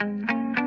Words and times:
Liverpool 0.00 0.61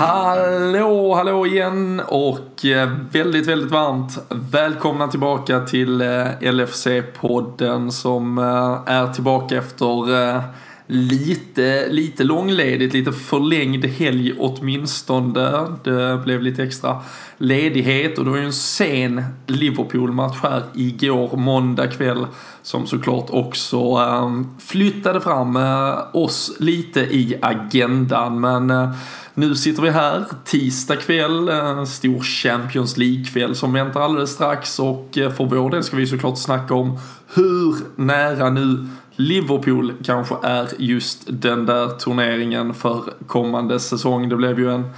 Hallå, 0.00 1.14
hallå 1.14 1.46
igen 1.46 2.00
och 2.08 2.64
eh, 2.64 2.90
väldigt, 3.12 3.46
väldigt 3.46 3.70
varmt 3.70 4.18
välkomna 4.28 5.08
tillbaka 5.08 5.60
till 5.60 6.00
eh, 6.00 6.26
LFC-podden 6.40 7.90
som 7.90 8.38
eh, 8.38 8.94
är 8.94 9.12
tillbaka 9.12 9.58
efter 9.58 10.42
lite, 10.90 11.88
lite 11.88 12.24
långledigt, 12.24 12.94
lite 12.94 13.12
förlängd 13.12 13.84
helg 13.84 14.32
åtminstone. 14.38 15.66
Det 15.84 16.20
blev 16.24 16.42
lite 16.42 16.62
extra 16.62 17.00
ledighet 17.38 18.18
och 18.18 18.24
det 18.24 18.30
var 18.30 18.38
ju 18.38 18.44
en 18.44 18.52
sen 18.52 19.24
Liverpool-match 19.46 20.36
här 20.42 20.62
igår 20.74 21.36
måndag 21.36 21.86
kväll 21.86 22.26
som 22.62 22.86
såklart 22.86 23.26
också 23.30 23.76
eh, 23.76 24.30
flyttade 24.58 25.20
fram 25.20 25.56
eh, 25.56 25.98
oss 26.12 26.56
lite 26.58 27.00
i 27.00 27.38
agendan 27.42 28.40
men 28.40 28.70
eh, 28.70 28.90
nu 29.34 29.54
sitter 29.54 29.82
vi 29.82 29.90
här 29.90 30.24
tisdag 30.44 30.96
kväll, 30.96 31.48
en 31.48 31.86
stor 31.86 32.20
Champions 32.20 32.96
League-kväll 32.96 33.54
som 33.54 33.72
väntar 33.72 34.00
alldeles 34.00 34.30
strax 34.30 34.78
och 34.78 35.18
eh, 35.18 35.32
för 35.32 35.44
vår 35.44 35.70
del 35.70 35.82
ska 35.82 35.96
vi 35.96 36.06
såklart 36.06 36.38
snacka 36.38 36.74
om 36.74 36.98
hur 37.34 37.74
nära 37.96 38.50
nu 38.50 38.86
Liverpool 39.20 39.92
kanske 40.04 40.34
är 40.42 40.68
just 40.78 41.22
den 41.28 41.66
där 41.66 41.88
turneringen 41.88 42.74
för 42.74 43.02
kommande 43.26 43.80
säsong. 43.80 44.28
Det 44.28 44.36
blev 44.36 44.58
ju 44.58 44.70
en 44.70 44.90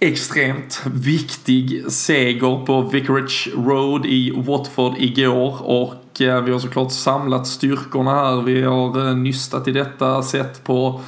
extremt 0.00 0.82
viktig 0.94 1.92
seger 1.92 2.66
på 2.66 2.82
Vicarage 2.82 3.48
Road 3.56 4.06
i 4.06 4.30
Watford 4.36 4.94
igår 4.98 5.62
och 5.62 6.20
eh, 6.20 6.42
vi 6.42 6.52
har 6.52 6.58
såklart 6.58 6.92
samlat 6.92 7.46
styrkorna 7.46 8.14
här. 8.14 8.42
Vi 8.42 8.62
har 8.62 9.08
eh, 9.08 9.16
nystat 9.16 9.68
i 9.68 9.72
detta, 9.72 10.22
sett 10.22 10.64
på 10.64 11.00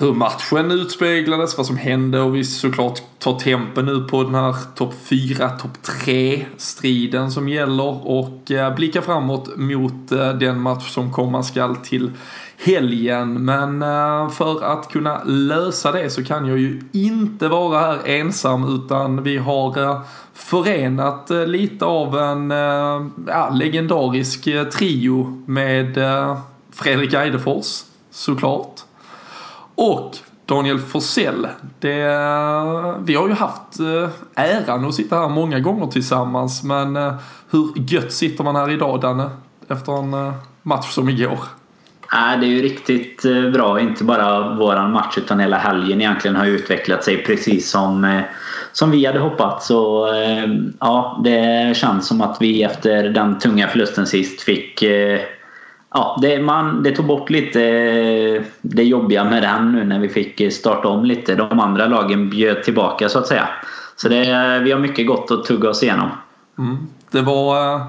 hur 0.00 0.12
matchen 0.12 0.70
utspeglades, 0.70 1.56
vad 1.56 1.66
som 1.66 1.76
hände 1.76 2.20
och 2.20 2.36
vi 2.36 2.44
såklart 2.44 3.02
tar 3.18 3.38
tempen 3.38 3.86
nu 3.86 4.00
på 4.00 4.22
den 4.22 4.34
här 4.34 4.54
topp 4.74 4.94
4, 5.04 5.48
topp 5.48 5.82
3 6.04 6.46
striden 6.56 7.30
som 7.30 7.48
gäller 7.48 8.06
och 8.08 8.50
eh, 8.50 8.74
blickar 8.74 9.00
framåt 9.00 9.56
mot 9.56 10.12
eh, 10.12 10.32
den 10.32 10.60
match 10.60 10.90
som 10.90 11.12
komma 11.12 11.42
skall 11.42 11.76
till 11.76 12.12
helgen. 12.56 13.44
Men 13.44 13.82
eh, 13.82 14.28
för 14.30 14.64
att 14.64 14.88
kunna 14.88 15.24
lösa 15.24 15.92
det 15.92 16.10
så 16.10 16.24
kan 16.24 16.46
jag 16.46 16.58
ju 16.58 16.82
inte 16.92 17.48
vara 17.48 17.78
här 17.78 17.98
ensam 18.04 18.74
utan 18.74 19.22
vi 19.22 19.36
har 19.36 20.00
förenat 20.34 21.30
lite 21.46 21.84
av 21.84 22.18
en 22.18 22.50
ja, 23.26 23.50
legendarisk 23.54 24.48
trio 24.72 25.42
med 25.46 25.98
Fredrik 26.72 27.14
Eidefors 27.14 27.82
såklart. 28.10 28.87
Och 29.78 30.16
Daniel 30.46 30.78
Forsell. 30.78 31.48
Det, 31.78 32.04
vi 33.04 33.14
har 33.14 33.28
ju 33.28 33.34
haft 33.34 33.80
eh, 33.80 34.08
äran 34.34 34.84
att 34.84 34.94
sitta 34.94 35.16
här 35.16 35.28
många 35.28 35.60
gånger 35.60 35.86
tillsammans 35.86 36.62
men 36.62 36.96
eh, 36.96 37.14
hur 37.50 37.72
gött 37.76 38.12
sitter 38.12 38.44
man 38.44 38.56
här 38.56 38.70
idag 38.70 39.00
Danne? 39.00 39.30
Efter 39.68 39.92
en 39.98 40.14
eh, 40.14 40.34
match 40.62 40.90
som 40.90 41.08
igår. 41.08 41.38
Nej, 42.12 42.38
det 42.38 42.46
är 42.46 42.48
ju 42.48 42.62
riktigt 42.62 43.22
bra. 43.52 43.80
Inte 43.80 44.04
bara 44.04 44.54
våran 44.54 44.92
match 44.92 45.18
utan 45.18 45.40
hela 45.40 45.56
helgen 45.56 46.00
egentligen 46.00 46.36
har 46.36 46.46
utvecklat 46.46 47.04
sig 47.04 47.24
precis 47.24 47.70
som, 47.70 48.22
som 48.72 48.90
vi 48.90 49.06
hade 49.06 49.18
hoppats. 49.18 49.66
Så 49.66 50.08
ja, 50.80 51.20
det 51.24 51.76
känns 51.76 52.06
som 52.06 52.20
att 52.20 52.36
vi 52.40 52.62
efter 52.62 53.02
den 53.08 53.38
tunga 53.38 53.68
förlusten 53.68 54.06
sist 54.06 54.40
fick 54.40 54.82
Ja, 55.94 56.18
det, 56.22 56.42
man, 56.42 56.82
det 56.82 56.92
tog 56.92 57.06
bort 57.06 57.30
lite 57.30 57.62
eh, 57.62 58.42
det 58.60 58.84
jobbiga 58.84 59.24
med 59.24 59.42
den 59.42 59.72
nu 59.72 59.84
när 59.84 59.98
vi 59.98 60.08
fick 60.08 60.40
eh, 60.40 60.50
starta 60.50 60.88
om 60.88 61.04
lite. 61.04 61.34
De 61.34 61.60
andra 61.60 61.86
lagen 61.86 62.30
bjöd 62.30 62.62
tillbaka 62.62 63.08
så 63.08 63.18
att 63.18 63.26
säga. 63.26 63.48
Så 63.96 64.08
det, 64.08 64.30
eh, 64.30 64.62
vi 64.62 64.72
har 64.72 64.78
mycket 64.78 65.06
gott 65.06 65.30
att 65.30 65.44
tugga 65.44 65.70
oss 65.70 65.82
igenom. 65.82 66.08
Mm. 66.58 66.76
Det 67.10 67.20
var 67.20 67.80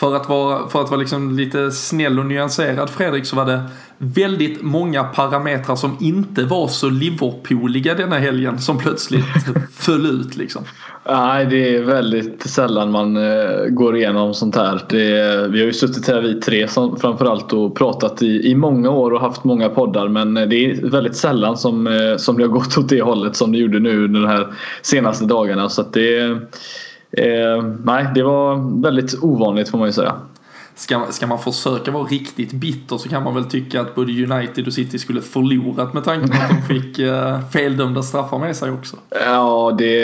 för 0.00 0.16
att 0.16 0.28
vara, 0.28 0.68
för 0.68 0.82
att 0.82 0.90
vara 0.90 1.00
liksom 1.00 1.36
lite 1.36 1.70
snäll 1.70 2.18
och 2.18 2.26
nyanserad 2.26 2.90
Fredrik 2.90 3.26
så 3.26 3.36
var 3.36 3.46
det 3.46 3.62
väldigt 3.98 4.62
många 4.62 5.04
parametrar 5.04 5.76
som 5.76 5.96
inte 6.00 6.44
var 6.44 6.68
så 6.68 6.88
Liverpooliga 6.90 7.94
denna 7.94 8.18
helgen 8.18 8.58
som 8.58 8.78
plötsligt 8.78 9.24
föll 9.72 10.06
ut 10.06 10.36
liksom. 10.36 10.62
Nej, 11.08 11.46
det 11.46 11.76
är 11.76 11.82
väldigt 11.82 12.50
sällan 12.50 12.90
man 12.90 13.16
uh, 13.16 13.66
går 13.68 13.96
igenom 13.96 14.34
sånt 14.34 14.56
här. 14.56 14.82
Det, 14.88 15.48
vi 15.48 15.58
har 15.58 15.66
ju 15.66 15.72
suttit 15.72 16.08
här 16.08 16.20
vi 16.20 16.40
tre 16.40 16.68
som, 16.68 16.96
framförallt 16.96 17.52
och 17.52 17.76
pratat 17.76 18.22
i, 18.22 18.50
i 18.50 18.54
många 18.54 18.90
år 18.90 19.10
och 19.10 19.20
haft 19.20 19.44
många 19.44 19.68
poddar 19.68 20.08
men 20.08 20.34
det 20.34 20.40
är 20.40 20.90
väldigt 20.90 21.16
sällan 21.16 21.56
som, 21.56 21.86
uh, 21.86 22.16
som 22.16 22.36
det 22.36 22.42
har 22.42 22.48
gått 22.48 22.78
åt 22.78 22.88
det 22.88 23.02
hållet 23.02 23.36
som 23.36 23.52
det 23.52 23.58
gjorde 23.58 23.80
nu 23.80 24.08
de 24.08 24.24
här 24.24 24.46
senaste 24.82 25.24
dagarna. 25.24 25.68
Så 25.68 25.82
det 25.92 26.38
Eh, 27.12 27.64
nej, 27.84 28.06
det 28.14 28.22
var 28.22 28.80
väldigt 28.82 29.22
ovanligt 29.22 29.68
får 29.68 29.78
man 29.78 29.88
ju 29.88 29.92
säga. 29.92 30.14
Ska, 30.80 31.06
ska 31.10 31.26
man 31.26 31.38
försöka 31.38 31.90
vara 31.90 32.04
riktigt 32.04 32.52
bitter 32.52 32.98
så 32.98 33.08
kan 33.08 33.24
man 33.24 33.34
väl 33.34 33.44
tycka 33.44 33.80
att 33.80 33.94
både 33.94 34.12
United 34.12 34.66
och 34.66 34.72
City 34.72 34.98
skulle 34.98 35.20
förlorat 35.20 35.94
med 35.94 36.04
tanke 36.04 36.28
på 36.28 36.34
att 36.34 36.50
de 36.50 36.74
fick 36.74 36.98
eh, 36.98 37.40
feldömda 37.52 38.02
straffar 38.02 38.38
med 38.38 38.56
sig 38.56 38.70
också. 38.70 38.96
Ja, 39.26 39.74
det, 39.78 40.02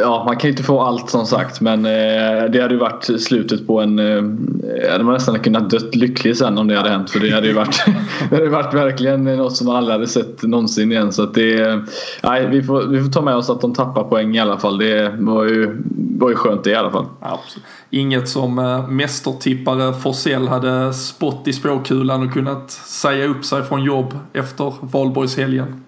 ja, 0.00 0.24
man 0.26 0.36
kan 0.36 0.48
ju 0.48 0.50
inte 0.50 0.62
få 0.62 0.80
allt 0.80 1.10
som 1.10 1.26
sagt 1.26 1.60
men 1.60 1.84
eh, 1.84 2.50
det 2.50 2.62
hade 2.62 2.74
ju 2.74 2.76
varit 2.76 3.20
slutet 3.20 3.66
på 3.66 3.80
en... 3.80 3.98
Eh, 3.98 4.92
hade 4.92 5.04
man 5.04 5.14
nästan 5.14 5.40
kunnat 5.40 5.70
dött 5.70 5.94
lycklig 5.94 6.36
sen 6.36 6.58
om 6.58 6.68
det 6.68 6.76
hade 6.76 6.90
hänt 6.90 7.10
för 7.10 7.20
det 7.20 7.30
hade 7.30 7.46
ju 7.46 7.52
varit, 7.52 7.84
det 8.30 8.36
hade 8.36 8.48
varit 8.48 8.74
verkligen 8.74 9.24
något 9.24 9.56
som 9.56 9.66
man 9.66 9.76
aldrig 9.76 9.92
hade 9.92 10.06
sett 10.06 10.42
någonsin 10.42 10.92
igen. 10.92 11.12
Så 11.12 11.22
att 11.22 11.34
det, 11.34 11.82
nej, 12.22 12.48
vi, 12.48 12.62
får, 12.62 12.86
vi 12.86 13.02
får 13.02 13.10
ta 13.10 13.22
med 13.22 13.36
oss 13.36 13.50
att 13.50 13.60
de 13.60 13.74
tappar 13.74 14.04
poäng 14.04 14.36
i 14.36 14.40
alla 14.40 14.58
fall. 14.58 14.78
Det 14.78 15.14
var 15.18 15.44
ju, 15.44 15.82
var 16.18 16.30
ju 16.30 16.36
skönt 16.36 16.64
det 16.64 16.70
i 16.70 16.74
alla 16.74 16.90
fall. 16.90 17.06
Absolut. 17.20 17.66
Inget 17.90 18.28
som 18.28 18.58
äh, 18.58 18.88
mästertippare 18.88 19.92
Forsell 19.92 20.48
hade 20.48 20.94
spott 20.94 21.48
i 21.48 21.52
spåkulan 21.52 22.26
och 22.26 22.32
kunnat 22.32 22.70
säga 22.70 23.26
upp 23.26 23.44
sig 23.44 23.62
från 23.62 23.84
jobb 23.84 24.18
efter 24.32 24.74
valborgshelgen. 24.80 25.84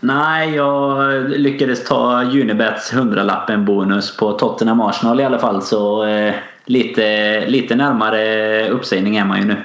Nej, 0.00 0.54
jag 0.54 1.10
lyckades 1.30 1.84
ta 1.84 2.22
Unibets 2.22 2.94
hundralappen 2.94 3.64
bonus 3.64 4.16
på 4.16 4.32
Tottenham 4.32 4.80
Arsenal 4.80 5.20
i 5.20 5.24
alla 5.24 5.38
fall. 5.38 5.62
Så 5.62 6.04
eh, 6.04 6.34
lite, 6.64 7.46
lite 7.46 7.74
närmare 7.74 8.68
uppsägning 8.68 9.16
är 9.16 9.24
man 9.24 9.38
ju 9.38 9.44
nu. 9.44 9.56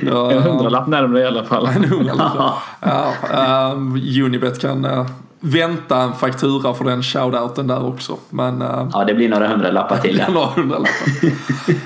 Ja. 0.00 0.30
en 0.32 0.42
hundralapp 0.42 0.86
närmare 0.86 1.22
i 1.22 1.26
alla 1.26 1.44
fall. 1.44 1.66
En 1.66 1.84
hundralapp. 1.84 2.32
Ja. 2.80 3.12
ja 3.30 3.72
um, 3.72 4.02
Unibet 4.24 4.60
kan 4.60 4.84
uh, 4.84 5.06
vänta 5.46 6.02
en 6.02 6.14
faktura 6.14 6.74
för 6.74 6.84
den 6.84 7.02
shoutouten 7.02 7.66
där 7.66 7.86
också. 7.86 8.18
Men, 8.30 8.62
uh, 8.62 8.88
ja, 8.92 9.04
det 9.04 9.14
blir 9.14 9.28
några 9.28 9.48
hundralappar 9.48 9.98
till. 9.98 10.16
Ja. 10.26 10.32
några 10.32 10.46
hundralappar. 10.46 11.06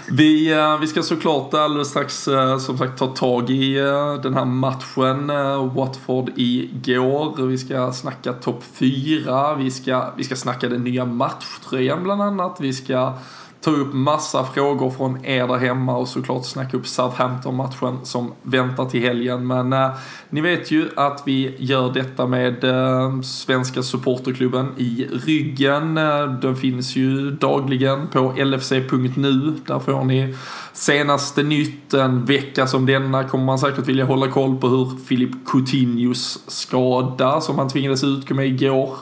vi, 0.12 0.54
uh, 0.54 0.80
vi 0.80 0.86
ska 0.86 1.02
såklart 1.02 1.54
alldeles 1.54 1.88
strax 1.88 2.28
uh, 2.28 2.58
som 2.58 2.78
sagt 2.78 2.98
ta 2.98 3.06
tag 3.06 3.50
i 3.50 3.74
den 4.22 4.34
här 4.34 4.44
matchen. 4.44 5.30
Watford 5.74 6.30
igår. 6.36 7.46
Vi 7.46 7.58
ska 7.58 7.92
snacka 7.92 8.32
topp 8.32 8.62
4. 8.72 9.54
Vi 9.54 9.70
ska, 9.70 10.10
vi 10.16 10.24
ska 10.24 10.36
snacka 10.36 10.68
den 10.68 10.84
nya 10.84 11.04
matchtröjan 11.04 12.02
bland 12.02 12.22
annat. 12.22 12.56
Vi 12.60 12.72
ska 12.72 13.12
ta 13.60 13.70
upp 13.70 13.92
massa 13.92 14.44
frågor 14.44 14.90
från 14.90 15.24
er 15.24 15.46
där 15.46 15.58
hemma 15.58 15.96
och 15.96 16.08
såklart 16.08 16.44
snacka 16.44 16.76
upp 16.76 16.86
Southampton-matchen 16.86 17.98
som 18.02 18.32
väntar 18.42 18.84
till 18.84 19.00
helgen. 19.00 19.46
Men 19.46 19.72
äh, 19.72 19.90
ni 20.30 20.40
vet 20.40 20.70
ju 20.70 20.88
att 20.96 21.22
vi 21.26 21.56
gör 21.58 21.92
detta 21.92 22.26
med 22.26 22.64
äh, 22.64 23.20
Svenska 23.20 23.82
Supporterklubben 23.82 24.72
i 24.76 25.08
ryggen. 25.26 25.98
Äh, 25.98 26.32
den 26.32 26.56
finns 26.56 26.96
ju 26.96 27.30
dagligen 27.30 28.08
på 28.08 28.34
lfc.nu. 28.36 29.54
Där 29.66 29.78
får 29.78 30.04
ni 30.04 30.34
senaste 30.72 31.42
nytt. 31.42 31.94
En 31.94 32.24
vecka 32.24 32.66
som 32.66 32.86
denna 32.86 33.24
kommer 33.24 33.44
man 33.44 33.58
säkert 33.58 33.88
vilja 33.88 34.04
hålla 34.04 34.28
koll 34.28 34.56
på 34.56 34.68
hur 34.68 35.04
Filip 35.06 35.46
Coutinhos 35.46 36.44
skada 36.46 37.40
som 37.40 37.58
han 37.58 37.68
tvingades 37.68 38.04
utgå 38.04 38.34
med 38.34 38.46
igår 38.46 38.96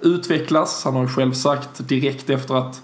utvecklas. 0.00 0.84
Han 0.84 0.94
har 0.94 1.02
ju 1.02 1.08
själv 1.08 1.32
sagt 1.32 1.88
direkt 1.88 2.30
efter 2.30 2.54
att 2.54 2.82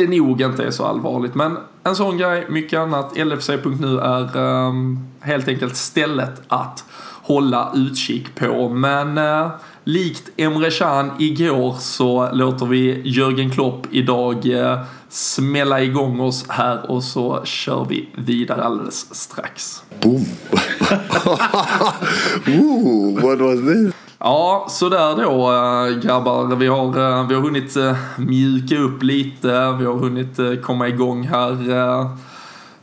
det 0.00 0.18
nog 0.18 0.40
inte 0.40 0.64
är 0.64 0.70
så 0.70 0.86
allvarligt. 0.86 1.34
Men 1.34 1.56
en 1.84 1.96
sån 1.96 2.18
grej, 2.18 2.46
mycket 2.48 2.78
annat. 2.78 3.16
LFC.nu 3.16 3.98
är 3.98 4.36
um, 4.36 5.08
helt 5.20 5.48
enkelt 5.48 5.76
stället 5.76 6.42
att 6.48 6.84
hålla 7.22 7.72
utkik 7.74 8.34
på. 8.34 8.68
Men 8.68 9.18
uh, 9.18 9.50
likt 9.92 10.30
Emre 10.36 10.70
Can 10.70 11.10
igår 11.18 11.76
så 11.78 12.32
låter 12.32 12.66
vi 12.66 13.00
Jörgen 13.04 13.50
Klopp 13.50 13.86
idag 13.90 14.46
uh, 14.46 14.78
smälla 15.08 15.82
igång 15.82 16.20
oss 16.20 16.44
här 16.48 16.90
och 16.90 17.04
så 17.04 17.44
kör 17.44 17.86
vi 17.88 18.08
vidare 18.14 18.64
alldeles 18.64 19.14
strax. 19.14 19.82
Boom! 20.02 20.24
Ooh, 22.60 23.22
what 23.22 23.40
was 23.40 23.60
this? 23.60 23.94
Ja, 24.18 24.66
sådär 24.70 25.16
då 25.16 25.52
äh, 25.52 25.98
grabbar. 26.02 26.56
Vi 26.56 26.66
har, 26.66 26.86
äh, 26.86 27.28
vi 27.28 27.34
har 27.34 27.42
hunnit 27.42 27.76
mjuka 28.18 28.78
upp 28.78 29.02
lite. 29.02 29.48
Vi 29.48 29.84
har 29.84 29.98
hunnit 29.98 30.62
komma 30.62 30.88
igång 30.88 31.22
här. 31.26 31.56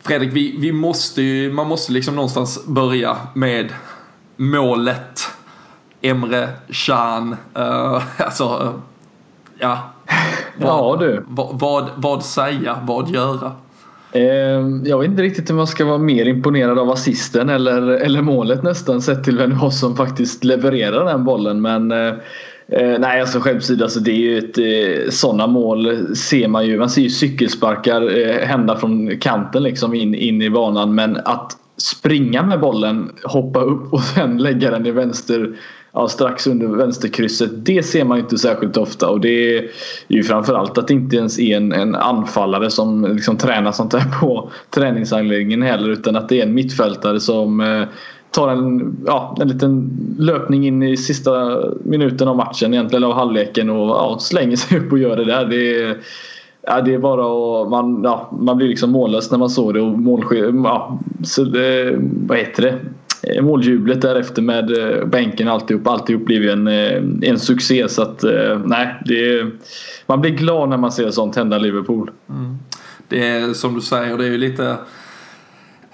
Fredrik, 0.01 0.33
vi, 0.33 0.55
vi 0.59 0.71
måste 0.71 1.21
ju, 1.21 1.53
man 1.53 1.67
måste 1.67 1.91
liksom 1.91 2.15
någonstans 2.15 2.65
börja 2.65 3.17
med 3.33 3.73
målet. 4.37 5.36
Emre 6.01 6.49
Can. 6.69 7.35
Äh, 7.55 8.01
alltså, 8.17 8.73
ja. 9.59 9.93
Ja 10.59 10.97
du. 10.99 11.23
Vad, 11.27 11.59
vad, 11.59 11.89
vad 11.95 12.23
säga? 12.23 12.77
Vad 12.83 13.09
göra? 13.09 13.51
Eh, 14.11 14.21
jag 14.83 14.99
vet 14.99 15.09
inte 15.09 15.21
riktigt 15.21 15.49
om 15.49 15.57
jag 15.57 15.67
ska 15.67 15.85
vara 15.85 15.97
mer 15.97 16.25
imponerad 16.25 16.79
av 16.79 16.89
assisten 16.89 17.49
eller, 17.49 17.81
eller 17.81 18.21
målet 18.21 18.63
nästan 18.63 19.01
sett 19.01 19.23
till 19.23 19.37
vem 19.37 19.49
det 19.49 19.55
var 19.55 19.69
som 19.69 19.95
faktiskt 19.95 20.43
levererar 20.43 21.05
den 21.05 21.23
bollen. 21.23 21.61
Men 21.61 21.91
eh, 21.91 22.13
eh 22.67 22.99
nej, 22.99 23.21
alltså 23.21 23.39
skämtsida, 23.39 23.83
alltså 23.83 23.99
det 23.99 24.11
är 24.11 24.15
ju 24.15 24.37
ett 24.37 24.57
eh, 24.57 25.09
sådana 25.09 25.47
mål 25.47 26.15
ser 26.15 26.47
man 26.47 26.65
ju. 26.65 26.79
Man 26.79 26.89
ser 26.89 27.01
ju 27.01 27.09
cykelsparkar 27.09 28.19
eh, 28.19 28.47
hända 28.47 28.75
från 28.75 29.17
kanten 29.17 29.63
liksom 29.63 29.93
in, 29.93 30.15
in 30.15 30.41
i 30.41 30.49
banan. 30.49 30.95
Men 30.95 31.17
att 31.25 31.57
springa 31.77 32.43
med 32.43 32.59
bollen, 32.59 33.11
hoppa 33.23 33.59
upp 33.59 33.93
och 33.93 34.01
sen 34.15 34.37
lägga 34.37 34.71
den 34.71 34.85
i 34.85 34.91
vänster 34.91 35.55
ja, 35.97 36.07
strax 36.07 36.47
under 36.47 36.67
vänsterkrysset. 36.67 37.65
Det 37.65 37.83
ser 37.83 38.05
man 38.05 38.19
inte 38.19 38.37
särskilt 38.37 38.77
ofta 38.77 39.09
och 39.09 39.21
det 39.21 39.57
är 39.57 39.69
ju 40.07 40.23
framförallt 40.23 40.77
att 40.77 40.87
det 40.87 40.93
inte 40.93 41.15
ens 41.15 41.39
är 41.39 41.57
en, 41.57 41.71
en 41.71 41.95
anfallare 41.95 42.69
som 42.69 43.05
liksom 43.05 43.37
tränar 43.37 43.71
sånt 43.71 43.91
där 43.91 44.03
på 44.21 44.51
träningsanläggningen 44.69 45.61
heller 45.61 45.89
utan 45.89 46.15
att 46.15 46.29
det 46.29 46.39
är 46.39 46.45
en 46.45 46.53
mittfältare 46.53 47.19
som 47.19 47.59
eh, 47.59 47.83
tar 48.31 48.49
en, 48.49 48.97
ja, 49.05 49.37
en 49.41 49.47
liten 49.47 49.89
löpning 50.19 50.67
in 50.67 50.83
i 50.83 50.97
sista 50.97 51.63
minuten 51.83 52.27
av 52.27 52.35
matchen 52.35 52.73
egentligen 52.73 53.03
av 53.03 53.13
halvleken 53.13 53.69
och 53.69 53.89
ja, 53.89 54.17
slänger 54.19 54.55
sig 54.55 54.79
upp 54.79 54.91
och 54.91 54.99
gör 54.99 55.15
det 55.15 55.25
där. 55.25 55.45
Det 55.45 55.83
är, 55.83 55.97
Ja, 56.69 56.81
det 56.81 56.93
är 56.93 56.99
bara 56.99 57.61
att 57.61 57.69
man, 57.69 58.01
ja, 58.03 58.31
man 58.39 58.57
blir 58.57 58.67
liksom 58.67 58.91
mållös 58.91 59.31
när 59.31 59.37
man 59.37 59.49
såg 59.49 59.73
det 59.73 59.81
och 59.81 59.99
målsked, 59.99 60.55
ja, 60.55 60.99
så 61.23 61.43
det, 61.43 61.95
vad 62.27 62.37
heter 62.37 62.61
det? 62.61 62.79
Eh, 63.29 63.41
måljublet 63.41 64.01
därefter 64.01 64.41
med 64.41 64.77
eh, 64.77 65.05
bänken 65.05 65.47
alltihop. 65.47 65.87
Alltihop 65.87 66.25
blev 66.25 66.43
ju 66.43 66.49
en, 66.49 66.67
eh, 66.67 67.29
en 67.29 67.39
succé 67.39 67.89
så 67.89 68.01
att 68.01 68.23
nej, 68.65 69.01
det, 69.05 69.45
man 70.05 70.21
blir 70.21 70.31
glad 70.31 70.69
när 70.69 70.77
man 70.77 70.91
ser 70.91 71.11
sånt 71.11 71.35
hända 71.35 71.57
Liverpool. 71.57 72.11
Mm. 72.29 72.57
Det 73.07 73.27
är 73.27 73.53
som 73.53 73.75
du 73.75 73.81
säger, 73.81 74.17
det 74.17 74.25
är 74.25 74.29
ju 74.29 74.37
lite 74.37 74.77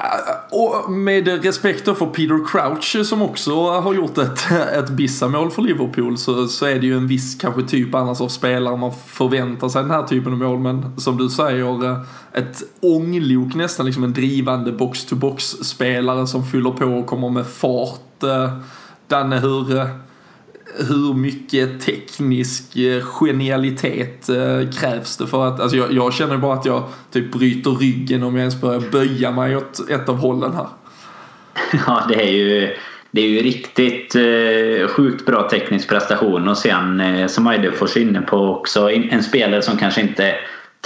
Eh, 0.04 0.58
och 0.58 0.92
med 0.92 1.44
respekt 1.44 1.86
för 1.86 2.06
Peter 2.06 2.48
Crouch 2.48 3.06
som 3.06 3.22
också 3.22 3.70
har 3.70 3.94
gjort 3.94 4.18
ett, 4.18 4.52
ett 4.52 4.90
bissamål 4.90 5.52
för 5.52 5.62
Liverpool 5.62 6.18
så, 6.18 6.48
så 6.48 6.66
är 6.66 6.80
det 6.80 6.86
ju 6.86 6.98
en 6.98 7.08
viss 7.08 7.36
kanske 7.36 7.64
typ 7.64 7.96
annars 7.96 8.22
av 8.22 8.28
spelare 8.28 8.78
man 8.78 8.92
förväntar 9.08 9.70
sig 9.70 9.82
den 9.82 9.92
här 9.92 10.04
typen 10.04 10.32
av 10.32 10.38
mål. 10.38 10.60
Men 10.60 11.00
som 11.00 11.18
du 11.18 11.30
säger, 11.30 11.86
eh, 11.86 11.98
ett 12.34 12.64
ånglok 12.82 13.56
nästan, 13.56 13.86
liksom 13.86 14.04
en 14.04 14.14
drivande 14.14 14.72
box-to-box-spelare 14.72 16.28
som 16.28 16.46
fyller 16.46 16.72
på 16.72 16.86
och 16.86 17.06
kommer 17.06 17.30
med 17.30 17.48
fart. 17.48 18.24
Eh, 18.24 18.58
Danne, 19.08 19.40
hur, 19.40 19.88
hur 20.78 21.14
mycket 21.14 21.82
teknisk 21.82 22.76
eh, 22.76 23.04
genialitet 23.04 24.30
eh, 24.30 24.70
krävs 24.80 25.18
det 25.18 25.28
för 25.28 25.48
att, 25.48 25.60
alltså 25.60 25.78
jag, 25.78 25.94
jag 25.94 26.14
känner 26.14 26.38
bara 26.38 26.54
att 26.54 26.66
jag 26.66 26.84
typ 27.12 27.32
bryter 27.32 27.72
ryggen 27.72 28.24
om 28.24 28.36
jag 28.36 28.40
ens 28.40 28.62
börjar 28.62 28.80
böja 28.92 29.32
mig 29.32 29.58
åt 29.58 29.90
ett 29.90 30.10
av 30.10 30.18
hållen 30.18 30.54
här. 30.54 30.68
Ja, 31.88 32.06
det 32.10 32.24
är 32.24 32.32
ju, 32.32 32.76
det 33.12 33.22
är 33.22 33.30
ju 33.30 33.42
riktigt 33.42 34.16
eh, 34.16 34.88
sjukt 34.88 35.26
bra 35.26 35.50
teknisk 35.50 35.90
prestation 35.90 36.48
och 36.48 36.58
sen 36.58 37.00
eh, 37.00 37.28
som 37.28 37.48
Eidefors 37.48 37.98
är 37.98 38.02
inne 38.02 38.22
på 38.22 38.38
också 38.38 38.92
en 38.92 39.24
spelare 39.24 39.62
som 39.62 39.78
kanske 39.78 40.02
inte 40.02 40.36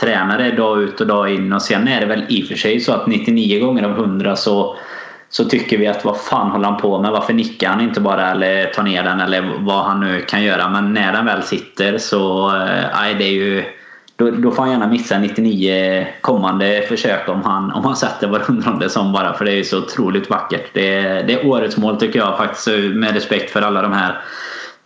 tränar 0.01 0.38
det 0.38 0.51
dag 0.51 0.81
ut 0.81 1.01
och 1.01 1.07
dag 1.07 1.34
in 1.34 1.54
och 1.54 1.62
sen 1.62 1.88
är 1.88 2.01
det 2.01 2.06
väl 2.06 2.25
i 2.30 2.44
och 2.44 2.48
för 2.48 2.56
sig 2.56 2.80
så 2.80 2.92
att 2.92 3.07
99 3.07 3.66
gånger 3.66 3.84
av 3.84 3.92
100 3.92 4.36
så 4.36 4.78
så 5.29 5.45
tycker 5.45 5.77
vi 5.77 5.88
att 5.88 6.06
vad 6.06 6.18
fan 6.18 6.51
håller 6.51 6.65
han 6.65 6.81
på 6.81 7.01
med? 7.01 7.12
Varför 7.12 7.33
nickar 7.33 7.69
han 7.69 7.81
inte 7.81 8.01
bara 8.01 8.31
eller 8.31 8.65
tar 8.65 8.83
ner 8.83 9.03
den 9.03 9.19
eller 9.19 9.53
vad 9.59 9.85
han 9.85 10.00
nu 10.00 10.21
kan 10.21 10.44
göra. 10.44 10.69
Men 10.69 10.94
när 10.94 11.13
den 11.13 11.25
väl 11.25 11.44
sitter 11.44 11.97
så 11.97 12.47
eh, 12.56 12.85
nej, 12.94 13.15
det 13.18 13.24
är 13.24 13.33
ju 13.33 13.63
då, 14.15 14.31
då 14.31 14.51
får 14.51 14.63
han 14.63 14.71
gärna 14.71 14.88
missa 14.88 15.19
99 15.19 16.07
kommande 16.21 16.83
försök 16.88 17.29
om 17.29 17.44
han, 17.44 17.71
om 17.71 17.85
han 17.85 17.95
sätter 17.95 18.27
var 18.27 18.39
hundrade 18.39 18.89
som 18.89 19.13
bara 19.13 19.33
för 19.33 19.45
det 19.45 19.51
är 19.51 19.63
så 19.63 19.77
otroligt 19.77 20.29
vackert. 20.29 20.69
Det 20.74 20.95
är, 20.95 21.24
det 21.24 21.33
är 21.33 21.47
årets 21.47 21.77
mål 21.77 22.00
tycker 22.00 22.19
jag 22.19 22.38
faktiskt 22.38 22.68
med 22.94 23.13
respekt 23.13 23.51
för 23.51 23.62
alla 23.62 23.81
de 23.81 23.94
här 23.94 24.21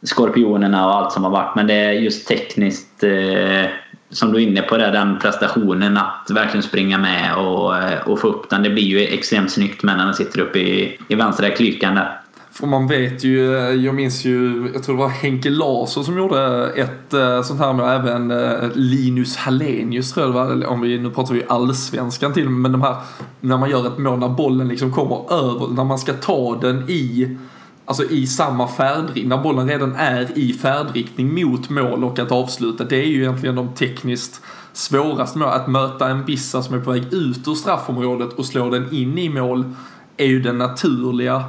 skorpionerna 0.04 0.88
och 0.88 0.96
allt 0.96 1.12
som 1.12 1.24
har 1.24 1.32
varit. 1.32 1.56
Men 1.56 1.68
det 1.68 1.74
är 1.74 1.92
just 1.92 2.28
tekniskt 2.28 3.04
eh, 3.04 3.66
som 4.12 4.32
du 4.32 4.38
är 4.38 4.48
inne 4.48 4.62
på 4.62 4.78
där, 4.78 4.92
den 4.92 5.20
prestationen 5.20 5.98
att 5.98 6.28
verkligen 6.30 6.64
springa 6.64 6.98
med 6.98 7.36
och, 7.36 7.74
och 8.06 8.20
få 8.20 8.28
upp 8.28 8.50
den. 8.50 8.64
Det 8.64 8.70
blir 8.70 8.84
ju 8.84 9.00
extremt 9.00 9.52
snyggt 9.52 9.84
med 9.84 9.98
när 9.98 10.06
den 10.06 10.14
sitter 10.14 10.40
uppe 10.40 10.60
i, 10.60 10.98
i 11.08 11.16
vänstra 11.16 11.50
klykan 11.50 11.96
där. 11.96 12.22
För 12.52 12.68
man 12.68 12.88
vet 12.88 13.24
ju, 13.24 13.52
jag 13.86 13.96
minns 13.96 14.26
ju, 14.26 14.70
jag 14.74 14.84
tror 14.84 14.96
det 14.96 15.02
var 15.02 15.10
Henke 15.10 15.50
Larsson 15.50 16.06
som 16.06 16.18
gjorde 16.18 16.72
ett 16.76 17.14
eh, 17.14 17.42
sånt 17.42 17.60
här 17.60 17.74
med 17.74 17.96
även 17.96 18.32
eh, 18.32 18.70
Linus 18.76 19.38
Hallenius 19.38 20.14
tror 20.14 20.26
jag 20.26 20.36
det 20.36 20.40
var, 20.40 20.66
om 20.66 20.82
vi, 20.82 21.00
nu 21.00 21.10
pratar 21.10 21.34
vi 21.34 21.44
allsvenskan 21.48 22.34
till 22.34 22.50
men 22.50 22.72
de 22.72 22.82
här, 22.82 22.96
när 23.40 23.58
man 23.58 23.70
gör 23.70 23.88
ett 23.88 23.98
mål 23.98 24.20
när 24.20 24.30
bollen 24.30 24.68
liksom 24.68 24.92
kommer 24.92 25.34
över, 25.34 25.68
när 25.68 25.84
man 25.84 26.00
ska 26.00 26.14
ta 26.14 26.60
den 26.62 26.90
i 26.90 27.38
alltså 27.92 28.16
i 28.16 28.28
samma 28.28 28.68
färdriktning, 28.68 29.30
när 29.30 29.38
bollen 29.38 29.68
redan 29.68 29.96
är 29.96 30.38
i 30.38 30.54
färdriktning 30.54 31.46
mot 31.46 31.70
mål 31.70 32.04
och 32.04 32.20
att 32.20 32.32
avsluta. 32.32 32.84
Det 32.84 32.96
är 32.96 33.08
ju 33.08 33.22
egentligen 33.22 33.56
de 33.56 33.74
tekniskt 33.74 34.42
svåraste 34.74 35.40
målen. 35.40 35.54
Att 35.54 35.68
möta 35.68 36.10
en 36.10 36.26
Bissa 36.26 36.64
som 36.64 36.76
är 36.76 36.80
på 36.80 36.92
väg 36.92 37.14
ut 37.14 37.48
ur 37.48 37.54
straffområdet 37.54 38.34
och 38.34 38.46
slå 38.46 38.70
den 38.70 38.94
in 38.94 39.18
i 39.18 39.30
mål 39.30 39.76
är 40.18 40.26
ju 40.26 40.42
den 40.42 40.58
naturliga 40.58 41.44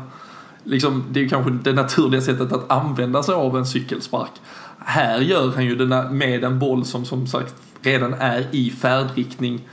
Liksom, 0.65 1.05
det 1.11 1.21
är 1.21 1.23
ju 1.23 1.29
kanske 1.29 1.50
det 1.50 1.73
naturliga 1.73 2.21
sättet 2.21 2.53
att 2.53 2.71
använda 2.71 3.23
sig 3.23 3.35
av 3.35 3.59
en 3.59 3.67
cykelspark. 3.67 4.31
Här 4.79 5.21
gör 5.21 5.53
han 5.55 5.65
ju 5.65 5.77
det 5.77 6.09
med 6.11 6.44
en 6.44 6.59
boll 6.59 6.85
som 6.85 7.05
som 7.05 7.27
sagt 7.27 7.55
redan 7.81 8.15
är 8.15 8.47
i 8.50 8.71
färdriktning 8.71 9.69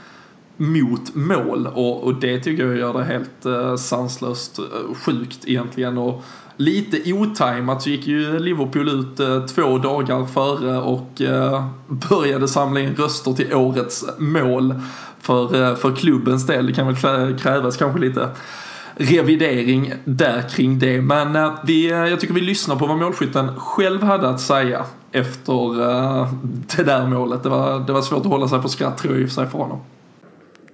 mot 0.56 1.14
mål 1.14 1.66
och, 1.66 2.04
och 2.04 2.14
det 2.14 2.40
tycker 2.40 2.66
jag 2.66 2.76
gör 2.76 2.92
det 2.92 3.04
helt 3.04 3.46
eh, 3.46 3.76
sanslöst 3.76 4.58
eh, 4.58 4.94
sjukt 4.94 5.48
egentligen 5.48 5.98
och 5.98 6.24
lite 6.60 7.12
otajmat 7.12 7.82
så 7.82 7.90
gick 7.90 8.06
ju 8.06 8.38
Liverpool 8.38 8.88
ut 8.88 9.20
eh, 9.20 9.44
två 9.44 9.78
dagar 9.78 10.26
före 10.26 10.80
och 10.80 11.20
eh, 11.20 11.64
började 11.88 12.48
samla 12.48 12.80
in 12.80 12.94
röster 12.94 13.32
till 13.32 13.54
årets 13.54 14.04
mål 14.18 14.74
för, 15.20 15.62
eh, 15.62 15.76
för 15.76 15.96
klubbens 15.96 16.46
del. 16.46 16.66
Det 16.66 16.72
kan 16.72 16.86
väl 16.86 17.38
krävas 17.38 17.76
kanske 17.76 18.00
lite 18.00 18.28
revidering 18.94 19.92
där 20.04 20.48
kring 20.48 20.78
det. 20.78 21.00
Men 21.00 21.50
vi, 21.66 21.88
jag 21.88 22.20
tycker 22.20 22.34
vi 22.34 22.40
lyssnar 22.40 22.76
på 22.76 22.86
vad 22.86 22.98
målskytten 22.98 23.56
själv 23.56 24.02
hade 24.02 24.28
att 24.28 24.40
säga 24.40 24.84
efter 25.12 25.76
det 26.76 26.82
där 26.82 27.06
målet. 27.06 27.42
Det 27.42 27.48
var, 27.48 27.80
det 27.86 27.92
var 27.92 28.02
svårt 28.02 28.20
att 28.20 28.32
hålla 28.32 28.48
sig 28.48 28.62
för 28.62 28.68
skratt 28.68 28.98
tror 28.98 29.14
jag 29.14 29.22
i 29.22 29.24
och 29.24 29.28
för 29.28 29.34
sig 29.34 29.46
för 29.46 29.58
honom. 29.58 29.78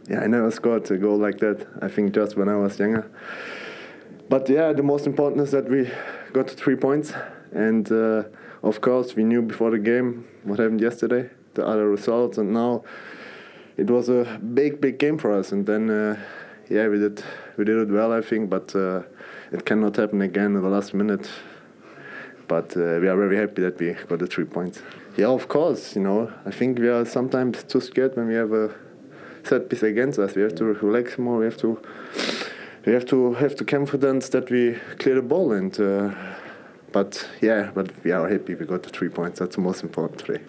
yeah, 0.09 0.25
I 0.25 0.29
never 0.29 0.51
scored 0.51 0.91
a 0.91 0.97
goal 0.97 1.19
like 1.19 1.39
that. 1.39 1.67
I 1.83 1.89
think 1.89 2.17
just 2.17 2.37
when 2.37 2.49
I 2.49 2.55
was 2.55 2.81
younger. 2.81 3.05
But 4.29 4.49
yeah, 4.49 4.73
the 4.73 4.83
most 4.83 5.07
important 5.07 5.41
is 5.43 5.53
that 5.53 5.69
we 5.71 5.89
got 6.33 6.51
three 6.51 6.75
points, 6.75 7.13
and 7.53 7.91
uh, 7.93 8.25
of 8.63 8.81
course 8.81 9.15
we 9.15 9.23
knew 9.23 9.41
before 9.41 9.71
the 9.71 9.79
game 9.79 10.27
what 10.43 10.59
happened 10.59 10.81
yesterday, 10.81 11.31
the 11.55 11.65
other 11.65 11.89
results, 11.89 12.37
and 12.37 12.53
now 12.53 12.83
it 13.77 13.89
was 13.89 14.09
a 14.09 14.41
big, 14.55 14.81
big 14.81 14.99
game 14.99 15.17
for 15.17 15.33
us. 15.33 15.53
And 15.53 15.65
then 15.65 15.91
uh, 15.91 16.17
yeah, 16.69 16.89
we 16.89 16.99
did 16.99 17.23
we 17.57 17.65
did 17.65 17.79
it 17.79 17.89
well, 17.89 18.13
I 18.13 18.21
think, 18.21 18.51
but 18.51 18.75
uh, 18.75 19.03
it 19.53 19.65
cannot 19.65 19.95
happen 19.95 20.21
again 20.23 20.57
in 20.57 20.63
the 20.63 20.69
last 20.69 20.93
minute. 20.93 21.31
But 22.49 22.77
uh, 22.77 22.99
we 23.01 23.09
are 23.09 23.17
very 23.17 23.37
happy 23.37 23.63
that 23.63 23.79
we 23.79 23.93
got 24.09 24.19
the 24.19 24.27
three 24.27 24.45
points. 24.45 24.83
Yeah, 25.17 25.29
of 25.29 25.47
course, 25.47 25.95
you 25.95 26.03
know, 26.03 26.33
I 26.45 26.51
think 26.51 26.79
we 26.79 26.89
are 26.89 27.05
sometimes 27.05 27.63
too 27.65 27.81
scared 27.81 28.17
when 28.17 28.27
we 28.27 28.35
have 28.35 28.53
a 28.53 28.75
set 29.45 29.69
piece 29.69 29.85
against 29.85 30.19
us. 30.19 30.35
We 30.35 30.43
have 30.43 30.57
to 30.57 30.65
relax 30.65 31.17
more. 31.17 31.39
We 31.39 31.45
have 31.45 31.57
to 31.59 31.81
we 32.87 32.93
have 32.93 33.07
to 33.07 33.35
have 33.35 33.57
the 33.57 33.65
confidence 33.65 34.31
that 34.31 34.51
we 34.51 34.79
clear 34.99 35.17
the 35.17 35.23
ball. 35.23 35.53
And 35.53 35.79
uh, 35.81 36.11
but 36.93 37.29
yeah, 37.43 37.71
but 37.75 37.91
we 38.05 38.13
are 38.13 38.29
happy 38.29 38.55
we 38.55 38.65
got 38.65 38.83
the 38.83 38.91
three 38.91 39.09
points. 39.09 39.41
That's 39.41 39.57
the 39.57 39.63
most 39.63 39.83
important 39.83 40.19
today. 40.27 40.41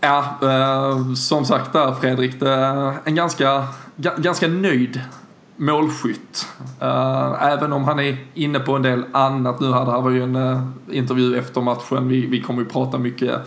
Ja, 0.00 0.38
eh, 0.42 1.14
som 1.14 1.44
sagt 1.44 1.72
där 1.72 1.92
Fredrik, 1.92 2.40
det 2.40 2.50
är 2.50 2.94
en 3.04 3.14
ganska, 3.14 3.68
ganska 4.16 4.48
nöjd 4.48 5.00
målskytt. 5.56 6.46
Eh, 6.80 7.42
även 7.42 7.72
om 7.72 7.84
han 7.84 7.98
är 7.98 8.16
inne 8.34 8.58
på 8.58 8.72
en 8.72 8.82
del 8.82 9.04
annat 9.12 9.60
nu 9.60 9.72
här. 9.72 9.84
Det 9.84 9.90
här 9.90 10.00
var 10.00 10.10
ju 10.10 10.22
en 10.22 10.36
eh, 10.36 10.62
intervju 10.90 11.38
efter 11.38 11.60
matchen. 11.60 12.08
Vi, 12.08 12.26
vi 12.26 12.42
kommer 12.42 12.62
ju 12.62 12.68
prata 12.68 12.98
mycket 12.98 13.40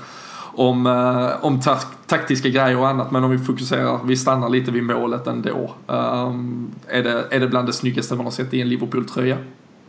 om, 0.56 0.88
eh, 0.88 1.46
om 1.46 1.60
tak 1.60 1.86
taktiska 2.08 2.50
grejer 2.50 2.78
och 2.78 2.88
annat. 2.88 3.12
Men 3.12 3.24
om 3.24 3.32
vi 3.32 3.38
fokuserar, 3.38 4.00
vi 4.06 4.18
stannar 4.18 4.50
lite 4.50 4.72
vid 4.72 4.84
målet 4.84 5.28
ändå. 5.28 5.76
Um, 5.88 6.72
är, 6.88 7.04
det, 7.04 7.26
är 7.32 7.40
det 7.40 7.48
bland 7.48 7.68
det 7.68 7.74
snyggaste 7.74 8.16
man 8.16 8.26
har 8.26 8.32
sett 8.32 8.54
i 8.54 8.62
en 8.62 8.70
Liverpool-tröja? 8.70 9.38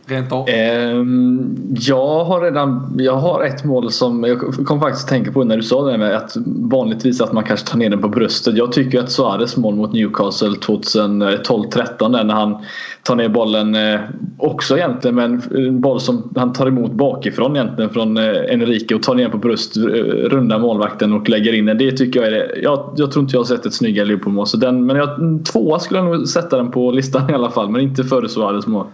Rent 0.09 0.31
av? 0.31 0.49
Ehm, 0.49 1.55
jag 1.79 2.25
har 2.25 2.41
redan 2.41 2.95
jag 2.97 3.15
har 3.15 3.43
ett 3.43 3.63
mål 3.63 3.91
som 3.91 4.23
jag 4.23 4.39
kom 4.39 4.79
faktiskt 4.79 5.05
att 5.05 5.09
tänka 5.09 5.31
på 5.31 5.43
när 5.43 5.57
du 5.57 5.63
sa 5.63 5.91
det 5.91 5.97
med 5.97 6.15
att 6.15 6.37
vanligtvis 6.45 7.21
att 7.21 7.33
man 7.33 7.43
kanske 7.43 7.67
tar 7.67 7.77
ner 7.77 7.89
den 7.89 8.01
på 8.01 8.07
bröstet. 8.07 8.57
Jag 8.57 8.71
tycker 8.71 8.99
att 8.99 9.11
Suarez 9.11 9.57
mål 9.57 9.75
mot 9.75 9.93
Newcastle 9.93 10.49
2012-13 10.49 12.19
eh, 12.19 12.25
när 12.25 12.33
han 12.33 12.57
tar 13.03 13.15
ner 13.15 13.29
bollen 13.29 13.75
eh, 13.75 13.99
också 14.37 14.77
egentligen 14.77 15.15
men 15.15 15.41
en 15.51 15.81
boll 15.81 15.99
som 15.99 16.33
han 16.35 16.53
tar 16.53 16.67
emot 16.67 16.91
bakifrån 16.91 17.55
egentligen 17.55 17.89
från 17.89 18.17
eh, 18.17 18.23
Enrique 18.49 18.95
och 18.95 19.03
tar 19.03 19.15
ner 19.15 19.29
på 19.29 19.37
bröst, 19.37 19.77
runda 19.77 20.59
målvakten 20.59 21.13
och 21.13 21.29
lägger 21.29 21.53
in 21.53 21.65
den. 21.65 21.77
Det 21.77 21.91
tycker 21.91 22.19
jag 22.19 22.27
är 22.27 22.31
det. 22.31 22.59
Jag, 22.63 22.93
jag 22.95 23.11
tror 23.11 23.23
inte 23.23 23.35
jag 23.35 23.39
har 23.39 23.45
sett 23.45 23.65
ett 23.65 23.73
snyggare 23.73 24.05
Liverpool-mål. 24.05 24.47
Men 24.73 24.95
jag, 24.95 25.09
tvåa 25.51 25.79
skulle 25.79 25.99
jag 25.99 26.05
nog 26.05 26.27
sätta 26.27 26.57
den 26.57 26.71
på 26.71 26.91
listan 26.91 27.29
i 27.29 27.33
alla 27.33 27.49
fall 27.49 27.69
men 27.69 27.81
inte 27.81 28.03
före 28.03 28.29
Suarez 28.29 28.67
mål. 28.67 28.85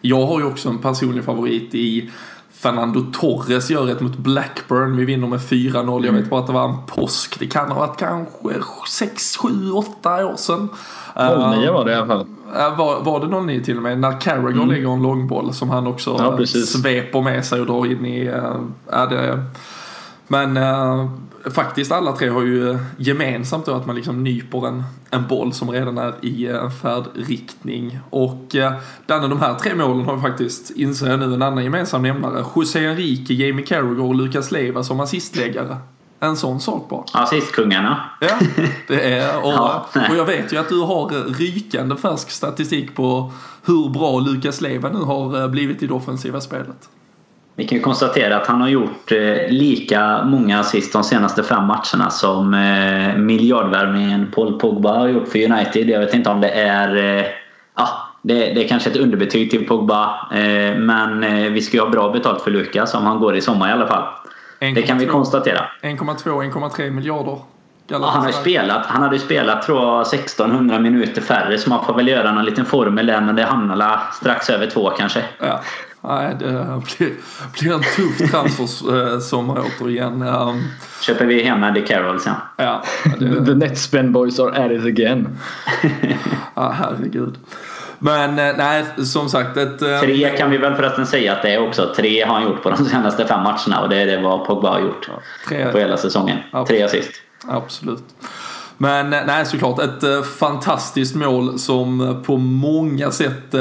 Jag 0.00 0.26
har 0.26 0.40
ju 0.40 0.46
också 0.46 0.68
en 0.68 0.78
personlig 0.78 1.24
favorit 1.24 1.74
i 1.74 2.10
Fernando 2.60 3.00
Torres 3.12 3.70
gör 3.70 3.90
ett 3.90 4.00
mot 4.00 4.16
Blackburn. 4.16 4.96
Vi 4.96 5.04
vinner 5.04 5.26
med 5.26 5.40
4-0. 5.40 6.06
Jag 6.06 6.12
vet 6.12 6.30
bara 6.30 6.40
att 6.40 6.46
det 6.46 6.52
var 6.52 6.68
en 6.68 6.86
påsk. 6.86 7.38
Det 7.38 7.46
kan 7.46 7.70
ha 7.70 7.78
varit 7.86 7.98
kanske 7.98 8.34
6, 8.88 9.36
7, 9.36 9.72
8 9.72 10.26
år 10.26 10.36
sedan. 10.36 10.68
09 11.16 11.72
var 11.72 11.84
det 11.84 11.92
i 11.92 11.94
alla 11.94 12.06
fall. 12.06 12.26
Var, 12.78 13.00
var 13.00 13.20
det 13.20 13.40
09 13.40 13.64
till 13.64 13.76
och 13.76 13.82
med? 13.82 13.98
När 13.98 14.20
Carragher 14.20 14.50
mm. 14.50 14.68
lägger 14.68 14.92
en 14.92 15.02
långboll 15.02 15.54
som 15.54 15.70
han 15.70 15.86
också 15.86 16.16
ja, 16.18 16.46
sveper 16.46 17.22
med 17.22 17.44
sig 17.44 17.60
och 17.60 17.66
drar 17.66 17.86
in 17.86 18.06
i... 18.06 18.26
Äh, 18.92 19.08
det, 19.08 19.44
men 20.28 20.56
äh, 20.56 21.10
faktiskt 21.44 21.92
alla 21.92 22.12
tre 22.12 22.28
har 22.28 22.42
ju 22.42 22.78
gemensamt 22.96 23.66
då 23.66 23.74
att 23.74 23.86
man 23.86 23.96
liksom 23.96 24.24
nyper 24.24 24.66
en, 24.66 24.82
en 25.10 25.26
boll 25.26 25.52
som 25.52 25.70
redan 25.70 25.98
är 25.98 26.14
i 26.22 26.46
en 26.46 26.70
färdriktning. 26.70 27.98
Och 28.10 28.54
eh, 28.54 28.72
Danne, 29.06 29.28
de 29.28 29.40
här 29.40 29.54
tre 29.54 29.74
målen 29.74 30.04
har 30.04 30.18
faktiskt, 30.18 30.70
inser 30.70 31.10
jag 31.10 31.18
nu, 31.18 31.34
en 31.34 31.42
annan 31.42 31.64
gemensam 31.64 32.02
nämnare. 32.02 32.44
José 32.56 32.86
Enrique, 32.86 33.34
Jamie 33.34 33.66
Carragher 33.66 34.02
och 34.02 34.14
Lucas 34.14 34.52
Leiva 34.52 34.82
som 34.82 35.00
assistläggare. 35.00 35.76
En 36.22 36.36
sån 36.36 36.60
sak 36.60 36.88
bara. 36.88 37.04
Assistkungarna. 37.12 38.10
Ja, 38.20 38.38
det 38.88 39.14
är. 39.14 39.38
Och, 39.44 39.52
ja, 39.52 39.86
och 40.10 40.16
jag 40.16 40.24
vet 40.24 40.52
ju 40.52 40.56
att 40.56 40.68
du 40.68 40.80
har 40.80 41.08
rykande 41.38 41.96
färsk 41.96 42.30
statistik 42.30 42.94
på 42.94 43.32
hur 43.64 43.88
bra 43.88 44.20
Lucas 44.20 44.60
Leiva 44.60 44.88
nu 44.88 44.98
har 44.98 45.48
blivit 45.48 45.82
i 45.82 45.86
det 45.86 45.94
offensiva 45.94 46.40
spelet. 46.40 46.88
Vi 47.60 47.66
kan 47.66 47.78
ju 47.78 47.82
konstatera 47.82 48.36
att 48.36 48.46
han 48.46 48.60
har 48.60 48.68
gjort 48.68 49.12
eh, 49.12 49.48
lika 49.48 50.24
många 50.24 50.60
assist 50.60 50.92
de 50.92 51.04
senaste 51.04 51.42
fem 51.42 51.64
matcherna 51.64 52.10
som 52.10 52.54
eh, 52.54 53.16
miljardvärvningen 53.16 54.32
Paul 54.34 54.60
Pogba 54.60 54.98
har 54.98 55.08
gjort 55.08 55.28
för 55.28 55.52
United. 55.52 55.88
Jag 55.88 56.00
vet 56.00 56.14
inte 56.14 56.30
om 56.30 56.40
det 56.40 56.48
är... 56.48 56.96
Eh, 56.96 57.24
ja, 57.76 57.88
det, 58.22 58.34
det 58.34 58.64
är 58.64 58.68
kanske 58.68 58.90
ett 58.90 58.96
underbetyg 58.96 59.50
till 59.50 59.66
Pogba. 59.66 60.28
Men 60.76 61.20
vi 61.54 61.62
ska 61.62 61.76
ju 61.76 61.82
ha 61.82 61.90
bra 61.90 62.12
betalt 62.12 62.42
för 62.42 62.50
Lukas 62.50 62.94
om 62.94 63.04
han 63.04 63.20
går 63.20 63.36
i 63.36 63.40
sommar 63.40 63.68
i 63.68 63.72
alla 63.72 63.86
fall. 63.86 64.04
det 64.58 64.82
kan 64.82 64.98
vi 64.98 65.06
konstatera. 65.06 65.60
1,2-1,3 65.82 66.90
miljarder. 66.90 67.38
Ja, 67.86 68.06
han, 68.06 68.24
har 68.24 68.32
spelat, 68.32 68.86
han 68.86 69.02
hade 69.02 69.18
spelat 69.18 69.62
tror 69.62 69.82
jag 69.82 70.00
1600 70.00 70.78
minuter 70.78 71.22
färre 71.22 71.58
så 71.58 71.70
man 71.70 71.84
får 71.84 71.94
väl 71.94 72.08
göra 72.08 72.32
någon 72.32 72.44
liten 72.44 72.64
formel 72.64 73.06
där 73.06 73.20
men 73.20 73.36
det 73.36 73.42
hamnar 73.42 74.00
strax 74.12 74.50
över 74.50 74.66
två 74.66 74.90
kanske. 74.90 75.24
Ja. 75.38 75.60
Nej, 76.02 76.36
det 76.38 76.80
blir, 76.98 77.12
blir 77.60 77.74
en 77.74 77.80
tuff 77.80 78.30
transfersommar 78.30 79.58
eh, 79.58 79.64
återigen. 79.64 80.22
Um, 80.22 80.68
Köper 81.02 81.26
vi 81.26 81.42
hem 81.42 81.62
Andy 81.62 81.84
Carroll 81.86 82.20
sen. 82.20 82.34
Ja, 82.56 82.82
det... 83.18 83.46
The 83.46 83.54
Netspend 83.54 84.12
boys 84.12 84.40
are 84.40 84.64
at 84.64 84.70
it 84.70 84.84
again. 84.84 85.38
ja, 86.54 86.70
herregud. 86.70 87.38
Men 87.98 88.38
eh, 88.38 88.56
nej, 88.56 88.84
som 89.04 89.28
sagt. 89.28 89.56
Ett, 89.56 89.82
eh, 89.82 90.00
tre 90.00 90.36
kan 90.36 90.50
vi 90.50 90.58
väl 90.58 90.74
förresten 90.74 91.06
säga 91.06 91.32
att 91.32 91.42
det 91.42 91.54
är 91.54 91.68
också. 91.68 91.94
Tre 91.96 92.24
har 92.24 92.34
han 92.34 92.42
gjort 92.42 92.62
på 92.62 92.70
de 92.70 92.84
senaste 92.84 93.26
fem 93.26 93.42
matcherna 93.42 93.80
och 93.82 93.88
det 93.88 93.96
är 93.96 94.06
det 94.06 94.22
vad 94.22 94.46
Pogba 94.46 94.70
har 94.70 94.80
gjort. 94.80 95.10
Tre, 95.48 95.72
på 95.72 95.78
hela 95.78 95.96
säsongen. 95.96 96.38
Absolut. 96.50 96.68
Tre 96.68 96.82
assist. 96.82 97.12
Absolut. 97.48 98.04
Men 98.76 99.10
nej, 99.10 99.46
såklart 99.46 99.78
ett 99.78 100.26
fantastiskt 100.38 101.14
mål 101.14 101.58
som 101.58 102.22
på 102.26 102.36
många 102.36 103.10
sätt 103.10 103.54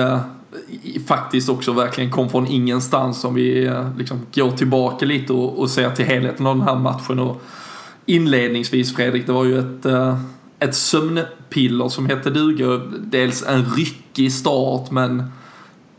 faktiskt 1.08 1.50
också 1.50 1.74
verkligen 1.74 2.12
kom 2.12 2.30
från 2.30 2.48
ingenstans 2.48 3.24
om 3.24 3.34
vi 3.34 3.66
eh, 3.66 3.98
liksom 3.98 4.22
går 4.34 4.52
tillbaka 4.52 5.06
lite 5.06 5.34
och, 5.34 5.60
och 5.60 5.70
ser 5.70 5.90
till 5.90 6.06
helheten 6.06 6.48
av 6.48 6.58
den 6.58 6.68
här 6.68 6.76
matchen. 6.76 7.20
Och 7.20 7.42
inledningsvis 8.06 8.96
Fredrik, 8.96 9.26
det 9.26 9.32
var 9.32 9.46
ju 9.46 9.60
ett, 9.60 9.86
eh, 9.86 10.20
ett 10.60 10.76
sömnpiller 10.76 11.90
som 11.90 12.06
hette 12.06 12.30
duga. 12.30 12.82
Dels 13.00 13.44
en 13.44 13.66
ryckig 13.66 14.34
start 14.34 14.92
men 14.92 15.24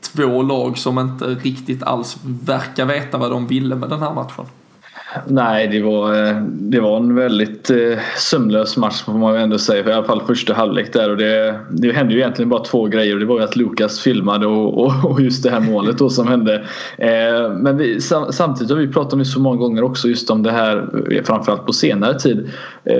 två 0.00 0.42
lag 0.42 0.78
som 0.78 0.98
inte 0.98 1.24
riktigt 1.24 1.82
alls 1.82 2.16
verkar 2.22 2.86
veta 2.86 3.18
vad 3.18 3.30
de 3.30 3.46
ville 3.46 3.76
med 3.76 3.90
den 3.90 4.00
här 4.00 4.14
matchen. 4.14 4.44
Nej, 5.26 5.68
det 5.68 5.82
var, 5.82 6.26
eh, 6.26 6.42
det 6.46 6.80
var 6.80 6.96
en 6.96 7.14
väldigt 7.14 7.70
eh, 7.70 7.98
sömlös 8.16 8.76
match 8.76 9.02
får 9.02 9.12
man 9.12 9.36
ändå 9.36 9.58
säga. 9.58 9.88
I 9.88 9.92
alla 9.92 10.06
fall 10.06 10.22
första 10.26 10.54
halvlek 10.54 10.92
där. 10.92 11.10
Och 11.10 11.16
det, 11.16 11.60
det 11.70 11.92
hände 11.92 12.14
ju 12.14 12.20
egentligen 12.20 12.48
bara 12.48 12.64
två 12.64 12.86
grejer. 12.86 13.16
Det 13.16 13.24
var 13.24 13.38
ju 13.38 13.44
att 13.44 13.56
Lukas 13.56 14.00
filmade 14.00 14.46
och, 14.46 14.78
och, 14.78 15.10
och 15.10 15.20
just 15.20 15.42
det 15.42 15.50
här 15.50 15.60
målet 15.60 15.98
då 15.98 16.10
som 16.10 16.28
hände. 16.28 16.54
Eh, 16.98 17.52
men 17.52 17.76
vi, 17.76 18.00
samtidigt 18.30 18.70
har 18.70 18.76
vi 18.76 18.88
pratat 18.88 19.12
om 19.12 19.18
det 19.18 19.24
så 19.24 19.40
många 19.40 19.56
gånger 19.56 19.82
också 19.82 20.08
just 20.08 20.30
om 20.30 20.42
det 20.42 20.50
här, 20.50 20.88
framförallt 21.24 21.66
på 21.66 21.72
senare 21.72 22.18
tid. 22.18 22.50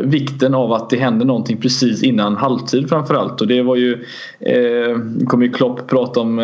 vikten 0.03 0.55
av 0.55 0.73
att 0.73 0.91
det 0.91 0.97
händer 0.97 1.27
någonting 1.27 1.61
precis 1.61 2.03
innan 2.03 2.37
halvtid 2.37 2.89
framförallt. 2.89 3.41
Och 3.41 3.47
det 3.47 3.63
var 3.63 3.77
ju, 3.77 4.05
kommer 5.27 5.47
ju 5.47 5.53
Klopp 5.53 5.87
prata 5.87 6.21
om, 6.21 6.39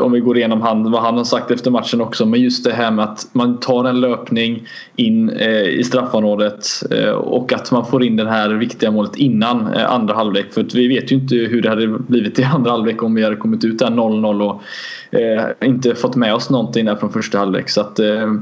om 0.00 0.12
vi 0.12 0.20
går 0.20 0.38
igenom 0.38 0.60
han, 0.60 0.90
vad 0.90 1.02
han 1.02 1.16
har 1.16 1.24
sagt 1.24 1.50
efter 1.50 1.70
matchen 1.70 2.00
också. 2.00 2.26
Men 2.26 2.40
just 2.40 2.64
det 2.64 2.72
här 2.72 2.90
med 2.90 3.04
att 3.04 3.26
man 3.32 3.60
tar 3.60 3.84
en 3.84 4.00
löpning 4.00 4.66
in 4.96 5.30
eh, 5.30 5.62
i 5.62 5.84
straffområdet 5.84 6.66
eh, 6.90 7.10
och 7.10 7.52
att 7.52 7.72
man 7.72 7.86
får 7.86 8.04
in 8.04 8.16
det 8.16 8.30
här 8.30 8.50
viktiga 8.50 8.90
målet 8.90 9.16
innan 9.16 9.74
eh, 9.74 9.92
andra 9.92 10.14
halvlek. 10.14 10.52
För 10.52 10.66
vi 10.74 10.88
vet 10.88 11.12
ju 11.12 11.16
inte 11.16 11.34
hur 11.34 11.62
det 11.62 11.68
hade 11.68 11.86
blivit 11.86 12.38
i 12.38 12.42
andra 12.54 12.70
halvlek 12.70 13.02
om 13.02 13.14
vi 13.14 13.24
hade 13.24 13.36
kommit 13.36 13.64
ut 13.64 13.78
där 13.78 13.90
0-0 13.90 14.50
och 14.50 14.62
eh, 15.18 15.68
inte 15.68 15.94
fått 15.94 16.16
med 16.16 16.34
oss 16.34 16.50
någonting 16.50 16.84
där 16.84 16.96
från 16.96 17.12
första 17.12 17.38
halvlek. 17.38 17.68
Så 17.68 17.80
att, 17.80 17.98
eh, 17.98 18.34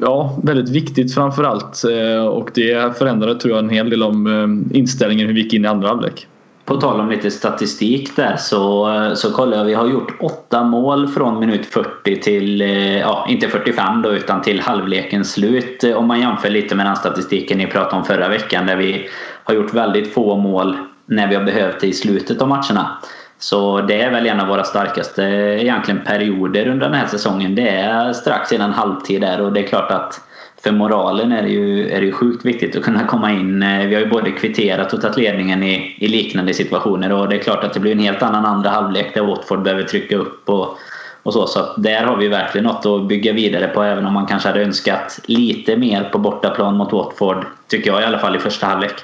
ja, 0.00 0.40
väldigt 0.42 0.68
viktigt 0.68 1.14
framförallt 1.14 1.84
eh, 1.84 2.26
och 2.26 2.50
det 2.54 2.98
förändrade 2.98 3.40
tror 3.40 3.54
jag 3.54 3.64
en 3.64 3.70
hel 3.70 3.90
del 3.90 4.02
om 4.02 4.64
inställningen 4.72 5.26
hur 5.26 5.34
vi 5.34 5.42
gick 5.42 5.54
in 5.54 5.64
i 5.64 5.68
andra 5.68 5.88
halvlek. 5.88 6.26
På 6.66 6.76
tal 6.76 7.00
om 7.00 7.10
lite 7.10 7.30
statistik 7.30 8.16
där 8.16 8.36
så, 8.36 8.88
så 9.14 9.32
kollar 9.32 9.56
jag. 9.56 9.64
Vi 9.64 9.74
har 9.74 9.86
gjort 9.86 10.16
åtta 10.20 10.64
mål 10.64 11.08
från 11.08 11.40
minut 11.40 11.66
40 11.66 12.20
till, 12.20 12.62
eh, 12.62 12.98
ja 12.98 13.26
inte 13.28 13.48
45 13.48 14.02
då 14.02 14.12
utan 14.12 14.42
till 14.42 14.60
halvlekens 14.60 15.32
slut. 15.32 15.84
Eh, 15.84 15.96
om 15.96 16.06
man 16.06 16.20
jämför 16.20 16.50
lite 16.50 16.74
med 16.74 16.86
den 16.86 16.96
statistiken 16.96 17.58
ni 17.58 17.66
pratade 17.66 17.96
om 17.96 18.04
förra 18.04 18.28
veckan 18.28 18.66
där 18.66 18.76
vi 18.76 19.08
har 19.44 19.54
gjort 19.54 19.74
väldigt 19.74 20.14
få 20.14 20.36
mål 20.36 20.76
när 21.06 21.28
vi 21.28 21.34
har 21.34 21.44
behövt 21.44 21.80
det 21.80 21.86
i 21.86 21.92
slutet 21.92 22.42
av 22.42 22.48
matcherna. 22.48 22.98
Så 23.38 23.80
det 23.80 24.02
är 24.02 24.10
väl 24.10 24.26
en 24.26 24.40
av 24.40 24.48
våra 24.48 24.64
starkaste 24.64 25.22
egentligen 25.60 26.00
perioder 26.04 26.68
under 26.68 26.86
den 26.86 26.98
här 26.98 27.06
säsongen. 27.06 27.54
Det 27.54 27.68
är 27.68 28.12
strax 28.12 28.52
innan 28.52 28.72
halvtid 28.72 29.20
där 29.20 29.40
och 29.40 29.52
det 29.52 29.60
är 29.60 29.66
klart 29.66 29.90
att 29.90 30.20
för 30.62 30.72
moralen 30.72 31.32
är 31.32 31.42
det, 31.42 31.48
ju, 31.48 31.88
är 31.88 32.00
det 32.00 32.06
ju 32.06 32.12
sjukt 32.12 32.44
viktigt 32.44 32.76
att 32.76 32.82
kunna 32.82 33.06
komma 33.06 33.32
in. 33.32 33.62
Eh, 33.62 33.86
vi 33.86 33.94
har 33.94 34.02
ju 34.02 34.08
både 34.08 34.30
kvitterat 34.30 34.92
och 34.92 35.00
tagit 35.00 35.16
ledningen 35.16 35.62
i, 35.62 35.96
i 35.98 36.08
liknande 36.08 36.54
situationer 36.54 37.12
och 37.12 37.28
det 37.28 37.36
är 37.36 37.40
klart 37.40 37.64
att 37.64 37.74
det 37.74 37.80
blir 37.80 37.92
en 37.92 37.98
helt 37.98 38.22
annan 38.22 38.46
andra 38.46 38.70
halvlek 38.70 39.14
där 39.14 39.22
Watford 39.22 39.62
behöver 39.62 39.82
trycka 39.82 40.16
upp 40.16 40.48
och, 40.48 40.78
och 41.22 41.32
så. 41.32 41.46
Så 41.46 41.74
där 41.76 42.02
har 42.02 42.16
vi 42.16 42.28
verkligen 42.28 42.64
något 42.64 42.86
att 42.86 43.08
bygga 43.08 43.32
vidare 43.32 43.68
på 43.68 43.82
även 43.82 44.06
om 44.06 44.14
man 44.14 44.26
kanske 44.26 44.48
hade 44.48 44.62
önskat 44.62 45.20
lite 45.24 45.76
mer 45.76 46.04
på 46.04 46.18
bortaplan 46.18 46.76
mot 46.76 46.92
Watford. 46.92 47.46
Tycker 47.68 47.90
jag 47.90 48.02
i 48.02 48.04
alla 48.04 48.18
fall 48.18 48.36
i 48.36 48.38
första 48.38 48.66
halvlek. 48.66 48.94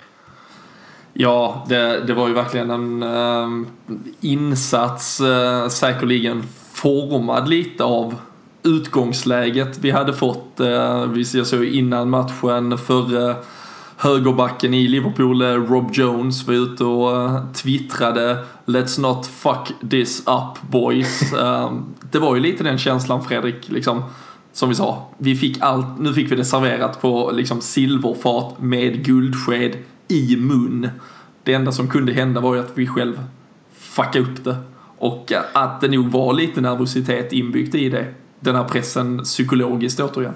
Ja, 1.12 1.64
det, 1.68 2.00
det 2.06 2.14
var 2.14 2.28
ju 2.28 2.34
verkligen 2.34 2.70
en 2.70 3.02
äh, 3.02 3.68
insats 4.20 5.20
äh, 5.20 5.68
säkerligen 5.68 6.42
formad 6.72 7.48
lite 7.48 7.84
av 7.84 8.14
utgångsläget 8.62 9.78
vi 9.78 9.90
hade 9.90 10.12
fått. 10.12 10.60
Eh, 10.60 11.06
vi 11.06 11.24
såg 11.24 11.64
innan 11.64 12.10
matchen 12.10 12.78
förre 12.78 13.36
högerbacken 13.96 14.74
i 14.74 14.88
Liverpool, 14.88 15.42
eh, 15.42 15.46
Rob 15.46 15.90
Jones, 15.92 16.46
var 16.46 16.54
ute 16.54 16.84
och 16.84 17.16
eh, 17.16 17.52
twittrade 17.52 18.38
Let's 18.64 19.00
not 19.00 19.26
fuck 19.26 19.90
this 19.90 20.20
up 20.20 20.70
boys. 20.70 21.30
det 22.10 22.18
var 22.18 22.34
ju 22.34 22.40
lite 22.40 22.64
den 22.64 22.78
känslan 22.78 23.24
Fredrik, 23.24 23.68
liksom, 23.68 24.02
som 24.52 24.68
vi 24.68 24.74
sa. 24.74 25.08
Vi 25.18 25.36
fick 25.36 25.60
allt, 25.60 25.98
nu 25.98 26.14
fick 26.14 26.32
vi 26.32 26.36
det 26.36 26.44
serverat 26.44 27.02
på 27.02 27.30
liksom 27.34 27.60
silverfat 27.60 28.60
med 28.60 29.04
guldsked 29.04 29.76
i 30.08 30.36
mun. 30.36 30.90
Det 31.42 31.54
enda 31.54 31.72
som 31.72 31.88
kunde 31.88 32.12
hända 32.12 32.40
var 32.40 32.54
ju 32.54 32.60
att 32.60 32.72
vi 32.74 32.86
själv 32.86 33.20
fuckade 33.78 34.24
upp 34.24 34.44
det. 34.44 34.56
Och 34.98 35.32
att 35.52 35.80
det 35.80 35.88
nog 35.88 36.10
var 36.10 36.32
lite 36.32 36.60
nervositet 36.60 37.32
inbyggt 37.32 37.74
i 37.74 37.88
det 37.88 38.14
den 38.42 38.56
här 38.56 38.64
pressen 38.64 39.22
psykologiskt 39.22 40.00
återigen. 40.00 40.34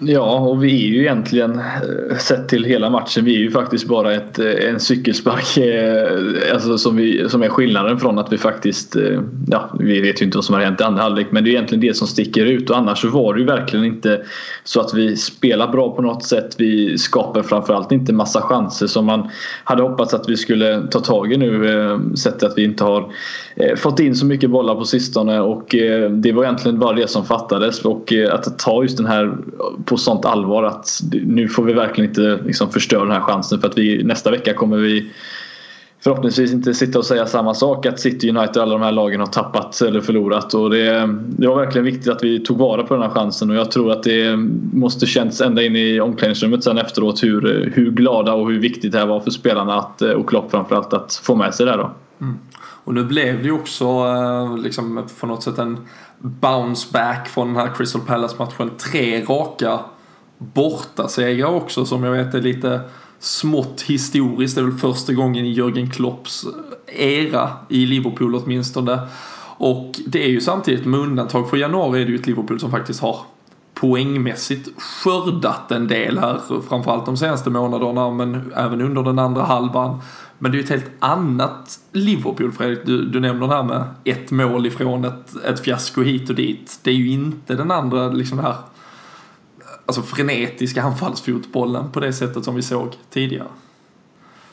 Ja, 0.00 0.38
och 0.38 0.64
vi 0.64 0.84
är 0.84 0.88
ju 0.88 1.00
egentligen 1.00 1.58
eh, 1.58 2.16
sett 2.16 2.48
till 2.48 2.64
hela 2.64 2.90
matchen. 2.90 3.24
Vi 3.24 3.34
är 3.34 3.38
ju 3.38 3.50
faktiskt 3.50 3.88
bara 3.88 4.14
ett, 4.14 4.38
eh, 4.38 4.70
en 4.70 4.80
cykelspark 4.80 5.56
eh, 5.56 6.54
alltså 6.54 6.78
som, 6.78 6.96
vi, 6.96 7.28
som 7.28 7.42
är 7.42 7.48
skillnaden 7.48 7.98
från 7.98 8.18
att 8.18 8.32
vi 8.32 8.38
faktiskt 8.38 8.96
ja, 9.46 9.70
vi 9.78 10.00
vet 10.00 10.20
ju 10.20 10.24
inte 10.24 10.38
vad 10.38 10.44
som 10.44 10.54
har 10.54 10.62
hänt 10.62 10.80
i 10.80 10.84
andra 10.84 11.02
halvlek 11.02 11.26
men 11.30 11.44
det 11.44 11.50
är 11.50 11.52
egentligen 11.52 11.80
det 11.80 11.96
som 11.96 12.06
sticker 12.06 12.46
ut 12.46 12.70
och 12.70 12.76
annars 12.76 13.00
så 13.00 13.08
var 13.08 13.34
det 13.34 13.40
ju 13.40 13.46
verkligen 13.46 13.84
inte 13.84 14.22
så 14.64 14.80
att 14.80 14.94
vi 14.94 15.16
spelar 15.16 15.68
bra 15.68 15.96
på 15.96 16.02
något 16.02 16.24
sätt. 16.24 16.54
Vi 16.58 16.98
skapar 16.98 17.42
framförallt 17.42 17.92
inte 17.92 18.12
massa 18.12 18.40
chanser 18.42 18.86
som 18.86 19.06
man 19.06 19.28
hade 19.64 19.82
hoppats 19.82 20.14
att 20.14 20.28
vi 20.28 20.36
skulle 20.36 20.86
ta 20.90 21.00
tag 21.00 21.32
i 21.32 21.36
nu 21.36 22.00
sett 22.16 22.42
att 22.42 22.58
vi 22.58 22.64
inte 22.64 22.84
har 22.84 23.12
fått 23.76 24.00
in 24.00 24.14
så 24.14 24.26
mycket 24.26 24.50
bollar 24.50 24.74
på 24.74 24.84
sistone 24.84 25.40
och 25.40 25.74
det 26.10 26.32
var 26.32 26.44
egentligen 26.44 26.78
bara 26.78 26.96
det 26.96 27.10
som 27.10 27.24
fattades 27.24 27.84
och 27.84 28.12
att 28.30 28.58
ta 28.58 28.82
just 28.82 28.96
den 28.96 29.06
här 29.06 29.36
på 29.88 29.96
sånt 29.96 30.24
allvar 30.24 30.62
att 30.62 31.00
nu 31.12 31.48
får 31.48 31.64
vi 31.64 31.72
verkligen 31.72 32.10
inte 32.10 32.40
liksom 32.44 32.70
förstöra 32.70 33.02
den 33.02 33.12
här 33.12 33.20
chansen 33.20 33.60
för 33.60 33.68
att 33.68 33.78
vi 33.78 34.04
nästa 34.04 34.30
vecka 34.30 34.54
kommer 34.54 34.76
vi 34.76 35.10
förhoppningsvis 36.00 36.52
inte 36.52 36.74
sitta 36.74 36.98
och 36.98 37.04
säga 37.04 37.26
samma 37.26 37.54
sak 37.54 37.86
att 37.86 38.00
City 38.00 38.30
United 38.30 38.56
och 38.56 38.62
alla 38.62 38.72
de 38.72 38.82
här 38.82 38.92
lagen 38.92 39.20
har 39.20 39.26
tappat 39.26 39.80
eller 39.80 40.00
förlorat. 40.00 40.54
Och 40.54 40.70
det, 40.70 41.16
det 41.16 41.48
var 41.48 41.56
verkligen 41.56 41.84
viktigt 41.84 42.08
att 42.08 42.24
vi 42.24 42.40
tog 42.40 42.58
vara 42.58 42.82
på 42.82 42.94
den 42.94 43.02
här 43.02 43.10
chansen 43.10 43.50
och 43.50 43.56
jag 43.56 43.70
tror 43.70 43.92
att 43.92 44.02
det 44.02 44.36
måste 44.72 45.06
känts 45.06 45.40
ända 45.40 45.62
in 45.62 45.76
i 45.76 46.00
omklädningsrummet 46.00 46.64
sen 46.64 46.78
efteråt 46.78 47.22
hur, 47.22 47.72
hur 47.74 47.90
glada 47.90 48.32
och 48.32 48.50
hur 48.50 48.60
viktigt 48.60 48.92
det 48.92 48.98
här 48.98 49.06
var 49.06 49.20
för 49.20 49.30
spelarna 49.30 49.74
att, 49.74 50.02
eh, 50.02 50.10
och 50.10 50.28
Klopp 50.28 50.50
framförallt 50.50 50.92
att 50.92 51.20
få 51.22 51.34
med 51.34 51.54
sig 51.54 51.66
det 51.66 51.72
här 51.72 51.78
då. 51.78 51.90
Mm. 52.20 52.38
Och 52.84 52.94
nu 52.94 53.04
blev 53.04 53.38
det 53.38 53.44
ju 53.44 53.52
också 53.52 53.84
eh, 53.84 54.58
liksom 54.58 55.06
på 55.20 55.26
något 55.26 55.42
sätt 55.42 55.58
en 55.58 55.78
bounce 56.18 56.88
back 56.92 57.28
från 57.28 57.46
den 57.46 57.56
här 57.56 57.74
Crystal 57.74 58.02
Palace-matchen. 58.02 58.70
Tre 58.78 59.24
raka 59.24 59.80
bortasegrar 60.38 61.54
också 61.54 61.84
som 61.84 62.04
jag 62.04 62.12
vet 62.12 62.34
är 62.34 62.40
lite 62.40 62.80
smått 63.18 63.82
historiskt. 63.82 64.54
Det 64.54 64.60
är 64.60 64.64
väl 64.64 64.78
första 64.78 65.12
gången 65.12 65.44
i 65.44 65.52
Jörgen 65.52 65.90
Klopps 65.90 66.46
eh, 66.86 67.24
era 67.24 67.50
i 67.68 67.86
Liverpool 67.86 68.34
åtminstone. 68.34 69.00
Och 69.60 70.00
det 70.06 70.24
är 70.24 70.28
ju 70.28 70.40
samtidigt 70.40 70.86
med 70.86 71.00
undantag 71.00 71.50
för 71.50 71.56
januari 71.56 72.02
är 72.02 72.04
det 72.04 72.10
ju 72.10 72.18
ett 72.18 72.26
Liverpool 72.26 72.60
som 72.60 72.70
faktiskt 72.70 73.00
har 73.00 73.16
poängmässigt 73.74 74.68
skördat 74.80 75.72
en 75.72 75.88
del 75.88 76.18
här. 76.18 76.40
Framförallt 76.68 77.06
de 77.06 77.16
senaste 77.16 77.50
månaderna 77.50 78.10
men 78.10 78.52
även 78.56 78.80
under 78.80 79.02
den 79.02 79.18
andra 79.18 79.42
halvan. 79.42 80.00
Men 80.38 80.52
det 80.52 80.56
är 80.56 80.58
ju 80.58 80.64
ett 80.64 80.70
helt 80.70 80.90
annat 80.98 81.80
Liverpool 81.92 82.52
Fredrik. 82.52 82.86
Du, 82.86 83.04
du 83.04 83.20
nämner 83.20 83.48
det 83.48 83.54
här 83.54 83.62
med 83.62 83.84
ett 84.04 84.30
mål 84.30 84.66
ifrån 84.66 85.04
ett, 85.04 85.36
ett 85.44 85.60
fiasko 85.60 86.02
hit 86.02 86.30
och 86.30 86.36
dit. 86.36 86.78
Det 86.82 86.90
är 86.90 86.94
ju 86.94 87.08
inte 87.08 87.54
den 87.54 87.70
andra 87.70 88.08
liksom 88.08 88.38
här 88.38 88.56
alltså 89.86 90.02
frenetiska 90.02 90.82
anfallsfotbollen 90.82 91.90
på 91.90 92.00
det 92.00 92.12
sättet 92.12 92.44
som 92.44 92.54
vi 92.54 92.62
såg 92.62 92.92
tidigare. 93.10 93.48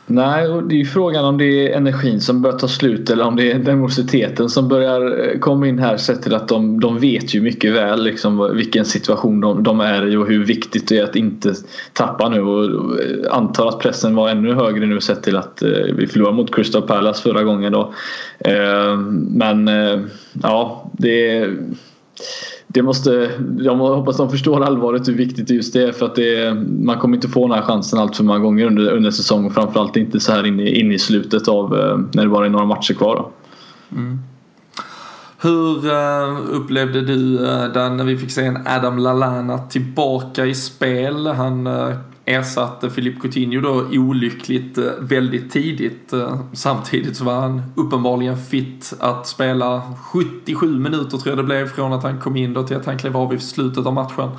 Nej, 0.08 0.48
och 0.48 0.64
det 0.64 0.76
är 0.76 0.78
ju 0.78 0.86
frågan 0.86 1.26
om 1.26 1.38
det 1.38 1.46
är 1.46 1.78
energin 1.78 2.22
som 2.22 2.42
börjar 2.42 2.58
ta 2.58 2.68
slut 2.68 3.10
eller 3.10 3.26
om 3.26 3.36
det 3.36 3.52
är 3.52 3.60
nervositeten 3.60 4.50
som 4.50 4.68
börjar 4.68 5.28
eh, 5.28 5.40
komma 5.40 5.68
in 5.68 5.80
här 5.80 5.98
sett 5.98 6.22
till 6.22 6.36
att 6.36 6.48
de, 6.48 6.80
de 6.80 7.00
vet 7.00 7.36
ju 7.36 7.42
mycket 7.42 7.74
väl 7.74 8.04
liksom 8.04 8.56
vilken 8.56 8.86
situation 8.86 9.42
de, 9.42 9.64
de 9.64 9.80
är 9.80 10.08
i 10.08 10.16
och 10.16 10.28
hur 10.28 10.46
viktigt 10.46 10.88
det 10.88 10.98
är 10.98 11.04
att 11.04 11.16
inte 11.16 11.54
tappa 11.94 12.30
nu 12.30 12.42
och 12.42 12.64
eh, 13.00 13.38
antar 13.38 13.68
att 13.68 13.80
pressen 13.80 14.16
var 14.16 14.30
ännu 14.30 14.54
högre 14.54 14.86
nu 14.86 15.02
sett 15.02 15.24
till 15.24 15.38
att 15.38 15.62
eh, 15.62 15.70
vi 15.96 16.08
förlorade 16.08 16.36
mot 16.36 16.56
Crystal 16.56 16.82
Palace 16.82 17.22
förra 17.22 17.44
gången 17.44 17.72
då. 17.72 17.94
Eh, 18.40 18.98
men 19.30 19.68
eh, 19.68 20.00
ja, 20.44 20.92
det 20.94 21.30
är 21.30 21.58
det 22.68 22.82
måste, 22.82 23.32
jag 23.60 23.76
hoppas 23.76 24.18
de 24.18 24.30
förstår 24.30 24.64
allvaret 24.64 25.08
hur 25.08 25.14
viktigt 25.14 25.50
just 25.50 25.74
det 25.74 25.84
är 25.84 25.92
för 25.92 26.06
att 26.06 26.16
det 26.16 26.54
man 26.80 27.00
kommer 27.00 27.16
inte 27.16 27.28
få 27.28 27.48
den 27.48 27.58
här 27.58 27.66
chansen 27.66 28.00
allt 28.00 28.18
för 28.18 28.24
många 28.24 28.40
gånger 28.40 28.66
under, 28.66 28.92
under 28.92 29.12
säsongen 29.12 29.52
framförallt 29.52 29.98
inte 29.98 30.20
så 30.20 30.32
här 30.32 30.46
in 30.46 30.60
i, 30.60 30.80
in 30.80 30.92
i 30.92 31.00
slutet 31.00 31.48
av 31.48 31.80
eh, 31.80 31.98
när 32.14 32.24
det 32.24 32.30
bara 32.30 32.46
är 32.46 32.50
några 32.50 32.66
matcher 32.66 32.94
kvar. 32.94 33.30
Mm. 33.92 34.20
Hur 35.42 35.92
eh, 35.92 36.38
upplevde 36.52 37.02
du 37.02 37.48
eh, 37.48 37.64
den 37.64 37.98
när 37.98 38.04
vi 38.04 38.18
fick 38.18 38.32
se 38.32 38.46
en 38.46 38.68
Adam 38.68 38.98
Lallana 38.98 39.58
tillbaka 39.58 40.46
i 40.46 40.56
spel? 40.56 41.28
Han 41.28 41.68
ersatte 42.26 42.90
Filip 42.90 43.22
Coutinho 43.22 43.62
då 43.62 43.86
olyckligt 43.92 44.78
eh, 44.78 44.92
väldigt 45.00 45.52
tidigt. 45.52 46.14
Eh, 46.14 46.40
samtidigt 46.54 47.18
så 47.18 47.24
var 47.24 47.42
han 47.42 47.62
uppenbarligen 47.76 48.38
fit 48.38 48.94
att 49.00 49.28
spela 49.28 49.82
77 50.04 50.80
minuter 50.80 51.18
tror 51.18 51.28
jag 51.28 51.38
det 51.38 51.44
blev 51.44 51.68
från 51.68 51.94
att 51.94 52.04
han 52.04 52.20
kom 52.20 52.36
in 52.36 52.54
då 52.54 52.64
till 52.64 52.78
att 52.78 52.86
han 52.86 52.98
klev 52.98 53.18
av 53.18 53.34
i 53.34 53.40
slutet 53.40 53.86
av 53.86 53.94
matchen. 53.94 54.30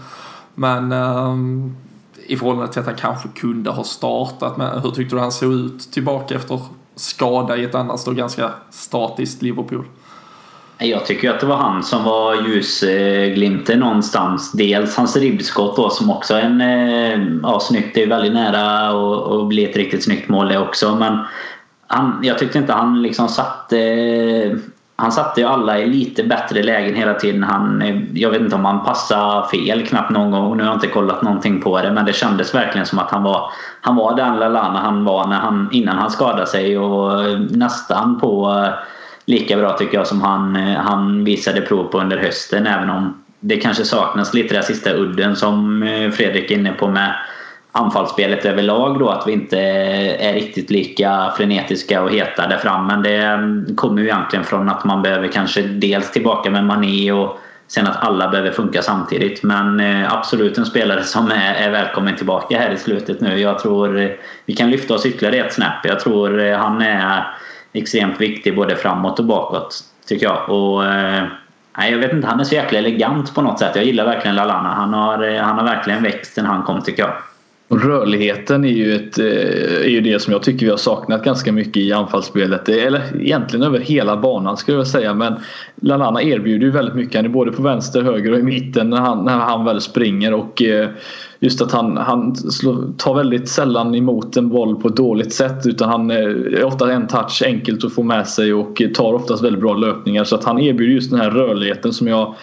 Men 0.54 0.92
um, 0.92 1.76
i 2.26 2.36
förhållande 2.36 2.72
till 2.72 2.80
att 2.80 2.86
han 2.86 2.96
kanske 2.96 3.28
kunde 3.28 3.70
ha 3.70 3.84
startat 3.84 4.56
med, 4.56 4.82
hur 4.82 4.90
tyckte 4.90 5.16
du 5.16 5.20
han 5.20 5.32
såg 5.32 5.52
ut 5.52 5.92
tillbaka 5.92 6.34
efter 6.34 6.60
skada 6.96 7.56
i 7.56 7.64
ett 7.64 7.74
annars 7.74 8.04
då 8.04 8.12
ganska 8.12 8.50
statiskt 8.70 9.42
Liverpool? 9.42 9.84
Jag 10.78 11.06
tycker 11.06 11.30
att 11.30 11.40
det 11.40 11.46
var 11.46 11.56
han 11.56 11.82
som 11.82 12.04
var 12.04 12.34
ljusglimten 12.34 13.80
någonstans. 13.80 14.52
Dels 14.52 14.96
hans 14.96 15.16
ribbskott 15.16 15.76
då 15.76 15.90
som 15.90 16.10
också 16.10 16.34
är 16.34 16.40
en... 16.40 16.60
Eh, 16.60 17.38
ja, 17.42 17.60
snyggt. 17.60 17.94
Det 17.94 18.02
är 18.02 18.06
väldigt 18.06 18.32
nära 18.32 18.88
att 19.40 19.48
bli 19.48 19.64
ett 19.64 19.76
riktigt 19.76 20.04
snyggt 20.04 20.28
mål 20.28 20.48
det 20.48 20.58
också. 20.58 20.94
Men 20.94 21.18
han, 21.86 22.20
jag 22.22 22.38
tyckte 22.38 22.58
inte 22.58 22.72
han 22.72 23.02
liksom 23.02 23.28
satte... 23.28 24.58
Han 24.98 25.12
satte 25.12 25.40
ju 25.40 25.46
alla 25.46 25.78
i 25.78 25.86
lite 25.86 26.24
bättre 26.24 26.62
lägen 26.62 26.94
hela 26.94 27.14
tiden. 27.14 27.42
Han, 27.42 27.82
eh, 27.82 27.96
jag 28.12 28.30
vet 28.30 28.40
inte 28.40 28.56
om 28.56 28.64
han 28.64 28.84
passade 28.84 29.48
fel 29.48 29.86
knappt 29.86 30.10
någon 30.10 30.30
gång. 30.30 30.56
Nu 30.56 30.62
har 30.62 30.70
jag 30.70 30.76
inte 30.76 30.86
kollat 30.86 31.22
någonting 31.22 31.60
på 31.60 31.82
det. 31.82 31.92
Men 31.92 32.04
det 32.04 32.12
kändes 32.12 32.54
verkligen 32.54 32.86
som 32.86 32.98
att 32.98 33.10
han 33.10 33.22
var, 33.22 33.50
han 33.80 33.96
var 33.96 34.16
den 34.16 34.36
Lallana 34.36 34.78
han 34.78 35.04
var 35.04 35.26
när 35.26 35.38
han, 35.38 35.68
innan 35.72 35.98
han 35.98 36.10
skadade 36.10 36.46
sig. 36.46 36.78
Och 36.78 37.24
eh, 37.24 37.38
nästan 37.38 38.20
på 38.20 38.64
lika 39.26 39.56
bra 39.56 39.72
tycker 39.72 39.98
jag 39.98 40.06
som 40.06 40.20
han, 40.20 40.56
eh, 40.56 40.76
han 40.76 41.24
visade 41.24 41.60
prov 41.60 41.84
på 41.84 42.00
under 42.00 42.16
hösten. 42.16 42.66
Även 42.66 42.90
om 42.90 43.22
det 43.40 43.56
kanske 43.56 43.84
saknas 43.84 44.34
lite 44.34 44.54
den 44.54 44.62
sista 44.62 44.92
udden 44.92 45.36
som 45.36 45.82
eh, 45.82 46.10
Fredrik 46.10 46.50
är 46.50 46.54
inne 46.54 46.72
på 46.72 46.88
med 46.88 47.14
anfallsspelet 47.72 48.44
överlag 48.44 48.98
då 48.98 49.08
att 49.08 49.26
vi 49.26 49.32
inte 49.32 49.58
är 49.58 50.34
riktigt 50.34 50.70
lika 50.70 51.32
frenetiska 51.36 52.02
och 52.02 52.10
heta 52.10 52.46
där 52.46 52.58
fram. 52.58 52.86
Men 52.86 53.02
det 53.02 53.16
mm, 53.16 53.76
kommer 53.76 54.02
ju 54.02 54.08
egentligen 54.08 54.44
från 54.44 54.68
att 54.68 54.84
man 54.84 55.02
behöver 55.02 55.28
kanske 55.28 55.62
dels 55.62 56.10
tillbaka 56.10 56.50
med 56.50 56.64
Mané 56.64 57.12
och 57.12 57.38
sen 57.68 57.86
att 57.86 58.04
alla 58.04 58.28
behöver 58.28 58.50
funka 58.50 58.82
samtidigt. 58.82 59.42
Men 59.42 59.80
eh, 59.80 60.12
absolut 60.12 60.58
en 60.58 60.66
spelare 60.66 61.02
som 61.02 61.30
är, 61.30 61.54
är 61.54 61.70
välkommen 61.70 62.16
tillbaka 62.16 62.58
här 62.58 62.70
i 62.70 62.76
slutet 62.76 63.20
nu. 63.20 63.40
Jag 63.40 63.58
tror 63.58 64.16
vi 64.46 64.54
kan 64.54 64.70
lyfta 64.70 64.94
oss 64.94 65.06
ytterligare 65.06 65.46
ett 65.46 65.52
snäpp. 65.52 65.84
Jag 65.84 66.00
tror 66.00 66.52
han 66.52 66.82
är 66.82 67.26
extremt 67.76 68.20
viktig 68.20 68.56
både 68.56 68.76
framåt 68.76 69.18
och 69.18 69.24
bakåt. 69.24 69.84
Tycker 70.06 70.26
jag. 70.26 70.50
Och, 70.50 70.84
eh, 70.84 71.24
jag 71.90 71.98
vet 71.98 72.12
inte, 72.12 72.28
han 72.28 72.40
är 72.40 72.44
så 72.44 72.54
jäkla 72.54 72.78
elegant 72.78 73.34
på 73.34 73.42
något 73.42 73.58
sätt. 73.58 73.76
Jag 73.76 73.84
gillar 73.84 74.04
verkligen 74.04 74.36
Lalana. 74.36 74.68
Han 74.68 74.94
har, 74.94 75.28
eh, 75.28 75.42
han 75.42 75.58
har 75.58 75.64
verkligen 75.64 76.02
växt 76.02 76.34
sen 76.34 76.46
han 76.46 76.62
kom 76.62 76.82
tycker 76.82 77.02
jag. 77.02 77.12
Rörligheten 77.68 78.64
är 78.64 78.68
ju, 78.68 78.94
ett, 78.94 79.18
eh, 79.18 79.26
är 79.84 79.88
ju 79.88 80.00
det 80.00 80.22
som 80.22 80.32
jag 80.32 80.42
tycker 80.42 80.66
vi 80.66 80.70
har 80.70 80.78
saknat 80.78 81.24
ganska 81.24 81.52
mycket 81.52 81.76
i 81.76 81.92
anfallsspelet. 81.92 82.68
Eller 82.68 83.02
egentligen 83.20 83.66
över 83.66 83.78
hela 83.78 84.16
banan 84.16 84.56
skulle 84.56 84.76
jag 84.76 84.86
säga. 84.86 85.14
Men 85.14 85.34
Lalana 85.76 86.22
erbjuder 86.22 86.66
ju 86.66 86.72
väldigt 86.72 86.94
mycket. 86.94 87.14
Han 87.14 87.24
är 87.24 87.28
både 87.28 87.52
på 87.52 87.62
vänster, 87.62 88.02
höger 88.02 88.32
och 88.32 88.38
i 88.38 88.42
mitten 88.42 88.90
när 88.90 88.96
han, 88.96 89.24
när 89.24 89.36
han 89.36 89.64
väl 89.64 89.80
springer. 89.80 90.34
Och 90.34 90.62
eh, 90.62 90.88
just 91.40 91.62
att 91.62 91.72
han, 91.72 91.96
han 91.96 92.34
tar 92.96 93.14
väldigt 93.14 93.48
sällan 93.48 93.94
emot 93.94 94.36
en 94.36 94.48
boll 94.48 94.80
på 94.80 94.88
ett 94.88 94.96
dåligt 94.96 95.32
sätt 95.32 95.66
utan 95.66 95.88
han 95.88 96.10
eh, 96.10 96.16
är 96.16 96.64
ofta 96.64 96.92
en 96.92 97.06
touch 97.06 97.42
enkelt 97.46 97.84
att 97.84 97.94
få 97.94 98.02
med 98.02 98.26
sig 98.26 98.54
och 98.54 98.82
tar 98.94 99.12
oftast 99.12 99.44
väldigt 99.44 99.62
bra 99.62 99.74
löpningar 99.74 100.24
så 100.24 100.36
att 100.36 100.44
han 100.44 100.58
erbjuder 100.58 100.94
just 100.94 101.10
den 101.10 101.20
här 101.20 101.30
rörligheten 101.30 101.92
som 101.92 102.08
jag 102.08 102.34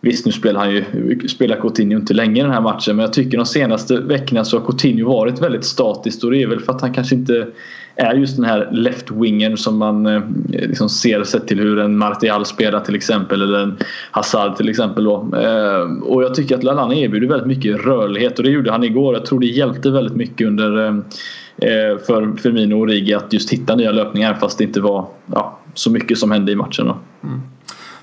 Visst 0.00 0.26
nu 0.26 0.32
spelar 0.32 0.60
han 0.60 0.70
ju 0.70 0.84
spelar 1.28 1.56
Coutinho 1.56 1.98
inte 1.98 2.14
länge 2.14 2.40
i 2.40 2.42
den 2.42 2.52
här 2.52 2.60
matchen 2.60 2.96
men 2.96 3.02
jag 3.02 3.12
tycker 3.12 3.36
de 3.36 3.46
senaste 3.46 3.96
veckorna 3.96 4.44
så 4.44 4.58
har 4.58 4.66
Coutinho 4.66 5.08
varit 5.08 5.42
väldigt 5.42 5.64
statiskt 5.64 6.24
och 6.24 6.30
det 6.30 6.42
är 6.42 6.46
väl 6.46 6.60
för 6.60 6.72
att 6.72 6.80
han 6.80 6.94
kanske 6.94 7.14
inte 7.14 7.46
är 7.96 8.14
just 8.14 8.36
den 8.36 8.44
här 8.44 8.68
left-wingern 8.72 9.56
som 9.56 9.78
man 9.78 10.06
eh, 10.06 10.22
liksom 10.50 10.88
ser 10.88 11.24
sett 11.24 11.48
till 11.48 11.58
hur 11.58 11.78
en 11.78 11.98
Martial 11.98 12.44
spelar 12.44 12.80
till 12.80 12.94
exempel 12.94 13.42
eller 13.42 13.58
en 13.58 13.76
Hazard 14.10 14.56
till 14.56 14.68
exempel. 14.68 15.04
Då. 15.04 15.30
Eh, 15.36 16.02
och 16.02 16.22
jag 16.22 16.34
tycker 16.34 16.54
att 16.54 16.62
Lallana 16.62 16.94
erbjuder 16.94 17.28
väldigt 17.28 17.46
mycket 17.46 17.84
rörlighet 17.84 18.38
och 18.38 18.44
det 18.44 18.50
gjorde 18.50 18.70
han 18.70 18.84
igår. 18.84 19.14
Jag 19.14 19.26
tror 19.26 19.40
det 19.40 19.46
hjälpte 19.46 19.90
väldigt 19.90 20.16
mycket 20.16 20.46
under 20.46 20.88
eh, 21.56 21.98
för 22.06 22.36
Firmino 22.42 22.74
och 22.74 22.80
Origi 22.80 23.14
att 23.14 23.32
just 23.32 23.52
hitta 23.52 23.76
nya 23.76 23.92
löpningar 23.92 24.34
fast 24.34 24.58
det 24.58 24.64
inte 24.64 24.80
var 24.80 25.06
ja, 25.34 25.58
så 25.74 25.90
mycket 25.90 26.18
som 26.18 26.30
hände 26.30 26.52
i 26.52 26.56
matchen. 26.56 26.86
Då. 26.86 26.98
Mm. 27.22 27.40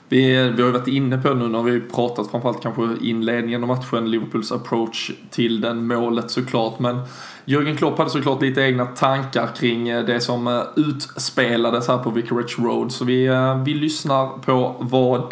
Vi, 0.09 0.27
vi 0.31 0.61
har 0.61 0.67
ju 0.67 0.71
varit 0.71 0.87
inne 0.87 1.17
på 1.17 1.33
nu 1.33 1.47
när 1.47 1.63
vi 1.63 1.81
pratat 1.81 2.31
framförallt 2.31 2.61
kanske 2.61 2.81
inledningen 3.01 3.63
av 3.63 3.67
matchen, 3.67 4.11
Liverpools 4.11 4.51
approach 4.51 5.11
till 5.29 5.61
den 5.61 5.87
målet 5.87 6.31
såklart. 6.31 6.79
Men 6.79 6.99
Jürgen 7.45 7.77
Klopp 7.77 7.97
hade 7.97 8.09
såklart 8.09 8.41
lite 8.41 8.61
egna 8.61 8.85
tankar 8.85 9.47
kring 9.55 9.89
eh, 9.89 10.05
det 10.05 10.21
som 10.21 10.47
eh, 10.47 10.61
utspelades 10.75 11.87
här 11.87 11.97
på 11.97 12.09
Vicarage 12.09 12.59
Road. 12.59 12.91
Så 12.91 13.05
vi, 13.05 13.25
eh, 13.25 13.63
vi 13.63 13.73
lyssnar 13.73 14.27
på 14.27 14.75
vad 14.79 15.29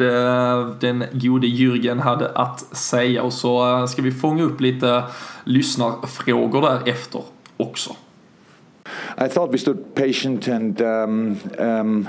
den 0.79 1.03
gode 1.11 1.47
Jürgen 1.47 2.01
hade 2.01 2.29
att 2.29 2.59
säga 2.59 3.23
och 3.23 3.33
så 3.33 3.87
ska 3.87 4.01
vi 4.01 4.11
fånga 4.11 4.43
upp 4.43 4.61
lite 4.61 5.03
lyssnarfrågor 5.43 6.61
därefter 6.61 7.21
också. 7.57 7.95
I 9.17 9.29
thought 9.29 9.53
we 9.53 9.57
stood 9.57 9.95
patient 9.95 10.47
and 10.47 10.81
um, 10.81 11.37
um, 11.59 12.07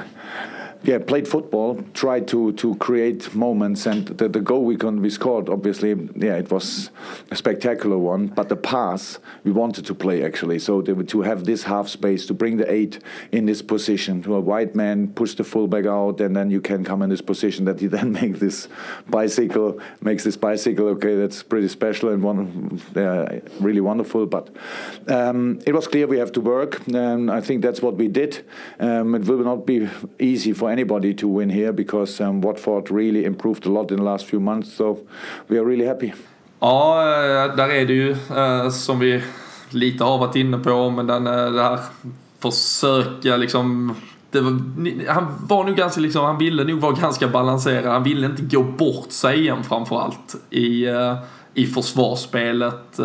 yeah, 0.85 0.99
played 0.99 1.27
football, 1.27 1.83
tried 1.95 2.29
to 2.29 2.53
to 2.53 2.75
create 2.77 3.35
moments, 3.35 3.87
and 3.87 4.07
the, 4.07 4.29
the 4.29 4.41
goal 4.41 4.65
we 4.65 4.77
we 4.77 5.09
scored, 5.09 5.49
obviously, 5.49 5.91
yeah, 6.15 6.37
it 6.37 6.51
was 6.51 6.91
a 7.31 7.37
spectacular 7.37 7.97
one. 7.97 8.27
But 8.27 8.51
the 8.51 8.57
pass 8.57 9.19
we 9.45 9.51
wanted 9.51 9.87
to 9.87 9.95
play 9.95 10.23
actually, 10.23 10.59
so 10.59 10.83
to 10.83 11.23
have 11.23 11.45
this 11.45 11.63
half 11.63 11.89
space 11.89 12.27
to 12.27 12.35
bring 12.35 12.59
the 12.59 12.71
eight 12.71 12.99
in 13.33 13.47
this 13.47 13.63
position 13.63 14.23
to 14.25 14.35
a 14.35 14.41
wide 14.41 14.75
man, 14.77 15.09
push 15.09 15.35
the 15.35 15.45
fullback 15.45 15.87
out, 15.87 16.21
and 16.21 16.37
then 16.37 16.51
you 16.51 16.61
can 16.61 16.85
come 16.85 17.01
in 17.01 17.09
this 17.09 17.23
position 17.23 17.65
that 17.65 17.81
you 17.81 17.89
then 17.95 18.13
make 18.13 18.39
this 18.39 18.69
bicycle 19.09 19.81
makes 20.03 20.23
this 20.23 20.37
bicycle. 20.37 20.89
Okay, 20.89 21.15
that's 21.15 21.43
pretty 21.43 21.69
special 21.69 22.11
and 22.11 22.23
one 22.23 22.81
really 23.59 23.81
wonderful. 23.81 24.27
But 24.27 24.51
um, 25.09 25.61
it 25.67 25.73
was 25.73 25.89
clear 25.89 26.07
we 26.07 26.19
have 26.19 26.33
to 26.33 26.41
work, 26.43 26.87
and 26.89 27.31
I 27.31 27.41
think 27.41 27.63
that's 27.63 27.81
what 27.81 27.95
we 27.97 28.09
did. 28.09 28.45
Um, 28.79 29.15
it 29.15 29.25
will 29.25 29.45
not 29.45 29.65
be 29.65 29.89
easy 30.19 30.53
for 30.53 30.74
anybody 30.75 31.15
to 31.15 31.39
win 31.39 31.51
here 31.51 31.73
because 31.73 32.25
um, 32.25 32.41
Watford 32.41 32.91
really 32.91 33.25
improved 33.25 33.67
a 33.67 33.71
lot 33.71 33.91
in 33.91 33.97
the 33.97 34.03
last 34.03 34.27
few 34.27 34.41
months. 34.41 34.73
So 34.77 34.99
we 35.49 35.59
are 35.59 35.65
really 35.65 35.87
happy. 35.87 36.13
Ja, 36.61 37.03
eh, 37.03 37.57
där 37.57 37.69
är 37.69 37.87
det 37.87 37.93
ju 37.93 38.11
eh, 38.11 38.71
som 38.71 38.99
vi 38.99 39.23
lite 39.71 40.05
har 40.05 40.19
varit 40.19 40.37
inne 40.37 40.59
på, 40.59 40.91
men 40.91 41.07
den, 41.07 41.27
eh, 41.27 41.53
det 41.53 41.63
här 41.63 41.81
försöka 42.39 43.37
liksom 43.37 43.95
var, 44.31 45.09
han 45.09 45.27
var 45.41 45.65
nog 45.65 45.77
ganska 45.77 46.01
liksom, 46.01 46.25
han 46.25 46.39
ville 46.39 46.65
nog 46.65 46.81
vara 46.81 46.93
ganska 46.93 47.29
balanserad. 47.29 47.93
Han 47.93 48.03
ville 48.03 48.27
inte 48.27 48.43
gå 48.43 48.63
bort 48.63 49.13
sig 49.13 49.41
igen 49.41 49.65
framförallt 49.65 50.37
i, 50.51 50.87
i 51.55 51.67
försvarsspelet. 51.67 52.97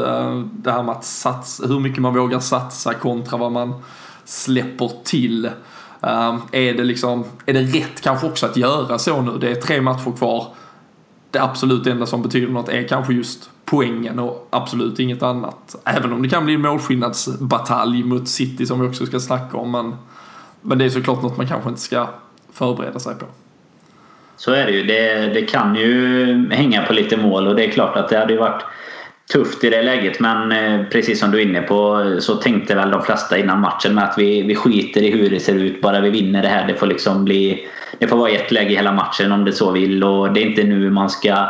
Det 0.41 0.71
här 0.71 0.83
med 0.83 0.95
att 0.95 1.05
satsa, 1.05 1.67
hur 1.67 1.79
mycket 1.79 2.01
man 2.01 2.13
vågar 2.13 2.39
satsa 2.39 2.93
kontra 2.93 3.37
vad 3.37 3.51
man 3.51 3.73
släpper 4.25 4.91
till. 5.03 5.49
Ehm, 6.01 6.41
är, 6.51 6.73
det 6.73 6.83
liksom, 6.83 7.25
är 7.45 7.53
det 7.53 7.61
rätt 7.61 8.01
kanske 8.01 8.27
också 8.27 8.45
att 8.45 8.57
göra 8.57 8.99
så 8.99 9.21
nu? 9.21 9.37
Det 9.37 9.51
är 9.51 9.55
tre 9.55 9.81
matcher 9.81 10.17
kvar. 10.17 10.47
Det 11.31 11.39
absolut 11.39 11.87
enda 11.87 12.05
som 12.05 12.21
betyder 12.21 12.47
något 12.47 12.69
är 12.69 12.87
kanske 12.87 13.13
just 13.13 13.49
poängen 13.65 14.19
och 14.19 14.47
absolut 14.49 14.99
inget 14.99 15.23
annat. 15.23 15.75
Även 15.85 16.13
om 16.13 16.21
det 16.21 16.29
kan 16.29 16.45
bli 16.45 16.53
en 16.53 16.61
målskillnadsbatalj 16.61 18.03
mot 18.03 18.27
City 18.27 18.65
som 18.65 18.81
vi 18.81 18.87
också 18.87 19.05
ska 19.05 19.19
snacka 19.19 19.57
om. 19.57 19.71
Men, 19.71 19.95
men 20.61 20.77
det 20.77 20.85
är 20.85 20.89
såklart 20.89 21.21
något 21.21 21.37
man 21.37 21.47
kanske 21.47 21.69
inte 21.69 21.81
ska 21.81 22.07
förbereda 22.53 22.99
sig 22.99 23.15
på. 23.15 23.25
Så 24.37 24.51
är 24.51 24.65
det 24.65 24.71
ju. 24.71 24.83
Det, 24.83 25.33
det 25.33 25.41
kan 25.41 25.75
ju 25.75 26.49
hänga 26.51 26.85
på 26.85 26.93
lite 26.93 27.17
mål 27.17 27.47
och 27.47 27.55
det 27.55 27.65
är 27.65 27.71
klart 27.71 27.97
att 27.97 28.09
det 28.09 28.17
hade 28.17 28.33
ju 28.33 28.39
varit 28.39 28.63
tufft 29.33 29.63
i 29.63 29.69
det 29.69 29.81
läget 29.81 30.19
men 30.19 30.51
eh, 30.51 30.85
precis 30.91 31.19
som 31.19 31.31
du 31.31 31.37
är 31.37 31.45
inne 31.45 31.61
på 31.61 32.05
så 32.19 32.35
tänkte 32.35 32.75
väl 32.75 32.91
de 32.91 33.01
flesta 33.01 33.37
innan 33.37 33.61
matchen 33.61 33.95
med 33.95 34.03
att 34.03 34.15
vi, 34.17 34.41
vi 34.41 34.55
skiter 34.55 35.01
i 35.01 35.11
hur 35.11 35.29
det 35.29 35.39
ser 35.39 35.55
ut 35.55 35.81
bara 35.81 35.99
vi 35.99 36.09
vinner 36.09 36.41
det 36.41 36.47
här. 36.47 36.67
Det 36.67 36.75
får 36.75 36.87
liksom 36.87 37.25
bli 37.25 37.67
det 37.99 38.07
får 38.07 38.17
vara 38.17 38.29
ett 38.29 38.51
läge 38.51 38.75
hela 38.75 38.91
matchen 38.91 39.31
om 39.31 39.45
det 39.45 39.53
så 39.53 39.71
vill 39.71 40.03
och 40.03 40.33
det 40.33 40.41
är 40.41 40.45
inte 40.45 40.63
nu 40.63 40.89
man 40.89 41.09
ska 41.09 41.47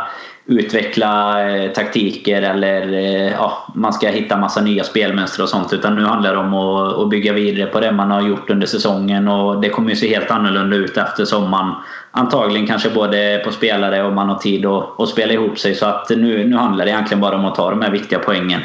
utveckla 0.50 1.44
eh, 1.50 1.70
taktiker 1.72 2.42
eller 2.42 2.92
eh, 2.92 3.32
ja, 3.32 3.66
man 3.74 3.92
ska 3.92 4.08
hitta 4.08 4.36
massa 4.36 4.60
nya 4.60 4.84
spelmönster 4.84 5.42
och 5.42 5.48
sånt. 5.48 5.72
Utan 5.72 5.94
nu 5.94 6.04
handlar 6.04 6.32
det 6.32 6.38
om 6.38 6.54
att, 6.54 6.98
att, 6.98 7.10
bygga 7.10 7.32
vidare 7.32 7.66
på 7.66 7.80
det 7.80 7.92
man 7.92 8.10
har 8.10 8.22
gjort 8.22 8.50
under 8.50 8.66
säsongen 8.66 9.28
och 9.28 9.60
det 9.60 9.68
kommer 9.68 9.90
ju 9.90 9.96
se 9.96 10.14
helt 10.14 10.30
annorlunda 10.30 10.76
ut 10.76 10.96
eftersom 10.96 11.50
man 11.50 11.74
antagligen 12.10 12.66
kanske 12.66 12.90
både 12.90 13.42
på 13.44 13.52
spelare 13.52 14.02
och 14.02 14.12
man 14.12 14.28
har 14.28 14.38
tid 14.38 14.66
att, 14.66 15.00
att 15.00 15.08
spela 15.08 15.32
ihop 15.32 15.58
sig. 15.58 15.74
Så 15.74 15.86
att 15.86 16.10
nu, 16.10 16.44
nu 16.44 16.56
handlar 16.56 16.84
det 16.84 16.90
egentligen 16.90 17.20
bara 17.20 17.36
om 17.36 17.44
att 17.44 17.54
ta 17.54 17.70
de 17.70 17.82
här 17.82 17.90
viktiga 17.90 18.18
poängen. 18.18 18.60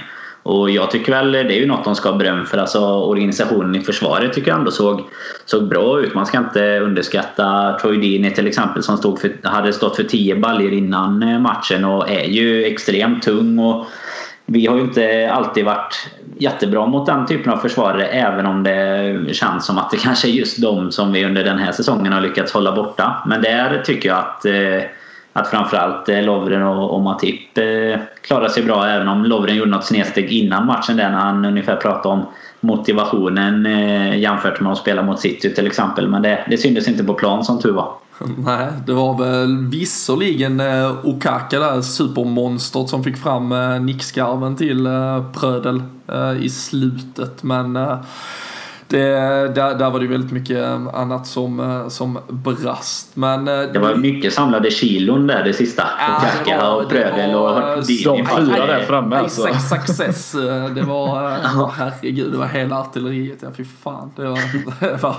Och 0.45 0.69
jag 0.69 0.91
tycker 0.91 1.11
väl 1.11 1.31
det 1.31 1.39
är 1.39 1.59
ju 1.59 1.65
något 1.65 1.83
de 1.83 1.95
ska 1.95 2.09
ha 2.09 2.17
beröm 2.17 2.45
för. 2.45 2.57
Alltså 2.57 2.79
organisationen 2.79 3.75
i 3.75 3.81
försvaret 3.81 4.33
tycker 4.33 4.51
jag 4.51 4.59
ändå 4.59 4.71
såg, 4.71 5.01
såg 5.45 5.67
bra 5.67 5.99
ut. 5.99 6.13
Man 6.13 6.25
ska 6.25 6.37
inte 6.37 6.79
underskatta 6.79 7.77
Troy 7.81 7.97
Dini 7.97 8.31
till 8.31 8.47
exempel 8.47 8.83
som 8.83 8.97
stod 8.97 9.19
för, 9.19 9.31
hade 9.43 9.73
stått 9.73 9.95
för 9.95 10.03
10 10.03 10.35
baljer 10.35 10.71
innan 10.71 11.23
eh, 11.23 11.39
matchen 11.39 11.85
och 11.85 12.09
är 12.09 12.23
ju 12.23 12.65
extremt 12.65 13.23
tung. 13.23 13.59
Och 13.59 13.85
vi 14.45 14.67
har 14.67 14.75
ju 14.75 14.81
inte 14.81 15.31
alltid 15.33 15.65
varit 15.65 16.09
jättebra 16.37 16.85
mot 16.85 17.05
den 17.05 17.25
typen 17.25 17.53
av 17.53 17.57
försvarare 17.57 18.07
även 18.07 18.45
om 18.45 18.63
det 18.63 19.35
känns 19.35 19.65
som 19.65 19.77
att 19.77 19.91
det 19.91 19.97
kanske 20.03 20.27
är 20.27 20.31
just 20.31 20.61
de 20.61 20.91
som 20.91 21.11
vi 21.11 21.25
under 21.25 21.43
den 21.43 21.57
här 21.57 21.71
säsongen 21.71 22.13
har 22.13 22.21
lyckats 22.21 22.53
hålla 22.53 22.75
borta. 22.75 23.23
Men 23.27 23.41
där 23.41 23.81
tycker 23.85 24.09
jag 24.09 24.17
att 24.17 24.45
eh, 24.45 24.89
att 25.35 25.47
framförallt 25.47 26.09
eh, 26.09 26.21
Lovren 26.21 26.63
och, 26.63 26.95
och 26.95 27.01
Matip 27.01 27.57
eh, 27.57 27.99
klarade 28.21 28.49
sig 28.49 28.63
bra 28.63 28.87
även 28.87 29.07
om 29.07 29.25
Lovren 29.25 29.55
gjorde 29.55 29.71
något 29.71 29.85
snedsteg 29.85 30.31
innan 30.31 30.65
matchen 30.65 30.97
där 30.97 31.09
när 31.09 31.17
han 31.17 31.45
ungefär 31.45 31.75
pratade 31.75 32.15
om 32.15 32.25
motivationen 32.59 33.65
eh, 33.65 34.19
jämfört 34.19 34.59
med 34.59 34.71
att 34.71 34.77
spela 34.77 35.01
mot 35.03 35.19
City 35.19 35.53
till 35.53 35.67
exempel. 35.67 36.07
Men 36.07 36.21
det, 36.21 36.45
det 36.49 36.57
syntes 36.57 36.87
inte 36.87 37.03
på 37.03 37.13
plan 37.13 37.43
som 37.43 37.59
tur 37.59 37.71
var. 37.71 37.93
Nej, 38.37 38.67
det 38.87 38.93
var 38.93 39.17
väl 39.17 39.67
visserligen 39.67 40.59
eh, 40.59 40.91
Okaka 41.03 41.59
där, 41.59 41.81
supermonstret 41.81 42.89
som 42.89 43.03
fick 43.03 43.17
fram 43.17 43.51
eh, 43.51 43.79
nickskarven 43.81 44.55
till 44.55 44.85
eh, 44.85 45.31
Prödel 45.33 45.83
eh, 46.07 46.43
i 46.45 46.49
slutet. 46.49 47.43
Men 47.43 47.75
eh, 47.75 47.97
det, 48.87 49.07
där, 49.55 49.75
där 49.75 49.89
var 49.89 49.99
det 49.99 50.07
väldigt 50.07 50.31
mycket 50.31 50.63
annat 50.93 51.27
som, 51.27 51.59
eh, 51.59 51.87
som 51.87 52.19
brast. 52.27 53.15
Men, 53.15 53.47
eh, 53.47 53.61
det 53.73 53.79
var 53.79 53.95
mycket 53.95 54.33
samlade 54.33 54.71
kilon 54.71 55.27
där 55.27 55.43
det 55.43 55.53
sista. 55.53 55.83
Ja, 55.99 56.21
Kaka 56.21 56.69
och 56.69 56.89
Prövel 56.89 57.35
och 57.35 57.61
De 58.03 58.25
fyra 58.25 58.65
där 58.65 58.85
framme 58.87 59.15
alltså. 59.15 59.47
Success. 59.69 60.31
Det 60.75 60.81
var, 60.81 61.29
herregud, 61.77 62.31
det 62.31 62.37
var 62.37 62.47
hela 62.47 62.79
artilleriet. 62.79 63.39
Ja, 63.41 63.49
fy 63.57 63.65
fan. 63.83 64.11
Det 64.15 64.27
var, 64.27 64.39
det 64.79 65.03
var 65.03 65.15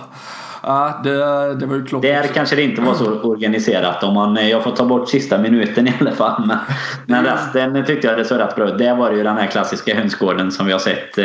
Ja, 0.66 1.00
det, 1.04 1.54
det 1.54 1.66
var 1.66 1.76
ju 1.76 1.84
klart. 1.84 2.02
Där 2.02 2.22
kanske 2.22 2.56
det 2.56 2.62
inte 2.62 2.80
var 2.80 2.94
så 2.94 3.20
organiserat. 3.20 4.02
Om 4.02 4.14
man, 4.14 4.48
jag 4.48 4.64
får 4.64 4.70
ta 4.70 4.84
bort 4.84 5.08
sista 5.08 5.38
minuten 5.38 5.88
i 5.88 5.92
alla 6.00 6.12
fall. 6.12 6.46
Men, 6.46 6.58
men 7.06 7.24
resten 7.24 7.86
tyckte 7.86 8.06
jag 8.06 8.18
det 8.18 8.24
såg 8.24 8.38
rätt 8.38 8.56
bra 8.56 8.68
ut. 8.68 8.78
Det 8.78 8.94
var 8.94 9.12
ju 9.12 9.22
den 9.22 9.36
här 9.36 9.46
klassiska 9.46 9.94
hönsgården 9.94 10.52
som 10.52 10.66
vi 10.66 10.72
har 10.72 10.78
sett 10.78 11.18
eh, 11.18 11.24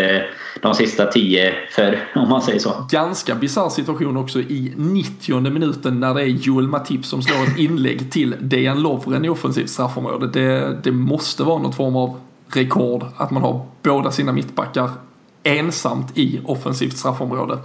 de 0.61 0.73
sista 0.73 1.05
tio 1.05 1.53
för 1.71 1.99
om 2.15 2.29
man 2.29 2.41
säger 2.41 2.59
så. 2.59 2.87
Ganska 2.89 3.35
bisarr 3.35 3.69
situation 3.69 4.17
också 4.17 4.39
i 4.39 4.73
90 4.77 5.49
minuten 5.49 5.99
när 5.99 6.13
det 6.13 6.21
är 6.21 6.25
Joel 6.25 6.67
Matip 6.67 7.05
som 7.05 7.21
slår 7.21 7.43
ett 7.43 7.57
inlägg 7.57 8.11
till 8.11 8.35
Dejan 8.39 8.81
Lovren 8.81 9.25
i 9.25 9.29
offensivt 9.29 9.69
straffområde. 9.69 10.27
Det, 10.27 10.77
det 10.83 10.91
måste 10.91 11.43
vara 11.43 11.61
något 11.61 11.75
form 11.75 11.95
av 11.95 12.19
rekord 12.47 13.05
att 13.17 13.31
man 13.31 13.43
har 13.43 13.65
båda 13.83 14.11
sina 14.11 14.31
mittbackar 14.31 14.89
ensamt 15.43 16.17
i 16.17 16.39
offensivt 16.45 16.97
straffområde. 16.97 17.57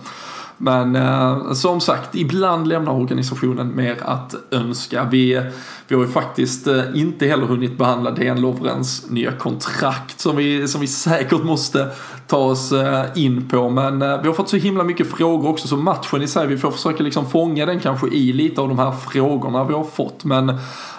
Men 0.58 0.96
eh, 0.96 1.52
som 1.52 1.80
sagt, 1.80 2.14
ibland 2.14 2.68
lämnar 2.68 2.92
organisationen 2.92 3.76
mer 3.76 3.96
att 4.02 4.34
önska. 4.50 5.08
Vi, 5.10 5.42
vi 5.88 5.94
har 5.94 6.02
ju 6.02 6.08
faktiskt 6.08 6.66
eh, 6.66 6.82
inte 6.94 7.26
heller 7.26 7.46
hunnit 7.46 7.78
behandla 7.78 8.10
DN 8.10 8.40
Lovrens 8.40 9.10
nya 9.10 9.32
kontrakt 9.32 10.20
som 10.20 10.36
vi, 10.36 10.68
som 10.68 10.80
vi 10.80 10.86
säkert 10.86 11.44
måste 11.44 11.88
ta 12.26 12.36
oss 12.36 12.72
eh, 12.72 13.04
in 13.14 13.48
på. 13.48 13.68
Men 13.68 14.02
eh, 14.02 14.20
vi 14.22 14.28
har 14.28 14.34
fått 14.34 14.48
så 14.48 14.56
himla 14.56 14.84
mycket 14.84 15.10
frågor 15.10 15.48
också 15.48 15.68
så 15.68 15.76
matchen 15.76 16.22
i 16.22 16.26
sig, 16.26 16.46
vi 16.46 16.58
får 16.58 16.70
försöka 16.70 17.02
liksom 17.02 17.30
fånga 17.30 17.66
den 17.66 17.80
kanske 17.80 18.08
i 18.08 18.32
lite 18.32 18.60
av 18.60 18.68
de 18.68 18.78
här 18.78 18.92
frågorna 18.92 19.64
vi 19.64 19.74
har 19.74 19.84
fått. 19.84 20.24
Men 20.24 20.58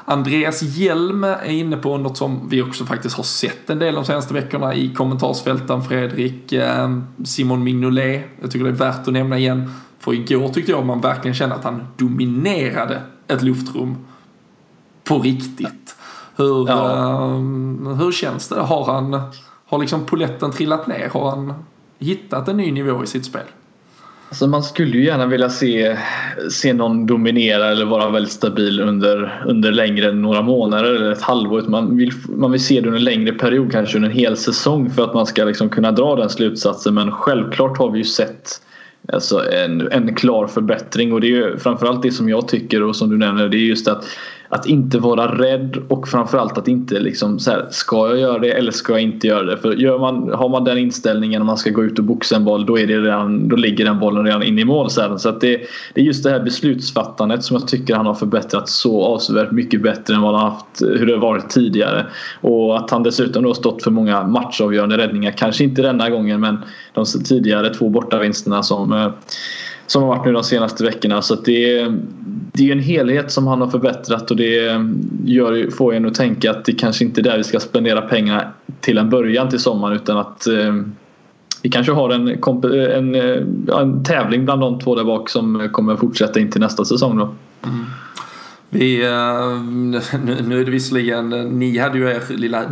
Andreas 0.10 0.62
Hjelm 0.62 1.24
är 1.24 1.52
inne 1.52 1.78
på 1.78 1.98
något 1.98 2.18
som 2.18 2.50
vi 2.50 2.62
också 2.62 2.86
faktiskt 2.86 3.16
har 3.16 3.24
sett 3.24 3.70
en 3.70 3.80
del 3.80 3.96
de 3.96 4.06
senaste 4.06 4.34
veckorna 4.34 4.76
i 4.76 4.94
kommentarsfälten. 4.94 5.84
Fredrik, 5.84 6.54
eh, 6.54 7.00
Simon 7.24 7.64
Mignolet. 7.64 8.26
Jag 8.42 8.52
tycker 8.52 8.66
det 8.66 8.72
är 8.72 8.74
värt 8.74 9.08
att 9.08 9.14
nämna 9.14 9.38
igen. 9.38 9.72
För 10.00 10.14
igår 10.14 10.50
tyckte 10.50 10.72
jag 10.72 10.86
man 10.86 11.02
verkligen 11.02 11.36
kände 11.36 11.56
att 11.56 11.64
han 11.64 11.88
dominerade 11.96 13.02
ett 13.28 13.42
luftrum 13.42 13.96
på 15.04 15.20
riktigt. 15.20 15.96
Hur, 16.36 16.68
ja. 16.68 16.84
uh, 17.36 17.94
hur 17.94 18.12
känns 18.12 18.48
det? 18.48 18.62
Har 18.62 18.86
han, 18.86 19.22
har 19.66 19.80
liksom 19.80 20.06
poletten 20.06 20.52
trillat 20.52 20.88
ner? 20.88 21.10
Har 21.10 21.30
han 21.30 21.54
hittat 22.00 22.48
en 22.48 22.58
ny 22.58 22.72
nivå 22.72 23.04
i 23.04 23.08
sitt 23.08 23.26
spel? 23.26 23.46
Alltså 24.30 24.48
man 24.48 24.64
skulle 24.64 24.98
ju 24.98 25.06
gärna 25.06 25.26
vilja 25.26 25.50
se, 25.50 25.98
se 26.50 26.74
någon 26.74 27.06
dominera 27.06 27.68
eller 27.68 27.86
vara 27.86 28.10
väldigt 28.10 28.32
stabil 28.32 28.80
under, 28.80 29.44
under 29.48 29.72
längre 29.72 30.10
än 30.10 30.22
några 30.22 30.42
månader 30.42 30.96
eller 30.96 31.12
ett 31.12 31.22
halvår. 31.22 31.62
Man 31.68 31.98
vill, 31.98 32.12
man 32.30 32.52
vill 32.52 32.64
se 32.66 32.82
det 32.82 32.88
under 32.88 32.98
en 33.00 33.04
längre 33.04 33.32
period, 33.32 33.72
kanske 33.72 33.98
under 33.98 34.10
en 34.10 34.16
hel 34.16 34.38
säsong 34.38 34.90
för 34.90 35.04
att 35.04 35.14
man 35.14 35.26
ska 35.26 35.44
liksom 35.44 35.70
kunna 35.70 35.92
dra 35.92 36.16
den 36.16 36.30
slutsatsen. 36.30 36.94
Men 36.94 37.12
självklart 37.12 37.78
har 37.78 37.92
vi 37.92 37.98
ju 37.98 38.04
sett 38.04 38.62
alltså 39.14 39.52
en, 39.52 39.92
en 39.92 40.16
klar 40.16 40.48
förbättring 40.48 41.14
och 41.14 41.22
det 41.22 41.28
är 41.28 41.32
ju 41.32 41.58
framförallt 41.58 42.04
det 42.04 42.12
som 42.12 42.30
jag 42.30 42.48
tycker 42.48 42.84
och 42.84 42.96
som 42.96 43.10
du 43.10 43.18
nämner 43.18 43.50
det 43.50 43.58
är 43.58 43.60
just 43.60 43.88
att 43.88 44.06
att 44.50 44.66
inte 44.66 45.00
vara 45.00 45.38
rädd 45.38 45.78
och 45.88 46.08
framförallt 46.08 46.58
att 46.58 46.68
inte 46.68 47.00
liksom 47.00 47.40
så 47.40 47.52
här, 47.52 47.68
ska 47.72 48.08
jag 48.10 48.20
göra 48.20 48.40
det 48.40 48.52
eller 48.52 48.72
ska 48.72 48.94
jag 48.94 49.02
inte 49.02 49.28
göra 49.28 49.44
det? 49.44 49.58
För 49.58 49.74
gör 49.74 50.00
man, 50.00 50.30
har 50.34 50.50
man 50.50 50.64
den 50.64 50.78
inställningen 50.78 51.42
om 51.42 51.48
man 51.48 51.58
ska 51.58 51.70
gå 51.70 51.84
ut 51.84 52.00
och 52.00 52.06
boxa 52.06 52.36
en 52.36 52.46
boll 52.46 52.66
då, 52.66 52.80
är 52.80 52.88
det 52.88 52.98
redan, 52.98 53.48
då 53.48 53.56
ligger 53.56 53.86
den 53.86 54.00
bollen 54.00 54.26
redan 54.26 54.44
inne 54.44 54.62
i 54.62 54.66
mål. 54.66 54.90
Så, 54.90 55.02
här. 55.02 55.18
så 55.18 55.30
att 55.30 55.42
det, 55.42 55.62
det 55.94 56.02
är 56.02 56.06
just 56.06 56.24
det 56.24 56.30
här 56.30 56.40
beslutsfattandet 56.40 57.44
som 57.44 57.58
jag 57.58 57.68
tycker 57.68 57.96
han 57.96 58.06
har 58.06 58.14
förbättrat 58.14 58.70
så 58.70 59.04
avsevärt 59.04 59.52
mycket 59.52 59.82
bättre 59.82 60.16
än 60.16 60.22
vad 60.22 60.36
han 60.36 60.52
haft, 60.52 60.82
hur 60.82 61.06
det 61.06 61.18
varit 61.18 61.50
tidigare. 61.50 62.06
Och 62.42 62.78
att 62.78 62.92
han 62.92 63.04
dessutom 63.04 63.44
då 63.44 63.54
stått 63.54 63.84
för 63.84 63.92
många 63.92 64.28
matchavgörande 64.28 64.98
räddningar. 64.98 65.32
Kanske 65.32 65.64
inte 65.64 65.82
denna 65.82 66.10
gången 66.10 66.40
men 66.40 66.58
de 66.94 67.06
tidigare 67.06 67.74
två 67.74 67.90
bortavinsterna 67.90 68.64
som 68.64 68.94
eh, 68.94 69.10
som 69.88 70.04
har 70.04 70.10
varit 70.10 70.26
nu 70.26 70.32
de 70.32 70.44
senaste 70.44 70.84
veckorna. 70.84 71.22
Så 71.22 71.36
det, 71.36 71.80
är, 71.80 72.00
det 72.54 72.68
är 72.68 72.72
en 72.72 72.80
helhet 72.80 73.32
som 73.32 73.48
han 73.48 73.62
har 73.62 73.68
förbättrat 73.68 74.32
och 74.32 74.38
det 74.38 74.82
gör, 75.26 75.72
får 75.72 75.94
en 75.94 76.06
att 76.06 76.16
tänka 76.16 76.52
att 76.52 76.66
det 76.66 76.74
kanske 76.74 77.06
inte 77.06 77.22
är 77.22 77.24
där 77.24 77.38
vi 77.38 77.44
ska 77.44 77.60
spendera 77.60 78.02
pengarna 78.02 78.52
till 78.80 78.98
en 78.98 79.10
början 79.10 79.50
till 79.50 79.60
sommaren 79.60 79.96
utan 79.96 80.18
att 80.18 80.48
eh, 80.48 80.76
vi 81.62 81.70
kanske 81.70 81.92
har 81.92 82.10
en, 82.10 82.28
en, 82.28 83.16
eh, 83.16 83.80
en, 83.80 84.04
tävling 84.04 84.46
bland 84.46 84.62
de 84.62 84.80
två 84.80 84.96
där 84.96 85.04
bak 85.04 85.30
som 85.30 85.70
kommer 85.72 85.96
fortsätta 85.96 86.40
in 86.40 86.52
till 86.52 86.62
nästa 86.62 86.86
säsong. 86.86 87.18
Då. 87.18 87.24
Mm. 87.64 87.86
Vi, 88.70 89.06
eh, 89.06 89.62
nu 90.48 90.62
är 90.62 90.66
det 90.66 90.72
visserligen, 90.72 91.30
ni 91.30 91.78
hade 91.78 91.98
ju 91.98 92.10
er 92.10 92.38
lilla 92.38 92.64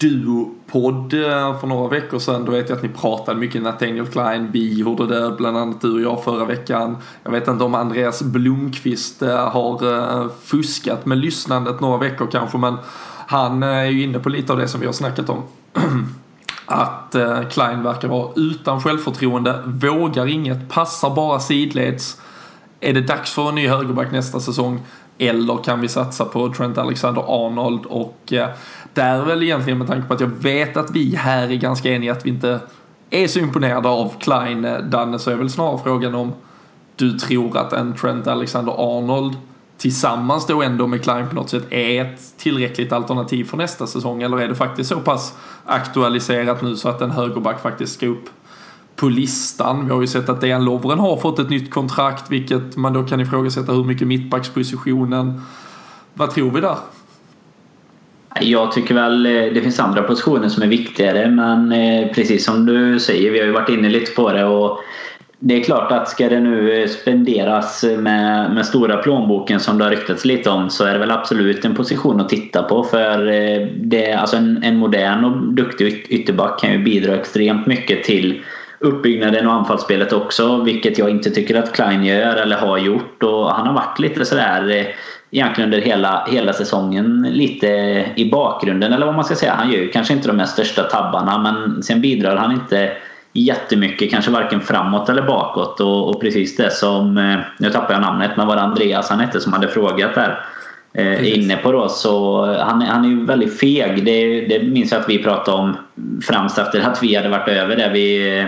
duopodd 0.00 1.14
eh, 1.14 1.58
för 1.60 1.66
några 1.66 1.88
veckor 1.88 2.18
sedan. 2.18 2.44
Då 2.44 2.52
vet 2.52 2.68
jag 2.68 2.76
att 2.76 2.82
ni 2.82 2.88
pratade 2.88 3.40
mycket 3.40 3.62
Nathaniel 3.62 4.06
Klein. 4.06 4.50
Vi 4.52 4.78
gjorde 4.78 5.06
det, 5.06 5.36
bland 5.36 5.56
annat 5.56 5.80
du 5.80 5.94
och 5.94 6.00
jag 6.00 6.24
förra 6.24 6.44
veckan. 6.44 6.96
Jag 7.22 7.30
vet 7.30 7.48
inte 7.48 7.64
om 7.64 7.74
Andreas 7.74 8.22
Blomqvist 8.22 9.22
eh, 9.22 9.48
har 9.48 9.92
eh, 9.92 10.28
fuskat 10.42 11.06
med 11.06 11.18
lyssnandet 11.18 11.80
några 11.80 11.98
veckor 11.98 12.28
kanske. 12.32 12.58
Men 12.58 12.76
han 13.26 13.62
eh, 13.62 13.68
är 13.68 13.84
ju 13.84 14.02
inne 14.02 14.18
på 14.18 14.28
lite 14.28 14.52
av 14.52 14.58
det 14.58 14.68
som 14.68 14.80
vi 14.80 14.86
har 14.86 14.92
snackat 14.92 15.28
om. 15.28 15.42
Att 16.66 17.16
Klein 17.50 17.82
verkar 17.82 18.08
vara 18.08 18.30
utan 18.36 18.80
självförtroende, 18.80 19.62
vågar 19.66 20.26
inget, 20.26 20.68
passar 20.68 21.14
bara 21.14 21.40
sidleds. 21.40 22.20
Är 22.80 22.92
det 22.92 23.00
dags 23.00 23.32
för 23.32 23.48
en 23.48 23.54
ny 23.54 23.68
högerback 23.68 24.12
nästa 24.12 24.40
säsong? 24.40 24.80
Eller 25.20 25.62
kan 25.62 25.80
vi 25.80 25.88
satsa 25.88 26.24
på 26.24 26.52
Trent 26.52 26.78
Alexander-Arnold? 26.78 27.86
Och 27.86 28.32
eh, 28.32 28.48
där 28.94 29.24
väl 29.24 29.42
egentligen 29.42 29.78
med 29.78 29.86
tanke 29.86 30.08
på 30.08 30.14
att 30.14 30.20
jag 30.20 30.28
vet 30.28 30.76
att 30.76 30.90
vi 30.90 31.16
här 31.16 31.50
är 31.50 31.56
ganska 31.56 31.90
eniga 31.90 32.12
att 32.12 32.26
vi 32.26 32.30
inte 32.30 32.60
är 33.10 33.26
så 33.26 33.38
imponerade 33.38 33.88
av 33.88 34.14
Klein, 34.18 34.64
eh, 34.64 34.78
Danne, 34.78 35.18
så 35.18 35.30
är 35.30 35.34
väl 35.34 35.50
snarare 35.50 35.78
frågan 35.84 36.14
om 36.14 36.32
du 36.96 37.18
tror 37.18 37.58
att 37.58 37.72
en 37.72 37.94
Trent 37.94 38.26
Alexander-Arnold 38.26 39.36
tillsammans 39.78 40.46
då 40.46 40.62
ändå 40.62 40.86
med 40.86 41.02
Klein 41.02 41.28
på 41.28 41.34
något 41.34 41.50
sätt 41.50 41.72
är 41.72 42.04
ett 42.04 42.36
tillräckligt 42.36 42.92
alternativ 42.92 43.44
för 43.44 43.56
nästa 43.56 43.86
säsong 43.86 44.22
eller 44.22 44.40
är 44.40 44.48
det 44.48 44.54
faktiskt 44.54 44.90
så 44.90 45.00
pass 45.00 45.34
aktualiserat 45.66 46.62
nu 46.62 46.76
så 46.76 46.88
att 46.88 47.00
en 47.00 47.10
högerback 47.10 47.62
faktiskt 47.62 47.94
ska 47.94 48.06
upp 48.06 48.30
på 49.00 49.08
listan. 49.08 49.84
Vi 49.86 49.92
har 49.92 50.00
ju 50.00 50.06
sett 50.06 50.28
att 50.28 50.40
Dejan 50.40 50.64
Lovren 50.64 50.98
har 50.98 51.16
fått 51.16 51.38
ett 51.38 51.50
nytt 51.50 51.70
kontrakt 51.70 52.30
vilket 52.30 52.76
man 52.76 52.92
då 52.92 53.02
kan 53.02 53.20
ifrågasätta 53.20 53.72
hur 53.72 53.84
mycket 53.84 54.08
mittbackspositionen. 54.08 55.40
Vad 56.14 56.30
tror 56.30 56.50
vi 56.50 56.60
där? 56.60 56.76
Jag 58.40 58.72
tycker 58.72 58.94
väl 58.94 59.26
eh, 59.26 59.32
det 59.32 59.60
finns 59.62 59.80
andra 59.80 60.02
positioner 60.02 60.48
som 60.48 60.62
är 60.62 60.66
viktigare 60.66 61.30
men 61.30 61.72
eh, 61.72 62.12
precis 62.12 62.44
som 62.44 62.66
du 62.66 63.00
säger, 63.00 63.30
vi 63.30 63.38
har 63.38 63.46
ju 63.46 63.52
varit 63.52 63.68
inne 63.68 63.88
lite 63.88 64.12
på 64.12 64.32
det 64.32 64.44
och 64.44 64.78
det 65.38 65.60
är 65.60 65.62
klart 65.62 65.92
att 65.92 66.08
ska 66.08 66.28
det 66.28 66.40
nu 66.40 66.82
eh, 66.82 66.88
spenderas 66.88 67.84
med, 67.98 68.54
med 68.54 68.66
stora 68.66 68.96
plånboken 68.96 69.60
som 69.60 69.78
det 69.78 69.84
har 69.84 69.90
ryktats 69.90 70.24
lite 70.24 70.50
om 70.50 70.70
så 70.70 70.84
är 70.84 70.92
det 70.92 70.98
väl 70.98 71.10
absolut 71.10 71.64
en 71.64 71.74
position 71.74 72.20
att 72.20 72.28
titta 72.28 72.62
på 72.62 72.84
för 72.84 73.18
det, 73.84 74.12
alltså 74.12 74.36
en, 74.36 74.62
en 74.62 74.76
modern 74.76 75.24
och 75.24 75.54
duktig 75.54 76.06
ytterback 76.08 76.60
kan 76.60 76.72
ju 76.72 76.78
bidra 76.78 77.14
extremt 77.14 77.66
mycket 77.66 78.04
till 78.04 78.42
uppbyggnaden 78.80 79.46
och 79.46 79.52
anfallsspelet 79.52 80.12
också 80.12 80.62
vilket 80.62 80.98
jag 80.98 81.10
inte 81.10 81.30
tycker 81.30 81.58
att 81.58 81.72
Klein 81.72 82.04
gör 82.04 82.36
eller 82.36 82.56
har 82.56 82.78
gjort 82.78 83.22
och 83.22 83.50
han 83.50 83.66
har 83.66 83.74
varit 83.74 83.98
lite 83.98 84.24
sådär 84.24 84.94
egentligen 85.30 85.72
under 85.72 85.86
hela, 85.86 86.26
hela 86.30 86.52
säsongen 86.52 87.26
lite 87.30 87.66
i 88.16 88.30
bakgrunden 88.30 88.92
eller 88.92 89.06
vad 89.06 89.14
man 89.14 89.24
ska 89.24 89.34
säga. 89.34 89.54
Han 89.54 89.70
gör 89.70 89.78
ju 89.78 89.88
kanske 89.88 90.14
inte 90.14 90.28
de 90.28 90.36
mest 90.36 90.52
största 90.52 90.82
tabbarna 90.82 91.38
men 91.38 91.82
sen 91.82 92.00
bidrar 92.00 92.36
han 92.36 92.52
inte 92.52 92.92
jättemycket, 93.32 94.10
kanske 94.10 94.30
varken 94.30 94.60
framåt 94.60 95.08
eller 95.08 95.22
bakåt. 95.22 95.80
Och, 95.80 96.08
och 96.08 96.20
precis 96.20 96.56
det 96.56 96.70
som, 96.70 97.18
eh, 97.18 97.38
nu 97.58 97.70
tappar 97.70 97.94
jag 97.94 98.02
namnet, 98.02 98.30
men 98.36 98.46
var 98.46 98.56
det 98.56 98.62
Andreas 98.62 99.10
han 99.10 99.20
hette 99.20 99.40
som 99.40 99.52
hade 99.52 99.68
frågat 99.68 100.14
där? 100.14 100.44
Eh, 100.94 101.38
inne 101.38 101.56
på 101.56 101.72
då 101.72 101.88
så 101.88 102.44
han, 102.54 102.82
han 102.82 103.04
är 103.04 103.08
ju 103.08 103.26
väldigt 103.26 103.58
feg. 103.60 104.04
Det, 104.04 104.40
det 104.40 104.62
minns 104.62 104.92
jag 104.92 105.00
att 105.00 105.08
vi 105.08 105.22
pratade 105.22 105.56
om 105.56 105.76
främst 106.22 106.58
efter 106.58 106.80
att 106.80 107.02
vi 107.02 107.14
hade 107.14 107.28
varit 107.28 107.48
över 107.48 107.76
det 107.76 107.88
vid 107.88 108.44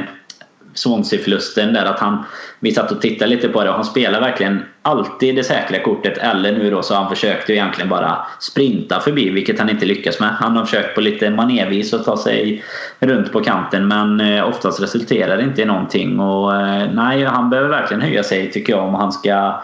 Swansea-förlusten 0.74 1.72
där 1.72 1.84
att 1.84 2.00
han 2.00 2.24
vi 2.60 2.72
satt 2.72 2.92
och 2.92 3.00
tittade 3.00 3.30
lite 3.30 3.48
på 3.48 3.64
det 3.64 3.68
och 3.70 3.74
han 3.74 3.84
spelar 3.84 4.20
verkligen 4.20 4.62
alltid 4.82 5.36
det 5.36 5.44
säkra 5.44 5.78
kortet 5.78 6.18
eller 6.18 6.52
nu 6.52 6.70
då 6.70 6.82
så 6.82 6.94
han 6.94 7.08
försökte 7.08 7.52
egentligen 7.52 7.88
bara 7.88 8.26
sprinta 8.40 9.00
förbi 9.00 9.30
vilket 9.30 9.58
han 9.58 9.70
inte 9.70 9.86
lyckas 9.86 10.20
med. 10.20 10.28
Han 10.28 10.56
har 10.56 10.64
försökt 10.64 10.94
på 10.94 11.00
lite 11.00 11.30
manévis 11.30 11.94
att 11.94 12.04
ta 12.04 12.16
sig 12.16 12.64
runt 13.00 13.32
på 13.32 13.40
kanten 13.40 13.88
men 13.88 14.20
eh, 14.20 14.48
oftast 14.48 14.82
resulterar 14.82 15.36
det 15.36 15.42
inte 15.42 15.62
i 15.62 15.64
någonting 15.64 16.20
och 16.20 16.54
eh, 16.54 16.90
nej 16.92 17.24
han 17.24 17.50
behöver 17.50 17.70
verkligen 17.70 18.02
höja 18.02 18.22
sig 18.22 18.50
tycker 18.50 18.72
jag 18.72 18.84
om 18.84 18.94
han 18.94 19.12
ska 19.12 19.62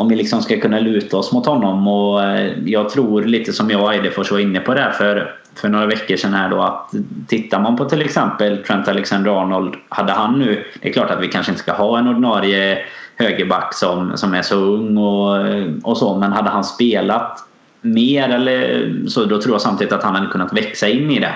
om 0.00 0.08
vi 0.08 0.16
liksom 0.16 0.42
ska 0.42 0.60
kunna 0.60 0.78
luta 0.78 1.16
oss 1.16 1.32
mot 1.32 1.46
honom 1.46 1.88
och 1.88 2.22
eh, 2.22 2.52
jag 2.64 2.88
tror 2.88 3.22
lite 3.22 3.52
som 3.52 3.70
jag 3.70 3.82
och 3.82 3.94
Eidefors 3.94 4.32
var 4.32 4.38
inne 4.38 4.60
på 4.60 4.74
där 4.74 4.90
för 4.90 5.34
för 5.54 5.68
några 5.68 5.86
veckor 5.86 6.16
sedan 6.16 6.34
här 6.34 6.50
då 6.50 6.62
att 6.62 6.90
tittar 7.28 7.60
man 7.60 7.76
på 7.76 7.84
till 7.84 8.02
exempel 8.02 8.58
Trent 8.58 8.88
Alexander-Arnold 8.88 9.74
hade 9.88 10.12
han 10.12 10.38
nu, 10.38 10.64
det 10.82 10.88
är 10.88 10.92
klart 10.92 11.10
att 11.10 11.22
vi 11.22 11.28
kanske 11.28 11.52
inte 11.52 11.62
ska 11.62 11.72
ha 11.72 11.98
en 11.98 12.08
ordinarie 12.08 12.78
högerback 13.16 13.74
som, 13.74 14.16
som 14.16 14.34
är 14.34 14.42
så 14.42 14.56
ung 14.56 14.96
och, 14.96 15.36
och 15.82 15.98
så 15.98 16.18
men 16.18 16.32
hade 16.32 16.50
han 16.50 16.64
spelat 16.64 17.38
mer 17.80 18.28
eller 18.28 18.88
så 19.08 19.24
då 19.24 19.40
tror 19.40 19.54
jag 19.54 19.60
samtidigt 19.60 19.92
att 19.92 20.02
han 20.02 20.14
hade 20.14 20.26
kunnat 20.26 20.52
växa 20.52 20.88
in 20.88 21.10
i 21.10 21.20
det. 21.20 21.34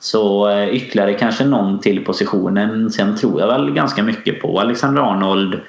Så 0.00 0.48
eh, 0.48 0.68
ytterligare 0.68 1.14
kanske 1.14 1.44
någon 1.44 1.80
till 1.80 2.04
positionen. 2.04 2.90
Sen 2.90 3.16
tror 3.16 3.40
jag 3.40 3.46
väl 3.46 3.70
ganska 3.70 4.02
mycket 4.02 4.42
på 4.42 4.60
Alexander 4.60 5.02
Arnold 5.02 5.60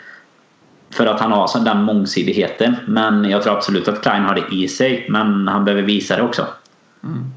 för 0.91 1.05
att 1.05 1.19
han 1.19 1.31
har 1.31 1.65
den 1.65 1.83
mångsidigheten. 1.83 2.75
Men 2.87 3.29
jag 3.29 3.43
tror 3.43 3.53
absolut 3.57 3.87
att 3.87 4.01
Klein 4.01 4.23
har 4.23 4.35
det 4.35 4.55
i 4.55 4.67
sig. 4.67 5.05
Men 5.09 5.47
han 5.47 5.65
behöver 5.65 5.83
visa 5.83 6.15
det 6.15 6.21
också. 6.21 6.47
Mm. 7.03 7.31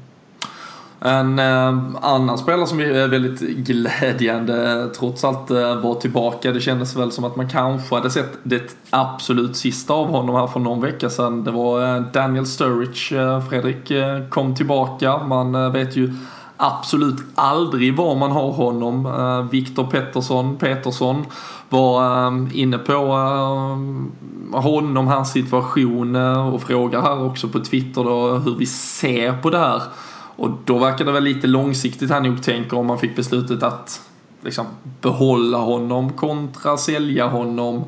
En 0.99 1.39
eh, 1.39 1.95
annan 2.01 2.37
spelare 2.37 2.67
som 2.67 2.79
är 2.79 3.01
eh, 3.01 3.07
väldigt 3.07 3.39
glädjande 3.39 4.71
eh, 4.71 4.87
trots 4.87 5.23
allt 5.23 5.51
eh, 5.51 5.75
var 5.75 5.95
tillbaka. 5.95 6.51
Det 6.51 6.59
kändes 6.59 6.95
väl 6.95 7.11
som 7.11 7.23
att 7.23 7.35
man 7.35 7.49
kanske 7.49 7.95
hade 7.95 8.09
sett 8.09 8.37
det 8.43 8.75
absolut 8.89 9.55
sista 9.55 9.93
av 9.93 10.07
honom 10.07 10.35
här 10.35 10.47
för 10.47 10.59
någon 10.59 10.81
vecka 10.81 11.09
sedan. 11.09 11.43
Det 11.43 11.51
var 11.51 11.95
eh, 11.95 12.01
Daniel 12.01 12.45
Sturridge. 12.45 13.21
Eh, 13.21 13.47
Fredrik 13.49 13.91
kom 14.29 14.55
tillbaka. 14.55 15.17
Man 15.17 15.71
vet 15.71 15.95
ju 15.95 16.13
absolut 16.57 17.23
aldrig 17.35 17.95
var 17.95 18.15
man 18.15 18.31
har 18.31 18.51
honom. 18.51 19.05
Eh, 19.05 19.51
Viktor 19.51 19.83
Pettersson, 19.83 20.57
Petersson 20.57 21.25
var 21.69 22.27
eh, 22.27 22.59
inne 22.59 22.77
på 22.77 22.93
eh, 22.93 24.61
honom, 24.61 25.07
hans 25.07 25.31
situation 25.31 26.15
och 26.15 26.61
frågar 26.61 27.01
här 27.01 27.25
också 27.25 27.47
på 27.47 27.59
Twitter 27.59 28.03
då 28.03 28.33
hur 28.33 28.55
vi 28.55 28.65
ser 28.65 29.33
på 29.33 29.49
det 29.49 29.57
här. 29.57 29.81
Och 30.37 30.49
då 30.65 30.77
verkar 30.77 31.05
det 31.05 31.11
väl 31.11 31.23
lite 31.23 31.47
långsiktigt 31.47 32.09
han 32.09 32.23
nog 32.23 32.43
tänker 32.43 32.77
om 32.77 32.85
man 32.85 32.99
fick 32.99 33.15
beslutet 33.15 33.63
att 33.63 34.01
liksom 34.41 34.65
behålla 35.01 35.57
honom 35.57 36.13
kontra 36.13 36.77
sälja 36.77 37.27
honom, 37.27 37.83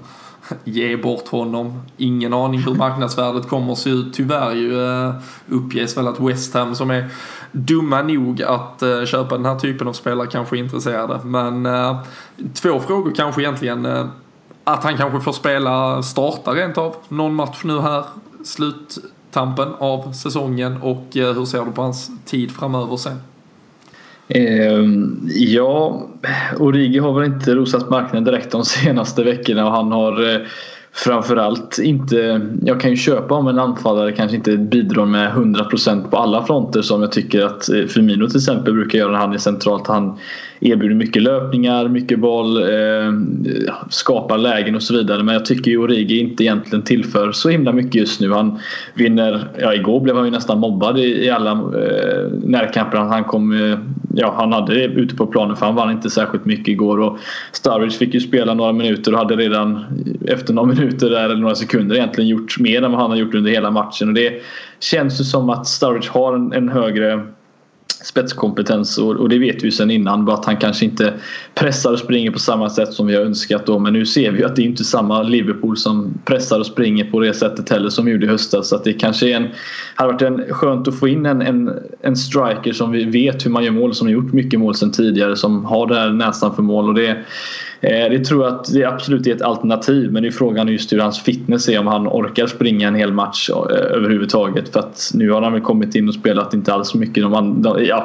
ge 0.63 0.97
bort 0.97 1.27
honom. 1.27 1.81
Ingen 1.97 2.33
aning 2.33 2.59
hur 2.59 2.73
marknadsvärdet 2.73 3.49
kommer 3.49 3.71
att 3.71 3.77
se 3.77 3.89
ut. 3.89 4.13
Tyvärr 4.13 4.51
ju 4.51 4.85
eh, 4.85 5.13
uppges 5.49 5.97
väl 5.97 6.07
att 6.07 6.19
West 6.19 6.53
Ham 6.53 6.75
som 6.75 6.91
är 6.91 7.09
dumma 7.51 8.01
nog 8.01 8.43
att 8.43 8.81
eh, 8.81 9.05
köpa 9.05 9.35
den 9.37 9.45
här 9.45 9.59
typen 9.59 9.87
av 9.87 9.93
spelare 9.93 10.27
kanske 10.27 10.57
är 10.57 10.59
intresserade. 10.59 11.19
Men 11.23 11.65
eh, 11.65 11.99
två 12.53 12.79
frågor 12.79 13.11
kanske 13.15 13.41
egentligen. 13.41 13.85
Eh, 13.85 14.05
att 14.63 14.83
han 14.83 14.97
kanske 14.97 15.19
får 15.19 15.31
spela, 15.31 16.03
starta 16.03 16.51
rent 16.51 16.77
av 16.77 16.95
någon 17.07 17.35
match 17.35 17.61
nu 17.63 17.79
här. 17.79 18.03
sluttampen 18.43 19.73
av 19.79 20.11
säsongen 20.11 20.81
och 20.81 21.17
eh, 21.17 21.33
hur 21.33 21.45
ser 21.45 21.65
du 21.65 21.71
på 21.71 21.81
hans 21.81 22.11
tid 22.25 22.51
framöver 22.51 22.97
sen? 22.97 23.21
Eh, 24.27 24.83
ja, 25.27 26.07
Origi 26.57 26.99
har 26.99 27.13
väl 27.13 27.25
inte 27.25 27.55
rosat 27.55 27.89
marknaden 27.89 28.23
direkt 28.23 28.51
de 28.51 28.65
senaste 28.65 29.23
veckorna 29.23 29.65
och 29.65 29.71
han 29.71 29.91
har 29.91 30.33
eh, 30.33 30.41
framförallt 30.93 31.79
inte, 31.79 32.41
jag 32.63 32.81
kan 32.81 32.91
ju 32.91 32.97
köpa 32.97 33.35
om 33.35 33.47
en 33.47 33.59
anfallare 33.59 34.11
kanske 34.11 34.37
inte 34.37 34.57
bidrar 34.57 35.05
med 35.05 35.31
100% 35.31 36.09
på 36.09 36.17
alla 36.17 36.45
fronter 36.45 36.81
som 36.81 37.01
jag 37.01 37.11
tycker 37.11 37.45
att 37.45 37.69
eh, 37.69 37.85
Firmino 37.85 38.27
till 38.27 38.37
exempel 38.37 38.73
brukar 38.73 38.99
göra 38.99 39.11
när 39.11 39.19
han 39.19 39.33
är 39.33 39.37
centralt. 39.37 39.87
Han 39.87 40.17
erbjuder 40.59 40.95
mycket 40.95 41.23
löpningar, 41.23 41.87
mycket 41.87 42.19
boll, 42.19 42.57
eh, 42.57 43.11
skapar 43.89 44.37
lägen 44.37 44.75
och 44.75 44.83
så 44.83 44.93
vidare. 44.93 45.23
Men 45.23 45.33
jag 45.33 45.45
tycker 45.45 45.71
ju 45.71 45.77
Origi 45.77 46.19
inte 46.19 46.43
egentligen 46.43 46.83
tillför 46.83 47.31
så 47.31 47.49
himla 47.49 47.71
mycket 47.71 47.95
just 47.95 48.21
nu. 48.21 48.31
Han 48.31 48.59
vinner, 48.93 49.47
ja 49.59 49.73
igår 49.73 49.99
blev 49.99 50.15
han 50.15 50.25
ju 50.25 50.31
nästan 50.31 50.59
mobbad 50.59 50.99
i, 50.99 51.25
i 51.25 51.29
alla 51.29 51.51
eh, 51.51 52.31
närkamper. 52.43 52.97
Han 52.97 53.23
kom, 53.23 53.51
eh, 53.51 53.79
ja 54.13 54.33
han 54.37 54.53
hade 54.53 54.73
det 54.73 54.83
ute 54.83 55.15
på 55.15 55.27
planen 55.27 55.55
för 55.55 55.65
han 55.65 55.75
vann 55.75 55.91
inte 55.91 56.09
särskilt 56.09 56.45
mycket 56.45 56.67
igår. 56.67 56.99
Och 56.99 57.17
Sturridge 57.51 57.97
fick 57.97 58.13
ju 58.13 58.19
spela 58.19 58.53
några 58.53 58.71
minuter 58.73 59.13
och 59.13 59.19
hade 59.19 59.35
redan 59.35 59.85
efter 60.27 60.53
några 60.53 60.67
minuter 60.73 61.09
där, 61.09 61.25
eller 61.25 61.35
några 61.35 61.55
sekunder 61.55 61.95
egentligen 61.95 62.29
gjort 62.29 62.59
mer 62.59 62.83
än 62.83 62.91
vad 62.91 63.01
han 63.01 63.09
har 63.09 63.17
gjort 63.17 63.35
under 63.35 63.51
hela 63.51 63.71
matchen. 63.71 64.07
Och 64.07 64.13
det 64.13 64.41
känns 64.79 65.19
ju 65.19 65.23
som 65.23 65.49
att 65.49 65.67
Sturridge 65.67 66.09
har 66.11 66.35
en, 66.35 66.53
en 66.53 66.69
högre 66.69 67.27
spetskompetens 68.03 68.97
och, 68.97 69.15
och 69.15 69.29
det 69.29 69.39
vet 69.39 69.55
vi 69.55 69.65
ju 69.65 69.71
sedan 69.71 69.91
innan. 69.91 70.25
Bara 70.25 70.37
att 70.37 70.45
han 70.45 70.57
kanske 70.57 70.85
inte 70.85 71.13
pressar 71.55 71.91
och 71.91 71.99
springer 71.99 72.31
på 72.31 72.39
samma 72.39 72.69
sätt 72.69 72.93
som 72.93 73.07
vi 73.07 73.15
har 73.15 73.21
önskat 73.21 73.65
då. 73.65 73.79
Men 73.79 73.93
nu 73.93 74.05
ser 74.05 74.31
vi 74.31 74.39
ju 74.39 74.45
att 74.45 74.55
det 74.55 74.61
är 74.61 74.65
inte 74.65 74.83
samma 74.83 75.23
Liverpool 75.23 75.77
som 75.77 76.13
pressar 76.25 76.59
och 76.59 76.65
springer 76.65 77.11
på 77.11 77.19
det 77.19 77.33
sättet 77.33 77.69
heller 77.69 77.89
som 77.89 78.05
vi 78.05 78.11
gjorde 78.11 78.25
i 78.25 78.29
höstas. 78.29 78.69
Så 78.69 78.75
att 78.75 78.83
det 78.83 78.93
kanske 78.93 79.29
är 79.29 79.35
en, 79.35 79.47
hade 79.95 80.13
varit 80.13 80.21
en, 80.21 80.53
skönt 80.53 80.87
att 80.87 80.99
få 80.99 81.07
in 81.07 81.25
en, 81.25 81.41
en, 81.41 81.71
en 82.01 82.15
striker 82.15 82.73
som 82.73 82.91
vi 82.91 83.03
vet 83.03 83.45
hur 83.45 83.51
man 83.51 83.63
gör 83.63 83.71
mål, 83.71 83.95
som 83.95 84.07
har 84.07 84.11
gjort 84.11 84.33
mycket 84.33 84.59
mål 84.59 84.75
sedan 84.75 84.91
tidigare, 84.91 85.35
som 85.35 85.65
har 85.65 85.87
den 85.87 85.97
här 85.97 86.09
näsan 86.09 86.55
för 86.55 86.63
mål. 86.63 86.89
Och 86.89 86.95
det, 86.95 87.17
Eh, 87.81 88.09
det 88.09 88.25
tror 88.25 88.45
jag 88.45 88.53
att 88.53 88.73
det 88.73 88.83
absolut 88.83 89.27
är 89.27 89.35
ett 89.35 89.41
alternativ 89.41 90.11
men 90.11 90.23
det 90.23 90.29
är 90.29 90.31
frågan 90.31 90.67
just 90.67 90.93
hur 90.93 90.99
hans 90.99 91.23
fitness 91.23 91.69
är 91.69 91.79
om 91.79 91.87
han 91.87 92.07
orkar 92.07 92.47
springa 92.47 92.87
en 92.87 92.95
hel 92.95 93.13
match 93.13 93.49
eh, 93.49 93.55
överhuvudtaget. 93.95 94.69
För 94.69 94.79
att 94.79 95.11
nu 95.13 95.31
har 95.31 95.41
han 95.41 95.53
väl 95.53 95.61
kommit 95.61 95.95
in 95.95 96.07
och 96.07 96.13
spelat 96.13 96.53
inte 96.53 96.73
alls 96.73 96.89
så 96.89 96.97
mycket 96.97 97.17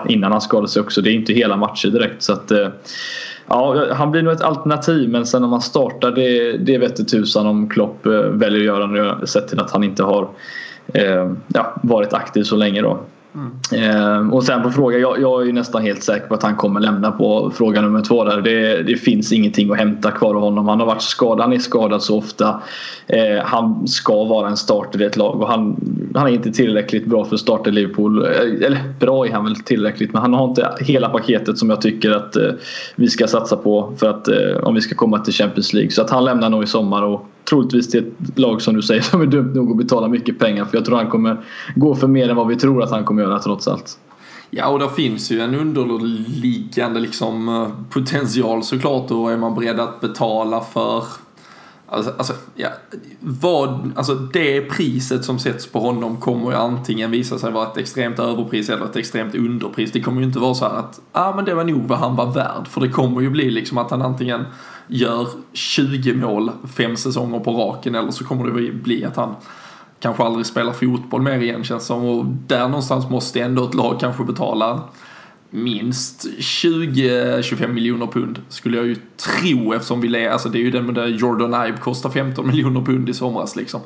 innan 0.09 0.33
han 0.33 0.41
skadade 0.41 0.69
sig 0.69 0.83
också. 0.83 1.01
Det 1.01 1.11
är 1.11 1.15
inte 1.15 1.33
hela 1.33 1.57
matcher 1.57 1.89
direkt. 1.89 2.23
Så 2.23 2.33
att, 2.33 2.51
eh, 2.51 2.69
ja, 3.47 3.87
han 3.93 4.11
blir 4.11 4.23
nog 4.23 4.33
ett 4.33 4.43
alternativ 4.43 5.09
men 5.09 5.27
sen 5.27 5.45
om 5.45 5.53
han 5.53 5.63
startar 5.63 6.11
det, 6.11 6.57
det 6.59 6.79
vete 6.79 7.05
tusan 7.05 7.47
om 7.47 7.69
Klopp 7.69 8.07
väljer 8.31 8.61
att 8.61 8.67
göra 8.67 8.87
nu 8.87 9.27
sett 9.27 9.49
till 9.49 9.61
att 9.61 9.71
han 9.71 9.85
inte 9.85 10.03
har 10.03 10.29
ja, 11.55 11.81
varit 11.83 12.13
aktiv 12.13 12.43
så 12.43 12.57
länge 12.57 12.83
då. 12.83 13.01
Mm. 13.35 14.33
och 14.33 14.45
sen 14.45 14.63
på 14.63 14.71
fråga, 14.71 14.99
jag, 14.99 15.21
jag, 15.21 15.49
är 15.49 15.53
nästan 15.53 15.83
helt 15.83 16.03
säker 16.03 16.27
på 16.27 16.35
att 16.35 16.43
han 16.43 16.57
kommer 16.57 16.81
lämna 16.81 17.13
på 17.13 17.53
fråga 17.55 17.81
nummer 17.81 18.03
två 18.03 18.25
där. 18.25 18.41
Det, 18.41 18.83
det 18.83 18.97
finns 18.97 19.33
ingenting 19.33 19.71
att 19.71 19.79
hämta 19.79 20.11
kvar 20.11 20.35
av 20.35 20.41
honom. 20.41 20.69
Han 20.69 20.81
har 20.81 20.87
varit 20.87 21.03
skadad, 21.03 21.41
han 21.41 21.53
är 21.53 21.59
skadad 21.59 22.03
så 22.03 22.19
ofta. 22.19 22.63
Eh, 23.07 23.45
han 23.45 23.89
ska 23.89 24.25
vara 24.25 24.49
en 24.49 24.57
starter 24.57 25.03
i 25.03 25.05
ett 25.05 25.17
lag 25.17 25.41
och 25.41 25.49
han, 25.49 25.77
han 26.15 26.27
är 26.27 26.31
inte 26.31 26.53
tillräckligt 26.53 27.07
bra 27.07 27.25
för 27.25 27.35
att 27.35 27.41
starta 27.41 27.71
i 27.71 27.73
Liverpool. 27.73 28.23
Eh, 28.23 28.67
eller 28.67 28.95
bra 29.01 29.27
är 29.27 29.33
han 29.33 29.45
väl 29.45 29.57
tillräckligt 29.57 30.13
men 30.13 30.23
han 30.23 30.35
har 30.35 30.49
inte 30.49 30.71
hela 30.81 31.09
paketet 31.09 31.59
som 31.59 31.71
jag 31.71 31.81
tycker 31.81 32.11
att 32.11 32.37
eh, 32.37 32.51
vi 32.97 33.09
ska 33.09 33.27
satsa 33.27 33.57
på 33.57 33.95
för 33.97 34.11
att 34.11 34.29
eh, 34.29 34.57
om 34.63 34.75
vi 34.75 34.81
ska 34.81 34.95
komma 34.95 35.19
till 35.19 35.35
Champions 35.35 35.73
League. 35.73 35.91
Så 35.91 36.03
att 36.03 36.11
han 36.11 36.25
lämnar 36.25 36.51
nog 36.51 36.63
i 36.63 36.67
sommar 36.67 37.03
och 37.03 37.27
troligtvis 37.45 37.91
till 37.91 38.01
ett 38.07 38.39
lag 38.39 38.63
som 38.63 38.75
du 38.75 38.83
säger 38.83 39.03
som 39.03 39.21
är 39.21 39.27
dumt 39.27 39.55
nog 39.55 39.71
att 39.71 39.77
betala 39.77 40.09
mycket 40.09 40.39
pengar 40.39 40.65
för 40.65 40.77
jag 40.77 40.85
tror 40.85 40.97
han 40.97 41.11
kommer 41.11 41.45
gå 41.75 41.95
för 41.95 42.07
mer 42.07 42.29
än 42.29 42.37
vad 42.37 42.47
vi 42.47 42.57
tror 42.57 42.83
att 42.83 42.91
han 42.91 43.05
kommer 43.05 43.23
göra 43.23 43.39
trots 43.39 43.69
allt. 43.69 43.99
Ja, 44.51 44.69
och 44.69 44.79
där 44.79 44.89
finns 44.89 45.31
ju 45.31 45.41
en 45.41 45.55
underliggande 45.55 47.01
liksom, 47.01 47.49
eh, 47.49 47.69
potential 47.91 48.63
såklart. 48.63 49.09
Då 49.09 49.29
är 49.29 49.37
man 49.37 49.55
beredd 49.55 49.81
att 49.81 50.01
betala 50.01 50.61
för 50.61 51.05
Alltså, 51.93 52.13
alltså, 52.17 52.33
ja, 52.55 52.69
vad, 53.21 53.93
alltså 53.97 54.15
det 54.15 54.61
priset 54.61 55.25
som 55.25 55.39
sätts 55.39 55.67
på 55.67 55.81
honom 55.81 56.17
kommer 56.17 56.51
ju 56.51 56.57
antingen 56.57 57.11
visa 57.11 57.39
sig 57.39 57.53
vara 57.53 57.67
ett 57.69 57.77
extremt 57.77 58.19
överpris 58.19 58.71
eller 58.71 58.85
ett 58.85 58.97
extremt 58.97 59.35
underpris. 59.35 59.93
Det 59.93 60.01
kommer 60.01 60.21
ju 60.21 60.27
inte 60.27 60.39
vara 60.39 60.55
så 60.55 60.65
här 60.65 60.75
att 60.75 61.01
ah, 61.13 61.35
men 61.37 61.45
det 61.45 61.55
var 61.55 61.65
nog 61.65 61.83
vad 61.83 61.99
han 61.99 62.17
var 62.17 62.33
värd. 62.33 62.69
För 62.69 62.81
det 62.81 62.89
kommer 62.89 63.21
ju 63.21 63.31
bli 63.31 63.51
liksom 63.51 63.79
att 63.79 63.91
han 63.91 64.03
antingen 64.03 64.45
gör 64.93 65.29
20 65.53 66.15
mål 66.15 66.51
fem 66.77 66.97
säsonger 66.97 67.41
på 67.41 67.53
raken 67.53 67.95
eller 67.95 68.11
så 68.11 68.25
kommer 68.25 68.51
det 68.51 68.73
bli 68.73 69.05
att 69.05 69.17
han 69.17 69.35
kanske 70.01 70.23
aldrig 70.23 70.47
spelar 70.47 70.73
fotboll 70.73 71.23
mer 71.23 71.39
igen 71.39 71.65
känns 71.65 71.87
som. 71.87 72.05
Och 72.05 72.25
där 72.47 72.69
någonstans 72.69 73.11
måste 73.11 73.41
ändå 73.41 73.65
ett 73.65 73.75
lag 73.75 74.01
kanske 74.01 74.25
betala 74.25 74.81
minst 75.51 76.27
20-25 76.39 77.69
miljoner 77.69 78.07
pund 78.07 78.41
skulle 78.49 78.77
jag 78.77 78.87
ju 78.87 78.97
tro 79.17 79.73
eftersom 79.73 80.01
vi 80.01 80.09
lever, 80.09 80.31
alltså 80.31 80.49
det 80.49 80.59
är 80.59 80.63
ju 80.63 80.71
den 80.71 80.95
där 80.95 81.07
Jordan 81.07 81.67
Ibe 81.67 81.79
kostar 81.79 82.11
15 82.11 82.47
miljoner 82.47 82.81
pund 82.81 83.09
i 83.09 83.15
somras 83.15 83.57
liksom. 83.57 83.81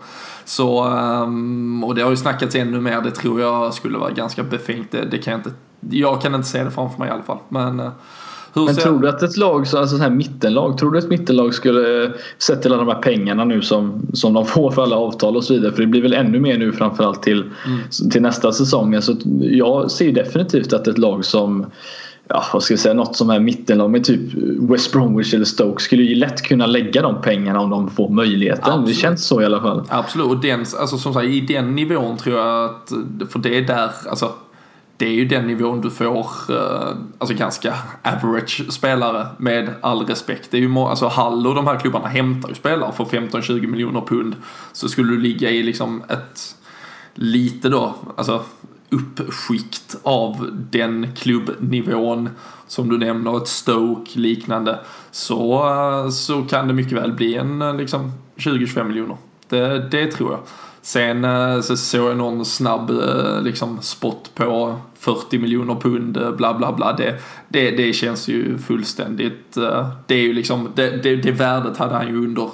Så, 0.44 0.84
ehm, 0.84 1.84
och 1.84 1.94
det 1.94 2.02
har 2.02 2.10
ju 2.10 2.16
snackats 2.16 2.54
ännu 2.54 2.80
mer, 2.80 3.00
det 3.00 3.10
tror 3.10 3.40
jag 3.40 3.74
skulle 3.74 3.98
vara 3.98 4.10
ganska 4.10 4.42
befängt, 4.42 4.90
det, 4.90 5.04
det 5.04 5.18
kan 5.18 5.30
jag 5.30 5.38
inte, 5.38 5.52
jag 5.90 6.22
kan 6.22 6.34
inte 6.34 6.48
se 6.48 6.64
det 6.64 6.70
framför 6.70 6.98
mig 6.98 7.08
i 7.08 7.10
alla 7.10 7.22
fall. 7.22 7.38
Men 7.48 7.80
eh, 7.80 7.90
hur 8.56 8.66
Men 8.66 8.76
tror 8.76 8.98
du 8.98 9.08
att 9.08 9.22
ett 9.22 9.36
lag, 9.36 9.60
alltså 9.60 9.86
så 9.86 9.96
här 9.96 10.10
mittenlag, 10.10 10.78
tror 10.78 10.90
du 10.90 10.98
att 10.98 11.04
ett 11.04 11.10
mittenlag 11.10 11.54
skulle 11.54 12.12
sett 12.38 12.62
till 12.62 12.72
alla 12.72 12.84
de 12.84 12.92
här 12.92 13.02
pengarna 13.02 13.44
nu 13.44 13.62
som, 13.62 14.06
som 14.12 14.32
de 14.32 14.46
får 14.46 14.70
för 14.70 14.82
alla 14.82 14.96
avtal 14.96 15.36
och 15.36 15.44
så 15.44 15.54
vidare? 15.54 15.72
För 15.72 15.80
det 15.80 15.86
blir 15.86 16.02
väl 16.02 16.14
ännu 16.14 16.40
mer 16.40 16.58
nu 16.58 16.72
framförallt 16.72 17.22
till, 17.22 17.40
mm. 17.40 18.10
till 18.10 18.22
nästa 18.22 18.52
säsong. 18.52 18.94
Alltså, 18.94 19.16
jag 19.40 19.90
ser 19.90 20.12
definitivt 20.12 20.72
att 20.72 20.88
ett 20.88 20.98
lag 20.98 21.24
som 21.24 21.66
ja, 22.28 22.44
vad 22.52 22.62
ska 22.62 22.72
jag 22.72 22.78
säga, 22.80 22.94
något 22.94 23.16
som 23.16 23.30
är 23.30 23.40
mittenlag 23.40 23.90
med 23.90 24.04
typ 24.04 24.20
West 24.70 24.92
Bromwich 24.92 25.34
eller 25.34 25.44
Stoke 25.44 25.82
skulle 25.82 26.02
ju 26.02 26.14
lätt 26.14 26.42
kunna 26.42 26.66
lägga 26.66 27.02
de 27.02 27.20
pengarna 27.20 27.60
om 27.60 27.70
de 27.70 27.90
får 27.90 28.08
möjligheten. 28.08 28.64
Absolut. 28.64 28.86
Det 28.86 28.94
känns 28.94 29.26
så 29.26 29.42
i 29.42 29.44
alla 29.44 29.60
fall. 29.60 29.84
Absolut, 29.88 30.26
och 30.26 30.40
den, 30.40 30.60
alltså, 30.60 30.98
som 30.98 31.14
sagt, 31.14 31.26
i 31.26 31.40
den 31.40 31.74
nivån 31.74 32.16
tror 32.16 32.36
jag 32.36 32.64
att, 32.64 32.92
för 33.28 33.38
det 33.38 33.58
är 33.58 33.62
där, 33.62 33.90
alltså 34.10 34.32
det 34.96 35.06
är 35.06 35.12
ju 35.12 35.24
den 35.24 35.46
nivån 35.46 35.80
du 35.80 35.90
får, 35.90 36.26
eh, 36.48 36.96
alltså 37.18 37.36
ganska 37.36 37.74
average 38.02 38.72
spelare 38.72 39.26
med 39.38 39.74
all 39.80 40.06
respekt. 40.06 40.50
Det 40.50 40.56
är 40.56 40.60
ju 40.60 40.78
alltså 40.78 41.08
Hall 41.08 41.46
och 41.46 41.54
de 41.54 41.66
här 41.66 41.80
klubbarna 41.80 42.08
hämtar 42.08 42.48
ju 42.48 42.54
spelare 42.54 42.92
för 42.92 43.04
15-20 43.04 43.66
miljoner 43.66 44.00
pund. 44.00 44.36
Så 44.72 44.88
skulle 44.88 45.12
du 45.12 45.20
ligga 45.20 45.50
i 45.50 45.62
liksom 45.62 46.02
ett 46.08 46.56
lite 47.14 47.68
då, 47.68 47.94
alltså 48.16 48.42
uppskikt 48.90 49.96
av 50.02 50.50
den 50.70 51.14
klubbnivån 51.16 52.30
som 52.66 52.88
du 52.88 52.98
nämner, 52.98 53.36
ett 53.36 53.48
Stoke 53.48 54.18
liknande, 54.18 54.80
så, 55.10 55.68
eh, 55.68 56.10
så 56.10 56.42
kan 56.42 56.68
det 56.68 56.74
mycket 56.74 56.92
väl 56.92 57.12
bli 57.12 57.34
en 57.34 57.62
eh, 57.62 57.76
liksom 57.76 58.12
20-25 58.36 58.84
miljoner. 58.84 59.16
Det, 59.48 59.88
det 59.90 60.06
tror 60.06 60.30
jag. 60.30 60.40
Sen 60.82 61.26
så 61.62 61.76
såg 61.76 62.10
jag 62.10 62.16
någon 62.16 62.44
snabb 62.44 62.92
liksom 63.42 63.82
spot 63.82 64.30
på 64.34 64.76
40 65.06 65.38
miljoner 65.38 65.74
pund, 65.74 66.16
eh, 66.16 66.30
bla 66.30 66.54
bla 66.54 66.72
bla. 66.72 66.92
Det, 66.92 67.20
det, 67.48 67.70
det 67.70 67.92
känns 67.92 68.28
ju 68.28 68.58
fullständigt, 68.58 69.56
eh, 69.56 69.88
det 70.06 70.14
är 70.14 70.22
ju 70.22 70.32
liksom, 70.32 70.72
det, 70.74 71.02
det, 71.02 71.16
det 71.16 71.32
värdet 71.32 71.76
hade 71.76 71.94
han 71.94 72.08
ju 72.08 72.24
under 72.24 72.50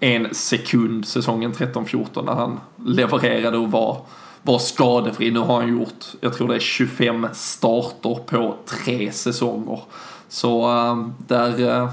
en 0.00 0.34
sekund 0.34 1.06
säsongen 1.06 1.52
13-14 1.52 2.24
när 2.24 2.32
han 2.32 2.60
levererade 2.86 3.58
och 3.58 3.70
var, 3.70 4.00
var 4.42 4.58
skadefri. 4.58 5.30
Nu 5.30 5.38
har 5.38 5.60
han 5.60 5.78
gjort, 5.78 6.04
jag 6.20 6.34
tror 6.34 6.48
det 6.48 6.54
är 6.54 6.58
25 6.58 7.26
starter 7.32 8.14
på 8.14 8.54
tre 8.66 9.12
säsonger. 9.12 9.80
Så 10.28 10.70
eh, 10.70 11.08
där 11.26 11.88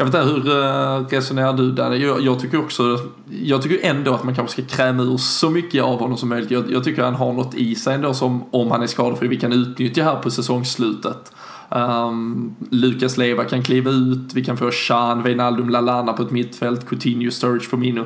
jag 0.00 0.04
vet 0.04 0.14
inte, 0.14 0.26
hur 0.26 0.64
eh, 0.64 1.06
resonerar 1.08 1.52
du 1.52 1.72
där? 1.72 1.92
Jag, 1.92 2.20
jag, 2.20 2.40
tycker 2.40 2.58
också, 2.58 2.98
jag 3.30 3.62
tycker 3.62 3.88
ändå 3.88 4.14
att 4.14 4.24
man 4.24 4.34
kanske 4.34 4.62
ska 4.62 4.76
kräma 4.76 5.02
ur 5.02 5.16
så 5.16 5.50
mycket 5.50 5.82
av 5.84 5.98
honom 5.98 6.16
som 6.16 6.28
möjligt. 6.28 6.50
Jag, 6.50 6.72
jag 6.72 6.84
tycker 6.84 7.02
han 7.02 7.14
har 7.14 7.32
något 7.32 7.54
i 7.54 7.74
sig 7.74 7.94
ändå 7.94 8.14
som, 8.14 8.44
om 8.50 8.70
han 8.70 8.82
är 8.82 8.86
skadefri, 8.86 9.28
vi 9.28 9.36
kan 9.36 9.52
utnyttja 9.52 10.04
här 10.04 10.16
på 10.16 10.30
säsongsslutet. 10.30 11.32
Um, 11.68 11.80
ehm, 11.80 12.54
Lukas 12.70 13.16
Leva 13.16 13.44
kan 13.44 13.62
kliva 13.62 13.90
ut, 13.90 14.34
vi 14.34 14.44
kan 14.44 14.56
få 14.56 14.70
Chan, 14.70 15.22
Wijnaldum, 15.22 15.70
Lalana 15.70 16.12
på 16.12 16.22
ett 16.22 16.30
mittfält, 16.30 16.88
Coutinho, 16.88 17.30
Sturridge, 17.30 17.68
Firmino. 17.68 18.04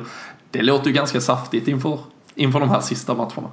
Det 0.51 0.61
låter 0.61 0.87
ju 0.87 0.93
ganska 0.93 1.21
saftigt 1.21 1.67
inför, 1.67 1.99
inför 2.35 2.59
de 2.59 2.69
här 2.69 2.81
sista 2.81 3.13
matcherna. 3.13 3.49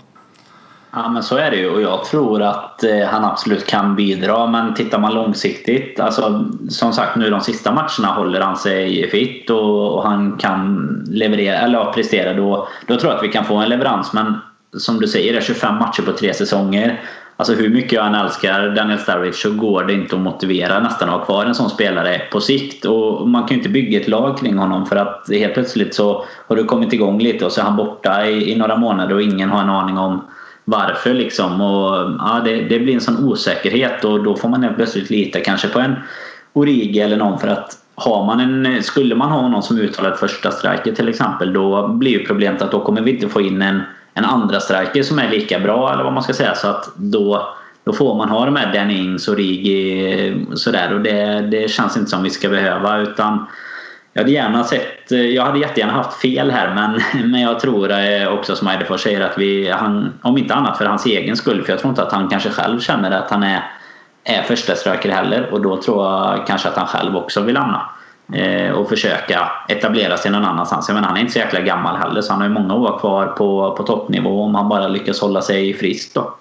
Ja 0.95 1.09
men 1.09 1.23
så 1.23 1.37
är 1.37 1.51
det 1.51 1.57
ju 1.57 1.71
och 1.71 1.83
jag 1.83 2.05
tror 2.05 2.43
att 2.43 2.85
eh, 2.85 3.07
han 3.07 3.25
absolut 3.25 3.67
kan 3.67 3.97
bidra 3.97 4.47
men 4.47 4.75
tittar 4.75 4.99
man 4.99 5.15
långsiktigt, 5.15 6.01
alltså 6.01 6.45
som 6.69 6.93
sagt 6.93 7.17
nu 7.17 7.31
de 7.31 7.41
sista 7.41 7.73
matcherna 7.73 8.15
håller 8.15 8.41
han 8.41 8.57
sig 8.57 9.11
fit 9.11 9.51
och, 9.51 9.95
och 9.95 10.03
han 10.03 10.37
kan 10.37 10.89
leverera, 11.11 11.57
eller 11.57 11.79
ja, 11.79 11.93
prestera 11.95 12.35
då, 12.35 12.69
då 12.87 12.97
tror 12.97 13.13
jag 13.13 13.19
att 13.19 13.25
vi 13.25 13.33
kan 13.33 13.45
få 13.45 13.57
en 13.57 13.69
leverans 13.69 14.13
men 14.13 14.35
som 14.77 15.01
du 15.01 15.09
säger, 15.09 15.33
det 15.33 15.39
är 15.39 15.43
25 15.43 15.75
matcher 15.75 16.03
på 16.03 16.13
tre 16.13 16.35
säsonger. 16.35 17.01
Alltså 17.37 17.55
hur 17.55 17.69
mycket 17.69 17.93
jag 17.93 18.07
än 18.07 18.15
älskar 18.15 18.75
Daniel 18.75 18.99
Sturridge 18.99 19.37
så 19.37 19.53
går 19.53 19.85
det 19.85 19.93
inte 19.93 20.17
att 20.17 20.23
motivera 20.23 20.81
nästan 20.81 21.09
att 21.09 21.15
ha 21.15 21.25
kvar 21.25 21.47
en 21.47 21.55
sån 21.55 21.71
spelare 21.71 22.23
på 22.33 22.41
sikt. 22.41 22.85
Och 22.85 23.29
man 23.29 23.43
kan 23.43 23.51
ju 23.51 23.57
inte 23.57 23.69
bygga 23.69 24.01
ett 24.01 24.09
lag 24.09 24.39
kring 24.39 24.59
honom 24.59 24.87
för 24.87 24.97
att 24.97 25.27
helt 25.31 25.55
plötsligt 25.55 25.95
så 25.95 26.25
har 26.49 26.57
du 26.57 26.65
kommit 26.65 26.93
igång 26.93 27.19
lite 27.19 27.45
och 27.45 27.53
så 27.53 27.61
är 27.61 27.65
han 27.65 27.77
borta 27.77 28.27
i, 28.27 28.53
i 28.53 28.57
några 28.57 28.77
månader 28.77 29.15
och 29.15 29.23
ingen 29.23 29.51
har 29.51 29.63
en 29.63 29.71
aning 29.71 29.99
om 29.99 30.25
varför 30.65 31.15
liksom. 31.15 31.61
Och, 31.61 31.95
ja, 32.19 32.43
det, 32.45 32.63
det 32.63 32.79
blir 32.79 32.95
en 32.95 33.01
sån 33.01 33.25
osäkerhet 33.25 34.05
och 34.05 34.25
då 34.25 34.37
får 34.37 34.49
man 34.49 34.63
helt 34.63 34.77
plötsligt 34.77 35.11
lita 35.11 35.41
kanske 35.41 35.69
på 35.69 35.81
en 35.81 35.95
Origi 36.53 37.01
eller 37.01 37.17
någon 37.17 37.39
för 37.39 37.49
att 37.49 37.79
har 37.95 38.25
man 38.25 38.41
en, 38.41 38.83
skulle 38.83 39.15
man 39.15 39.31
ha 39.31 39.49
någon 39.49 39.63
som 39.63 39.79
uttalat 39.79 40.21
första 40.21 40.51
striker 40.51 40.93
till 40.93 41.09
exempel 41.09 41.53
då 41.53 41.89
blir 41.89 42.11
ju 42.11 42.27
problemet 42.27 42.63
att 42.63 42.71
då 42.71 42.81
kommer 42.81 43.01
vi 43.01 43.11
inte 43.11 43.29
få 43.29 43.41
in 43.41 43.63
en, 43.63 43.81
en 44.15 44.25
andra 44.25 44.61
striker 44.61 45.03
som 45.03 45.19
är 45.19 45.31
lika 45.31 45.61
bra 45.61 45.93
eller 45.93 46.05
vad 46.05 46.13
man 46.13 46.23
ska 46.23 46.33
säga. 46.33 46.55
Så 46.55 46.69
att 46.69 46.91
då, 46.97 47.55
då 47.85 47.93
får 47.93 48.15
man 48.15 48.29
ha 48.29 48.45
de 48.45 48.57
här 48.57 48.73
Dennings 48.73 49.29
och 49.29 49.37
Rigi 49.37 50.29
eh, 50.29 50.55
sådär 50.55 50.95
och 50.95 51.01
det, 51.01 51.49
det 51.51 51.71
känns 51.71 51.97
inte 51.97 52.11
som 52.11 52.23
vi 52.23 52.31
ska 52.31 52.49
behöva 52.49 52.99
utan 52.99 53.47
jag 54.13 54.23
hade 54.23 54.33
gärna 54.33 54.65
sett, 54.65 55.13
eh, 55.13 55.21
jag 55.21 55.45
hade 55.45 55.59
jättegärna 55.59 55.93
haft 55.93 56.21
fel 56.21 56.51
här 56.51 56.75
men, 56.75 57.01
men 57.31 57.41
jag 57.41 57.61
tror 57.61 57.91
eh, 57.91 58.29
också 58.29 58.57
som 58.57 58.69
Eidefors 58.69 59.01
säger 59.01 59.21
att 59.21 59.39
vi, 59.39 59.71
han, 59.71 60.13
om 60.23 60.39
inte 60.39 60.55
annat 60.55 60.79
för 60.79 60.85
hans 60.85 61.07
egen 61.07 61.37
skull, 61.37 61.63
för 61.63 61.73
jag 61.73 61.81
tror 61.81 61.91
inte 61.91 62.03
att 62.03 62.13
han 62.13 62.29
kanske 62.29 62.51
själv 62.51 62.81
känner 62.81 63.11
att 63.11 63.31
han 63.31 63.43
är, 63.43 63.65
är 64.25 64.43
första 64.43 64.93
heller 65.13 65.49
och 65.53 65.61
då 65.61 65.83
tror 65.83 66.05
jag 66.05 66.47
kanske 66.47 66.69
att 66.69 66.77
han 66.77 66.87
själv 66.87 67.17
också 67.17 67.41
vill 67.41 67.55
lämna. 67.55 67.89
Eh, 68.33 68.73
och 68.73 68.89
försöka 68.89 69.51
etablera 69.69 70.17
sig 70.17 70.31
någon 70.31 70.45
annanstans. 70.45 70.89
Jag 70.89 70.95
menar, 70.95 71.09
han 71.09 71.17
är 71.17 71.21
inte 71.21 71.33
så 71.33 71.39
jäkla 71.39 71.61
gammal 71.61 71.97
heller 71.97 72.21
så 72.21 72.33
han 72.33 72.41
har 72.41 72.49
ju 72.49 72.55
många 72.55 72.75
år 72.75 72.99
kvar 72.99 73.27
på, 73.27 73.75
på 73.77 73.83
toppnivå 73.83 74.43
om 74.43 74.55
han 74.55 74.69
bara 74.69 74.89
lyckas 74.89 75.21
hålla 75.21 75.43
sig 75.43 75.75
frisk 75.75 76.15
då. 76.15 76.35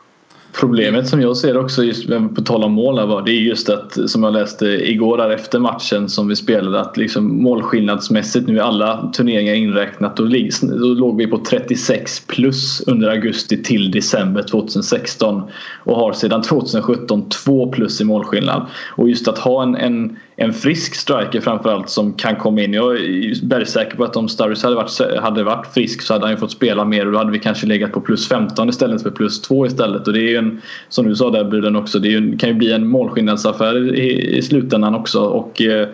Problemet 0.54 1.08
som 1.08 1.22
jag 1.22 1.38
ser 1.38 1.58
också, 1.58 1.84
just 1.84 2.08
på 2.36 2.42
tal 2.42 2.64
om 2.64 2.72
mål, 2.72 3.00
här, 3.00 3.22
det 3.26 3.32
är 3.32 3.42
just 3.42 3.70
att 3.70 4.10
som 4.10 4.24
jag 4.24 4.34
läste 4.34 4.66
igår 4.66 5.18
där 5.18 5.30
efter 5.30 5.60
matchen 5.60 6.10
som 6.10 6.28
vi 6.28 6.36
spelade 6.36 6.80
att 6.82 6.98
liksom 6.98 7.44
målskillnadsmässigt 7.44 8.48
nu 8.48 8.58
är 8.58 8.62
alla 8.62 9.12
turneringar 9.14 9.54
inräknat 9.54 10.18
då, 10.18 10.24
då 10.62 10.86
låg 10.86 11.18
vi 11.18 11.28
på 11.28 11.38
36 11.38 12.28
plus 12.28 12.84
under 12.88 13.10
augusti 13.10 13.64
till 13.64 13.92
december 13.92 14.44
2016 14.44 15.42
och 15.84 15.96
har 15.96 16.14
sedan 16.14 16.42
2017 16.42 17.30
2 17.30 17.72
plus 17.72 18.02
i 18.02 18.04
målskillnad. 18.04 18.66
Och 18.96 19.10
just 19.10 19.28
att 19.28 19.38
ha 19.38 19.64
en, 19.64 19.76
en 19.76 20.18
en 20.42 20.54
frisk 20.54 20.96
striker 20.96 21.42
framförallt 21.42 21.90
som 21.90 22.14
kan 22.14 22.36
komma 22.36 22.62
in. 22.62 22.74
Jag 22.74 22.96
är 22.96 23.46
bergsäker 23.46 23.98
på 23.98 24.04
att 24.04 24.16
om 24.16 24.30
Sturridge 24.30 24.64
hade 24.64 24.76
varit, 24.76 25.22
hade 25.22 25.44
varit 25.44 25.74
frisk 25.74 26.02
så 26.02 26.14
hade 26.14 26.26
han 26.26 26.32
ju 26.32 26.38
fått 26.38 26.52
spela 26.52 26.86
mer 26.86 27.06
och 27.06 27.12
då 27.12 27.18
hade 27.18 27.32
vi 27.32 27.40
kanske 27.40 27.68
legat 27.68 27.92
på 27.92 28.02
plus 28.02 28.28
15 28.28 28.70
istället 28.70 29.04
för 29.04 29.12
plus 29.12 29.42
2 29.42 29.66
istället. 29.66 30.08
Och 30.08 30.14
det 30.14 30.20
är 30.20 30.30
ju 30.30 30.36
en, 30.36 30.62
som 30.90 31.08
du 31.08 31.16
sa 31.16 31.30
där 31.30 31.44
Bruden 31.44 31.76
också, 31.76 32.00
det 32.00 32.16
en, 32.16 32.38
kan 32.38 32.50
ju 32.50 32.56
bli 32.56 32.72
en 32.72 32.88
målskillnadsaffär 32.88 33.96
i, 33.96 34.38
i 34.38 34.42
slutändan 34.42 34.96
också. 34.96 35.22
Och 35.22 35.62
eh, 35.62 35.88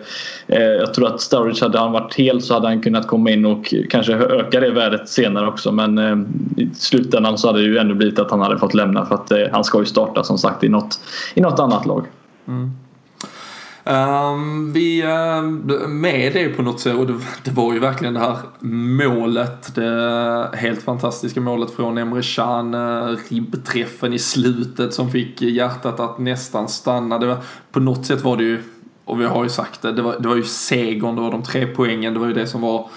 eh, 0.46 0.62
jag 0.62 0.94
tror 0.94 1.06
att 1.06 1.20
Sturridge 1.20 1.64
hade 1.64 1.78
han 1.78 1.92
varit 1.92 2.14
hel 2.14 2.42
så 2.42 2.54
hade 2.54 2.68
han 2.68 2.82
kunnat 2.82 3.06
komma 3.06 3.30
in 3.30 3.44
och 3.44 3.74
kanske 3.90 4.14
öka 4.14 4.60
det 4.60 4.70
värdet 4.70 5.08
senare 5.08 5.48
också. 5.48 5.72
Men 5.72 5.98
eh, 5.98 6.16
i 6.56 6.70
slutändan 6.74 7.38
så 7.38 7.48
hade 7.48 7.58
det 7.58 7.66
ju 7.66 7.78
ändå 7.78 7.94
blivit 7.94 8.18
att 8.18 8.30
han 8.30 8.40
hade 8.40 8.58
fått 8.58 8.74
lämna 8.74 9.06
för 9.06 9.14
att 9.14 9.30
eh, 9.30 9.38
han 9.52 9.64
ska 9.64 9.78
ju 9.78 9.86
starta 9.86 10.24
som 10.24 10.38
sagt 10.38 10.64
i 10.64 10.68
något, 10.68 11.00
i 11.34 11.40
något 11.40 11.60
annat 11.60 11.86
lag. 11.86 12.06
Mm. 12.48 12.70
Um, 13.88 14.72
vi, 14.72 15.02
uh, 15.02 15.88
med 15.88 16.32
det 16.32 16.48
på 16.48 16.62
något 16.62 16.80
sätt, 16.80 16.94
och 16.94 17.06
det, 17.06 17.14
det, 17.44 17.50
var 17.50 17.72
ju 17.72 17.78
verkligen 17.78 18.14
det 18.14 18.20
här 18.20 18.36
målet, 18.60 19.74
det 19.74 20.50
helt 20.54 20.82
fantastiska 20.82 21.40
målet 21.40 21.70
från 21.70 21.98
Emre 21.98 22.22
Can, 22.22 22.74
uh, 22.74 23.16
ribbträffen 23.28 24.12
i 24.12 24.18
slutet 24.18 24.94
som 24.94 25.10
fick 25.10 25.42
hjärtat 25.42 26.00
att 26.00 26.18
nästan 26.18 26.68
stanna. 26.68 27.18
Det 27.18 27.26
var, 27.26 27.38
på 27.72 27.80
något 27.80 28.06
sätt 28.06 28.24
var 28.24 28.36
det 28.36 28.44
ju, 28.44 28.62
och 29.04 29.20
vi 29.20 29.24
har 29.24 29.42
ju 29.42 29.50
sagt 29.50 29.82
det, 29.82 29.92
det 29.92 30.02
var, 30.02 30.18
det 30.18 30.28
var 30.28 30.36
ju 30.36 30.44
segern, 30.44 31.16
det 31.16 31.22
var 31.22 31.30
de 31.30 31.42
tre 31.42 31.66
poängen, 31.66 32.14
det 32.14 32.20
var 32.20 32.26
ju 32.26 32.34
det 32.34 32.46
som 32.46 32.60
var 32.60 32.90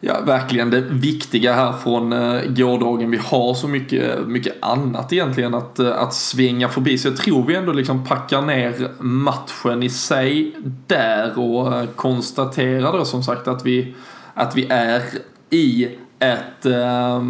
ja, 0.00 0.20
verkligen 0.20 0.70
det 0.70 0.80
viktiga 0.80 1.52
här 1.52 1.72
från 1.72 2.12
eh, 2.12 2.42
gårdagen. 2.46 3.10
Vi 3.10 3.16
har 3.16 3.54
så 3.54 3.68
mycket, 3.68 4.26
mycket 4.26 4.54
annat 4.62 5.12
egentligen 5.12 5.54
att, 5.54 5.78
eh, 5.78 6.02
att 6.02 6.14
svänga 6.14 6.68
förbi. 6.68 6.98
Så 6.98 7.08
jag 7.08 7.16
tror 7.16 7.46
vi 7.46 7.54
ändå 7.54 7.72
liksom 7.72 8.04
packar 8.04 8.42
ner 8.42 8.90
matchen 8.98 9.82
i 9.82 9.90
sig 9.90 10.54
där 10.86 11.38
och 11.38 11.76
eh, 11.76 11.86
konstaterar 11.96 12.92
då 12.92 13.04
som 13.04 13.22
sagt 13.22 13.48
att 13.48 13.66
vi, 13.66 13.94
att 14.34 14.56
vi 14.56 14.66
är 14.70 15.02
i 15.50 15.88
ett 16.18 16.66
uh, 16.66 17.22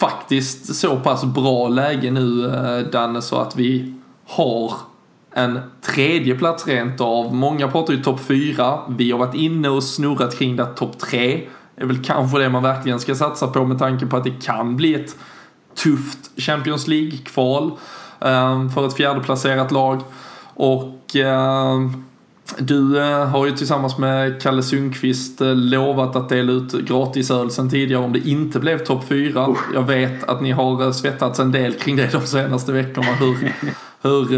faktiskt 0.00 0.74
så 0.74 0.96
pass 0.96 1.24
bra 1.24 1.68
läge 1.68 2.10
nu 2.10 2.50
Danne 2.92 3.22
så 3.22 3.36
att 3.36 3.56
vi 3.56 3.94
har 4.26 4.72
en 5.34 5.60
tredje 5.82 6.34
plats 6.34 6.66
rent 6.66 7.00
av. 7.00 7.34
Många 7.34 7.68
pratar 7.68 7.94
ju 7.94 8.02
topp 8.02 8.20
fyra. 8.20 8.78
Vi 8.88 9.10
har 9.10 9.18
varit 9.18 9.34
inne 9.34 9.68
och 9.68 9.84
snurrat 9.84 10.38
kring 10.38 10.56
det 10.56 10.66
topp 10.66 10.98
tre 10.98 11.40
är 11.80 11.86
väl 11.86 12.04
kanske 12.04 12.38
det 12.38 12.48
man 12.48 12.62
verkligen 12.62 13.00
ska 13.00 13.14
satsa 13.14 13.46
på 13.46 13.64
med 13.64 13.78
tanke 13.78 14.06
på 14.06 14.16
att 14.16 14.24
det 14.24 14.42
kan 14.42 14.76
bli 14.76 14.94
ett 14.94 15.16
tufft 15.74 16.40
Champions 16.40 16.88
League-kval 16.88 17.72
ehm, 18.20 18.70
för 18.70 18.86
ett 18.86 18.96
fjärdeplacerat 18.96 19.70
lag. 19.70 20.00
Och 20.54 21.16
ehm, 21.16 22.04
du 22.58 23.00
eh, 23.00 23.28
har 23.28 23.46
ju 23.46 23.52
tillsammans 23.52 23.98
med 23.98 24.42
Kalle 24.42 24.62
Sundqvist 24.62 25.40
eh, 25.40 25.54
lovat 25.54 26.16
att 26.16 26.28
dela 26.28 26.52
ut 26.52 26.72
gratisöl 26.72 27.50
sen 27.50 27.70
tidigare 27.70 28.02
om 28.02 28.12
det 28.12 28.28
inte 28.28 28.58
blev 28.60 28.78
topp 28.78 29.04
fyra. 29.08 29.54
Jag 29.74 29.82
vet 29.82 30.24
att 30.24 30.40
ni 30.40 30.50
har 30.50 30.82
eh, 30.82 30.92
svettats 30.92 31.38
en 31.38 31.52
del 31.52 31.74
kring 31.74 31.96
det 31.96 32.12
de 32.12 32.26
senaste 32.26 32.72
veckorna. 32.72 33.12
Hur, 33.12 33.52
Eh, 34.02 34.10
hur, 34.10 34.28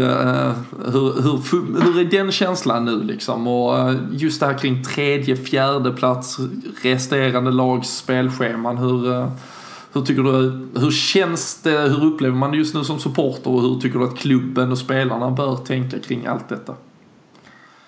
hur, 1.21 1.51
hur, 1.51 1.83
hur 1.83 1.99
är 1.99 2.05
den 2.05 2.31
känslan 2.31 2.85
nu 2.85 3.03
liksom? 3.03 3.47
Och 3.47 3.77
eh, 3.77 3.95
just 4.11 4.39
det 4.39 4.45
här 4.45 4.57
kring 4.57 4.83
tredje, 4.83 5.35
fjärde 5.35 5.91
plats, 5.91 6.37
resterande 6.83 7.51
lags 7.51 7.97
spelscheman. 7.97 8.77
Hur, 8.77 9.11
eh, 9.11 9.29
hur 9.93 10.01
tycker 10.01 10.23
du, 10.23 10.67
hur 10.79 10.91
känns 10.91 11.61
det, 11.61 11.79
hur 11.79 12.05
upplever 12.05 12.35
man 12.35 12.51
det 12.51 12.57
just 12.57 12.75
nu 12.75 12.83
som 12.83 12.99
supporter 12.99 13.49
och 13.49 13.61
hur 13.61 13.79
tycker 13.79 13.99
du 13.99 14.05
att 14.05 14.17
klubben 14.17 14.71
och 14.71 14.77
spelarna 14.77 15.31
bör 15.31 15.55
tänka 15.55 15.99
kring 15.99 16.25
allt 16.25 16.49
detta? 16.49 16.73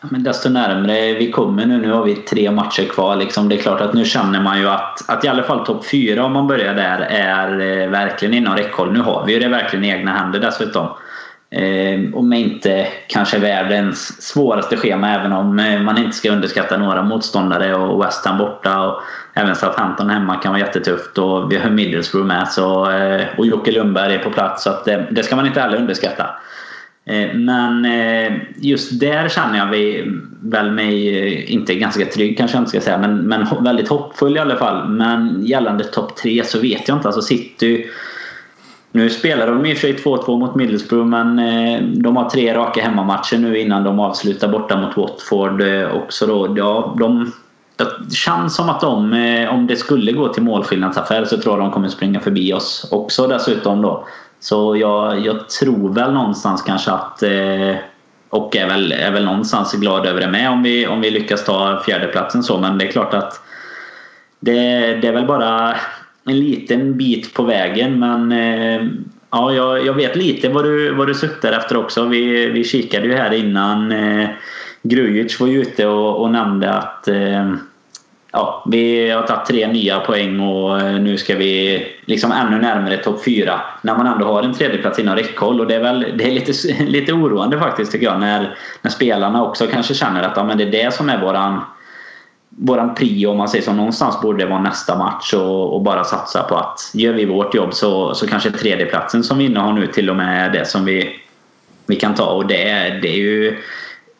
Men 0.09 0.23
desto 0.23 0.49
närmre 0.49 1.13
vi 1.13 1.31
kommer 1.31 1.65
nu, 1.65 1.77
nu 1.77 1.91
har 1.91 2.03
vi 2.03 2.15
tre 2.15 2.51
matcher 2.51 2.85
kvar. 2.85 3.15
Liksom. 3.15 3.49
Det 3.49 3.55
är 3.55 3.61
klart 3.61 3.81
att 3.81 3.93
nu 3.93 4.05
känner 4.05 4.43
man 4.43 4.59
ju 4.59 4.69
att, 4.69 5.09
att 5.09 5.25
i 5.25 5.27
alla 5.27 5.43
fall 5.43 5.65
topp 5.65 5.85
fyra 5.85 6.25
om 6.25 6.33
man 6.33 6.47
börjar 6.47 6.73
där 6.73 6.99
är 6.99 7.87
verkligen 7.87 8.33
inom 8.33 8.55
räckhåll. 8.55 8.93
Nu 8.93 8.99
har 8.99 9.25
vi 9.25 9.33
ju 9.33 9.39
det 9.39 9.47
verkligen 9.47 9.85
i 9.85 9.89
egna 9.89 10.11
händer 10.11 10.39
dessutom. 10.39 10.87
Eh, 11.55 11.99
inte 12.33 12.87
kanske 13.07 13.39
världens 13.39 14.21
svåraste 14.21 14.77
schema 14.77 15.09
även 15.09 15.31
om 15.31 15.59
eh, 15.59 15.81
man 15.81 15.97
inte 15.97 16.17
ska 16.17 16.31
underskatta 16.31 16.77
några 16.77 17.03
motståndare 17.03 17.75
och 17.75 18.05
West 18.05 18.25
Ham 18.25 18.37
borta 18.37 18.81
och 18.81 19.01
även 19.33 19.55
Southampton 19.55 20.09
hemma 20.09 20.35
kan 20.35 20.51
vara 20.51 20.61
jättetufft 20.61 21.17
och 21.17 21.51
vi 21.51 21.57
har 21.57 21.69
Middlesbrough 21.69 22.27
med 22.27 22.47
så, 22.47 22.91
eh, 22.91 23.21
och 23.37 23.45
Jocke 23.45 23.71
Lundberg 23.71 24.15
är 24.15 24.19
på 24.19 24.29
plats 24.29 24.63
så 24.63 24.69
att 24.69 24.85
det, 24.85 25.07
det 25.11 25.23
ska 25.23 25.35
man 25.35 25.45
inte 25.45 25.61
heller 25.61 25.77
underskatta. 25.77 26.29
Ehm, 27.05 27.45
men 27.45 27.85
eh, 27.85 28.33
just 28.55 28.99
där 28.99 29.29
känner 29.29 29.57
jag 29.57 29.67
mig 29.67 30.11
väl 30.41 30.71
mig, 30.71 31.45
inte 31.45 31.75
ganska 31.75 32.05
trygg 32.05 32.37
kanske 32.37 32.57
jag 32.57 32.61
inte 32.61 32.69
ska 32.69 32.81
säga, 32.81 32.97
men, 32.97 33.17
men 33.17 33.47
väldigt 33.63 33.87
hoppfull 33.87 34.37
i 34.37 34.39
alla 34.39 34.55
fall. 34.55 34.89
Men 34.89 35.45
gällande 35.45 35.83
topp 35.83 36.15
tre 36.15 36.43
så 36.43 36.59
vet 36.59 36.87
jag 36.87 36.97
inte. 36.97 37.07
Alltså 37.07 37.21
City 37.21 37.85
nu 38.95 39.09
spelar 39.09 39.47
de 39.47 39.65
i 39.65 39.73
och 39.73 39.77
för 39.77 39.87
sig 39.87 39.95
2-2 39.95 40.39
mot 40.39 40.55
Middlesbrough 40.55 41.05
men 41.05 41.39
eh, 41.39 41.81
de 41.81 42.17
har 42.17 42.29
tre 42.29 42.53
raka 42.53 42.81
hemmamatcher 42.81 43.37
nu 43.37 43.59
innan 43.59 43.83
de 43.83 43.99
avslutar 43.99 44.47
borta 44.47 44.77
mot 44.77 44.97
Watford 44.97 45.61
eh, 45.61 45.91
också 45.91 46.25
då. 46.25 46.53
Ja, 46.57 46.95
de, 46.99 47.31
det 47.75 48.15
känns 48.15 48.55
som 48.55 48.69
att 48.69 48.81
de, 48.81 49.13
eh, 49.13 49.53
om 49.53 49.67
det 49.67 49.75
skulle 49.75 50.11
gå 50.11 50.27
till 50.27 50.43
målskillnadsaffär 50.43 51.25
så 51.25 51.37
tror 51.37 51.55
jag 51.55 51.65
de 51.65 51.71
kommer 51.71 51.87
springa 51.87 52.19
förbi 52.19 52.53
oss 52.53 52.87
också 52.91 53.27
dessutom 53.27 53.81
då. 53.81 54.07
Så 54.39 54.77
jag, 54.77 55.25
jag 55.25 55.49
tror 55.49 55.93
väl 55.93 56.13
någonstans 56.13 56.61
kanske 56.61 56.91
att 56.91 57.23
och 58.29 58.55
är 58.55 58.67
väl, 58.67 58.91
är 58.91 59.11
väl 59.11 59.25
någonstans 59.25 59.73
glad 59.73 60.05
över 60.05 60.21
det 60.21 60.27
med 60.27 60.49
om 60.49 60.63
vi, 60.63 60.87
om 60.87 61.01
vi 61.01 61.11
lyckas 61.11 61.45
ta 61.45 61.81
fjärdeplatsen 61.85 62.43
så 62.43 62.57
men 62.57 62.77
det 62.77 62.85
är 62.85 62.91
klart 62.91 63.13
att 63.13 63.41
det, 64.39 64.61
det 65.01 65.07
är 65.07 65.13
väl 65.13 65.27
bara 65.27 65.75
en 66.25 66.39
liten 66.39 66.97
bit 66.97 67.33
på 67.33 67.43
vägen 67.43 67.99
men 67.99 68.31
eh, 68.31 68.87
ja, 69.31 69.53
jag, 69.53 69.85
jag, 69.85 69.93
vet 69.93 70.15
lite 70.15 70.49
vad 70.49 70.63
du, 70.63 70.93
vad 70.93 71.07
du 71.07 71.13
suktar 71.13 71.51
efter 71.51 71.77
också. 71.77 72.05
Vi, 72.05 72.49
vi 72.49 72.63
kikade 72.63 73.07
ju 73.07 73.13
här 73.13 73.33
innan 73.33 73.91
eh, 73.91 74.29
Grujic 74.81 75.39
var 75.39 75.47
ute 75.47 75.87
och, 75.87 76.21
och 76.21 76.31
nämnde 76.31 76.73
att 76.73 77.07
eh, 77.07 77.53
ja, 78.31 78.63
vi 78.71 79.09
har 79.09 79.21
tagit 79.21 79.45
tre 79.45 79.67
nya 79.67 79.99
poäng 79.99 80.39
och 80.39 80.81
eh, 80.81 80.99
nu 80.99 81.17
ska 81.17 81.35
vi 81.35 81.85
liksom 82.05 82.31
ännu 82.31 82.57
närmare 82.57 82.97
topp 82.97 83.23
fyra. 83.23 83.61
När 83.81 83.97
man 83.97 84.07
ändå 84.07 84.25
har 84.25 84.43
en 84.43 84.53
tredjeplats 84.53 84.99
inom 84.99 85.15
räckhåll 85.15 85.59
och 85.59 85.67
det 85.67 85.75
är 85.75 85.83
väl 85.83 86.05
det 86.17 86.27
är 86.27 86.31
lite, 86.31 86.83
lite 86.83 87.13
oroande 87.13 87.59
faktiskt 87.59 87.91
tycker 87.91 88.05
jag 88.05 88.19
när, 88.19 88.57
när 88.81 88.91
spelarna 88.91 89.43
också 89.43 89.67
kanske 89.67 89.93
känner 89.93 90.23
att 90.23 90.37
ja, 90.37 90.43
men 90.43 90.57
det 90.57 90.63
är 90.63 90.71
det 90.71 90.93
som 90.93 91.09
är 91.09 91.21
våran 91.21 91.61
våran 92.57 92.95
prio 92.95 93.27
om 93.27 93.37
man 93.37 93.49
säger 93.49 93.63
så. 93.63 93.73
Någonstans 93.73 94.21
borde 94.21 94.43
det 94.43 94.49
vara 94.49 94.61
nästa 94.61 94.97
match 94.97 95.33
och, 95.33 95.75
och, 95.75 95.81
bara 95.81 96.03
satsa 96.03 96.43
på 96.43 96.55
att 96.55 96.91
gör 96.93 97.13
vi 97.13 97.25
vårt 97.25 97.55
jobb 97.55 97.73
så, 97.73 98.13
så 98.13 98.27
kanske 98.27 98.51
tredjeplatsen 98.51 99.23
som 99.23 99.37
vi 99.37 99.45
innehar 99.45 99.73
nu 99.73 99.87
till 99.87 100.09
och 100.09 100.15
med 100.15 100.45
är 100.45 100.59
det 100.59 100.65
som 100.65 100.85
vi, 100.85 101.15
vi 101.85 101.95
kan 101.95 102.13
ta. 102.13 102.25
Och 102.25 102.47
det, 102.47 102.99
det 103.01 103.07
är 103.07 103.17
ju... 103.17 103.57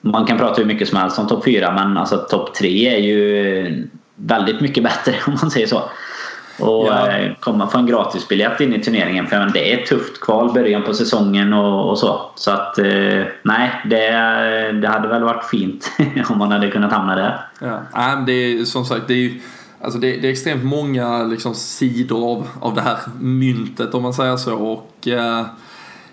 Man 0.01 0.25
kan 0.25 0.37
prata 0.37 0.61
hur 0.61 0.65
mycket 0.65 0.87
som 0.87 0.97
helst 0.97 1.19
om 1.19 1.27
topp 1.27 1.45
fyra 1.45 1.71
men 1.71 1.97
alltså 1.97 2.17
topp 2.17 2.53
tre 2.53 2.95
är 2.95 2.99
ju 2.99 3.87
väldigt 4.15 4.61
mycket 4.61 4.83
bättre 4.83 5.13
om 5.27 5.37
man 5.41 5.51
säger 5.51 5.67
så. 5.67 5.83
Och 6.59 6.87
Ja. 6.87 7.07
eh, 7.11 7.31
komma 7.39 7.67
få 7.67 7.77
en 7.77 7.85
gratisbiljett 7.85 8.61
in 8.61 8.73
i 8.73 8.83
turneringen. 8.83 9.27
För 9.27 9.51
det 9.53 9.73
är 9.73 9.77
ett 9.77 9.85
tufft 9.85 10.21
kval 10.21 10.53
början 10.53 10.83
på 10.83 10.93
säsongen 10.93 11.53
och, 11.53 11.89
och 11.89 11.99
så. 11.99 12.21
Så 12.35 12.51
att 12.51 12.77
eh, 12.77 13.23
nej, 13.43 13.81
det, 13.85 14.11
det 14.81 14.87
hade 14.87 15.07
väl 15.07 15.23
varit 15.23 15.45
fint 15.45 15.91
om 16.29 16.37
man 16.37 16.51
hade 16.51 16.71
kunnat 16.71 16.91
hamna 16.91 17.15
där. 17.15 17.41
Ja. 17.59 17.79
Men 17.93 18.25
det 18.25 18.31
är 18.31 18.65
som 18.65 18.85
sagt, 18.85 19.07
det 19.07 19.13
är 19.13 19.31
Alltså 19.81 19.99
det, 19.99 20.17
det 20.17 20.27
är 20.27 20.31
extremt 20.31 20.63
många 20.63 21.23
liksom, 21.23 21.55
sidor 21.55 22.31
av, 22.31 22.47
av 22.61 22.75
det 22.75 22.81
här 22.81 22.97
myntet 23.19 23.93
om 23.93 24.03
man 24.03 24.13
säger 24.13 24.37
så. 24.37 24.55
Och, 24.55 25.07
eh, 25.07 25.45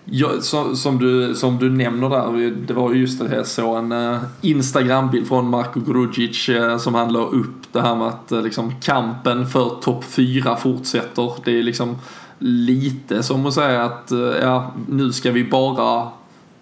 jag, 0.04 0.42
som, 0.42 0.76
som, 0.76 0.98
du, 0.98 1.34
som 1.34 1.58
du 1.58 1.70
nämner 1.70 2.08
där, 2.08 2.50
det 2.66 2.74
var 2.74 2.92
just 2.92 3.18
det 3.18 3.36
jag 3.36 3.46
såg 3.46 3.78
en 3.78 3.92
eh, 3.92 4.18
Instagram-bild 4.40 5.28
från 5.28 5.50
Marko 5.50 5.80
Grudzic 5.80 6.48
uh, 6.48 6.56
eh, 6.56 6.78
som 6.78 6.94
han 6.94 7.12
la 7.12 7.20
upp 7.20 7.72
det 7.72 7.80
här 7.80 7.96
med 7.96 8.06
att 8.06 8.32
uh, 8.32 8.42
liksom, 8.42 8.74
kampen 8.80 9.46
för 9.46 9.68
topp 9.82 10.04
4 10.04 10.56
fortsätter. 10.56 11.32
Det 11.44 11.58
är 11.58 11.62
liksom 11.62 11.98
lite 12.38 13.22
som 13.22 13.46
att 13.46 13.54
säga 13.54 13.82
att 13.82 14.12
ja, 14.42 14.72
nu 14.88 15.12
ska 15.12 15.30
vi 15.30 15.44
bara 15.44 16.08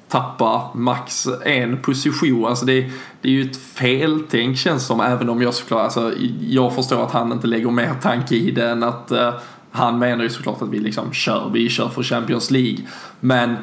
tappa 0.08 0.70
max 0.74 1.28
en 1.44 1.82
position. 1.82 2.46
Alltså 2.46 2.64
det, 2.66 2.80
det 3.20 3.28
är 3.28 3.32
ju 3.32 3.50
ett 3.50 3.56
feltänk 3.56 4.58
känns 4.58 4.86
som 4.86 5.00
även 5.00 5.28
om 5.28 5.42
jag 5.42 5.54
såklart, 5.54 5.82
alltså, 5.82 6.12
jag 6.40 6.74
förstår 6.74 7.02
att 7.04 7.12
han 7.12 7.32
inte 7.32 7.46
lägger 7.46 7.70
mer 7.70 7.94
tanke 8.02 8.34
i 8.34 8.50
det 8.50 8.70
än 8.70 8.82
att 8.82 9.12
han 9.70 9.98
menar 9.98 10.24
ju 10.24 10.30
såklart 10.30 10.62
att 10.62 10.68
vi 10.68 10.78
liksom 10.78 11.12
kör, 11.12 11.50
vi 11.52 11.68
kör 11.68 11.88
för 11.88 12.02
Champions 12.02 12.50
League. 12.50 12.78
Men 13.20 13.56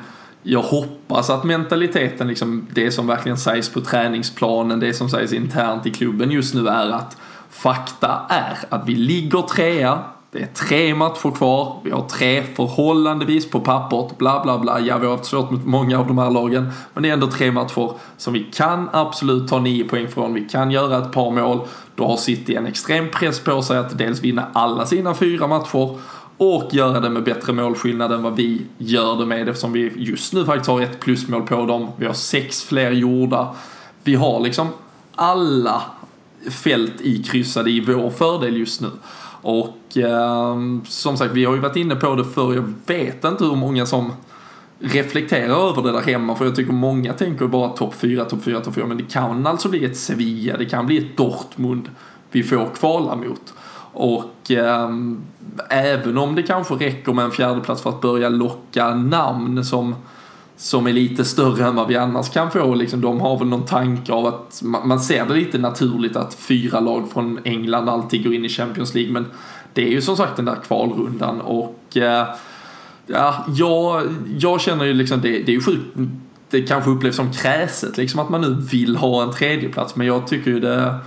jag 0.44 0.62
hoppas 0.62 1.30
att 1.30 1.44
mentaliteten, 1.44 2.28
liksom, 2.28 2.68
det 2.72 2.92
som 2.92 3.08
verkligen 3.08 3.38
sägs 3.38 3.70
på 3.70 3.82
träningsplanen, 3.82 4.80
det 4.80 4.94
som 4.94 5.10
sägs 5.10 5.34
internt 5.34 5.86
i 5.86 5.92
klubben 5.92 6.32
just 6.32 6.54
nu 6.56 6.68
är 6.68 6.90
att 6.90 7.18
fakta 7.50 8.22
är 8.30 8.58
att 8.70 8.90
vi 8.90 8.96
ligger 8.96 9.42
trea, 9.42 10.00
det 10.32 10.42
är 10.42 10.48
tre 10.48 10.96
matcher 10.96 11.36
kvar, 11.36 11.82
vi 11.84 11.92
har 11.92 12.08
tre 12.08 12.44
förhållandevis 12.44 13.50
på 13.50 13.60
pappret, 13.60 14.18
bla 14.18 14.44
bla 14.44 14.58
bla. 14.60 14.80
Ja, 14.80 14.98
vi 14.98 15.06
har 15.06 15.18
haft 15.18 15.30
svårt 15.30 15.52
mot 15.52 15.66
många 15.66 16.00
av 16.00 16.08
de 16.08 16.18
här 16.18 16.32
lagen, 16.32 16.70
men 16.94 17.04
det 17.04 17.10
är 17.10 17.14
ändå 17.14 17.28
tre 17.28 17.52
matcher 17.52 17.92
som 18.18 18.34
vi 18.34 18.44
kan 18.54 18.90
absolut 18.94 19.50
ta 19.50 19.60
nio 19.60 19.84
poäng 19.84 20.08
från. 20.08 20.34
Vi 20.34 20.42
kan 20.42 20.72
göra 20.72 20.98
ett 20.98 21.12
par 21.12 21.32
mål. 21.32 21.68
Då 21.98 22.08
har 22.08 22.18
City 22.18 22.56
en 22.56 22.66
extrem 22.66 23.10
press 23.12 23.40
på 23.40 23.62
sig 23.62 23.78
att 23.78 23.98
dels 23.98 24.22
vinna 24.22 24.48
alla 24.54 24.86
sina 24.86 25.16
fyra 25.16 25.48
matcher 25.48 25.98
och 26.38 26.74
göra 26.74 27.00
det 27.00 27.10
med 27.10 27.24
bättre 27.24 27.54
målskillnad 27.54 28.12
än 28.12 28.24
vad 28.24 28.36
vi 28.36 28.62
gör 28.78 29.16
det 29.16 29.26
med 29.26 29.50
eftersom 29.50 29.74
vi 29.74 29.92
just 29.96 30.34
nu 30.34 30.46
faktiskt 30.46 30.68
har 30.68 30.82
ett 30.82 31.00
plusmål 31.00 31.42
på 31.42 31.66
dem. 31.66 31.88
Vi 31.98 32.06
har 32.06 32.14
sex 32.14 32.64
fler 32.64 32.92
gjorda. 32.92 33.56
Vi 34.04 34.16
har 34.16 34.40
liksom 34.40 34.68
alla 35.16 35.82
fält 36.50 37.02
ikryssade 37.02 37.72
i 37.72 37.80
vår 37.80 38.10
fördel 38.10 38.58
just 38.58 38.82
nu. 38.82 38.90
Och 39.42 39.98
eh, 39.98 40.56
som 40.86 41.18
sagt, 41.18 41.34
vi 41.34 41.46
har 41.46 41.56
ju 41.56 41.62
varit 41.62 41.76
inne 41.76 41.96
på 41.96 42.16
det 42.16 42.26
förr. 42.26 42.54
Jag 42.54 42.74
vet 42.86 43.24
inte 43.24 43.44
hur 43.44 43.56
många 43.56 43.86
som 43.86 44.12
Reflektera 44.80 45.54
över 45.54 45.82
det 45.82 45.92
där 45.92 46.02
hemma. 46.02 46.36
För 46.36 46.46
jag 46.46 46.56
tycker 46.56 46.74
många 46.74 47.14
tänker 47.14 47.48
bara 47.48 47.70
topp 47.70 47.94
4, 47.96 48.26
topp 48.26 48.44
4, 48.44 48.62
topp 48.62 48.76
4. 48.76 48.86
Men 48.86 48.98
det 48.98 49.12
kan 49.12 49.48
alltså 49.48 49.70
bli 49.70 49.86
ett 49.86 49.98
Sevilla, 49.98 50.58
det 50.58 50.66
kan 50.66 50.86
bli 50.86 50.98
ett 50.98 51.18
Dortmund 51.18 51.90
vi 52.32 52.44
får 52.44 52.70
kvala 52.76 53.16
mot. 53.16 53.54
Och 53.94 54.52
eh, 54.52 54.90
även 55.70 56.18
om 56.18 56.36
det 56.36 56.44
kanske 56.44 56.74
räcker 56.74 57.14
med 57.14 57.26
en 57.26 57.32
fjärdeplats 57.32 57.82
för 57.82 57.90
att 57.90 58.02
börja 58.02 58.30
locka 58.30 58.96
namn 58.96 59.66
som 59.66 59.96
som 60.58 60.88
är 60.88 60.94
lite 60.94 61.26
större 61.26 61.66
än 61.66 61.76
vad 61.76 61.88
vi 61.88 61.96
annars 61.96 62.30
kan 62.30 62.52
få. 62.52 62.76
Liksom, 62.76 63.02
de 63.02 63.22
har 63.22 63.40
väl 63.40 63.48
någon 63.48 63.66
tanke 63.66 64.14
av 64.14 64.26
att 64.26 64.62
man, 64.64 64.88
man 64.88 65.00
ser 65.00 65.26
det 65.26 65.34
lite 65.34 65.58
naturligt 65.58 66.16
att 66.16 66.34
fyra 66.34 66.80
lag 66.80 67.12
från 67.14 67.40
England 67.44 67.90
alltid 67.90 68.24
går 68.24 68.34
in 68.34 68.46
i 68.46 68.50
Champions 68.50 68.94
League. 68.94 69.14
Men 69.14 69.26
det 69.74 69.88
är 69.88 69.92
ju 69.92 70.02
som 70.02 70.18
sagt 70.18 70.36
den 70.36 70.46
där 70.46 70.56
kvalrundan 70.56 71.42
och 71.42 71.98
eh, 71.98 72.28
ja, 73.08 73.46
jag, 73.56 74.04
jag 74.40 74.62
känner 74.62 74.86
ju 74.86 74.94
liksom 74.94 75.22
det, 75.22 75.30
det 75.30 75.52
är 75.52 75.56
ju 75.56 75.62
sjukt. 75.62 75.86
Det 76.50 76.62
kanske 76.62 76.90
upplevs 76.90 77.16
som 77.16 77.32
kräset 77.32 77.98
liksom 77.98 78.20
att 78.20 78.30
man 78.30 78.42
nu 78.42 78.58
vill 78.72 78.96
ha 78.96 79.24
en 79.24 79.32
tredjeplats 79.32 79.96
men 79.96 80.08
jag 80.08 80.28
tycker 80.28 80.52
ju 80.52 80.60
det 80.60 81.00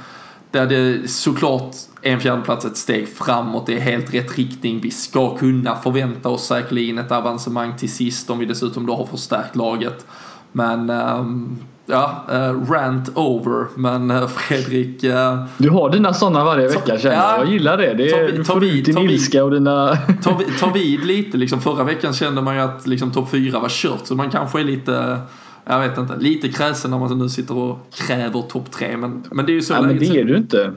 där 0.50 0.66
det 0.66 1.10
såklart 1.10 1.74
är 2.02 2.12
en 2.12 2.20
fjärdeplats 2.20 2.64
ett 2.64 2.76
steg 2.76 3.08
framåt, 3.08 3.66
det 3.66 3.76
är 3.76 3.80
helt 3.80 4.14
rätt 4.14 4.38
riktning. 4.38 4.80
Vi 4.80 4.90
ska 4.90 5.36
kunna 5.36 5.76
förvänta 5.76 6.28
oss 6.28 6.46
säkerligen 6.46 6.98
ett 6.98 7.12
avancemang 7.12 7.76
till 7.76 7.92
sist 7.92 8.30
om 8.30 8.38
vi 8.38 8.46
dessutom 8.46 8.86
då 8.86 8.96
har 8.96 9.06
förstärkt 9.06 9.56
laget. 9.56 10.06
Men 10.52 10.90
um, 10.90 11.58
ja, 11.90 12.24
uh, 12.32 12.70
rant 12.70 13.16
over. 13.16 13.66
Men 13.76 14.10
uh, 14.10 14.28
Fredrik... 14.28 15.04
Uh, 15.04 15.44
du 15.58 15.70
har 15.70 15.90
dina 15.90 16.14
sådana 16.14 16.44
varje 16.44 16.68
vecka 16.68 16.98
känner 16.98 17.16
jag. 17.16 17.40
Jag 17.40 17.52
gillar 17.52 17.76
det. 17.76 17.94
det 17.94 18.10
är, 18.10 18.32
du 18.32 18.44
får 18.44 18.64
ut 18.64 18.84
din 18.84 18.98
ilska 18.98 19.44
och 19.44 19.50
dina... 19.50 19.96
ta, 20.22 20.36
vid, 20.36 20.58
ta 20.58 20.70
vid 20.70 21.04
lite 21.04 21.36
liksom. 21.36 21.60
Förra 21.60 21.84
veckan 21.84 22.12
kände 22.12 22.42
man 22.42 22.54
ju 22.54 22.60
att 22.60 22.86
liksom, 22.86 23.10
topp 23.10 23.30
4 23.30 23.58
var 23.58 23.68
kört. 23.68 24.06
Så 24.06 24.14
man 24.14 24.30
kanske 24.30 24.60
är 24.60 24.64
lite 24.64 25.20
jag 25.64 25.80
vet 25.80 25.98
inte, 25.98 26.16
lite 26.16 26.48
kräsen 26.48 26.90
när 26.90 26.98
man 26.98 27.18
nu 27.18 27.28
sitter 27.28 27.56
och 27.56 27.78
kräver 28.06 28.42
topp 28.42 28.70
tre. 28.70 28.96
Men, 28.96 29.24
men 29.30 29.46
det 29.46 29.52
är 29.52 29.54
ju 29.54 29.62
så. 29.62 29.72
Ja, 29.72 29.82
men 29.82 29.98
det 29.98 30.06
är 30.06 30.24
du 30.24 30.36
inte. 30.36 30.72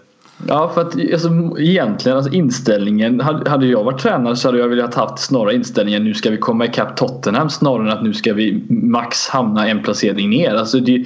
Ja, 0.47 0.71
för 0.73 0.81
att 0.81 0.95
alltså, 1.13 1.29
egentligen 1.59 2.17
alltså, 2.17 2.33
inställningen. 2.33 3.19
Hade 3.19 3.65
jag 3.65 3.83
varit 3.83 3.99
tränare 3.99 4.35
så 4.35 4.47
hade 4.47 4.57
jag 4.57 4.67
velat 4.67 4.95
haft 4.95 5.19
snarare 5.19 5.55
inställningen 5.55 6.03
nu 6.03 6.13
ska 6.13 6.29
vi 6.29 6.37
komma 6.37 6.65
ikapp 6.65 6.97
Tottenham 6.97 7.49
snarare 7.49 7.91
än 7.91 7.97
att 7.97 8.03
nu 8.03 8.13
ska 8.13 8.33
vi 8.33 8.63
max 8.69 9.27
hamna 9.27 9.67
en 9.67 9.83
placering 9.83 10.29
ner. 10.29 10.55
Alltså, 10.55 10.79
det, 10.79 11.05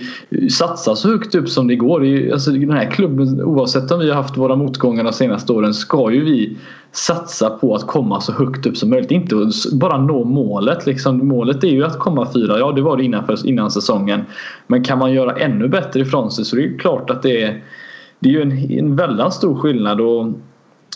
satsa 0.52 0.96
så 0.96 1.10
högt 1.10 1.36
upp 1.36 1.50
som 1.50 1.68
det 1.68 1.76
går. 1.76 2.02
Det, 2.02 2.32
alltså, 2.32 2.52
den 2.52 2.72
här 2.72 2.92
klubben, 2.92 3.42
oavsett 3.42 3.92
om 3.92 4.00
vi 4.00 4.10
har 4.10 4.16
haft 4.16 4.38
våra 4.38 4.56
motgångar 4.56 5.04
de 5.04 5.14
senaste 5.14 5.54
åren, 5.54 5.74
ska 5.74 6.12
ju 6.12 6.24
vi 6.24 6.58
satsa 6.92 7.50
på 7.50 7.76
att 7.76 7.88
komma 7.88 8.22
så 8.22 8.32
högt 8.32 8.66
upp 8.66 8.78
som 8.78 8.90
möjligt. 8.90 9.12
Inte 9.12 9.36
bara 9.74 9.98
nå 9.98 10.24
målet. 10.24 10.86
Liksom. 10.86 11.28
Målet 11.28 11.64
är 11.64 11.68
ju 11.68 11.86
att 11.86 12.00
komma 12.00 12.28
fyra. 12.34 12.60
Ja, 12.60 12.72
det 12.72 12.82
var 12.82 12.98
det 12.98 13.04
innan, 13.04 13.26
för, 13.26 13.48
innan 13.48 13.72
säsongen. 13.72 14.26
Men 14.68 14.84
kan 14.84 15.00
man 15.00 15.14
göra 15.14 15.36
ännu 15.36 15.68
bättre 15.68 16.00
ifrån 16.00 16.32
sig 16.32 16.46
så 16.46 16.56
det 16.56 16.64
är 16.64 16.78
klart 16.78 17.10
att 17.10 17.24
det 17.24 17.44
är 17.44 17.64
det 18.20 18.30
är 18.30 18.34
ju 18.34 18.42
en, 18.42 18.72
en 18.72 18.96
väldigt 18.96 19.34
stor 19.34 19.56
skillnad. 19.56 20.02
Och 20.02 20.28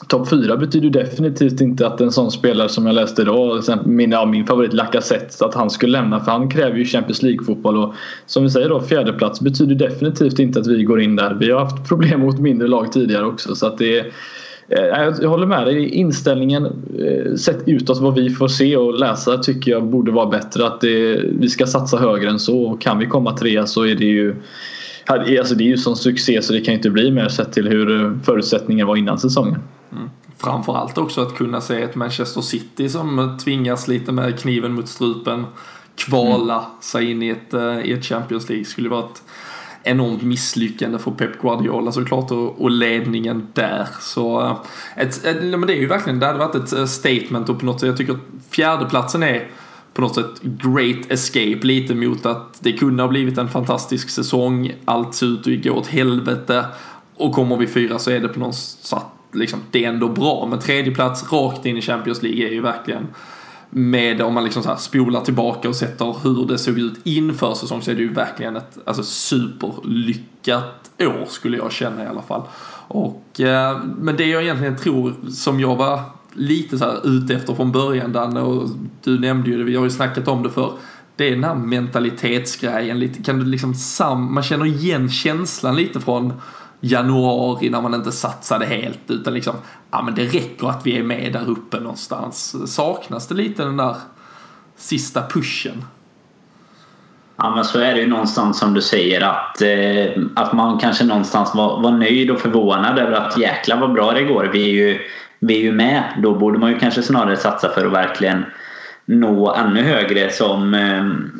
Topp 0.07 0.29
4 0.29 0.57
betyder 0.57 0.89
definitivt 0.89 1.61
inte 1.61 1.87
att 1.87 2.01
en 2.01 2.11
sån 2.11 2.31
spelare 2.31 2.69
som 2.69 2.85
jag 2.85 2.95
läste 2.95 3.21
idag, 3.21 3.63
min, 3.85 4.11
ja, 4.11 4.25
min 4.25 4.45
favorit 4.45 4.73
Lacazette, 4.73 5.45
att 5.45 5.53
han 5.53 5.69
skulle 5.69 5.91
lämna 5.91 6.19
för 6.19 6.31
han 6.31 6.49
kräver 6.49 6.77
ju 6.77 6.85
Champions 6.85 7.21
League-fotboll. 7.23 7.77
Och 7.77 7.93
som 8.25 8.43
vi 8.43 8.49
säger 8.49 8.69
då, 8.69 8.81
fjärdeplats 8.81 9.41
betyder 9.41 9.75
definitivt 9.75 10.39
inte 10.39 10.59
att 10.59 10.67
vi 10.67 10.83
går 10.83 11.01
in 11.01 11.15
där. 11.15 11.33
Vi 11.33 11.51
har 11.51 11.59
haft 11.59 11.87
problem 11.87 12.19
mot 12.19 12.39
mindre 12.39 12.67
lag 12.67 12.91
tidigare 12.91 13.25
också. 13.25 13.55
Så 13.55 13.67
att 13.67 13.77
det 13.77 13.99
eh, 14.67 14.83
är, 14.83 15.15
jag 15.21 15.29
håller 15.29 15.47
med 15.47 15.65
dig. 15.65 15.89
Inställningen 15.89 16.65
eh, 16.99 17.35
sett 17.35 17.67
utåt 17.67 17.99
vad 17.99 18.15
vi 18.15 18.29
får 18.29 18.47
se 18.47 18.77
och 18.77 18.99
läsa 18.99 19.37
tycker 19.37 19.71
jag 19.71 19.83
borde 19.83 20.11
vara 20.11 20.29
bättre. 20.29 20.67
Att 20.67 20.81
det, 20.81 21.21
vi 21.39 21.49
ska 21.49 21.65
satsa 21.65 21.97
högre 21.97 22.29
än 22.29 22.39
så. 22.39 22.63
Och 22.63 22.81
kan 22.81 22.99
vi 22.99 23.05
komma 23.05 23.37
trea 23.37 23.65
så 23.65 23.85
är 23.85 23.95
det 23.95 24.05
ju 24.05 24.35
Alltså 25.05 25.55
det 25.55 25.63
är 25.63 25.67
ju 25.67 25.77
sån 25.77 25.95
succé 25.95 26.41
så 26.41 26.53
det 26.53 26.61
kan 26.61 26.73
inte 26.73 26.89
bli 26.89 27.11
mer 27.11 27.27
sett 27.27 27.53
till 27.53 27.67
hur 27.67 28.19
förutsättningen 28.23 28.87
var 28.87 28.95
innan 28.95 29.19
säsongen. 29.19 29.59
Mm. 29.91 30.09
Framförallt 30.37 30.97
också 30.97 31.21
att 31.21 31.35
kunna 31.35 31.61
se 31.61 31.81
ett 31.81 31.95
Manchester 31.95 32.41
City 32.41 32.89
som 32.89 33.37
tvingas 33.43 33.87
lite 33.87 34.11
med 34.11 34.39
kniven 34.39 34.73
mot 34.73 34.87
strupen 34.87 35.45
kvala 35.95 36.53
mm. 36.53 36.65
sig 36.81 37.11
in 37.11 37.23
i 37.23 37.29
ett, 37.29 37.53
i 37.85 37.93
ett 37.93 38.05
Champions 38.05 38.49
League 38.49 38.65
skulle 38.65 38.89
vara 38.89 39.05
ett 39.05 39.23
enormt 39.83 40.21
misslyckande 40.21 40.99
för 40.99 41.11
Pep 41.11 41.41
Guardiola 41.41 41.91
såklart 41.91 42.31
och, 42.31 42.61
och 42.61 42.71
ledningen 42.71 43.47
där. 43.53 43.87
Så 43.99 44.57
ett, 44.95 45.25
ett, 45.25 45.43
men 45.43 45.61
det 45.61 45.73
är 45.73 45.79
ju 45.79 45.87
verkligen, 45.87 46.19
det 46.19 46.25
hade 46.25 46.39
varit 46.39 46.73
ett 46.73 46.89
statement 46.89 47.49
och 47.49 47.59
på 47.59 47.65
något 47.65 47.79
sätt, 47.79 47.87
jag 47.87 47.97
tycker 47.97 48.13
att 48.13 48.19
fjärdeplatsen 48.51 49.23
är 49.23 49.47
på 49.93 50.01
något 50.01 50.15
sätt 50.15 50.41
great 50.41 51.11
escape 51.11 51.59
lite 51.61 51.95
mot 51.95 52.25
att 52.25 52.57
det 52.59 52.71
kunde 52.71 53.03
ha 53.03 53.07
blivit 53.07 53.37
en 53.37 53.49
fantastisk 53.49 54.09
säsong. 54.09 54.73
Allt 54.85 55.15
ser 55.15 55.25
ut 55.25 55.47
att 55.47 55.63
gå 55.63 55.71
åt 55.71 55.87
helvete. 55.87 56.65
Och 57.15 57.33
kommer 57.33 57.57
vi 57.57 57.67
fyra 57.67 57.99
så 57.99 58.11
är 58.11 58.19
det 58.19 58.27
på 58.27 58.39
något 58.39 58.55
sätt 58.55 59.05
liksom, 59.33 59.59
det 59.71 59.85
är 59.85 59.89
ändå 59.89 60.09
bra. 60.09 60.47
Men 60.49 60.59
tredje 60.59 60.95
plats 60.95 61.31
rakt 61.33 61.65
in 61.65 61.77
i 61.77 61.81
Champions 61.81 62.23
League 62.23 62.47
är 62.47 62.51
ju 62.51 62.61
verkligen 62.61 63.07
med 63.69 64.21
om 64.21 64.33
man 64.33 64.43
liksom 64.43 64.63
så 64.63 64.69
här 64.69 64.75
spolar 64.75 65.21
tillbaka 65.21 65.69
och 65.69 65.75
sätter 65.75 66.15
hur 66.23 66.45
det 66.45 66.57
såg 66.57 66.79
ut 66.79 66.99
inför 67.03 67.53
säsong 67.53 67.81
så 67.81 67.91
är 67.91 67.95
det 67.95 68.01
ju 68.01 68.13
verkligen 68.13 68.55
ett 68.55 68.77
alltså, 68.85 69.03
superlyckat 69.03 70.91
år 70.99 71.25
skulle 71.27 71.57
jag 71.57 71.71
känna 71.71 72.03
i 72.03 72.07
alla 72.07 72.21
fall. 72.21 72.41
Och, 72.87 73.41
eh, 73.41 73.79
men 73.97 74.15
det 74.15 74.25
jag 74.25 74.43
egentligen 74.43 74.77
tror 74.77 75.13
som 75.29 75.59
jag 75.59 75.75
var 75.75 76.01
lite 76.33 76.77
så 76.77 76.85
här 76.85 77.07
ute 77.07 77.33
efter 77.33 77.53
från 77.53 77.71
början 77.71 78.11
Danne 78.11 78.41
och 78.41 78.69
du 79.03 79.19
nämnde 79.19 79.49
ju 79.49 79.57
det, 79.57 79.63
vi 79.63 79.75
har 79.75 79.83
ju 79.83 79.89
snackat 79.89 80.27
om 80.27 80.43
det 80.43 80.49
för 80.49 80.73
det 81.15 81.27
är 81.27 81.31
den 81.31 81.43
här 81.43 81.55
mentalitetsgrejen 81.55 82.99
lite, 82.99 83.23
kan 83.23 83.39
du 83.39 83.45
liksom 83.45 83.73
sam, 83.73 84.33
man 84.33 84.43
känner 84.43 84.65
igen 84.65 85.09
känslan 85.09 85.75
lite 85.75 85.99
från 85.99 86.33
januari 86.79 87.69
när 87.69 87.81
man 87.81 87.93
inte 87.93 88.11
satsade 88.11 88.65
helt 88.65 88.99
utan 89.07 89.33
liksom, 89.33 89.55
ja 89.91 90.01
men 90.01 90.15
det 90.15 90.25
räcker 90.25 90.69
att 90.69 90.85
vi 90.85 90.97
är 90.97 91.03
med 91.03 91.33
där 91.33 91.49
uppe 91.49 91.79
någonstans. 91.79 92.55
Saknas 92.75 93.27
det 93.27 93.35
lite 93.35 93.63
den 93.63 93.77
där 93.77 93.95
sista 94.75 95.27
pushen? 95.27 95.85
Ja 97.35 97.55
men 97.55 97.65
så 97.65 97.79
är 97.79 97.93
det 97.93 98.01
ju 98.01 98.07
någonstans 98.07 98.59
som 98.59 98.73
du 98.73 98.81
säger 98.81 99.21
att, 99.21 99.61
eh, 99.61 100.23
att 100.35 100.53
man 100.53 100.79
kanske 100.79 101.03
någonstans 101.03 101.55
var, 101.55 101.81
var 101.81 101.91
nöjd 101.91 102.31
och 102.31 102.39
förvånad 102.39 102.99
över 102.99 103.11
att 103.11 103.37
jäkla 103.37 103.75
vad 103.75 103.93
bra 103.93 104.11
det 104.11 104.23
går. 104.23 104.49
Vi 104.53 104.63
är 104.63 104.73
ju 104.73 104.99
vi 105.41 105.55
är 105.55 105.61
ju 105.61 105.71
med. 105.71 106.03
Då 106.17 106.35
borde 106.35 106.59
man 106.59 106.71
ju 106.71 106.79
kanske 106.79 107.01
snarare 107.01 107.37
satsa 107.37 107.69
för 107.69 107.85
att 107.85 107.93
verkligen 107.93 108.45
nå 109.05 109.53
ännu 109.53 109.81
högre 109.81 110.29
som, 110.29 110.73
ehm, 110.73 111.31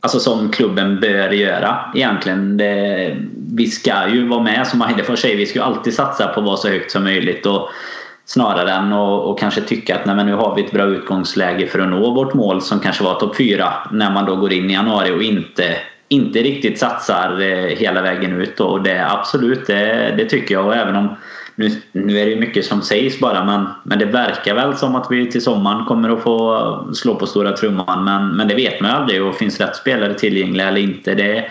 alltså 0.00 0.20
som 0.20 0.50
klubben 0.50 1.00
bör 1.00 1.30
göra 1.30 1.78
egentligen. 1.94 2.56
Det, 2.56 3.16
vi 3.54 3.66
ska 3.66 4.08
ju 4.08 4.28
vara 4.28 4.42
med 4.42 4.66
som 4.66 4.80
Heidefors 4.80 5.18
säger, 5.18 5.36
vi 5.36 5.46
ska 5.46 5.58
ju 5.58 5.64
alltid 5.64 5.94
satsa 5.94 6.28
på 6.28 6.40
att 6.40 6.46
vara 6.46 6.56
så 6.56 6.68
högt 6.68 6.90
som 6.90 7.04
möjligt. 7.04 7.46
Och 7.46 7.68
snarare 8.24 8.72
än 8.72 8.92
att 8.92 9.24
och 9.24 9.38
kanske 9.38 9.60
tycka 9.60 9.96
att 9.96 10.06
nej, 10.06 10.16
men 10.16 10.26
nu 10.26 10.34
har 10.34 10.56
vi 10.56 10.64
ett 10.64 10.72
bra 10.72 10.84
utgångsläge 10.84 11.66
för 11.66 11.78
att 11.78 11.88
nå 11.88 12.10
vårt 12.10 12.34
mål 12.34 12.62
som 12.62 12.80
kanske 12.80 13.04
var 13.04 13.14
topp 13.14 13.36
4 13.36 13.72
när 13.90 14.10
man 14.10 14.26
då 14.26 14.36
går 14.36 14.52
in 14.52 14.70
i 14.70 14.72
januari 14.72 15.10
och 15.10 15.22
inte 15.22 15.76
inte 16.12 16.38
riktigt 16.38 16.78
satsar 16.78 17.40
eh, 17.40 17.76
hela 17.76 18.02
vägen 18.02 18.40
ut. 18.40 18.60
Och 18.60 18.82
det 18.82 19.10
absolut, 19.10 19.66
det, 19.66 20.14
det 20.16 20.24
tycker 20.24 20.54
jag. 20.54 20.66
Och 20.66 20.76
även 20.76 20.96
om 20.96 21.16
nu, 21.60 21.70
nu 21.92 22.18
är 22.18 22.24
det 22.24 22.30
ju 22.30 22.40
mycket 22.40 22.64
som 22.64 22.82
sägs 22.82 23.20
bara 23.20 23.44
men, 23.44 23.66
men 23.84 23.98
det 23.98 24.04
verkar 24.04 24.54
väl 24.54 24.76
som 24.76 24.94
att 24.94 25.06
vi 25.10 25.30
till 25.30 25.42
sommaren 25.42 25.84
kommer 25.84 26.10
att 26.10 26.22
få 26.22 26.88
slå 26.94 27.14
på 27.14 27.26
stora 27.26 27.52
trumman. 27.52 28.04
Men, 28.04 28.36
men 28.36 28.48
det 28.48 28.54
vet 28.54 28.80
man 28.80 28.90
ju 28.90 28.96
aldrig 28.96 29.22
och 29.22 29.34
finns 29.34 29.60
rätt 29.60 29.76
spelare 29.76 30.14
tillgängliga 30.14 30.68
eller 30.68 30.80
inte. 30.80 31.14
Det, 31.14 31.44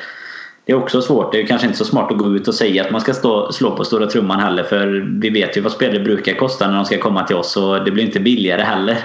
det 0.65 0.71
är 0.71 0.75
också 0.75 1.01
svårt. 1.01 1.31
Det 1.31 1.41
är 1.41 1.47
kanske 1.47 1.67
inte 1.67 1.79
så 1.79 1.85
smart 1.85 2.11
att 2.11 2.17
gå 2.17 2.35
ut 2.35 2.47
och 2.47 2.55
säga 2.55 2.85
att 2.85 2.91
man 2.91 3.01
ska 3.01 3.13
stå, 3.13 3.51
slå 3.51 3.71
på 3.71 3.85
stora 3.85 4.07
trumman 4.07 4.39
heller. 4.39 4.63
För 4.63 5.07
vi 5.21 5.29
vet 5.29 5.57
ju 5.57 5.61
vad 5.61 5.71
spelare 5.71 5.99
brukar 5.99 6.33
kosta 6.33 6.67
när 6.67 6.75
de 6.75 6.85
ska 6.85 6.97
komma 6.97 7.23
till 7.23 7.35
oss 7.35 7.57
och 7.57 7.85
det 7.85 7.91
blir 7.91 8.03
inte 8.03 8.19
billigare 8.19 8.61
heller. 8.61 8.97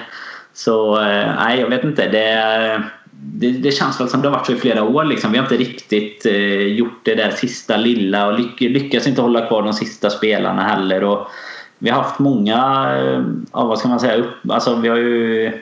Så 0.53 1.01
eh, 1.01 1.29
nej, 1.37 1.61
jag 1.61 1.71
vet 1.71 1.85
inte. 1.85 2.09
Det, 2.09 2.83
det, 3.27 3.51
det, 3.51 3.71
känns 3.71 4.01
väl 4.01 4.09
som 4.09 4.23
det 4.23 4.29
har 4.29 4.37
varit 4.37 4.47
så 4.47 4.53
i 4.53 4.57
flera 4.57 4.83
år. 4.83 5.05
Liksom. 5.05 5.33
Vi 5.33 5.39
har 5.39 5.45
inte 5.45 5.57
riktigt 5.57 6.27
eh, 6.27 6.63
gjort 6.63 7.01
det 7.03 7.15
där 7.15 7.31
sista 7.31 7.77
lilla 7.77 8.27
och 8.27 8.39
lyck, 8.39 8.61
lyckas 8.61 9.07
inte 9.07 9.23
hålla 9.23 9.47
kvar 9.47 9.63
de 9.63 9.73
sista 9.73 10.11
spelarna 10.11 10.63
heller. 10.63 11.05
Och 11.05 11.29
vi 11.79 11.91
har 11.91 12.03
haft 12.03 12.19
många, 12.19 12.57
eh, 12.99 13.23
ja, 13.53 13.65
vad 13.65 13.79
ska 13.79 13.89
man 13.89 14.01
säga, 14.01 14.17
upp, 14.17 14.51
alltså 14.51 14.75
vi 14.75 14.89
har 14.89 14.97
ju 14.97 15.53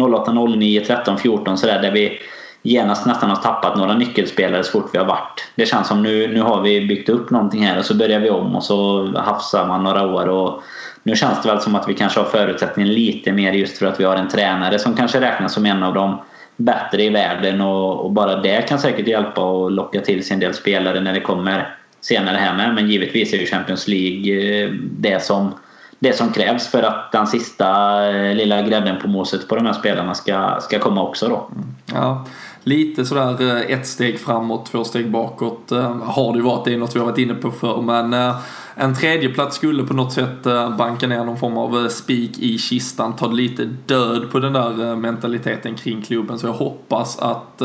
08, 0.00 0.32
09, 0.32 0.84
13, 0.84 1.18
14 1.18 1.58
sådär 1.58 1.82
där 1.82 1.90
vi 1.90 2.18
genast 2.62 3.06
nästan 3.06 3.30
har 3.30 3.36
tappat 3.36 3.76
några 3.76 3.94
nyckelspelare 3.94 4.64
så 4.64 4.70
fort 4.70 4.90
vi 4.92 4.98
har 4.98 5.06
varit. 5.06 5.50
Det 5.54 5.66
känns 5.66 5.88
som 5.88 6.02
nu, 6.02 6.34
nu 6.34 6.40
har 6.40 6.60
vi 6.60 6.86
byggt 6.86 7.08
upp 7.08 7.30
någonting 7.30 7.66
här 7.66 7.78
och 7.78 7.84
så 7.84 7.94
börjar 7.94 8.20
vi 8.20 8.30
om 8.30 8.56
och 8.56 8.64
så 8.64 9.06
hafsar 9.16 9.66
man 9.66 9.82
några 9.82 10.06
år. 10.06 10.28
Och 10.28 10.62
nu 11.02 11.16
känns 11.16 11.42
det 11.42 11.48
väl 11.48 11.60
som 11.60 11.74
att 11.74 11.88
vi 11.88 11.94
kanske 11.94 12.20
har 12.20 12.26
förutsättningen 12.26 12.94
lite 12.94 13.32
mer 13.32 13.52
just 13.52 13.78
för 13.78 13.86
att 13.86 14.00
vi 14.00 14.04
har 14.04 14.16
en 14.16 14.28
tränare 14.28 14.78
som 14.78 14.96
kanske 14.96 15.20
räknas 15.20 15.54
som 15.54 15.66
en 15.66 15.82
av 15.82 15.94
de 15.94 16.18
bättre 16.64 17.02
i 17.02 17.08
världen 17.08 17.60
och, 17.60 18.04
och, 18.04 18.10
bara 18.12 18.36
det 18.36 18.68
kan 18.68 18.78
säkert 18.78 19.06
hjälpa 19.06 19.40
och 19.40 19.70
locka 19.70 20.00
till 20.00 20.24
sig 20.24 20.34
en 20.34 20.40
del 20.40 20.54
spelare 20.54 21.00
när 21.00 21.12
det 21.12 21.20
kommer 21.20 21.76
senare 22.00 22.36
här 22.36 22.56
med. 22.56 22.74
Men 22.74 22.90
givetvis 22.90 23.32
är 23.32 23.38
ju 23.38 23.46
Champions 23.46 23.88
League 23.88 24.62
eh, 24.64 24.70
det 24.82 25.22
som, 25.22 25.54
det 25.98 26.12
som 26.12 26.32
krävs 26.32 26.68
för 26.68 26.82
att 26.82 27.12
den 27.12 27.26
sista 27.26 27.68
eh, 28.10 28.34
lilla 28.34 28.62
grädden 28.62 28.98
på 29.02 29.08
moset 29.08 29.48
på 29.48 29.56
de 29.56 29.66
här 29.66 29.72
spelarna 29.72 30.14
ska, 30.14 30.58
ska 30.60 30.78
komma 30.78 31.02
också 31.02 31.28
då. 31.28 31.48
Mm. 31.52 31.68
Ja, 31.94 32.26
lite 32.62 33.04
sådär 33.04 33.56
eh, 33.56 33.78
ett 33.78 33.86
steg 33.86 34.20
framåt, 34.20 34.66
två 34.66 34.84
steg 34.84 35.10
bakåt 35.10 35.70
har 36.02 36.32
det 36.32 36.38
ju 36.38 36.44
varit. 36.44 36.64
Det 36.64 36.72
är 36.72 36.78
något 36.78 36.96
vi 36.96 37.00
har 37.00 37.06
varit 37.06 37.18
inne 37.18 37.34
på 37.34 37.50
förr 37.50 37.82
men 37.82 38.34
en 38.74 38.94
tredjeplats 38.94 39.56
skulle 39.56 39.84
på 39.84 39.94
något 39.94 40.12
sätt 40.12 40.46
eh, 40.46 40.76
banka 40.76 41.06
ner 41.06 41.24
någon 41.24 41.38
form 41.38 41.56
av 41.56 41.78
eh, 41.78 41.88
spik 41.88 42.38
i 42.38 42.58
kistan, 42.58 43.16
ta 43.16 43.26
lite 43.26 43.64
död 43.86 44.30
på 44.30 44.38
den 44.38 44.52
där 44.52 44.90
eh, 44.90 44.96
mentaliteten 44.96 45.74
kring 45.74 46.02
klubben. 46.02 46.38
Så 46.38 46.46
jag 46.46 46.54
hoppas 46.54 47.18
att 47.18 47.62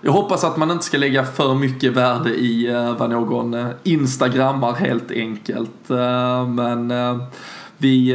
jag 0.00 0.12
hoppas 0.12 0.44
att 0.44 0.56
man 0.56 0.70
inte 0.70 0.84
ska 0.84 0.98
lägga 0.98 1.24
för 1.24 1.54
mycket 1.54 1.92
värde 1.92 2.30
i 2.30 2.66
vad 2.98 3.10
någon 3.10 3.56
instagrammar 3.82 4.72
helt 4.72 5.10
enkelt. 5.10 5.88
Men 6.48 6.92
vi, 7.78 8.14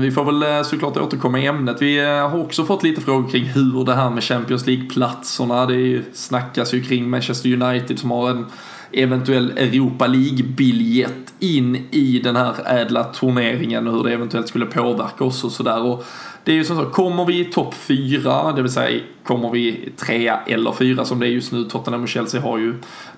vi 0.00 0.10
får 0.10 0.24
väl 0.24 0.64
såklart 0.64 0.96
återkomma 0.96 1.38
i 1.38 1.46
ämnet. 1.46 1.82
Vi 1.82 1.98
har 1.98 2.40
också 2.40 2.64
fått 2.64 2.82
lite 2.82 3.00
frågor 3.00 3.28
kring 3.28 3.44
hur 3.44 3.84
det 3.84 3.94
här 3.94 4.10
med 4.10 4.24
Champions 4.24 4.66
League-platserna, 4.66 5.66
det 5.66 6.02
snackas 6.12 6.74
ju 6.74 6.82
kring 6.82 7.10
Manchester 7.10 7.62
United 7.62 7.98
som 7.98 8.10
har 8.10 8.30
en 8.30 8.46
eventuell 8.92 9.50
Europa 9.50 10.06
League-biljett 10.06 11.34
in 11.38 11.76
i 11.90 12.20
den 12.24 12.36
här 12.36 12.54
ädla 12.66 13.04
turneringen 13.04 13.86
och 13.88 13.94
hur 13.94 14.04
det 14.04 14.12
eventuellt 14.12 14.48
skulle 14.48 14.66
påverka 14.66 15.24
oss 15.24 15.44
och 15.44 15.52
sådär. 15.52 15.98
Det 16.44 16.52
är 16.52 16.56
ju 16.56 16.64
som 16.64 16.76
så, 16.76 16.84
kommer 16.84 17.24
vi 17.24 17.40
i 17.40 17.44
topp 17.44 17.74
fyra, 17.74 18.52
det 18.52 18.62
vill 18.62 18.72
säga 18.72 19.00
kommer 19.24 19.50
vi 19.50 19.92
trea 19.96 20.40
eller 20.46 20.72
fyra 20.72 21.04
som 21.04 21.20
det 21.20 21.26
är 21.26 21.30
just 21.30 21.52
nu, 21.52 21.64
Tottenham 21.64 22.02
och 22.02 22.08
Chelsea 22.08 22.40
har 22.40 22.58
ju 22.58 22.74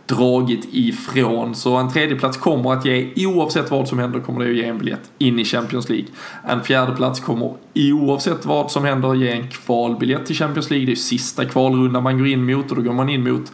dragit 0.06 0.68
ifrån. 0.72 1.54
Så 1.54 1.76
en 1.76 1.92
tredjeplats 1.92 2.36
kommer 2.36 2.72
att 2.72 2.84
ge, 2.84 3.26
oavsett 3.26 3.70
vad 3.70 3.88
som 3.88 3.98
händer, 3.98 4.20
kommer 4.20 4.44
det 4.44 4.50
att 4.50 4.56
ge 4.56 4.64
en 4.64 4.78
biljett 4.78 5.10
in 5.18 5.38
i 5.38 5.44
Champions 5.44 5.88
League. 5.88 6.06
En 6.48 6.62
fjärdeplats 6.62 7.20
kommer 7.20 7.54
oavsett 7.74 8.46
vad 8.46 8.70
som 8.70 8.84
händer 8.84 9.14
ge 9.14 9.30
en 9.30 9.48
kvalbiljett 9.48 10.26
till 10.26 10.36
Champions 10.36 10.70
League. 10.70 10.86
Det 10.86 10.90
är 10.90 10.94
ju 10.94 10.96
sista 10.96 11.44
kvalrundan 11.44 12.02
man 12.02 12.18
går 12.18 12.26
in 12.26 12.44
mot 12.44 12.70
och 12.70 12.76
då 12.76 12.82
går 12.82 12.92
man 12.92 13.08
in 13.08 13.32
mot 13.32 13.52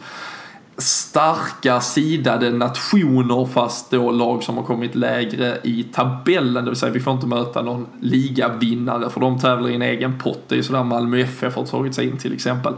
starka 0.79 1.81
sidade 1.81 2.51
nationer 2.51 3.45
fast 3.45 3.91
då 3.91 4.11
lag 4.11 4.43
som 4.43 4.57
har 4.57 4.63
kommit 4.63 4.95
lägre 4.95 5.57
i 5.63 5.83
tabellen. 5.83 6.65
Det 6.65 6.71
vill 6.71 6.79
säga 6.79 6.91
vi 6.91 6.99
får 6.99 7.13
inte 7.13 7.27
möta 7.27 7.61
någon 7.61 7.87
ligavinnare 8.01 9.09
för 9.09 9.21
de 9.21 9.39
tävlar 9.39 9.69
i 9.69 9.75
en 9.75 9.81
egen 9.81 10.19
pott. 10.19 10.39
Det 10.47 10.55
är 10.55 10.57
ju 10.57 10.63
sådär 10.63 10.83
Malmö 10.83 11.19
FF 11.19 11.55
har 11.55 11.65
tagit 11.65 11.95
sig 11.95 12.07
in 12.07 12.17
till 12.17 12.33
exempel. 12.33 12.73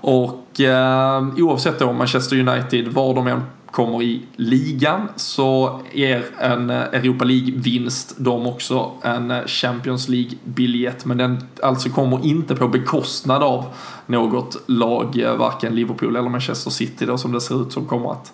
Och 0.00 0.60
eh, 0.60 1.24
oavsett 1.38 1.78
då 1.78 1.92
Manchester 1.92 2.48
United, 2.48 2.88
var 2.88 3.14
de 3.14 3.26
än 3.26 3.42
kommer 3.74 4.02
i 4.02 4.22
ligan 4.36 5.08
så 5.16 5.80
ger 5.92 6.24
en 6.38 6.70
Europa 6.70 7.24
League-vinst 7.24 8.14
dem 8.18 8.46
också 8.46 8.90
en 9.02 9.32
Champions 9.46 10.08
League-biljett. 10.08 11.04
Men 11.04 11.18
den 11.18 11.48
alltså 11.62 11.88
kommer 11.88 12.26
inte 12.26 12.54
på 12.56 12.68
bekostnad 12.68 13.42
av 13.42 13.64
något 14.06 14.56
lag, 14.66 15.18
eh, 15.18 15.36
varken 15.36 15.74
Liverpool 15.74 16.16
eller 16.16 16.28
Manchester 16.28 16.70
City 16.70 17.06
då 17.06 17.18
som 17.18 17.32
det 17.32 17.40
ser 17.40 17.62
ut 17.62 17.72
som 17.72 17.86
kommer 17.86 18.12
att 18.12 18.32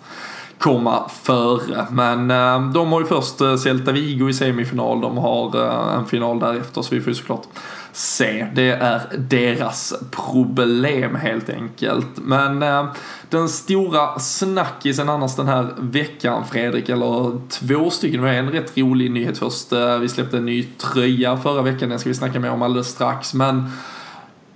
komma 0.57 1.09
före. 1.09 1.87
Men 1.91 2.31
eh, 2.31 2.71
de 2.71 2.91
har 2.91 3.01
ju 3.01 3.07
först 3.07 3.41
eh, 3.41 3.55
Celta 3.55 3.91
Vigo 3.91 4.29
i 4.29 4.33
semifinal, 4.33 5.01
de 5.01 5.17
har 5.17 5.57
en 5.97 6.05
final 6.05 6.39
därefter 6.39 6.81
så 6.81 6.95
vi 6.95 7.01
får 7.01 7.09
ju 7.09 7.15
såklart 7.15 7.47
se. 7.93 8.47
Det 8.53 8.69
är 8.69 9.01
deras 9.17 9.93
problem 10.11 11.15
helt 11.15 11.49
enkelt. 11.49 12.07
Men 12.15 12.63
eh, 12.63 12.85
den 13.29 13.49
stora 13.49 14.19
snackisen 14.19 15.09
annars 15.09 15.35
den 15.35 15.47
här 15.47 15.73
veckan 15.79 16.43
Fredrik, 16.51 16.89
eller 16.89 17.41
två 17.49 17.89
stycken, 17.89 18.21
det 18.21 18.27
var 18.27 18.33
en 18.33 18.51
rätt 18.51 18.77
rolig 18.77 19.11
nyhet 19.11 19.37
först. 19.37 19.71
Eh, 19.71 19.97
vi 19.97 20.09
släppte 20.09 20.37
en 20.37 20.45
ny 20.45 20.63
tröja 20.63 21.37
förra 21.37 21.61
veckan, 21.61 21.89
den 21.89 21.99
ska 21.99 22.09
vi 22.09 22.15
snacka 22.15 22.39
mer 22.39 22.51
om 22.51 22.61
alldeles 22.61 22.87
strax. 22.87 23.33
Men 23.33 23.69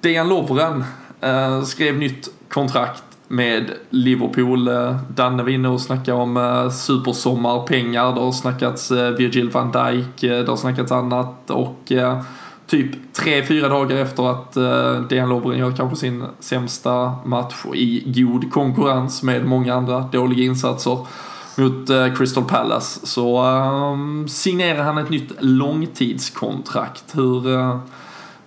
Dejan 0.02 0.30
Lovren 0.30 0.84
Eh, 1.22 1.64
skrev 1.64 1.98
nytt 1.98 2.30
kontrakt 2.50 3.04
med 3.28 3.72
Liverpool. 3.90 4.68
Eh, 4.68 4.98
Danne 5.10 5.44
var 5.44 5.50
inne 5.50 5.70
och 5.70 5.82
snackade 5.82 6.18
om 6.18 6.38
eh, 6.38 6.70
supersommarpengar. 6.70 8.16
Det 8.16 8.22
har 8.22 8.32
snackats 8.32 8.92
eh, 8.92 9.10
Virgil 9.10 9.50
van 9.50 9.72
Dijk, 9.72 10.24
eh, 10.24 10.40
det 10.40 10.48
har 10.48 10.58
snackats 10.58 10.92
annat 10.92 11.50
och 11.50 11.92
eh, 11.92 12.22
typ 12.68 13.14
tre, 13.14 13.46
fyra 13.46 13.70
dagar 13.70 13.98
efter 13.98 14.32
att 14.32 14.58
uh, 14.58 15.02
Dejan 15.02 15.30
Lovren 15.30 15.60
gör 15.60 15.72
kanske 15.72 15.96
sin 15.96 16.24
sämsta 16.40 17.16
match 17.26 17.66
i 17.74 18.04
god 18.06 18.52
konkurrens 18.52 19.24
med 19.24 19.46
många 19.46 19.74
andra 19.74 20.00
dåliga 20.00 20.44
insatser 20.44 20.98
mot 21.58 21.90
uh, 21.90 22.16
Crystal 22.16 22.44
Palace 22.44 23.08
så 23.08 23.44
um, 23.46 24.28
signerar 24.28 24.84
han 24.84 24.98
ett 24.98 25.10
nytt 25.10 25.32
långtidskontrakt. 25.40 27.04
Hur, 27.14 27.48
uh, 27.48 27.78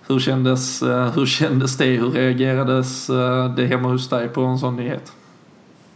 hur, 0.09 0.19
kändes, 0.19 0.81
eh, 0.81 1.11
hur 1.11 1.25
kändes 1.25 1.77
det? 1.77 1.85
Hur 1.85 2.09
reagerades 2.09 3.09
eh, 3.09 3.55
det 3.55 3.65
hemma 3.65 3.89
hos 3.89 4.09
dig 4.09 4.27
på 4.27 4.41
en 4.41 4.57
sån 4.57 4.75
nyhet? 4.75 5.11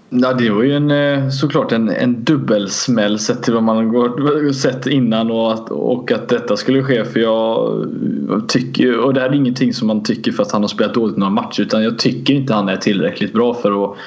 Ja, 0.09 0.33
det 0.33 0.49
var 0.49 0.63
ju 0.63 0.75
en, 0.75 0.91
eh, 0.91 1.29
såklart 1.29 1.71
en, 1.71 1.89
en 1.89 2.23
dubbelsmäll 2.23 3.19
sett 3.19 3.43
till 3.43 3.53
vad 3.53 3.63
man 3.63 3.77
har 3.77 4.53
sett 4.53 4.87
innan 4.87 5.31
och 5.31 5.53
att, 5.53 5.69
och 5.69 6.11
att 6.11 6.29
detta 6.29 6.57
skulle 6.57 6.83
ske. 6.83 7.05
För 7.05 7.19
jag 7.19 7.87
tycker, 8.47 8.99
och 8.99 9.13
det 9.13 9.21
här 9.21 9.29
är 9.29 9.33
ingenting 9.33 9.73
som 9.73 9.87
man 9.87 10.03
tycker 10.03 10.31
för 10.31 10.43
att 10.43 10.51
han 10.51 10.61
har 10.61 10.67
spelat 10.67 10.93
dåligt 10.93 11.17
några 11.17 11.31
matcher 11.31 11.61
utan 11.61 11.83
jag 11.83 11.99
tycker 11.99 12.33
inte 12.33 12.53
han 12.53 12.69
är 12.69 12.77
tillräckligt 12.77 13.33
bra 13.33 13.53
för 13.53 13.83
att 13.83 13.97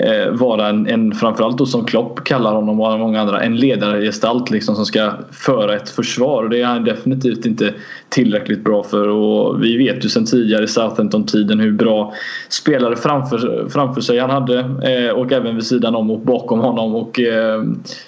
eh, 0.00 0.30
vara 0.30 0.68
en, 0.68 0.86
en 0.86 1.12
framförallt 1.12 1.58
då 1.58 1.66
som 1.66 1.84
Klopp 1.84 2.24
kallar 2.24 2.54
honom 2.54 2.80
och 2.80 2.98
många 2.98 3.20
andra, 3.20 3.40
en 3.40 3.56
ledargestalt 3.56 4.50
liksom 4.50 4.76
som 4.76 4.86
ska 4.86 5.12
föra 5.30 5.76
ett 5.76 5.88
försvar. 5.88 6.48
Det 6.48 6.60
är 6.60 6.64
han 6.64 6.84
definitivt 6.84 7.46
inte 7.46 7.74
tillräckligt 8.08 8.64
bra 8.64 8.82
för. 8.82 9.08
Och 9.08 9.64
vi 9.64 9.76
vet 9.76 10.04
ju 10.04 10.08
sedan 10.08 10.24
tidigare 10.24 10.64
i 10.64 10.68
Southampton-tiden 10.68 11.60
hur 11.60 11.72
bra 11.72 12.12
spelare 12.48 12.96
framför, 12.96 13.68
framför 13.68 14.00
sig 14.00 14.18
han 14.18 14.30
hade 14.30 14.58
eh, 14.58 15.10
och 15.10 15.32
även 15.32 15.54
vid 15.54 15.66
sidan 15.66 15.94
om 15.94 16.10
och 16.10 16.20
bakom 16.20 16.60
honom. 16.60 16.94
Och 16.94 17.20
eh, 17.20 17.62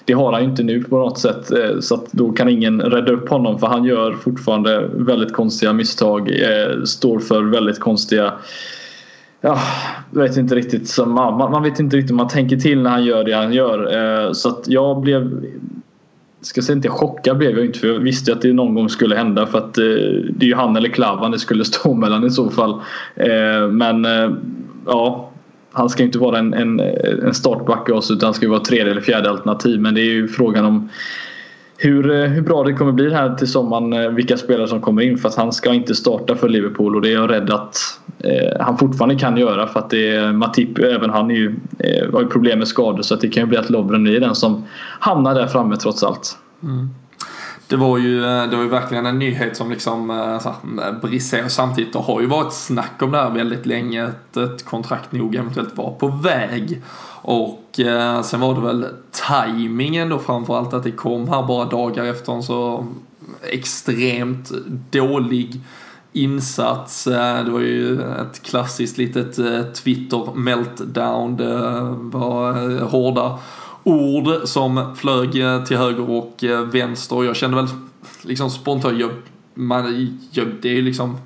det 0.05 0.13
har 0.13 0.33
han 0.33 0.43
ju 0.43 0.49
inte 0.49 0.63
nu 0.63 0.83
på 0.83 0.99
något 0.99 1.19
sätt 1.19 1.53
eh, 1.53 1.81
så 1.81 1.95
att 1.95 2.13
då 2.13 2.33
kan 2.33 2.49
ingen 2.49 2.81
rädda 2.81 3.13
upp 3.13 3.29
honom. 3.29 3.59
För 3.59 3.67
han 3.67 3.85
gör 3.85 4.13
fortfarande 4.13 4.89
väldigt 4.95 5.33
konstiga 5.33 5.73
misstag, 5.73 6.31
eh, 6.31 6.83
står 6.85 7.19
för 7.19 7.43
väldigt 7.43 7.81
konstiga 7.81 8.33
ja, 9.43 9.59
vet 10.11 10.37
inte 10.37 10.55
riktigt. 10.55 10.89
Så 10.89 11.07
man, 11.07 11.39
man 11.51 11.63
vet 11.63 11.81
inte 11.81 11.97
riktigt 11.97 12.11
om 12.11 12.17
man 12.17 12.29
tänker 12.29 12.57
till 12.57 12.83
när 12.83 12.91
han 12.91 13.05
gör 13.05 13.25
det 13.25 13.33
han 13.33 13.53
gör. 13.53 13.97
Eh, 14.27 14.33
så 14.33 14.49
att 14.49 14.69
jag 14.69 15.01
blev 15.01 15.45
ska 16.41 16.63
säga 16.63 16.77
inte 16.77 16.89
chockad 16.89 17.39
blev 17.39 17.57
jag 17.57 17.67
inte 17.67 17.79
för 17.79 17.89
jag 17.89 17.99
visste 17.99 18.33
att 18.33 18.43
det 18.43 18.53
någon 18.53 18.75
gång 18.75 18.89
skulle 18.89 19.17
hända 19.17 19.47
för 19.47 19.59
att 19.59 19.79
eh, 19.79 19.85
det 20.31 20.45
är 20.45 20.49
ju 20.49 20.55
han 20.55 20.77
eller 20.77 20.89
Klavan 20.89 21.31
det 21.31 21.39
skulle 21.39 21.65
stå 21.75 21.95
mellan 21.95 22.27
i 22.27 22.31
så 22.31 22.51
fall. 22.51 22.71
Eh, 23.17 23.69
men 23.71 24.05
eh, 24.05 24.31
ja, 24.87 25.31
han 25.73 25.89
ska 25.89 26.03
inte 26.03 26.19
vara 26.19 26.39
en, 26.39 26.55
en, 26.55 26.81
en 27.27 27.35
startback 27.35 27.89
i 27.89 27.93
oss 27.93 28.11
utan 28.11 28.27
han 28.27 28.35
ska 28.35 28.49
vara 28.49 28.61
tredje 28.61 28.91
eller 28.91 29.01
fjärde 29.01 29.31
alternativ. 29.31 29.81
Men 29.81 29.95
det 29.95 30.01
är 30.01 30.13
ju 30.13 30.29
frågan 30.29 30.65
om 30.65 30.89
hur, 31.77 32.11
eh, 32.11 32.29
hur 32.29 32.43
bra 32.43 32.65
det 32.65 32.73
kommer 32.73 32.93
bli 32.93 33.13
här 33.13 33.35
till 33.35 33.47
sommaren. 33.47 33.93
Eh, 33.93 34.11
vilka 34.11 34.37
spelare 34.37 34.69
som 34.69 34.81
kommer 34.81 35.03
in. 35.03 35.19
För 35.19 35.29
att 35.29 35.35
han 35.35 35.53
ska 35.53 35.75
inte 35.75 35.95
starta 35.95 36.37
för 36.37 36.49
Liverpool 36.49 36.97
och 36.97 37.03
det 37.03 37.09
är 37.09 37.13
jag 37.13 37.31
rädd 37.31 37.51
att 37.51 37.77
Eh, 38.25 38.65
han 38.65 38.79
fortfarande 38.79 39.15
kan 39.19 39.37
göra. 39.37 39.67
För 39.67 39.81
att 39.81 39.91
det 39.91 40.17
är 40.17 40.33
Matip, 40.33 40.79
även 40.79 41.11
han 41.11 41.31
är 41.31 41.35
ju, 41.35 41.57
eh, 41.79 42.13
har 42.13 42.23
ju 42.23 42.29
problem 42.29 42.59
med 42.59 42.69
skador. 42.69 43.03
Så 43.03 43.15
att 43.15 43.21
det 43.21 43.29
kan 43.29 43.43
ju 43.43 43.47
bli 43.47 43.59
att 43.59 43.71
Lovren 43.71 44.07
är 44.07 44.21
den 44.21 44.35
som 44.35 44.65
hamnar 45.01 45.35
där 45.35 45.47
framme 45.47 45.77
trots 45.77 46.03
allt. 46.03 46.39
Mm. 46.63 46.89
Det 47.73 47.77
var, 47.77 47.99
ju, 47.99 48.25
eh, 48.25 48.51
det 48.51 48.57
var 48.57 48.63
ju 48.63 48.69
verkligen 48.69 49.07
en 49.07 49.19
nyhet 49.19 49.57
som 49.57 49.71
liksom 49.71 50.11
eh, 50.11 51.49
samtidigt. 51.49 51.93
Det 51.93 51.99
har 51.99 52.21
ju 52.21 52.27
varit 52.27 52.53
snack 52.53 53.03
om 53.03 53.11
det 53.11 53.19
här 53.19 53.31
väldigt 53.31 53.67
länge. 53.67 54.07
Att 54.07 54.37
ett 54.37 54.65
kontrakt 54.65 55.13
nog 55.13 55.35
eventuellt 55.35 55.77
var 55.77 55.91
på 55.91 56.09
väg. 56.09 56.83
Och 57.23 57.81
eh, 57.81 58.23
sen 58.23 58.41
var 58.41 58.55
det 58.55 58.61
väl 58.61 58.87
tajmingen 59.11 60.09
då 60.09 60.19
framförallt 60.19 60.75
att 60.75 60.85
det 60.85 60.91
kom 60.91 61.29
här 61.29 61.43
bara 61.43 61.65
dagar 61.65 62.05
efter 62.05 62.33
en 62.33 62.43
så 62.43 62.87
extremt 63.43 64.53
dålig 64.91 65.61
insats. 66.13 67.05
Det 67.05 67.51
var 67.51 67.61
ju 67.61 68.03
ett 68.03 68.43
klassiskt 68.43 68.99
litet 68.99 69.39
eh, 69.39 69.63
Twitter 69.63 70.35
meltdown. 70.35 71.37
Det 71.37 71.55
eh, 71.55 71.95
var 71.97 72.71
eh, 72.71 72.89
hårda 72.89 73.39
ord 73.85 74.29
som 74.45 74.97
flög 74.97 75.33
till 75.67 75.77
höger 75.77 76.11
och 76.11 76.45
vänster. 76.73 77.25
Jag 77.25 77.37
kände 77.37 77.57
väl 77.57 77.69
liksom 78.23 78.51
spontant, 78.51 78.99
jag, 78.99 79.11
man, 79.55 80.19
jag, 80.31 80.47
det 80.63 80.69
är 80.69 80.75
ju 80.75 80.83
liksom 80.83 81.17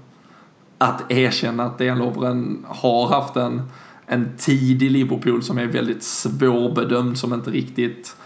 att 0.79 1.13
erkänna 1.13 1.65
att 1.65 1.79
DN 1.79 2.65
har 2.67 3.09
haft 3.09 3.37
en, 3.37 3.63
en 4.07 4.37
tid 4.39 4.83
i 4.83 4.89
Liverpool 4.89 5.43
som 5.43 5.59
är 5.59 5.67
väldigt 5.67 6.03
svårbedömd, 6.03 7.19
som 7.19 7.35
inte 7.35 7.51
riktigt 7.51 8.17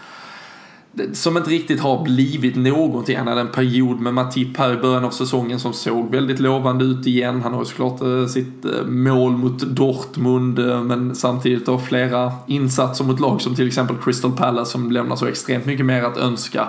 som 1.13 1.37
inte 1.37 1.49
riktigt 1.49 1.79
har 1.79 2.03
blivit 2.03 2.55
någonting. 2.55 3.17
Han 3.17 3.27
hade 3.27 3.41
en 3.41 3.47
period 3.47 3.99
med 3.99 4.13
Matip 4.13 4.57
här 4.57 4.73
i 4.73 4.77
början 4.77 5.05
av 5.05 5.09
säsongen 5.09 5.59
som 5.59 5.73
såg 5.73 6.11
väldigt 6.11 6.39
lovande 6.39 6.85
ut 6.85 7.07
igen. 7.07 7.41
Han 7.41 7.53
har 7.53 7.59
ju 7.59 7.65
såklart 7.65 8.01
eh, 8.01 8.25
sitt 8.25 8.65
eh, 8.65 8.85
mål 8.85 9.31
mot 9.31 9.59
Dortmund 9.59 10.59
eh, 10.59 10.83
men 10.83 11.15
samtidigt 11.15 11.67
har 11.67 11.77
flera 11.77 12.31
insatser 12.47 13.05
mot 13.05 13.19
lag 13.19 13.41
som 13.41 13.55
till 13.55 13.67
exempel 13.67 13.97
Crystal 14.03 14.31
Palace 14.31 14.71
som 14.71 14.91
lämnar 14.91 15.15
så 15.15 15.25
extremt 15.25 15.65
mycket 15.65 15.85
mer 15.85 16.03
att 16.03 16.17
önska. 16.17 16.67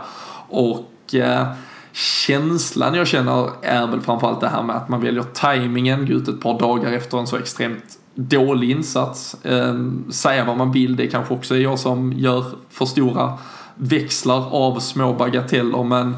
Och 0.48 1.14
eh, 1.14 1.46
känslan 1.92 2.94
jag 2.94 3.06
känner 3.06 3.50
är 3.62 3.86
väl 3.86 4.00
framförallt 4.00 4.40
det 4.40 4.48
här 4.48 4.62
med 4.62 4.76
att 4.76 4.88
man 4.88 5.00
väljer 5.00 5.22
tajmingen, 5.22 6.06
gå 6.06 6.12
ut 6.12 6.28
ett 6.28 6.40
par 6.40 6.58
dagar 6.58 6.92
efter 6.92 7.18
en 7.18 7.26
så 7.26 7.36
extremt 7.36 7.98
dålig 8.14 8.70
insats. 8.70 9.44
Eh, 9.44 9.74
säga 10.10 10.44
vad 10.44 10.56
man 10.56 10.72
vill, 10.72 10.96
det 10.96 11.06
kanske 11.06 11.34
också 11.34 11.54
är 11.54 11.58
jag 11.58 11.78
som 11.78 12.12
gör 12.12 12.44
för 12.70 12.86
stora 12.86 13.38
växlar 13.74 14.54
av 14.54 14.80
små 14.80 15.12
bagateller 15.12 15.84
men 15.84 16.16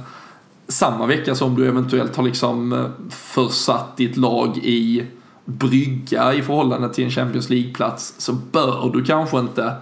samma 0.68 1.06
vecka 1.06 1.34
som 1.34 1.54
du 1.54 1.68
eventuellt 1.68 2.16
har 2.16 2.24
liksom 2.24 2.72
eh, 2.72 2.86
försatt 3.10 3.96
ditt 3.96 4.16
lag 4.16 4.56
i 4.56 5.06
brygga 5.44 6.34
i 6.34 6.42
förhållande 6.42 6.94
till 6.94 7.04
en 7.04 7.10
Champions 7.10 7.50
League-plats 7.50 8.14
så 8.18 8.32
bör 8.32 8.90
du 8.92 9.04
kanske 9.04 9.38
inte 9.38 9.72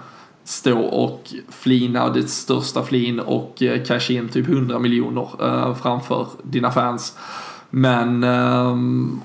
stå 0.44 0.78
och 0.78 1.34
flina 1.48 2.10
ditt 2.10 2.30
största 2.30 2.82
flin 2.82 3.20
och 3.20 3.62
eh, 3.62 3.82
casha 3.84 4.12
in 4.12 4.28
typ 4.28 4.48
100 4.48 4.78
miljoner 4.78 5.28
eh, 5.40 5.74
framför 5.74 6.26
dina 6.42 6.70
fans. 6.70 7.18
Men 7.70 8.24
eh, 8.24 8.76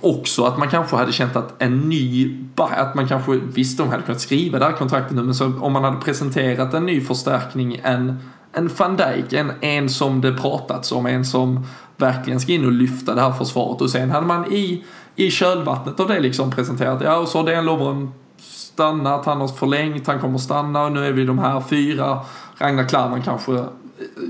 också 0.02 0.44
att 0.44 0.58
man 0.58 0.70
kanske 0.70 0.96
hade 0.96 1.12
känt 1.12 1.36
att 1.36 1.62
en 1.62 1.90
ny, 1.90 2.38
att 2.56 2.96
man 2.96 3.08
kanske, 3.08 3.40
visst 3.54 3.78
de 3.78 3.90
hade 3.90 4.04
kunnat 4.04 4.22
skriva 4.22 4.60
det 4.60 4.66
här 4.66 4.72
kontraktet 4.72 5.16
nu, 5.16 5.24
men 5.24 5.36
så 5.36 5.52
om 5.60 5.74
man 5.74 5.84
hade 5.84 5.98
presenterat 5.98 6.74
en 6.74 6.86
ny 6.86 7.02
förstärkning, 7.02 7.82
en 7.84 8.20
en 8.58 8.70
van 8.78 8.98
Dijk, 8.98 9.34
en, 9.34 9.52
en 9.62 9.90
som 9.90 10.22
det 10.22 10.34
pratats 10.34 10.92
om, 10.92 11.06
en 11.06 11.26
som 11.26 11.66
verkligen 11.98 12.40
ska 12.40 12.52
in 12.52 12.66
och 12.66 12.72
lyfta 12.72 13.16
det 13.16 13.22
här 13.22 13.32
försvaret. 13.32 13.82
Och 13.82 13.90
sen 13.90 14.12
hade 14.12 14.28
man 14.28 14.54
i, 14.54 14.84
i 15.16 15.32
kölvattnet 15.32 16.00
av 16.00 16.08
det 16.08 16.20
liksom 16.20 16.52
presenterat, 16.52 17.02
ja 17.04 17.18
och 17.18 17.28
så 17.28 17.38
har 17.38 17.46
den 17.46 17.66
Lovren 17.66 18.12
stannat, 18.40 19.26
han 19.26 19.42
har 19.42 19.48
förlängt, 19.48 20.08
han 20.08 20.20
kommer 20.20 20.38
stanna 20.38 20.84
och 20.84 20.92
nu 20.92 21.06
är 21.06 21.12
vi 21.12 21.26
de 21.26 21.40
här 21.40 21.62
fyra. 21.62 22.20
Ragnar 22.58 22.84
Klavan 22.84 23.22
kanske 23.22 23.54
eh, 23.54 23.66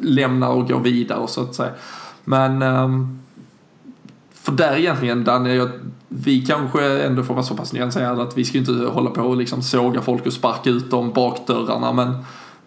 lämnar 0.02 0.50
och 0.50 0.68
går 0.68 0.80
vidare 0.80 1.28
så 1.28 1.42
att 1.42 1.56
säga. 1.56 1.72
Men 2.24 2.62
um, 2.62 3.20
för 4.34 4.52
där 4.52 4.78
egentligen 4.78 5.24
Danne, 5.24 5.70
vi 6.08 6.46
kanske 6.46 7.04
ändå 7.04 7.24
får 7.24 7.34
vara 7.34 7.46
så 7.46 7.56
pass 7.56 7.74
nyanserade 7.74 8.22
att 8.22 8.38
vi 8.38 8.46
ska 8.46 8.58
inte 8.58 8.72
hålla 8.72 9.10
på 9.10 9.22
och 9.22 9.38
liksom 9.38 9.62
såga 9.62 10.02
folk 10.02 10.26
och 10.26 10.34
sparka 10.34 10.70
ut 10.70 10.92
dem 10.92 11.12
bakdörrarna 11.14 11.94
men 11.94 12.16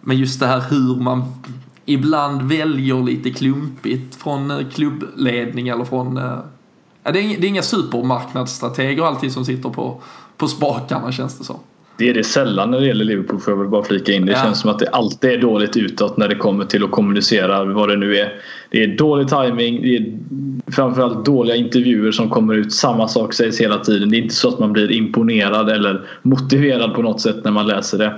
men 0.01 0.17
just 0.17 0.39
det 0.39 0.47
här 0.47 0.63
hur 0.69 0.95
man 0.95 1.23
ibland 1.85 2.41
väljer 2.41 3.03
lite 3.03 3.31
klumpigt 3.31 4.15
från 4.15 4.51
eh, 4.51 4.67
klubbledning 4.73 5.67
eller 5.67 5.85
från 5.85 6.17
eh, 6.17 6.39
Ja, 7.03 7.11
det, 7.11 7.19
är 7.19 7.23
inga, 7.23 7.39
det 7.39 7.45
är 7.45 7.49
inga 7.49 7.61
supermarknadsstrateger 7.61 9.03
alltid 9.03 9.33
som 9.33 9.45
sitter 9.45 9.69
på, 9.69 10.01
på 10.37 10.47
spakarna 10.47 11.11
känns 11.11 11.37
det 11.37 11.43
som. 11.43 11.59
Det 12.01 12.09
är 12.09 12.13
det 12.13 12.23
sällan 12.23 12.71
när 12.71 12.79
det 12.79 12.87
gäller 12.87 13.05
Liverpool 13.05 13.39
får 13.39 13.53
jag 13.53 13.57
väl 13.59 13.67
bara 13.67 13.83
flika 13.83 14.11
in. 14.11 14.25
Det 14.25 14.31
ja. 14.31 14.37
känns 14.43 14.59
som 14.59 14.69
att 14.69 14.79
det 14.79 14.87
alltid 14.87 15.31
är 15.31 15.37
dåligt 15.37 15.77
utåt 15.77 16.17
när 16.17 16.27
det 16.27 16.35
kommer 16.35 16.65
till 16.65 16.83
att 16.83 16.91
kommunicera 16.91 17.63
vad 17.63 17.89
det 17.89 17.95
nu 17.95 18.17
är. 18.17 18.33
Det 18.69 18.83
är 18.83 18.87
dålig 18.87 19.27
timing, 19.27 19.81
det 19.81 19.95
är 19.95 20.05
framförallt 20.71 21.25
dåliga 21.25 21.55
intervjuer 21.55 22.11
som 22.11 22.29
kommer 22.29 22.53
ut. 22.53 22.73
Samma 22.73 23.07
sak 23.07 23.33
sägs 23.33 23.61
hela 23.61 23.77
tiden. 23.77 24.09
Det 24.09 24.17
är 24.17 24.21
inte 24.21 24.35
så 24.35 24.47
att 24.47 24.59
man 24.59 24.73
blir 24.73 24.91
imponerad 24.91 25.69
eller 25.69 26.01
motiverad 26.21 26.93
på 26.93 27.01
något 27.01 27.21
sätt 27.21 27.43
när 27.43 27.51
man 27.51 27.67
läser 27.67 27.97
det. 27.97 28.13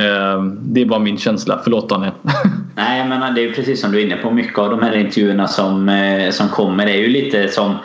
Ehm, 0.00 0.58
det 0.62 0.80
är 0.80 0.86
bara 0.86 1.00
min 1.00 1.18
känsla. 1.18 1.60
Förlåt 1.64 1.88
Daniel. 1.88 2.12
Nej 2.76 3.08
men 3.08 3.34
det 3.34 3.44
är 3.44 3.52
precis 3.52 3.80
som 3.80 3.92
du 3.92 4.00
är 4.00 4.06
inne 4.06 4.16
på. 4.16 4.30
Mycket 4.30 4.58
av 4.58 4.70
de 4.70 4.82
här 4.82 4.96
intervjuerna 4.96 5.46
som, 5.46 5.88
eh, 5.88 6.30
som 6.30 6.48
kommer 6.48 6.86
är 6.86 6.96
ju 6.96 7.08
lite 7.08 7.48
som 7.48 7.76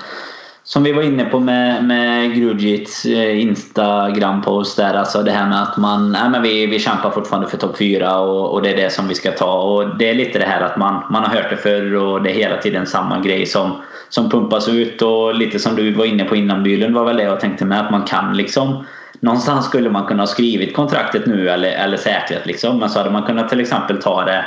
som 0.74 0.84
vi 0.84 0.92
var 0.92 1.02
inne 1.02 1.26
på 1.26 1.40
med, 1.40 1.84
med 1.84 2.36
Grudjits 2.36 3.06
eh, 3.06 3.42
Instagram-post 3.42 4.78
där. 4.78 4.94
Alltså 4.94 5.24
det 5.24 5.32
här 5.32 5.48
med 5.48 5.62
att 5.62 5.78
man, 5.78 6.12
nej 6.12 6.30
men 6.30 6.42
vi, 6.42 6.66
vi 6.66 6.80
kämpar 6.80 7.12
fortfarande 7.12 7.50
för 7.50 7.58
topp 7.58 7.78
4 7.78 8.20
och, 8.20 8.54
och, 8.54 8.62
det 8.62 8.70
är 8.70 8.78
det 8.78 8.90
som 8.90 9.08
vi 9.08 9.16
ska 9.16 9.32
ta. 9.32 9.54
Och 9.54 9.98
det 9.98 10.10
är 10.10 10.14
lite 10.14 10.40
det 10.40 10.46
här 10.46 10.62
att 10.62 10.78
man, 10.78 11.04
man 11.10 11.24
har 11.24 11.30
hört 11.30 11.50
det 11.50 11.58
förr 11.58 11.96
och 11.96 12.22
det 12.22 12.32
är 12.32 12.34
hela 12.34 12.58
tiden 12.58 12.86
samma 12.86 13.20
grej 13.20 13.46
som, 13.46 13.82
som 14.10 14.30
pumpas 14.30 14.70
ut. 14.70 15.02
Och 15.02 15.36
lite 15.36 15.60
som 15.60 15.76
du 15.76 15.94
var 15.94 16.06
inne 16.06 16.24
på 16.24 16.36
innan 16.36 16.64
Bylund 16.64 16.96
var 16.96 17.06
väl 17.06 17.18
det 17.18 17.24
jag 17.24 17.40
tänkte 17.40 17.66
med 17.66 17.80
att 17.80 17.92
man 17.92 18.04
kan 18.04 18.38
liksom 18.38 18.86
Någonstans 19.20 19.66
skulle 19.66 19.90
man 19.90 20.06
kunna 20.06 20.22
ha 20.22 20.28
skrivit 20.28 20.76
kontraktet 20.76 21.26
nu 21.26 21.50
eller, 21.50 21.72
eller 21.72 21.98
säkrat 21.98 22.46
liksom. 22.46 22.80
Men 22.80 22.90
så 22.90 23.00
hade 23.00 23.12
man 23.12 23.24
kunnat 23.24 23.50
till 23.50 23.62
exempel 23.62 24.02
ta 24.02 24.26
det 24.26 24.46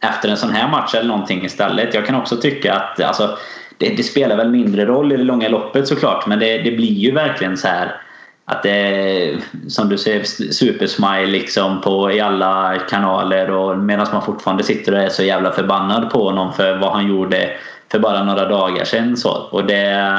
efter 0.00 0.28
en 0.28 0.36
sån 0.36 0.50
här 0.50 0.68
match 0.68 0.94
eller 0.94 1.08
någonting 1.08 1.44
istället. 1.44 1.94
Jag 1.94 2.06
kan 2.06 2.14
också 2.14 2.36
tycka 2.36 2.74
att 2.74 3.00
alltså, 3.00 3.38
det, 3.82 3.96
det, 3.96 4.02
spelar 4.02 4.36
väl 4.36 4.50
mindre 4.50 4.86
roll 4.86 5.12
i 5.12 5.16
det 5.16 5.24
långa 5.24 5.48
loppet 5.48 5.88
såklart 5.88 6.26
men 6.26 6.38
det, 6.38 6.58
det 6.58 6.70
blir 6.70 6.92
ju 6.92 7.10
verkligen 7.10 7.56
så 7.56 7.68
här 7.68 7.96
att 8.44 8.62
det 8.62 9.36
som 9.68 9.88
du 9.88 9.98
säger 9.98 10.24
supersmile 10.52 11.26
liksom 11.26 11.80
på, 11.80 12.12
i 12.12 12.20
alla 12.20 12.78
kanaler 12.90 13.50
och 13.50 13.78
medan 13.78 14.06
man 14.12 14.22
fortfarande 14.22 14.62
sitter 14.62 14.94
och 14.94 15.00
är 15.00 15.08
så 15.08 15.22
jävla 15.22 15.52
förbannad 15.52 16.10
på 16.10 16.24
honom 16.24 16.52
för 16.52 16.76
vad 16.76 16.92
han 16.92 17.08
gjorde 17.08 17.50
för 17.92 17.98
bara 17.98 18.24
några 18.24 18.48
dagar 18.48 18.84
sedan. 18.84 19.16
Så. 19.16 19.30
Och 19.30 19.64
det, 19.66 20.10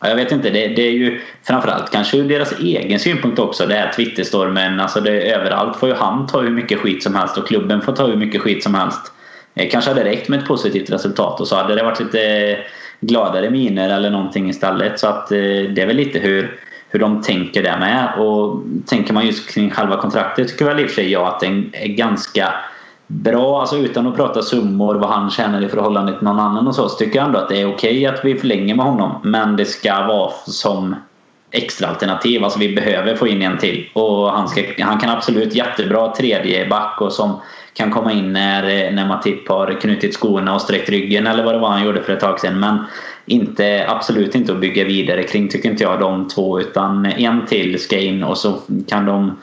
jag 0.00 0.16
vet 0.16 0.32
inte, 0.32 0.50
det, 0.50 0.68
det 0.68 0.82
är 0.82 0.92
ju 0.92 1.20
framförallt 1.42 1.90
kanske 1.90 2.16
ur 2.16 2.28
deras 2.28 2.60
egen 2.60 2.98
synpunkt 2.98 3.38
också 3.38 3.66
det 3.66 3.74
här 3.74 3.92
Twitterstormen. 3.92 4.80
Alltså 4.80 5.00
det, 5.00 5.32
överallt 5.32 5.76
får 5.76 5.88
ju 5.88 5.94
han 5.94 6.26
ta 6.26 6.40
hur 6.40 6.50
mycket 6.50 6.78
skit 6.78 7.02
som 7.02 7.14
helst 7.14 7.38
och 7.38 7.48
klubben 7.48 7.82
får 7.82 7.92
ta 7.92 8.06
hur 8.06 8.16
mycket 8.16 8.40
skit 8.40 8.62
som 8.62 8.74
helst. 8.74 9.12
Eh, 9.54 9.70
kanske 9.70 9.90
hade 9.90 10.04
räckt 10.04 10.28
med 10.28 10.38
ett 10.38 10.48
positivt 10.48 10.90
resultat 10.90 11.40
och 11.40 11.48
så 11.48 11.56
hade 11.56 11.74
det 11.74 11.82
varit 11.82 12.00
lite 12.00 12.58
gladare 13.00 13.50
miner 13.50 13.88
eller 13.88 14.10
någonting 14.10 14.48
istället. 14.48 15.00
Så 15.00 15.06
att 15.06 15.32
eh, 15.32 15.38
det 15.38 15.78
är 15.82 15.86
väl 15.86 15.96
lite 15.96 16.18
hur, 16.18 16.60
hur 16.88 17.00
de 17.00 17.22
tänker 17.22 17.62
där 17.62 17.78
med. 17.78 18.14
Och 18.18 18.62
tänker 18.86 19.14
man 19.14 19.26
just 19.26 19.50
kring 19.50 19.70
själva 19.70 19.96
kontraktet 19.96 20.48
tycker 20.48 20.64
väl 20.64 20.80
i 20.80 20.84
och 20.84 20.88
för 20.88 20.94
sig 20.94 21.10
jag 21.10 21.26
att 21.26 21.40
det 21.40 21.46
är 21.72 21.88
ganska 21.88 22.54
bra, 23.06 23.60
alltså 23.60 23.76
utan 23.76 24.06
att 24.06 24.16
prata 24.16 24.42
summor, 24.42 24.94
vad 24.94 25.10
han 25.10 25.30
tjänar 25.30 25.62
i 25.62 25.68
förhållande 25.68 26.12
till 26.12 26.24
någon 26.24 26.40
annan 26.40 26.68
och 26.68 26.74
så, 26.74 26.88
så 26.88 26.96
tycker 26.96 27.18
jag 27.18 27.26
ändå 27.26 27.38
att 27.38 27.48
det 27.48 27.60
är 27.60 27.74
okej 27.74 28.06
okay 28.06 28.06
att 28.06 28.24
vi 28.24 28.38
förlänger 28.38 28.74
med 28.74 28.86
honom. 28.86 29.20
Men 29.22 29.56
det 29.56 29.64
ska 29.64 30.06
vara 30.06 30.32
som 30.46 30.94
extra 31.50 31.88
alternativ. 31.88 32.44
Alltså 32.44 32.58
vi 32.58 32.74
behöver 32.74 33.14
få 33.14 33.28
in 33.28 33.42
en 33.42 33.58
till. 33.58 33.88
Och 33.92 34.32
han, 34.32 34.48
ska, 34.48 34.62
han 34.78 35.00
kan 35.00 35.10
absolut 35.10 35.54
jättebra 35.54 36.14
tredje 36.14 36.68
back 36.68 37.00
och 37.00 37.12
som 37.12 37.40
kan 37.74 37.90
komma 37.90 38.12
in 38.12 38.32
när, 38.32 38.90
när 38.90 39.06
Matip 39.06 39.48
har 39.48 39.80
knutit 39.80 40.14
skorna 40.14 40.54
och 40.54 40.60
sträckt 40.60 40.88
ryggen 40.88 41.26
eller 41.26 41.44
vad 41.44 41.54
det 41.54 41.58
var 41.58 41.68
han 41.68 41.84
gjorde 41.84 42.02
för 42.02 42.12
ett 42.12 42.20
tag 42.20 42.40
sedan. 42.40 42.60
Men 42.60 42.84
inte, 43.26 43.84
absolut 43.88 44.34
inte 44.34 44.52
att 44.52 44.60
bygga 44.60 44.84
vidare 44.84 45.22
kring 45.22 45.48
tycker 45.48 45.70
inte 45.70 45.82
jag 45.82 46.00
de 46.00 46.28
två 46.28 46.60
utan 46.60 47.06
en 47.06 47.46
till 47.46 47.78
ska 47.78 47.98
in 47.98 48.24
och 48.24 48.38
så 48.38 48.58
kan 48.88 49.06
de 49.06 49.36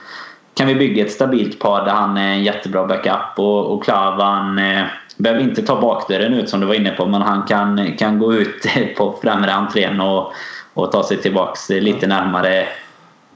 kan 0.53 0.67
vi 0.67 0.75
bygga 0.75 1.05
ett 1.05 1.11
stabilt 1.11 1.59
par 1.59 1.85
där 1.85 1.91
han 1.91 2.17
är 2.17 2.31
en 2.31 2.43
jättebra 2.43 2.85
backup 2.85 3.39
och, 3.39 3.73
och 3.73 3.83
Klavan 3.83 4.59
eh, 4.59 4.83
behöver 5.17 5.43
inte 5.43 5.61
ta 5.61 5.81
bakdörren 5.81 6.33
ut 6.33 6.49
som 6.49 6.59
du 6.59 6.65
var 6.65 6.73
inne 6.73 6.91
på 6.91 7.05
men 7.05 7.21
han 7.21 7.43
kan, 7.43 7.97
kan 7.97 8.19
gå 8.19 8.33
ut 8.33 8.65
på 8.97 9.19
främre 9.21 9.53
entrén 9.53 10.01
och, 10.01 10.33
och 10.77 10.91
ta 10.91 11.03
sig 11.03 11.21
tillbaks 11.21 11.69
lite 11.69 12.07
närmare 12.07 12.67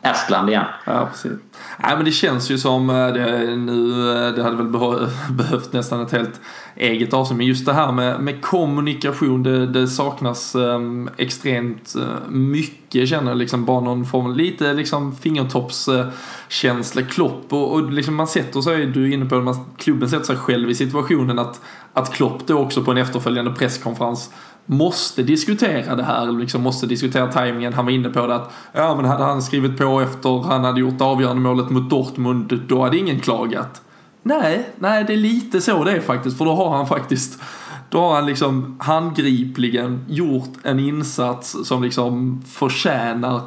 Estland 0.03 0.49
igen. 0.49 0.65
Ja, 0.85 1.07
precis. 1.11 1.31
Nej, 1.79 1.95
men 1.95 2.05
det 2.05 2.11
känns 2.11 2.51
ju 2.51 2.57
som 2.57 2.89
eh, 2.89 3.07
det, 3.07 3.55
nu, 3.55 4.09
eh, 4.11 4.33
det 4.33 4.43
hade 4.43 4.55
väl 4.55 4.67
behövt 5.29 5.73
nästan 5.73 6.01
ett 6.01 6.11
helt 6.11 6.41
eget 6.75 7.13
avsnitt. 7.13 7.37
Men 7.37 7.47
just 7.47 7.65
det 7.65 7.73
här 7.73 7.91
med, 7.91 8.19
med 8.19 8.41
kommunikation, 8.41 9.43
det, 9.43 9.67
det 9.67 9.87
saknas 9.87 10.55
um, 10.55 11.09
extremt 11.17 11.95
uh, 11.97 12.29
mycket 12.29 13.09
känner 13.09 13.31
jag. 13.31 13.37
Liksom 13.37 13.65
bara 13.65 13.79
någon 13.79 14.05
form, 14.05 14.35
lite 14.35 14.73
liksom 14.73 15.15
fingertoppskänsla, 15.15 17.01
uh, 17.01 17.07
Klopp 17.07 17.53
och, 17.53 17.73
och 17.73 17.91
liksom 17.91 18.15
man 18.15 18.27
sätter 18.27 18.61
sig, 18.61 18.85
du 18.85 19.09
är 19.09 19.13
inne 19.13 19.25
på 19.25 19.35
det, 19.35 19.55
klubben 19.77 20.09
sätter 20.09 20.25
sig 20.25 20.35
själv 20.35 20.69
i 20.69 20.75
situationen 20.75 21.39
att, 21.39 21.61
att 21.93 22.13
Klopp 22.13 22.47
då 22.47 22.59
också 22.59 22.83
på 22.83 22.91
en 22.91 22.97
efterföljande 22.97 23.51
presskonferens 23.51 24.29
måste 24.65 25.23
diskutera 25.23 25.95
det 25.95 26.03
här, 26.03 26.31
liksom 26.31 26.61
måste 26.61 26.85
diskutera 26.87 27.27
tajmingen. 27.27 27.73
Han 27.73 27.85
var 27.85 27.91
inne 27.91 28.09
på 28.09 28.27
det 28.27 28.35
att 28.35 28.51
ja, 28.73 28.95
men 28.95 29.05
hade 29.05 29.23
han 29.23 29.41
skrivit 29.41 29.77
på 29.77 30.01
efter 30.01 30.43
han 30.43 30.63
hade 30.63 30.79
gjort 30.79 31.01
avgörande 31.01 31.41
målet 31.41 31.69
mot 31.69 31.89
Dortmund, 31.89 32.61
då 32.67 32.83
hade 32.83 32.97
ingen 32.97 33.19
klagat. 33.19 33.81
Nej, 34.23 34.69
nej 34.79 35.03
det 35.03 35.13
är 35.13 35.17
lite 35.17 35.61
så 35.61 35.83
det 35.83 35.91
är 35.91 36.01
faktiskt, 36.01 36.37
för 36.37 36.45
då 36.45 36.55
har 36.55 36.77
han 36.77 36.87
faktiskt 36.87 37.41
då 37.89 37.99
har 37.99 38.15
han 38.15 38.25
liksom 38.25 38.77
handgripligen 38.79 40.05
gjort 40.07 40.53
en 40.63 40.79
insats 40.79 41.57
som 41.63 41.83
liksom 41.83 42.41
förtjänar 42.47 43.41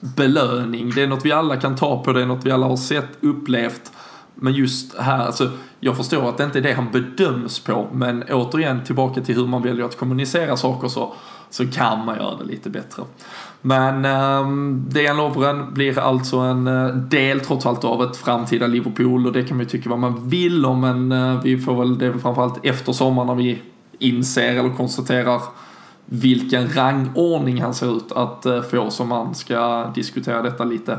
belöning. 0.00 0.92
Det 0.94 1.02
är 1.02 1.06
något 1.06 1.24
vi 1.24 1.32
alla 1.32 1.56
kan 1.56 1.76
ta 1.76 2.02
på, 2.04 2.12
det 2.12 2.22
är 2.22 2.26
något 2.26 2.46
vi 2.46 2.50
alla 2.50 2.66
har 2.66 2.76
sett, 2.76 3.08
upplevt. 3.20 3.92
Men 4.40 4.52
just 4.52 4.98
här, 4.98 5.26
alltså, 5.26 5.50
jag 5.80 5.96
förstår 5.96 6.28
att 6.28 6.36
det 6.36 6.44
inte 6.44 6.58
är 6.58 6.62
det 6.62 6.72
han 6.72 6.90
bedöms 6.92 7.60
på, 7.60 7.88
men 7.92 8.22
återigen 8.22 8.84
tillbaka 8.84 9.20
till 9.20 9.34
hur 9.34 9.46
man 9.46 9.62
väljer 9.62 9.84
att 9.84 9.98
kommunicera 9.98 10.56
saker 10.56 10.88
så, 10.88 11.12
så 11.50 11.66
kan 11.66 12.04
man 12.04 12.16
göra 12.16 12.36
det 12.36 12.44
lite 12.44 12.70
bättre. 12.70 13.02
Men 13.62 14.04
um, 14.04 14.84
Dejan 14.88 15.16
Lovren 15.16 15.74
blir 15.74 15.98
alltså 15.98 16.36
en 16.36 16.66
eh, 16.66 16.86
del 16.88 17.40
trots 17.40 17.66
allt 17.66 17.84
av 17.84 18.02
ett 18.02 18.16
framtida 18.16 18.66
Liverpool 18.66 19.26
och 19.26 19.32
det 19.32 19.44
kan 19.44 19.56
man 19.56 19.64
ju 19.64 19.70
tycka 19.70 19.90
vad 19.90 19.98
man 19.98 20.28
vill 20.28 20.66
om 20.66 20.80
men 20.80 21.12
uh, 21.12 21.42
vi 21.42 21.58
får 21.58 21.78
väl 21.78 21.98
det 21.98 22.18
framförallt 22.18 22.64
efter 22.64 22.92
sommaren 22.92 23.26
när 23.26 23.34
vi 23.34 23.62
inser 23.98 24.56
eller 24.56 24.76
konstaterar 24.76 25.40
vilken 26.10 26.74
rangordning 26.74 27.62
han 27.62 27.74
ser 27.74 27.96
ut 27.96 28.12
att 28.12 28.46
eh, 28.46 28.62
få 28.62 28.90
som 28.90 29.08
man 29.08 29.34
ska 29.34 29.90
diskutera 29.94 30.42
detta 30.42 30.64
lite 30.64 30.98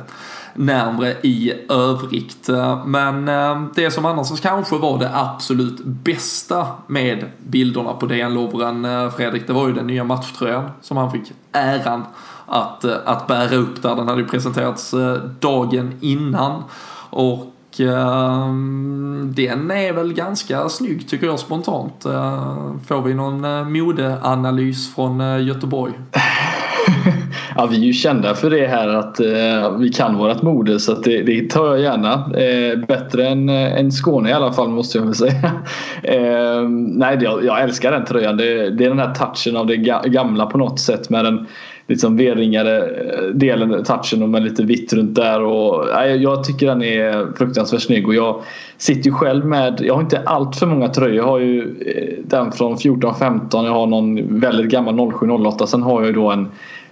närmre 0.53 1.15
i 1.21 1.53
övrigt. 1.69 2.49
Eh, 2.49 2.85
men 2.85 3.27
eh, 3.27 3.63
det 3.75 3.91
som 3.91 4.05
annars 4.05 4.41
kanske 4.41 4.77
var 4.77 4.99
det 4.99 5.11
absolut 5.13 5.85
bästa 5.85 6.67
med 6.87 7.25
bilderna 7.37 7.93
på 7.93 8.05
DN 8.05 8.33
Lovren, 8.33 9.11
Fredrik, 9.11 9.47
det 9.47 9.53
var 9.53 9.67
ju 9.67 9.73
den 9.73 9.87
nya 9.87 10.03
matchtröjan 10.03 10.69
som 10.81 10.97
han 10.97 11.11
fick 11.11 11.31
äran 11.51 12.03
att, 12.45 12.85
att 12.85 13.27
bära 13.27 13.55
upp 13.55 13.81
där. 13.81 13.95
Den 13.95 14.07
hade 14.07 14.21
ju 14.21 14.27
presenterats 14.27 14.93
dagen 15.39 15.93
innan. 16.01 16.63
Och 17.09 17.55
Ehm, 17.79 19.33
den 19.35 19.71
är 19.71 19.93
väl 19.93 20.13
ganska 20.13 20.69
snygg 20.69 21.09
tycker 21.09 21.27
jag 21.27 21.39
spontant. 21.39 22.05
Ehm, 22.05 22.79
får 22.87 23.01
vi 23.01 23.13
någon 23.13 23.45
eh, 23.45 23.63
modeanalys 23.63 24.95
från 24.95 25.21
eh, 25.21 25.43
Göteborg? 25.43 25.93
ja, 27.55 27.65
vi 27.65 27.75
är 27.75 27.81
ju 27.81 27.93
kända 27.93 28.35
för 28.35 28.49
det 28.49 28.67
här 28.67 28.87
att 28.87 29.19
eh, 29.19 29.77
vi 29.77 29.89
kan 29.89 30.17
vårt 30.17 30.41
mode 30.41 30.79
så 30.79 30.93
det, 30.93 31.21
det, 31.21 31.49
tar 31.49 31.67
jag 31.67 31.79
gärna. 31.79 32.13
Eh, 32.13 32.79
bättre 32.87 33.27
än, 33.27 33.49
eh, 33.49 33.79
än 33.79 33.91
Skåne 33.91 34.29
i 34.29 34.33
alla 34.33 34.53
fall 34.53 34.69
måste 34.69 34.97
jag 34.97 35.05
väl 35.05 35.15
säga. 35.15 35.51
Eh, 36.03 36.61
nej, 36.69 37.17
jag, 37.21 37.45
jag, 37.45 37.61
älskar 37.61 37.91
den 37.91 38.05
tröjan. 38.05 38.37
Det, 38.37 38.69
det, 38.69 38.85
är 38.85 38.89
den 38.89 38.99
här 38.99 39.13
touchen 39.13 39.57
av 39.57 39.67
det 39.67 39.77
gamla 40.05 40.45
på 40.45 40.57
något 40.57 40.79
sätt 40.79 41.09
med 41.09 41.25
den 41.25 41.47
liksom 41.89 42.17
V-ringade 42.17 42.77
eh, 42.77 43.35
delen, 43.35 43.83
touchen 43.83 44.23
och 44.23 44.29
med 44.29 44.43
lite 44.43 44.63
vitt 44.63 44.93
runt 44.93 45.15
där. 45.15 45.41
Och, 45.41 45.85
nej, 45.93 46.23
jag 46.23 46.43
tycker 46.43 46.67
den 46.67 46.83
är 46.83 47.37
fruktansvärt 47.37 47.81
snygg 47.81 48.07
och 48.07 48.15
jag 48.15 48.41
sitter 48.77 49.09
ju 49.09 49.11
själv 49.11 49.45
med, 49.45 49.81
jag 49.83 49.93
har 49.93 50.01
inte 50.01 50.21
allt 50.25 50.55
för 50.55 50.65
många 50.65 50.89
tröjor. 50.89 51.15
Jag 51.15 51.23
har 51.23 51.39
ju 51.39 51.61
eh, 51.61 52.23
den 52.23 52.51
från 52.51 52.75
14-15, 52.75 53.65
jag 53.65 53.73
har 53.73 53.87
någon 53.87 54.39
väldigt 54.39 54.71
gammal 54.71 54.95
07-08. 54.95 55.65
Sen 55.65 55.83
har 55.83 56.01
jag 56.01 56.07
ju 56.07 56.13
då 56.13 56.31
en 56.31 56.47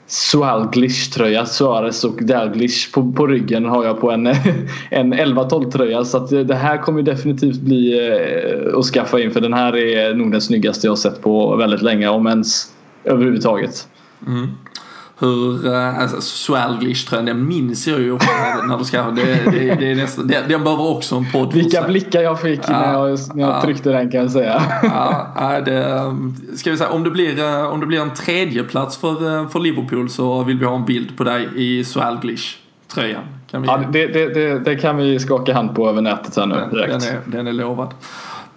Sualglish-tröja. 0.08 1.46
Suarez 1.46 2.04
och 2.04 2.24
Dalglish 2.24 2.94
på, 2.94 3.12
på 3.12 3.28
ryggen 3.28 3.66
har 3.66 3.86
jag 3.86 4.02
på 4.02 4.12
en, 4.12 4.28
en 4.90 5.14
11-12-tröja. 5.14 6.06
Så 6.06 6.18
att 6.18 6.32
eh, 6.32 6.40
det 6.40 6.56
här 6.56 6.78
kommer 6.78 7.02
definitivt 7.02 7.62
bli 7.62 8.10
eh, 8.10 8.78
att 8.80 8.86
skaffa 8.86 9.20
in 9.20 9.32
för 9.32 9.42
den 9.42 9.54
här 9.54 9.78
är 9.78 10.14
nog 10.14 10.32
den 10.32 10.42
snyggaste 10.42 10.88
jag 10.88 10.92
har 10.92 10.98
sett 10.98 11.22
på 11.22 11.56
väldigt 11.56 11.82
länge. 11.82 12.08
Om 12.08 12.28
ens 12.28 12.74
överhuvudtaget. 13.04 13.88
Mm 14.28 14.48
hur, 15.20 15.68
uh, 15.68 16.02
alltså 16.02 16.22
Swalglish 16.22 17.10
tröjan, 17.10 17.26
den 17.26 17.48
minns 17.48 17.88
jag 17.88 18.00
ju 18.00 18.18
när 18.68 18.78
du 18.78 18.86
ska, 18.86 19.04
det, 19.04 19.52
det, 19.52 19.76
det 19.76 19.92
är 19.92 19.96
nästan, 19.96 20.28
det, 20.28 20.44
den 20.48 20.64
behöver 20.64 20.90
också 20.90 21.16
en 21.16 21.32
podd 21.32 21.54
Vilka 21.54 21.84
blickar 21.84 22.22
jag 22.22 22.42
fick 22.42 22.62
ja, 22.68 22.80
när 22.80 22.94
jag, 22.94 23.20
när 23.34 23.44
jag 23.44 23.56
ja, 23.56 23.62
tryckte 23.62 23.90
den 23.90 24.12
kan 24.12 24.22
jag 24.22 24.32
säga. 24.32 24.62
Ja, 24.84 25.62
det, 25.66 26.14
ska 26.58 26.72
vi 26.72 26.78
säga, 26.78 26.90
om 26.90 27.04
det 27.04 27.10
blir, 27.10 27.40
eh, 27.40 27.74
om 27.74 27.80
det 27.80 27.86
blir 27.86 28.02
en 28.02 28.14
tredje 28.14 28.64
plats 28.64 28.98
för, 28.98 29.40
eh, 29.40 29.50
för 29.50 29.60
Liverpool 29.60 30.10
så 30.10 30.44
vill 30.44 30.60
vi 30.60 30.66
ha 30.66 30.76
en 30.76 30.86
bild 30.86 31.18
på 31.18 31.24
dig 31.24 31.48
i 31.56 31.84
Swalglish 31.84 32.58
tröjan. 32.88 33.24
Kan 33.52 33.62
vi... 33.62 33.68
Ja, 33.68 33.78
det, 33.92 34.08
det, 34.08 34.34
det, 34.34 34.60
det, 34.60 34.76
kan 34.76 34.98
vi 34.98 35.20
skaka 35.20 35.54
hand 35.54 35.76
på 35.76 35.90
över 35.90 36.02
nätet 36.02 36.36
här 36.36 36.46
nu 36.46 36.56
direkt. 36.72 36.92
Den 36.92 37.16
är, 37.16 37.22
den 37.26 37.48
är 37.48 37.54
lovad. 37.54 37.94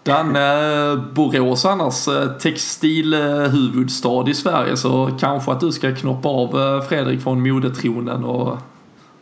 Danne, 0.03 0.97
Borås 1.15 1.65
annars 1.65 2.09
eh, 2.09 2.27
textilhuvudstad 2.27 4.23
eh, 4.23 4.31
i 4.31 4.35
Sverige 4.35 4.77
så 4.77 5.11
kanske 5.21 5.53
att 5.53 5.61
du 5.61 5.73
ska 5.73 5.95
knoppa 5.95 6.29
av 6.29 6.61
eh, 6.61 6.81
Fredrik 6.81 7.23
från 7.23 7.49
modetronen 7.49 8.25
och, 8.25 8.59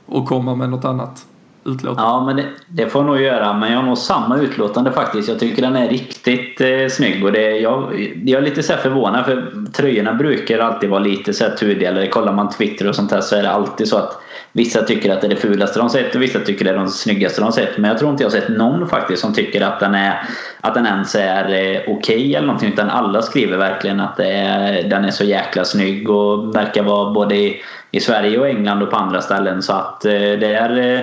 och 0.07 0.27
komma 0.27 0.55
med 0.55 0.71
något 0.71 0.85
annat 0.85 1.27
utlåtande. 1.65 2.03
Ja, 2.03 2.25
men 2.25 2.37
det, 2.37 2.45
det 2.69 2.89
får 2.89 3.03
jag 3.03 3.07
nog 3.07 3.21
göra. 3.21 3.53
Men 3.53 3.73
jag 3.73 3.79
har 3.79 3.87
nog 3.87 3.99
samma 3.99 4.39
utlåtande 4.39 4.93
faktiskt. 4.93 5.29
Jag 5.29 5.39
tycker 5.39 5.63
den 5.63 5.77
är 5.77 5.89
riktigt 5.89 6.61
eh, 6.61 6.89
snygg. 6.91 7.25
Och 7.25 7.33
det, 7.33 7.59
jag, 7.59 8.11
jag 8.25 8.39
är 8.39 8.45
lite 8.45 8.63
så 8.63 8.73
förvånad 8.73 9.25
för 9.25 9.53
tröjorna 9.73 10.15
brukar 10.15 10.59
alltid 10.59 10.91
vara 10.91 11.01
lite 11.01 11.33
så 11.33 11.45
här 11.45 11.51
tudelade. 11.51 12.09
Kollar 12.09 12.33
man 12.33 12.51
Twitter 12.51 12.89
och 12.89 12.95
sånt 12.95 13.11
här 13.11 13.21
så 13.21 13.37
är 13.37 13.43
det 13.43 13.51
alltid 13.51 13.89
så 13.89 13.97
att 13.97 14.23
Vissa 14.53 14.83
tycker 14.83 15.13
att 15.13 15.21
det 15.21 15.27
är 15.27 15.29
det 15.29 15.37
fulaste 15.37 15.79
de 15.79 15.91
sett 15.91 16.15
och 16.15 16.23
vissa 16.23 16.41
tycker 16.41 16.65
det 16.65 16.71
är 16.71 16.77
de 16.77 16.89
snyggaste 16.89 17.41
de 17.41 17.53
sett. 17.53 17.79
Men 17.79 17.89
jag 17.89 17.99
tror 17.99 18.11
inte 18.11 18.23
jag 18.23 18.31
har 18.31 18.37
sett 18.41 18.49
någon 18.49 18.89
faktiskt 18.89 19.23
som 19.23 19.35
tycker 19.35 19.61
att 19.61 19.81
den, 19.81 19.95
är, 19.95 20.23
att 20.61 20.75
den 20.75 20.87
ens 20.87 21.15
är 21.15 21.45
eh, 21.45 21.81
okej 21.81 21.93
okay 21.97 22.35
eller 22.35 22.47
någonting. 22.47 22.73
Utan 22.73 22.91
alla 22.91 23.23
skriver 23.23 23.57
verkligen 23.57 24.01
att 24.01 24.17
det 24.17 24.31
är, 24.33 24.89
den 24.89 25.05
är 25.05 25.11
så 25.11 25.25
jäkla 25.25 25.65
snygg 25.65 26.11
och 26.11 26.57
verkar 26.57 26.83
vara 26.83 27.11
både 27.11 27.37
i, 27.37 27.63
i 27.91 28.01
Sverige 28.01 28.39
och 28.39 28.49
England 28.49 28.83
och 28.83 28.91
på 28.91 28.97
andra 28.97 29.21
ställen. 29.21 29.63
Så 29.63 29.73
att 29.73 30.05
eh, 30.05 30.13
det 30.13 30.55
är, 30.55 30.95
eh, 30.97 31.01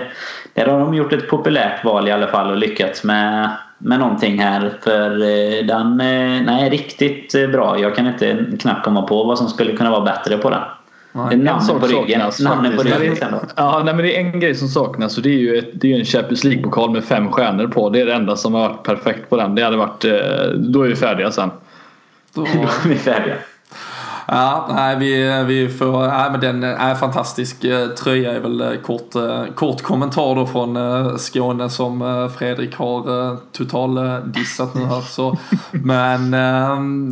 där 0.53 0.65
har 0.65 0.79
de 0.79 0.93
gjort 0.93 1.13
ett 1.13 1.29
populärt 1.29 1.85
val 1.85 2.07
i 2.07 2.11
alla 2.11 2.27
fall 2.27 2.51
och 2.51 2.57
lyckats 2.57 3.03
med, 3.03 3.49
med 3.77 3.99
någonting 3.99 4.39
här. 4.39 4.73
För 4.81 5.09
den 5.63 6.01
är 6.49 6.69
riktigt 6.69 7.51
bra. 7.51 7.79
Jag 7.79 7.95
kan 7.95 8.07
inte 8.07 8.45
knappt 8.59 8.85
komma 8.85 9.01
på 9.01 9.23
vad 9.23 9.37
som 9.37 9.47
skulle 9.47 9.75
kunna 9.75 9.91
vara 9.91 10.01
bättre 10.01 10.37
på 10.37 10.49
den. 10.49 10.61
Nej, 11.15 11.37
namnet 11.37 11.79
på 11.79 11.87
ryggen. 11.87 12.21
Namnet 12.39 12.77
på 12.77 12.83
ryggen 12.83 13.17
Ja, 13.55 13.81
nej, 13.85 13.93
men 13.93 14.05
det 14.05 14.17
är 14.17 14.19
en 14.19 14.39
grej 14.39 14.55
som 14.55 14.67
saknas 14.67 15.17
och 15.17 15.23
det 15.23 15.29
är 15.29 15.37
ju 15.37 15.57
ett, 15.57 15.69
det 15.73 15.93
är 15.93 15.99
en 15.99 16.05
Champions 16.05 16.43
League-pokal 16.43 16.91
med 16.91 17.03
fem 17.03 17.31
stjärnor 17.31 17.67
på. 17.67 17.89
Det 17.89 18.01
är 18.01 18.05
det 18.05 18.13
enda 18.13 18.35
som 18.35 18.53
har 18.53 18.69
varit 18.69 18.83
perfekt 18.83 19.29
på 19.29 19.37
den. 19.37 19.55
Det 19.55 19.63
hade 19.63 19.77
varit, 19.77 20.05
eh, 20.05 20.11
då 20.57 20.83
är 20.83 20.87
vi 20.87 20.95
färdiga 20.95 21.31
sen. 21.31 21.51
Då, 22.33 22.41
då 22.41 22.61
är 22.61 22.89
vi 22.89 22.95
färdiga. 22.95 23.35
Ja, 24.27 24.67
nej, 24.69 24.95
vi, 24.99 25.43
vi 25.47 25.69
får, 25.69 26.07
nej, 26.07 26.31
men 26.31 26.39
den 26.39 26.63
är 26.63 26.95
fantastisk 26.95 27.63
eh, 27.63 27.87
tröja 27.87 28.31
är 28.31 28.39
väl 28.39 28.61
eh, 28.61 28.81
kort, 28.81 29.15
eh, 29.15 29.43
kort 29.55 29.81
kommentar 29.81 30.35
då 30.35 30.47
från 30.47 31.19
Skåne 31.19 31.69
som 31.69 32.29
Fredrik 32.37 32.75
har 32.75 33.37
total 33.51 34.21
dissat 34.25 34.75
nu 34.75 34.81
här. 34.81 35.01
Så, 35.01 35.37
men 35.71 36.31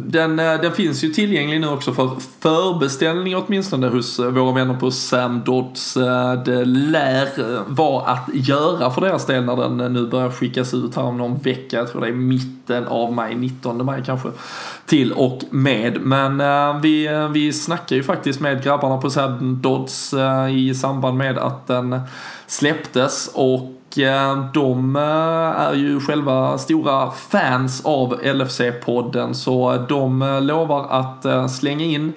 den, 0.10 0.36
den 0.38 0.72
finns 0.72 1.04
ju 1.04 1.10
tillgänglig 1.10 1.62
nu 1.62 1.68
också 1.68 1.94
för 1.94 2.10
förbeställning 2.40 3.36
åtminstone 3.36 3.88
hos 3.88 4.20
våra 4.20 4.52
vänner 4.52 4.74
på 4.74 4.92
Sam 4.92 5.42
Dodds. 5.46 5.94
Det 6.46 6.66
lär 6.66 7.28
vara 7.68 8.06
att 8.12 8.30
göra 8.34 8.92
för 8.92 9.02
deras 9.02 9.26
del 9.26 9.46
när 9.46 9.56
den 9.56 9.94
nu 9.94 10.08
börjar 10.08 10.30
skickas 10.30 10.74
ut 10.74 10.96
här 10.96 11.04
om 11.04 11.18
någon 11.18 11.38
vecka. 11.38 11.78
Jag 11.78 11.92
tror 11.92 12.02
det 12.02 12.08
är 12.08 12.14
mitten 12.64 12.88
av 12.88 13.14
maj, 13.14 13.36
19 13.36 13.86
maj 13.86 14.04
kanske 14.06 14.30
till 14.86 15.14
och 15.14 15.44
med. 15.50 16.02
Men 16.02 16.42
eh, 16.42 16.82
vi, 16.82 17.08
eh, 17.08 17.30
vi 17.30 17.54
snackar 17.54 17.96
ju 17.96 18.04
faktiskt 18.04 18.40
med 18.40 18.64
grabbarna 18.64 18.98
på 18.98 19.10
Sadden 19.10 19.62
Dodds 19.62 20.14
eh, 20.14 20.58
i 20.58 20.76
samband 20.76 21.18
med 21.18 21.38
att 21.38 21.68
den 21.68 22.00
släpptes 22.48 23.32
och 23.34 23.98
eh, 23.98 24.46
de 24.54 24.96
eh, 24.96 25.02
är 25.02 25.74
ju 25.74 26.00
själva 26.00 26.58
stora 26.58 27.12
fans 27.12 27.86
av 27.86 28.22
LFC-podden 28.22 29.34
så 29.34 29.86
de 29.90 30.40
lovar 30.42 30.88
att 30.90 31.52
slänga 31.52 31.86
in 31.86 32.14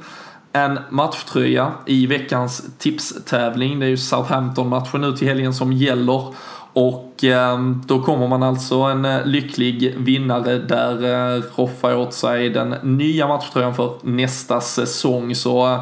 en 0.52 0.78
matchtröja 0.90 1.72
i 1.86 2.06
veckans 2.06 2.62
tipstävling. 2.78 3.80
Det 3.80 3.86
är 3.86 3.90
ju 3.90 3.96
Southampton-matchen 3.96 5.00
nu 5.00 5.12
till 5.12 5.28
helgen 5.28 5.54
som 5.54 5.72
gäller. 5.72 6.34
Och 6.76 7.24
ehm, 7.24 7.82
då 7.86 8.02
kommer 8.02 8.28
man 8.28 8.42
alltså 8.42 8.74
en 8.74 9.04
eh, 9.04 9.24
lycklig 9.24 9.94
vinnare 9.98 10.58
där 10.58 11.04
eh, 11.36 11.42
roffar 11.56 11.96
åt 11.96 12.14
sig 12.14 12.50
den 12.50 12.74
nya 12.82 13.28
matchtröjan 13.28 13.74
för 13.74 13.92
nästa 14.02 14.60
säsong. 14.60 15.34
Så 15.34 15.66
eh, 15.66 15.80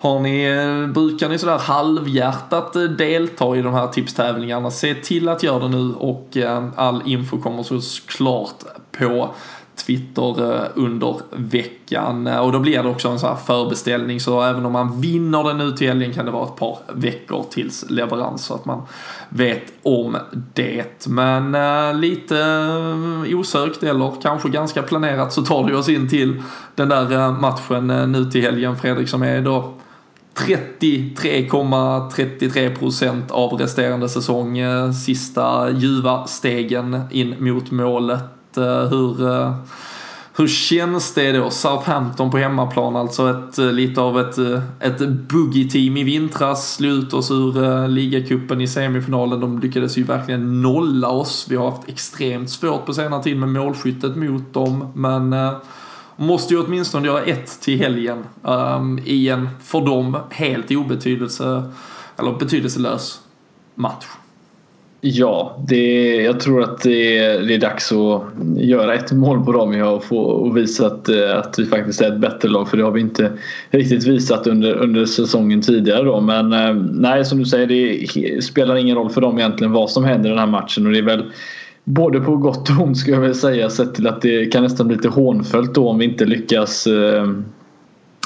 har 0.00 0.20
ni, 0.20 0.46
brukar 0.94 1.28
ni 1.28 1.38
sådär 1.38 1.58
halvhjärtat 1.58 2.72
delta 2.98 3.56
i 3.56 3.62
de 3.62 3.74
här 3.74 3.86
tipstävlingarna, 3.86 4.70
se 4.70 4.94
till 4.94 5.28
att 5.28 5.42
göra 5.42 5.58
det 5.58 5.68
nu 5.68 5.94
och 5.94 6.36
ehm, 6.36 6.72
all 6.76 7.02
info 7.04 7.38
kommer 7.38 7.62
såklart 7.62 8.64
på 8.98 9.30
Twitter 9.86 10.54
eh, 10.54 10.62
under 10.74 11.16
veckan. 11.30 12.26
Eh, 12.26 12.38
och 12.38 12.52
då 12.52 12.58
blir 12.58 12.82
det 12.82 12.88
också 12.88 13.08
en 13.08 13.18
sån 13.18 13.28
här 13.28 13.36
förbeställning 13.36 14.20
så 14.20 14.42
även 14.42 14.66
om 14.66 14.72
man 14.72 15.00
vinner 15.00 15.44
den 15.44 15.58
nu 15.58 15.72
till 15.72 15.88
helgen 15.88 16.12
kan 16.12 16.24
det 16.24 16.30
vara 16.30 16.44
ett 16.44 16.56
par 16.56 16.78
veckor 16.92 17.44
tills 17.50 17.90
leverans 17.90 18.44
så 18.44 18.54
att 18.54 18.64
man 18.64 18.82
vet 19.28 19.72
om 19.82 20.16
det. 20.54 21.06
Men 21.06 21.54
äh, 21.54 21.94
lite 21.94 22.38
äh, 22.38 23.22
osökt 23.38 23.82
eller 23.82 24.12
kanske 24.22 24.48
ganska 24.48 24.82
planerat 24.82 25.32
så 25.32 25.42
tar 25.42 25.68
det 25.68 25.76
oss 25.76 25.88
in 25.88 26.08
till 26.08 26.42
den 26.74 26.88
där 26.88 27.12
äh, 27.12 27.40
matchen 27.40 27.86
nu 27.86 28.24
till 28.24 28.42
helgen 28.42 28.76
Fredrik 28.76 29.08
som 29.08 29.22
är 29.22 29.40
då 29.40 29.74
33,33 30.34 32.78
procent 32.78 33.30
av 33.30 33.52
resterande 33.52 34.08
säsong. 34.08 34.58
Sista 35.04 35.70
ljuva 35.70 36.26
stegen 36.26 37.00
in 37.10 37.34
mot 37.38 37.70
målet. 37.70 38.37
Eh, 38.56 38.88
hur, 38.88 39.32
eh, 39.32 39.54
hur 40.36 40.48
känns 40.48 41.14
det 41.14 41.32
då? 41.32 41.50
Southampton 41.50 42.30
på 42.30 42.38
hemmaplan, 42.38 42.96
alltså 42.96 43.30
ett, 43.30 43.58
eh, 43.58 43.72
lite 43.72 44.00
av 44.00 44.20
ett, 44.20 44.38
ett 44.80 45.08
boogie-team 45.08 45.96
i 45.96 46.04
vintras. 46.04 46.74
Slog 46.74 46.92
ut 46.92 47.12
oss 47.12 47.30
ur 47.30 47.88
ligacupen 47.88 48.60
i 48.60 48.68
semifinalen. 48.68 49.40
De 49.40 49.58
lyckades 49.58 49.98
ju 49.98 50.02
verkligen 50.02 50.62
nolla 50.62 51.08
oss. 51.08 51.46
Vi 51.48 51.56
har 51.56 51.70
haft 51.70 51.88
extremt 51.88 52.50
svårt 52.50 52.86
på 52.86 52.94
senare 52.94 53.22
tid 53.22 53.36
med 53.36 53.48
målskyttet 53.48 54.16
mot 54.16 54.54
dem. 54.54 54.92
Men 54.94 55.34
måste 56.16 56.54
ju 56.54 56.60
åtminstone 56.60 57.06
göra 57.06 57.22
ett 57.22 57.60
till 57.60 57.78
helgen 57.78 58.24
um, 58.42 58.98
i 59.04 59.28
en 59.28 59.48
för 59.62 59.80
dem 59.80 60.16
helt 60.30 60.70
obetydelse 60.70 61.72
eller 62.16 62.32
betydelselös 62.32 63.20
match. 63.74 64.06
Ja, 65.00 65.64
det, 65.68 66.14
jag 66.16 66.40
tror 66.40 66.62
att 66.62 66.82
det 66.82 67.18
är, 67.18 67.42
det 67.42 67.54
är 67.54 67.58
dags 67.58 67.92
att 67.92 68.22
göra 68.56 68.94
ett 68.94 69.12
mål 69.12 69.44
på 69.44 69.52
dem 69.52 69.82
och, 69.82 70.04
få, 70.04 70.18
och 70.18 70.56
visa 70.56 70.86
att, 70.86 71.08
eh, 71.08 71.38
att 71.38 71.58
vi 71.58 71.66
faktiskt 71.66 72.00
är 72.00 72.12
ett 72.12 72.20
bättre 72.20 72.48
lag 72.48 72.68
för 72.68 72.76
det 72.76 72.82
har 72.82 72.90
vi 72.90 73.00
inte 73.00 73.32
riktigt 73.70 74.06
visat 74.06 74.46
under, 74.46 74.74
under 74.74 75.06
säsongen 75.06 75.62
tidigare 75.62 76.02
då. 76.02 76.20
Men 76.20 76.52
eh, 76.52 76.74
nej, 76.92 77.24
som 77.24 77.38
du 77.38 77.44
säger, 77.44 77.66
det 77.66 78.44
spelar 78.44 78.76
ingen 78.76 78.96
roll 78.96 79.10
för 79.10 79.20
dem 79.20 79.38
egentligen 79.38 79.72
vad 79.72 79.90
som 79.90 80.04
händer 80.04 80.28
i 80.28 80.30
den 80.30 80.38
här 80.38 80.46
matchen 80.46 80.86
och 80.86 80.92
det 80.92 80.98
är 80.98 81.02
väl 81.02 81.24
både 81.84 82.20
på 82.20 82.36
gott 82.36 82.70
och 82.70 82.80
ont 82.80 82.98
skulle 82.98 83.16
jag 83.16 83.20
vilja 83.20 83.34
säga 83.34 83.70
sett 83.70 83.94
till 83.94 84.06
att 84.06 84.22
det 84.22 84.46
kan 84.46 84.62
nästan 84.62 84.86
bli 84.86 84.96
lite 84.96 85.08
hånfullt 85.08 85.74
då 85.74 85.88
om 85.88 85.98
vi 85.98 86.04
inte 86.04 86.24
lyckas 86.24 86.86
eh, 86.86 87.26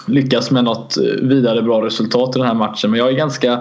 lyckas 0.06 0.50
med 0.50 0.64
något 0.64 0.96
eh, 0.96 1.26
vidare 1.28 1.62
bra 1.62 1.86
resultat 1.86 2.36
i 2.36 2.38
den 2.38 2.48
här 2.48 2.54
matchen. 2.54 2.90
Men 2.90 3.00
jag 3.00 3.08
är 3.08 3.12
ganska 3.12 3.60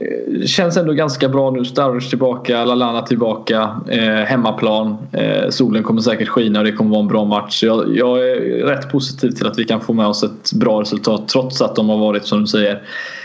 Eh, 0.00 0.46
känns 0.46 0.76
ändå 0.76 0.92
ganska 0.92 1.28
bra 1.28 1.50
nu. 1.50 1.64
Starwich 1.64 2.08
tillbaka, 2.08 2.64
Lalana 2.64 3.02
tillbaka, 3.02 3.80
eh, 3.88 4.00
hemmaplan. 4.00 4.96
Eh, 5.12 5.48
solen 5.50 5.82
kommer 5.82 6.00
säkert 6.00 6.28
skina 6.28 6.58
och 6.58 6.64
det 6.64 6.72
kommer 6.72 6.90
vara 6.90 7.00
en 7.00 7.08
bra 7.08 7.24
match. 7.24 7.62
Jag, 7.62 7.96
jag, 7.96 8.28
är 8.28 8.66
rätt 8.66 8.90
positiv 8.90 9.30
till 9.30 9.46
att 9.46 9.58
vi 9.58 9.64
kan 9.64 9.80
få 9.80 9.92
med 9.92 10.06
oss 10.06 10.22
ett 10.22 10.52
bra 10.52 10.80
resultat 10.80 11.28
trots 11.28 11.62
att 11.62 11.76
de 11.76 11.88
har 11.88 11.98
varit 11.98 12.24
som 12.24 12.40
du 12.40 12.46
säger 12.46 12.82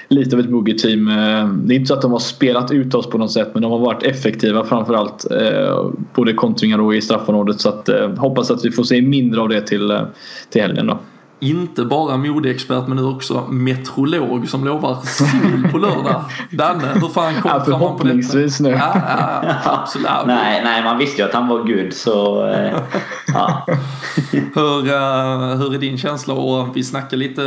lite 0.08 0.36
av 0.36 0.40
ett 0.40 0.50
boogie-team. 0.50 1.08
Eh, 1.08 1.48
det 1.48 1.74
är 1.74 1.76
inte 1.76 1.88
så 1.88 1.94
att 1.94 2.02
de 2.02 2.12
har 2.12 2.20
spelat 2.20 2.72
ut 2.72 2.96
oss 2.96 3.10
på 3.10 3.18
något 3.18 3.32
sätt 3.32 3.50
men 3.54 3.62
de 3.62 3.72
har 3.72 3.80
varit 3.80 4.04
effektiva 4.04 4.66
framförallt. 4.66 5.32
Eh, 5.32 5.90
både 6.16 6.34
kontringar 6.34 6.82
och 6.82 6.96
i 6.96 7.02
straffområdet 7.02 7.62
så 7.62 7.70
att 7.70 7.90
eh, 7.90 8.10
hoppas 8.10 8.52
att 8.52 8.66
vi 8.66 8.72
får 8.72 8.84
se 8.84 9.02
mindre 9.02 9.42
av 9.42 9.50
det 9.50 9.62
till, 9.62 9.92
eh, 9.92 10.02
till 10.50 10.62
helgen 10.62 10.88
då 10.88 11.00
inte 11.40 11.86
bara 11.86 12.18
modeexpert 12.18 12.88
men 12.88 12.98
nu 12.98 13.04
också 13.04 13.48
metrolog 13.50 14.50
som 14.50 14.66
lovar 14.66 14.96
sol 14.96 15.72
på 15.72 15.78
lördag. 15.78 16.24
Danne, 16.52 16.88
hur 16.94 17.10
fan 17.10 17.42
kom 17.42 17.52
ja, 17.68 17.78
man 17.78 17.98
på 17.98 18.04
detta? 18.04 18.64
nu. 18.64 18.70
Ja, 18.70 19.02
ja, 19.44 19.56
absolut. 19.64 20.10
nej, 20.26 20.62
nej, 20.64 20.84
man 20.84 20.98
visste 20.98 21.22
ju 21.22 21.28
att 21.28 21.34
han 21.34 21.48
var 21.48 21.64
gud 21.64 21.94
så 21.94 22.48
eh, 22.48 22.80
ja. 23.28 23.66
hur, 24.32 24.80
uh, 24.80 25.56
hur 25.58 25.74
är 25.74 25.78
din 25.78 25.98
känsla? 25.98 26.34
Och 26.34 26.78
vi 26.78 26.84
snackar 26.84 27.18
lite 27.18 27.44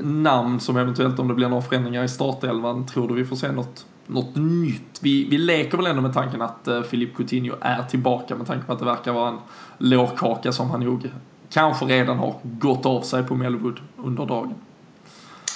namn 0.00 0.60
som 0.60 0.76
eventuellt 0.76 1.18
om 1.18 1.28
det 1.28 1.34
blir 1.34 1.48
några 1.48 1.62
förändringar 1.62 2.04
i 2.04 2.08
startelvan. 2.08 2.86
Tror 2.86 3.08
du 3.08 3.14
vi 3.14 3.24
får 3.24 3.36
se 3.36 3.52
något 3.52 3.86
något 4.06 4.36
nytt. 4.36 4.98
Vi, 5.00 5.28
vi 5.30 5.38
leker 5.38 5.76
väl 5.76 5.86
ändå 5.86 6.02
med 6.02 6.14
tanken 6.14 6.42
att 6.42 6.68
uh, 6.68 6.82
Filip 6.82 7.16
Coutinho 7.16 7.56
är 7.60 7.82
tillbaka 7.82 8.34
med 8.34 8.46
tanke 8.46 8.66
på 8.66 8.72
att 8.72 8.78
det 8.78 8.84
verkar 8.84 9.12
vara 9.12 9.28
en 9.28 9.38
lårkaka 9.78 10.52
som 10.52 10.70
han 10.70 10.80
nog 10.80 11.10
kanske 11.54 11.84
redan 11.84 12.18
har 12.18 12.34
gått 12.42 12.86
av 12.86 13.02
sig 13.02 13.22
på 13.22 13.34
Melwood 13.34 13.80
under 13.96 14.26
dagen. 14.26 14.54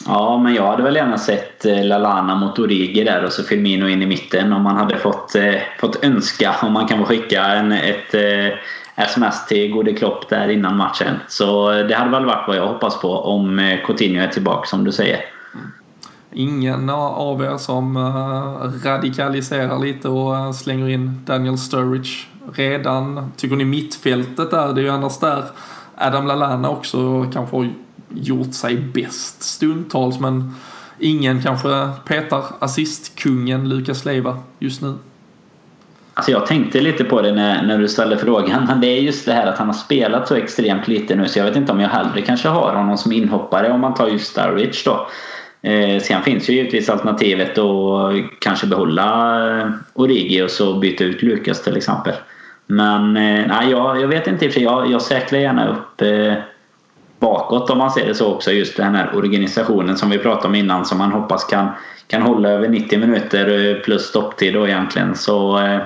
Ja, 0.07 0.38
men 0.38 0.55
jag 0.55 0.66
hade 0.66 0.82
väl 0.82 0.96
gärna 0.96 1.18
sett 1.18 1.64
eh, 1.64 1.84
Lalana 1.84 2.34
mot 2.34 2.59
Origi 2.59 3.05
där 3.05 3.24
och 3.24 3.32
så 3.32 3.42
Firmino 3.42 3.88
in 3.88 4.03
i 4.03 4.07
mitten 4.07 4.53
om 4.53 4.62
man 4.62 4.76
hade 4.76 4.96
fått, 4.96 5.34
eh, 5.34 5.55
fått 5.80 6.05
önska 6.05 6.57
om 6.62 6.72
man 6.72 6.88
kan 6.88 6.99
få 6.99 7.05
skicka 7.05 7.44
en, 7.44 7.72
ett 7.72 8.14
eh, 8.14 8.59
sms 8.96 9.46
till 9.46 9.72
Gode 9.72 9.92
Klopp 9.92 10.28
där 10.28 10.49
innan 10.49 10.76
matchen. 10.76 11.14
Så 11.28 11.70
det 11.72 11.94
hade 11.94 12.11
väl 12.11 12.24
varit 12.24 12.49
vad 12.49 12.57
jag 12.57 12.66
hoppas 12.66 13.01
på 13.01 13.12
om 13.12 13.59
eh, 13.59 13.86
Coutinho 13.86 14.22
är 14.22 14.28
tillbaka 14.28 14.66
som 14.66 14.84
du 14.84 14.92
säger. 14.92 15.20
Ingen 16.32 16.90
av 16.90 17.44
er 17.44 17.57
som 17.57 17.99
radikaliserar 18.84 19.78
lite 19.78 20.09
och 20.09 20.55
slänger 20.55 20.88
in 20.88 21.24
Daniel 21.26 21.59
Sturridge 21.59 22.26
redan? 22.55 23.32
Tycker 23.36 23.57
ni 23.57 23.64
mittfältet 23.64 24.51
där, 24.51 24.72
det 24.72 24.80
är 24.80 24.82
ju 24.82 24.90
annars 24.90 25.18
där 25.18 25.44
Adam 26.01 26.26
Lallana 26.26 26.70
också 26.70 27.26
kanske 27.32 27.57
har 27.57 27.70
gjort 28.09 28.55
sig 28.55 28.76
bäst 28.76 29.42
stundtals 29.42 30.20
men 30.20 30.55
ingen 30.99 31.42
kanske 31.42 31.88
petar 32.05 32.44
assistkungen 32.59 33.68
Lukas 33.68 34.05
Leiva 34.05 34.38
just 34.59 34.82
nu. 34.82 34.94
Alltså 36.14 36.32
jag 36.32 36.46
tänkte 36.46 36.80
lite 36.80 37.05
på 37.05 37.22
det 37.22 37.32
när, 37.32 37.62
när 37.62 37.78
du 37.78 37.88
ställde 37.88 38.18
frågan. 38.18 38.64
Men 38.68 38.80
det 38.80 38.86
är 38.86 39.01
just 39.01 39.26
det 39.26 39.32
här 39.32 39.46
att 39.46 39.59
han 39.59 39.66
har 39.66 39.74
spelat 39.74 40.28
så 40.28 40.34
extremt 40.34 40.88
lite 40.88 41.14
nu 41.14 41.28
så 41.28 41.38
jag 41.38 41.44
vet 41.44 41.57
inte 41.57 41.72
om 41.72 41.80
jag 41.80 41.88
hellre 41.88 42.22
kanske 42.22 42.49
har 42.49 42.74
honom 42.74 42.99
som 42.99 43.12
inhoppare 43.12 43.72
om 43.72 43.80
man 43.80 43.94
tar 43.94 44.09
just 44.09 44.30
Starwich 44.30 44.84
då. 44.84 45.09
Eh, 45.62 46.03
sen 46.03 46.22
finns 46.22 46.51
ju 46.51 46.55
givetvis 46.55 46.88
alternativet 46.88 47.59
att 47.59 48.14
kanske 48.40 48.66
behålla 48.66 49.72
Origi 49.94 50.42
och 50.42 50.51
så 50.51 50.78
byta 50.78 51.05
ut 51.05 51.22
Lukas 51.22 51.62
till 51.62 51.76
exempel. 51.76 52.14
Men 52.70 53.16
eh, 53.16 53.46
nej, 53.46 53.70
jag, 53.70 54.00
jag 54.00 54.08
vet 54.08 54.26
inte 54.26 54.44
i 54.44 54.48
och 54.48 54.52
för 54.52 54.60
sig. 54.60 54.64
Jag, 54.68 54.90
jag 54.90 55.02
säkrar 55.02 55.38
gärna 55.38 55.68
upp 55.68 56.02
eh, 56.02 56.34
bakåt 57.20 57.70
om 57.70 57.78
man 57.78 57.90
ser 57.90 58.06
det 58.06 58.14
så 58.14 58.34
också. 58.34 58.52
Just 58.52 58.76
den 58.76 58.94
här 58.94 59.16
organisationen 59.16 59.96
som 59.96 60.10
vi 60.10 60.18
pratade 60.18 60.48
om 60.48 60.54
innan 60.54 60.84
som 60.84 60.98
man 60.98 61.12
hoppas 61.12 61.44
kan, 61.44 61.68
kan 62.06 62.22
hålla 62.22 62.48
över 62.48 62.68
90 62.68 62.98
minuter 62.98 63.70
eh, 63.70 63.82
plus 63.82 64.02
stopptid 64.02 64.54
då 64.54 64.68
egentligen. 64.68 65.14
Så 65.14 65.58
eh, 65.58 65.80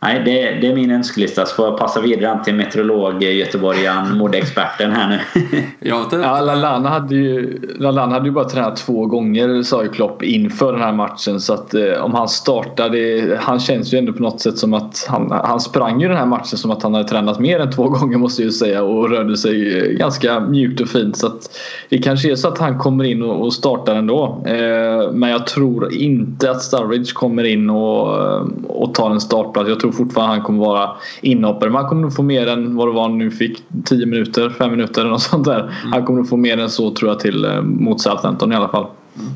Nej, 0.00 0.22
det, 0.24 0.60
det, 0.60 0.66
är 0.66 0.74
min 0.74 0.90
önskelista. 0.90 1.46
Så 1.46 1.54
får 1.54 1.64
jag 1.64 1.78
passa 1.78 2.00
vidare 2.00 2.44
till 2.44 2.54
meteorolog 2.54 3.22
göteborgaren, 3.22 4.18
modeexperten 4.18 4.92
här 4.92 5.08
nu. 5.08 5.42
ja, 5.88 6.08
Lalana 6.40 6.88
hade, 6.88 7.14
ju, 7.14 7.60
Lalana 7.78 8.12
hade 8.12 8.26
ju 8.26 8.32
bara 8.32 8.44
tränat 8.44 8.76
två 8.76 9.06
gånger 9.06 9.62
sa 9.62 9.82
ju 9.82 9.88
Klopp 9.88 10.22
inför 10.22 10.72
den 10.72 10.82
här 10.82 10.92
matchen. 10.92 11.40
Så 11.40 11.54
att 11.54 11.74
eh, 11.74 12.04
om 12.04 12.14
han 12.14 12.28
startar, 12.28 12.90
det, 12.90 13.38
han 13.40 13.60
känns 13.60 13.94
ju 13.94 13.98
ändå 13.98 14.12
på 14.12 14.22
något 14.22 14.40
sätt 14.40 14.58
som 14.58 14.74
att 14.74 15.06
han, 15.08 15.30
han 15.30 15.60
sprang 15.60 16.00
ju 16.00 16.08
den 16.08 16.16
här 16.16 16.26
matchen 16.26 16.58
som 16.58 16.70
att 16.70 16.82
han 16.82 16.94
hade 16.94 17.08
tränat 17.08 17.38
mer 17.38 17.60
än 17.60 17.72
två 17.72 17.88
gånger 17.88 18.18
måste 18.18 18.42
jag 18.42 18.46
ju 18.46 18.52
säga 18.52 18.82
och 18.82 19.10
rörde 19.10 19.36
sig 19.36 19.78
eh, 19.78 19.84
ganska 19.84 20.40
mjukt 20.40 20.80
och 20.80 20.88
fint. 20.88 21.16
Så 21.16 21.26
att 21.26 21.58
det 21.88 21.98
kanske 21.98 22.32
är 22.32 22.36
så 22.36 22.48
att 22.48 22.58
han 22.58 22.78
kommer 22.78 23.04
in 23.04 23.22
och, 23.22 23.42
och 23.42 23.52
startar 23.52 23.94
ändå. 23.94 24.42
Eh, 24.46 25.12
men 25.12 25.30
jag 25.30 25.46
tror 25.46 25.94
inte 25.94 26.50
att 26.50 26.62
Sturridge 26.62 27.12
kommer 27.12 27.44
in 27.44 27.70
och, 27.70 28.22
eh, 28.22 28.46
och 28.68 28.94
tar 28.94 29.10
en 29.10 29.20
startplats. 29.20 29.68
Jag 29.68 29.80
tror 29.80 29.87
tror 29.92 30.04
fortfarande 30.04 30.34
han 30.34 30.44
kommer 30.44 30.58
vara 30.58 30.90
inhoppare. 31.20 31.70
Men 31.70 31.80
han 31.80 31.88
kommer 31.88 32.02
nog 32.02 32.14
få 32.14 32.22
mer 32.22 32.46
än 32.46 32.76
vad 32.76 32.88
det 32.88 32.92
var 32.92 33.08
nu 33.08 33.30
fick. 33.30 33.62
10 33.84 34.06
minuter, 34.06 34.50
5 34.50 34.70
minuter 34.70 35.00
eller 35.00 35.10
något 35.10 35.22
sånt 35.22 35.44
där. 35.44 35.60
Mm. 35.60 35.92
Han 35.92 36.04
kommer 36.04 36.18
nog 36.18 36.28
få 36.28 36.36
mer 36.36 36.58
än 36.58 36.70
så 36.70 36.94
tror 36.94 37.10
jag 37.10 37.20
till 37.20 37.44
eh, 37.44 37.62
mot 37.62 38.00
Southampton 38.00 38.52
i 38.52 38.56
alla 38.56 38.68
fall. 38.68 38.86
Mm. 39.16 39.32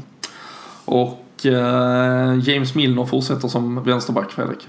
Och 0.84 1.46
eh, 1.46 2.48
James 2.48 2.74
Milner 2.74 3.04
fortsätter 3.04 3.48
som 3.48 3.84
vänsterback 3.84 4.30
Fredrik. 4.30 4.68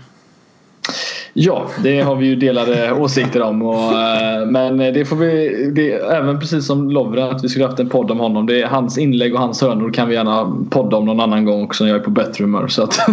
Ja, 1.36 1.68
det 1.84 2.02
har 2.02 2.16
vi 2.16 2.26
ju 2.26 2.36
delade 2.36 2.94
åsikter 2.94 3.42
om. 3.42 3.62
Och, 3.62 4.00
eh, 4.00 4.46
men 4.46 4.78
det 4.78 5.06
får 5.06 5.16
vi, 5.16 5.72
det, 5.76 5.92
även 5.94 6.40
precis 6.40 6.68
som 6.68 6.90
Lovren, 6.90 7.36
att 7.36 7.44
vi 7.44 7.50
skulle 7.50 7.66
haft 7.66 7.80
en 7.80 7.90
podd 7.90 8.12
om 8.12 8.20
honom. 8.20 8.46
Det 8.46 8.62
är 8.62 8.68
hans 8.68 8.98
inlägg 8.98 9.34
och 9.34 9.40
hans 9.40 9.62
hörnor 9.62 9.92
kan 9.92 10.10
vi 10.10 10.16
gärna 10.16 10.56
podda 10.70 10.98
om 10.98 11.06
någon 11.06 11.20
annan 11.20 11.46
gång 11.46 11.64
också 11.64 11.84
när 11.84 11.92
jag 11.92 12.00
är 12.00 12.04
på 12.04 12.10
bättre 12.10 12.44
humör. 12.44 12.68
Så 12.68 12.84
att. 12.84 12.98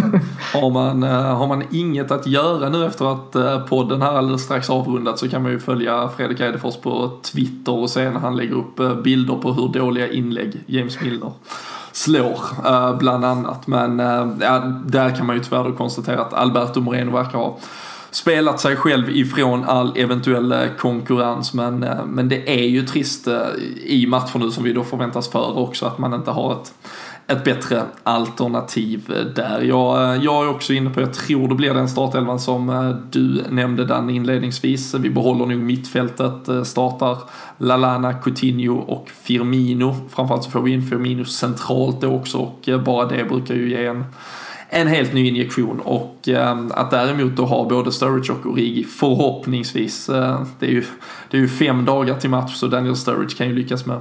Har, 0.53 0.69
man, 0.69 1.03
eh, 1.03 1.09
har 1.09 1.47
man 1.47 1.63
inget 1.71 2.11
att 2.11 2.27
göra 2.27 2.69
nu 2.69 2.85
efter 2.85 3.13
att 3.13 3.35
eh, 3.35 3.59
podden 3.59 4.01
här 4.01 4.13
alldeles 4.13 4.41
strax 4.41 4.69
avrundat 4.69 5.19
så 5.19 5.29
kan 5.29 5.41
man 5.41 5.51
ju 5.51 5.59
följa 5.59 6.09
Fredrik 6.17 6.39
Eidefors 6.39 6.77
på 6.77 7.11
Twitter 7.33 7.75
och 7.75 7.89
se 7.89 8.09
när 8.09 8.19
han 8.19 8.35
lägger 8.35 8.55
upp 8.55 9.03
bilder 9.03 9.35
på 9.35 9.53
hur 9.53 9.67
dåliga 9.67 10.11
inlägg 10.11 10.63
James 10.65 11.01
Milner 11.01 11.31
slår 11.91 12.39
bland 12.97 13.25
annat. 13.25 13.67
Men 13.67 13.99
ja, 14.41 14.59
där 14.85 15.15
kan 15.15 15.25
man 15.25 15.35
ju 15.35 15.43
tyvärr 15.43 15.71
konstatera 15.71 16.21
att 16.21 16.33
Alberto 16.33 16.81
Moreno 16.81 17.11
verkar 17.11 17.37
ha 17.37 17.57
spelat 18.11 18.59
sig 18.59 18.75
själv 18.75 19.09
ifrån 19.09 19.63
all 19.63 19.97
eventuell 19.97 20.51
eh, 20.51 20.59
konkurrens. 20.77 21.53
Men, 21.53 21.83
eh, 21.83 22.05
men 22.05 22.29
det 22.29 22.61
är 22.61 22.67
ju 22.67 22.85
trist 22.85 23.27
eh, 23.27 23.41
i 23.85 24.07
matcher 24.07 24.39
nu 24.39 24.51
som 24.51 24.63
vi 24.63 24.73
då 24.73 24.83
förväntas 24.83 25.31
för 25.31 25.57
också 25.57 25.85
att 25.85 25.97
man 25.97 26.13
inte 26.13 26.31
har 26.31 26.53
ett 26.53 26.73
ett 27.27 27.43
bättre 27.43 27.83
alternativ 28.03 29.13
där. 29.35 29.61
Jag, 29.61 30.17
jag 30.23 30.45
är 30.45 30.49
också 30.49 30.73
inne 30.73 30.89
på, 30.89 31.01
jag 31.01 31.13
tror 31.13 31.47
det 31.47 31.55
blir 31.55 31.73
den 31.73 31.89
startelvan 31.89 32.39
som 32.39 32.95
du 33.11 33.43
nämnde 33.49 33.85
den 33.85 34.09
inledningsvis. 34.09 34.93
Vi 34.93 35.09
behåller 35.09 35.45
nog 35.45 35.57
mittfältet, 35.57 36.67
startar 36.67 37.17
Lalana, 37.57 38.13
Coutinho 38.13 38.77
och 38.77 39.09
Firmino. 39.09 39.95
Framförallt 40.09 40.43
så 40.43 40.49
får 40.49 40.61
vi 40.61 40.71
in 40.71 40.89
Firmino 40.89 41.25
centralt 41.25 42.01
då 42.01 42.15
också 42.15 42.37
och 42.37 42.69
bara 42.85 43.05
det 43.05 43.23
brukar 43.23 43.55
ju 43.55 43.69
ge 43.69 43.85
en 43.85 44.05
en 44.73 44.87
helt 44.87 45.13
ny 45.13 45.27
injektion 45.27 45.79
och 45.79 46.29
eh, 46.29 46.59
att 46.71 46.91
däremot 46.91 47.35
då 47.35 47.45
ha 47.45 47.69
både 47.69 47.91
Sturridge 47.91 48.33
och 48.33 48.45
Origi 48.45 48.83
förhoppningsvis, 48.83 50.09
eh, 50.09 50.41
det, 50.59 50.65
är 50.65 50.71
ju, 50.71 50.83
det 51.29 51.37
är 51.37 51.41
ju 51.41 51.47
fem 51.47 51.85
dagar 51.85 52.19
till 52.19 52.29
match 52.29 52.55
så 52.55 52.67
Daniel 52.67 52.95
Sturridge 52.95 53.37
kan 53.37 53.47
ju 53.47 53.55
lyckas 53.55 53.85
med 53.85 53.99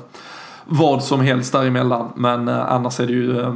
vad 0.64 1.05
som 1.05 1.21
helst 1.21 1.53
däremellan. 1.53 2.12
Men 2.16 2.49
eh, 2.49 2.73
annars 2.73 3.01
är 3.01 3.07
det 3.07 3.12
ju 3.12 3.41
eh, 3.41 3.55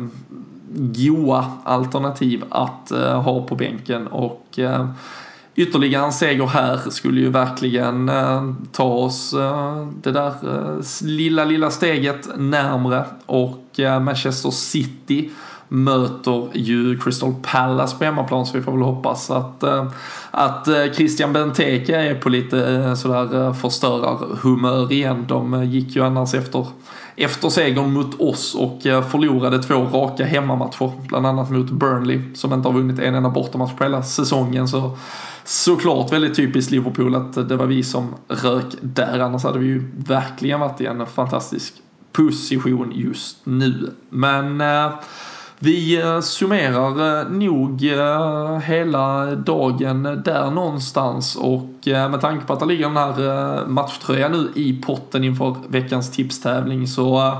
goa 0.74 1.46
alternativ 1.64 2.44
att 2.48 2.90
eh, 2.90 3.22
ha 3.22 3.46
på 3.46 3.54
bänken. 3.54 4.06
Och 4.06 4.58
eh, 4.58 4.88
ytterligare 5.54 6.04
en 6.04 6.12
seger 6.12 6.46
här 6.46 6.90
skulle 6.90 7.20
ju 7.20 7.30
verkligen 7.30 8.08
eh, 8.08 8.52
ta 8.72 8.84
oss 8.84 9.34
eh, 9.34 9.86
det 10.02 10.12
där 10.12 10.32
eh, 10.42 10.80
lilla, 11.02 11.44
lilla 11.44 11.70
steget 11.70 12.28
närmre. 12.36 13.04
Och 13.26 13.80
eh, 13.80 14.00
Manchester 14.00 14.50
City 14.50 15.30
möter 15.68 16.48
ju 16.52 16.98
Crystal 16.98 17.34
Palace 17.42 17.96
på 17.98 18.04
hemmaplan 18.04 18.46
så 18.46 18.56
vi 18.58 18.62
får 18.62 18.72
väl 18.72 18.80
hoppas 18.80 19.30
att, 19.30 19.62
eh, 19.62 19.86
att 20.30 20.68
eh, 20.68 20.92
Christian 20.92 21.32
Benteke 21.32 21.96
är 21.96 22.14
på 22.14 22.28
lite 22.28 22.74
eh, 22.74 22.94
sådär 22.94 23.52
förstörarhumör 23.52 24.92
igen. 24.92 25.24
De 25.28 25.64
gick 25.64 25.96
ju 25.96 26.04
annars 26.04 26.34
efter, 26.34 26.66
efter 27.16 27.48
segern 27.48 27.92
mot 27.92 28.20
oss 28.20 28.54
och 28.54 28.82
förlorade 28.82 29.62
två 29.62 29.74
raka 29.74 30.24
hemmamatcher. 30.24 30.92
Bland 31.08 31.26
annat 31.26 31.50
mot 31.50 31.70
Burnley 31.70 32.20
som 32.34 32.52
inte 32.52 32.68
har 32.68 32.74
vunnit 32.74 32.98
en 32.98 33.14
enda 33.14 33.30
bortamatch 33.30 33.72
på 33.76 33.84
hela 33.84 34.02
säsongen. 34.02 34.68
Så 34.68 34.98
såklart 35.44 36.12
väldigt 36.12 36.36
typiskt 36.36 36.70
Liverpool 36.70 37.14
att 37.14 37.48
det 37.48 37.56
var 37.56 37.66
vi 37.66 37.82
som 37.82 38.14
rök 38.28 38.74
där. 38.80 39.18
Annars 39.18 39.44
hade 39.44 39.58
vi 39.58 39.66
ju 39.66 39.90
verkligen 39.96 40.60
varit 40.60 40.80
i 40.80 40.86
en 40.86 41.06
fantastisk 41.06 41.74
position 42.12 42.92
just 42.94 43.36
nu. 43.44 43.90
Men 44.10 44.62
vi 45.58 46.00
eh, 46.00 46.20
summerar 46.20 47.20
eh, 47.20 47.28
nog 47.28 47.84
eh, 47.84 48.58
hela 48.58 49.34
dagen 49.34 50.02
där 50.24 50.50
någonstans 50.50 51.36
och 51.36 51.70
med 51.86 52.20
tanke 52.20 52.46
på 52.46 52.52
att 52.52 52.60
det 52.60 52.66
ligger 52.66 52.88
den 52.88 52.96
här 52.96 53.66
matchtröjan 53.66 54.32
nu 54.32 54.52
i 54.54 54.82
potten 54.82 55.24
inför 55.24 55.56
veckans 55.68 56.10
tipstävling 56.10 56.86
så 56.86 57.36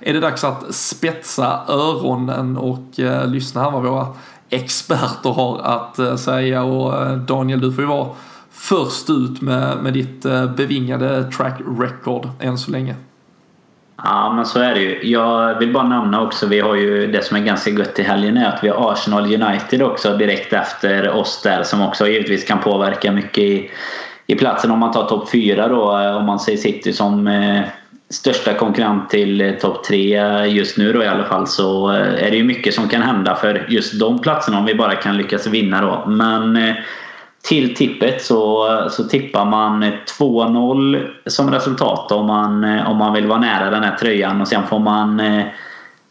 är 0.00 0.12
det 0.12 0.20
dags 0.20 0.44
att 0.44 0.74
spetsa 0.74 1.60
öronen 1.68 2.56
och 2.56 2.84
lyssna 3.24 3.62
här 3.62 3.70
vad 3.70 3.82
våra 3.82 4.06
experter 4.50 5.30
har 5.30 5.58
att 5.58 6.20
säga 6.20 6.62
och 6.62 7.18
Daniel 7.18 7.60
du 7.60 7.72
får 7.72 7.84
ju 7.84 7.88
vara 7.88 8.08
först 8.50 9.10
ut 9.10 9.40
med, 9.40 9.78
med 9.82 9.92
ditt 9.92 10.22
bevingade 10.56 11.30
track 11.30 11.60
record 11.78 12.28
än 12.40 12.58
så 12.58 12.70
länge. 12.70 12.94
Ja, 14.02 14.32
men 14.32 14.46
så 14.46 14.60
är 14.60 14.74
det 14.74 14.80
ju. 14.80 14.98
Jag 15.02 15.58
vill 15.58 15.72
bara 15.72 15.88
nämna 15.88 16.22
också, 16.22 16.46
vi 16.46 16.60
har 16.60 16.74
ju 16.74 17.06
det 17.06 17.24
som 17.24 17.36
är 17.36 17.40
ganska 17.40 17.70
gött 17.70 17.98
i 17.98 18.02
helgen 18.02 18.36
är 18.36 18.48
att 18.48 18.64
vi 18.64 18.68
har 18.68 18.92
Arsenal 18.92 19.42
United 19.42 19.82
också 19.82 20.16
direkt 20.16 20.52
efter 20.52 21.10
oss 21.10 21.42
där 21.42 21.62
som 21.62 21.82
också 21.82 22.08
givetvis 22.08 22.44
kan 22.44 22.58
påverka 22.60 23.12
mycket 23.12 23.44
i, 23.44 23.70
i 24.26 24.34
platsen 24.34 24.70
om 24.70 24.78
man 24.78 24.92
tar 24.92 25.08
topp 25.08 25.30
4 25.30 25.68
då. 25.68 25.98
Eh, 25.98 26.16
om 26.16 26.26
man 26.26 26.38
säger 26.38 26.58
City 26.58 26.92
som 26.92 27.26
eh, 27.26 27.60
största 28.10 28.54
konkurrent 28.54 29.10
till 29.10 29.40
eh, 29.40 29.52
topp 29.52 29.84
3 29.84 30.46
just 30.46 30.78
nu 30.78 30.92
då 30.92 31.02
i 31.02 31.06
alla 31.06 31.24
fall 31.24 31.46
så 31.46 31.92
eh, 31.92 32.26
är 32.26 32.30
det 32.30 32.36
ju 32.36 32.44
mycket 32.44 32.74
som 32.74 32.88
kan 32.88 33.02
hända 33.02 33.34
för 33.34 33.66
just 33.68 34.00
de 34.00 34.18
platserna 34.18 34.58
om 34.58 34.64
vi 34.64 34.74
bara 34.74 34.94
kan 34.94 35.16
lyckas 35.16 35.46
vinna 35.46 35.80
då. 35.80 36.10
Men 36.10 36.56
eh, 36.56 36.74
till 37.48 37.74
tippet 37.74 38.22
så, 38.22 38.68
så 38.90 39.04
tippar 39.04 39.44
man 39.44 39.84
2-0 39.84 41.06
som 41.26 41.50
resultat 41.50 42.12
om 42.12 42.26
man, 42.26 42.64
om 42.64 42.96
man 42.96 43.12
vill 43.12 43.26
vara 43.26 43.40
nära 43.40 43.70
den 43.70 43.82
här 43.82 43.96
tröjan 43.96 44.40
och 44.40 44.48
sen 44.48 44.66
får 44.66 44.78
man, 44.78 45.22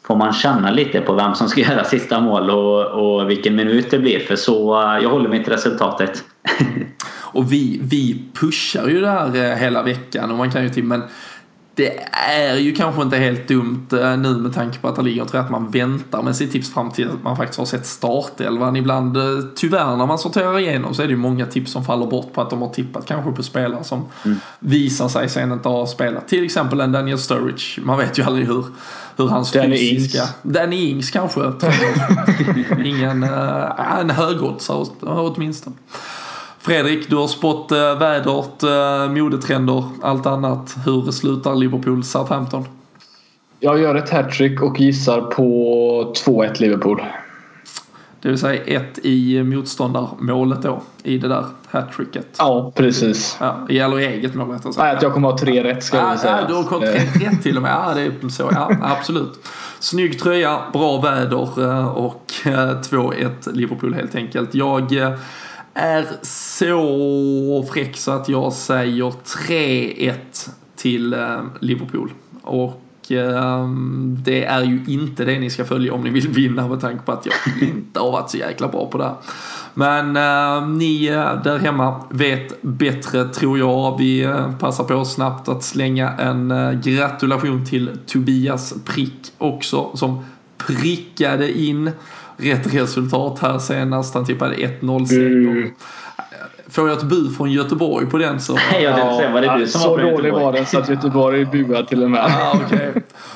får 0.08 0.16
man 0.16 0.34
känna 0.34 0.72
lite 0.72 1.02
på 1.02 1.14
vem 1.14 1.36
som 1.36 1.48
ska 1.48 1.62
göra 1.72 1.84
sista 1.84 2.20
mål 2.20 2.50
och, 2.50 2.86
och 2.86 3.30
vilken 3.30 3.56
minut 3.56 3.92
det 3.92 4.00
blir 4.00 4.20
för 4.20 4.36
så 4.36 4.84
jag 5.02 5.10
håller 5.10 5.30
mig 5.30 5.44
till 5.44 5.54
resultatet. 5.54 6.24
och 7.22 7.52
vi, 7.52 7.80
vi 7.84 8.22
pushar 8.40 8.88
ju 8.88 9.02
det 9.02 9.10
här 9.10 9.36
eh, 9.36 9.58
hela 9.58 9.84
veckan 9.84 10.32
och 10.32 10.38
man 10.38 10.52
kan 10.52 10.64
ju 10.64 10.70
till 10.70 10.84
men 10.84 11.04
det 11.78 12.00
är 12.12 12.56
ju 12.56 12.74
kanske 12.74 13.02
inte 13.02 13.18
helt 13.18 13.48
dumt 13.48 13.88
eh, 13.92 14.18
nu 14.18 14.38
med 14.38 14.54
tanke 14.54 14.80
på 14.80 14.88
att 14.88 14.96
det 14.96 15.02
ligger 15.02 15.26
tror 15.26 15.36
jag 15.36 15.46
att 15.46 15.52
man 15.52 15.72
väntar 15.72 16.24
med 16.24 16.36
sitt 16.36 16.52
tips 16.52 16.74
fram 16.74 16.92
till 16.92 17.10
att 17.10 17.24
man 17.24 17.38
faktiskt 17.38 17.60
har 17.60 17.66
sett 17.66 17.86
startelvan. 17.86 18.76
Ibland, 18.76 19.18
eh, 19.18 19.24
tyvärr 19.56 19.96
när 19.96 20.06
man 20.06 20.20
sorterar 20.20 20.60
igenom 20.60 20.94
så 20.94 21.02
är 21.02 21.08
det 21.08 21.12
ju 21.12 21.18
många 21.18 21.46
tips 21.46 21.72
som 21.72 21.86
faller 21.86 22.06
bort 22.06 22.34
på 22.34 22.42
att 22.42 22.50
de 22.50 22.62
har 22.62 22.70
tippat 22.70 23.06
kanske 23.06 23.32
på 23.32 23.44
spelare 23.44 23.84
som 23.84 24.06
mm. 24.26 24.38
visar 24.60 25.08
sig 25.08 25.30
sen 25.30 25.52
inte 25.52 25.70
ha 25.70 25.88
spelat. 25.88 26.28
Till 26.28 26.46
exempel 26.46 26.82
en 26.82 26.92
Daniel 26.92 27.20
Sturridge. 27.20 27.82
Man 27.82 27.98
vet 27.98 28.20
ju 28.20 28.24
aldrig 28.24 28.48
hur, 28.48 28.66
hur 29.18 29.28
hans 29.28 29.52
Danny 29.52 29.78
fysiska... 29.78 30.22
Ings. 30.22 30.34
Danny 30.42 30.90
Ings 30.90 31.12
kanske. 31.12 31.42
Ingen, 32.86 33.24
äh, 33.24 34.00
en 34.00 34.10
högoddsare 34.10 34.86
åtminstone. 35.02 35.76
Fredrik, 36.60 37.10
du 37.10 37.16
har 37.16 37.28
spått 37.28 37.72
äh, 37.72 37.78
vädret, 37.78 38.64
äh, 38.64 39.10
modetrender, 39.10 39.84
allt 40.02 40.26
annat. 40.26 40.76
Hur 40.86 41.12
slutar 41.12 41.56
Liverpool 41.56 42.04
Southampton? 42.04 42.66
Jag 43.60 43.80
gör 43.80 43.96
ett 43.96 44.10
hattrick 44.10 44.62
och 44.62 44.80
gissar 44.80 45.22
på 45.22 46.14
2-1 46.26 46.62
Liverpool. 46.62 47.02
Det 48.22 48.30
vill 48.30 48.38
säga 48.38 48.64
ett 48.64 49.00
i 49.04 49.44
motståndarmålet 49.44 50.62
då, 50.62 50.82
i 51.04 51.18
det 51.18 51.28
där 51.28 51.46
hattricket. 51.70 52.36
Ja, 52.38 52.72
precis. 52.76 53.38
Ja, 53.40 53.56
det 53.68 53.74
gäller 53.74 53.98
eget 53.98 54.36
mål 54.36 54.50
rättare 54.50 54.74
sagt. 54.74 54.78
Nej, 54.78 54.96
att 54.96 55.02
jag 55.02 55.14
kommer 55.14 55.30
ha 55.32 55.38
tre 55.38 55.64
rätt 55.64 55.84
ska 55.84 55.98
ja, 55.98 56.10
jag 56.10 56.20
säga. 56.20 56.40
Ja, 56.42 56.48
du 56.48 56.54
har 56.54 56.64
kommit 56.64 56.90
tre 56.92 57.28
rätt 57.28 57.44
till 57.44 57.58
och 57.58 57.64
med. 57.64 57.72
Ja, 57.72 57.94
det 57.96 58.02
är 58.02 58.30
så. 58.30 58.50
Ja, 58.52 58.72
absolut. 58.82 59.48
Snygg 59.80 60.20
tröja, 60.20 60.60
bra 60.74 61.02
väder 61.02 61.64
eh, 61.64 61.88
och 61.88 62.32
2-1 62.44 63.54
Liverpool 63.54 63.94
helt 63.94 64.16
enkelt. 64.16 64.56
Jag 64.56 64.94
är 65.78 66.06
så 66.22 67.66
fräck 67.74 67.98
så 67.98 68.12
att 68.12 68.30
jag 68.30 68.54
säger 68.54 69.14
3-1 69.48 70.14
till 70.76 71.14
eh, 71.14 71.40
Liverpool. 71.60 72.12
Och 72.42 73.12
ehm, 73.12 74.18
det 74.20 74.46
är 74.46 74.64
ju 74.64 74.84
inte 74.88 75.26
det 75.26 75.40
ni 75.40 75.50
ska 75.50 75.66
följa 75.66 75.94
om 75.94 76.04
ni 76.04 76.10
vill 76.10 76.28
vinna 76.28 76.68
med 76.68 76.82
tanke 76.82 77.04
på 77.06 77.12
att 77.12 77.26
jag 77.26 77.70
inte 77.70 78.00
har 78.00 78.12
varit 78.12 78.30
så 78.30 78.38
jäkla 78.38 78.68
bra 78.68 78.86
på 78.86 78.98
det 78.98 79.04
här. 79.04 79.16
Men 79.74 80.16
ehm, 80.16 80.78
ni 80.78 81.06
eh, 81.06 81.42
där 81.44 81.60
hemma 81.60 82.02
vet 82.10 82.62
bättre 82.62 83.26
tror 83.26 83.60
jag. 83.60 83.98
Vi 83.98 84.24
eh, 84.24 84.52
passar 84.58 84.84
på 84.84 85.06
snabbt 85.06 85.50
att 85.50 85.64
slänga 85.64 86.12
en 86.12 86.54
gratulation 86.84 87.66
till 87.66 87.98
Tobias 88.06 88.74
Prick 88.86 89.34
också 89.38 89.98
som 89.98 90.26
prickade 90.58 91.60
in 91.60 91.92
rätt 92.38 92.74
resultat 92.74 93.40
här 93.40 93.60
senast. 93.60 94.14
Han 94.14 94.26
tippade 94.26 94.56
1-0 94.56 95.06
seger. 95.06 95.26
Mm. 95.26 95.72
Får 96.70 96.90
jag 96.90 96.98
ett 96.98 97.04
bu 97.04 97.30
från 97.30 97.52
Göteborg 97.52 98.06
på 98.06 98.18
den 98.18 98.40
så... 98.40 98.54
Nej, 98.54 98.84
jag 98.84 98.96
tänkte 98.96 99.16
säga, 99.16 99.32
var 99.32 99.42
det 99.42 99.58
du 99.58 99.68
som 99.68 99.82
så 99.82 99.90
var 99.90 100.00
Så 100.00 100.12
dålig 100.12 100.34
var 100.34 100.54
den 100.54 100.66
så 100.66 100.80
att 100.80 100.90
Göteborg 100.90 101.46
buade 101.46 101.88
till 101.88 102.04
och 102.04 102.12
med. 102.12 102.26
Ah, 102.26 102.58
okay. 102.66 102.92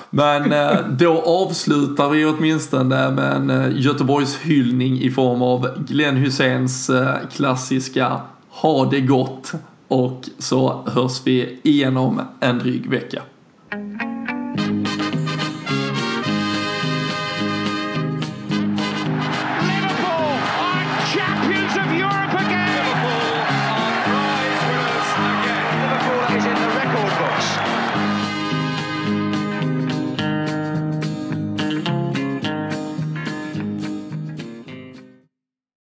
Men 0.09 0.53
eh, 0.53 0.77
då 0.89 1.21
avslutar 1.21 2.09
vi 2.09 2.25
åtminstone 2.25 3.11
med 3.11 3.33
en 3.33 3.49
eh, 3.49 3.67
Göteborgs 3.71 4.39
hyllning 4.39 4.99
i 4.99 5.11
form 5.11 5.41
av 5.41 5.67
Glenn 5.87 6.15
Hyséns 6.15 6.89
eh, 6.89 7.15
klassiska 7.35 8.21
Ha 8.49 8.85
det 8.85 9.01
gott 9.01 9.53
och 9.87 10.21
så 10.37 10.83
hörs 10.87 11.21
vi 11.25 11.59
igenom 11.63 12.21
en 12.39 12.59
dryg 12.59 12.89
vecka. 12.89 13.21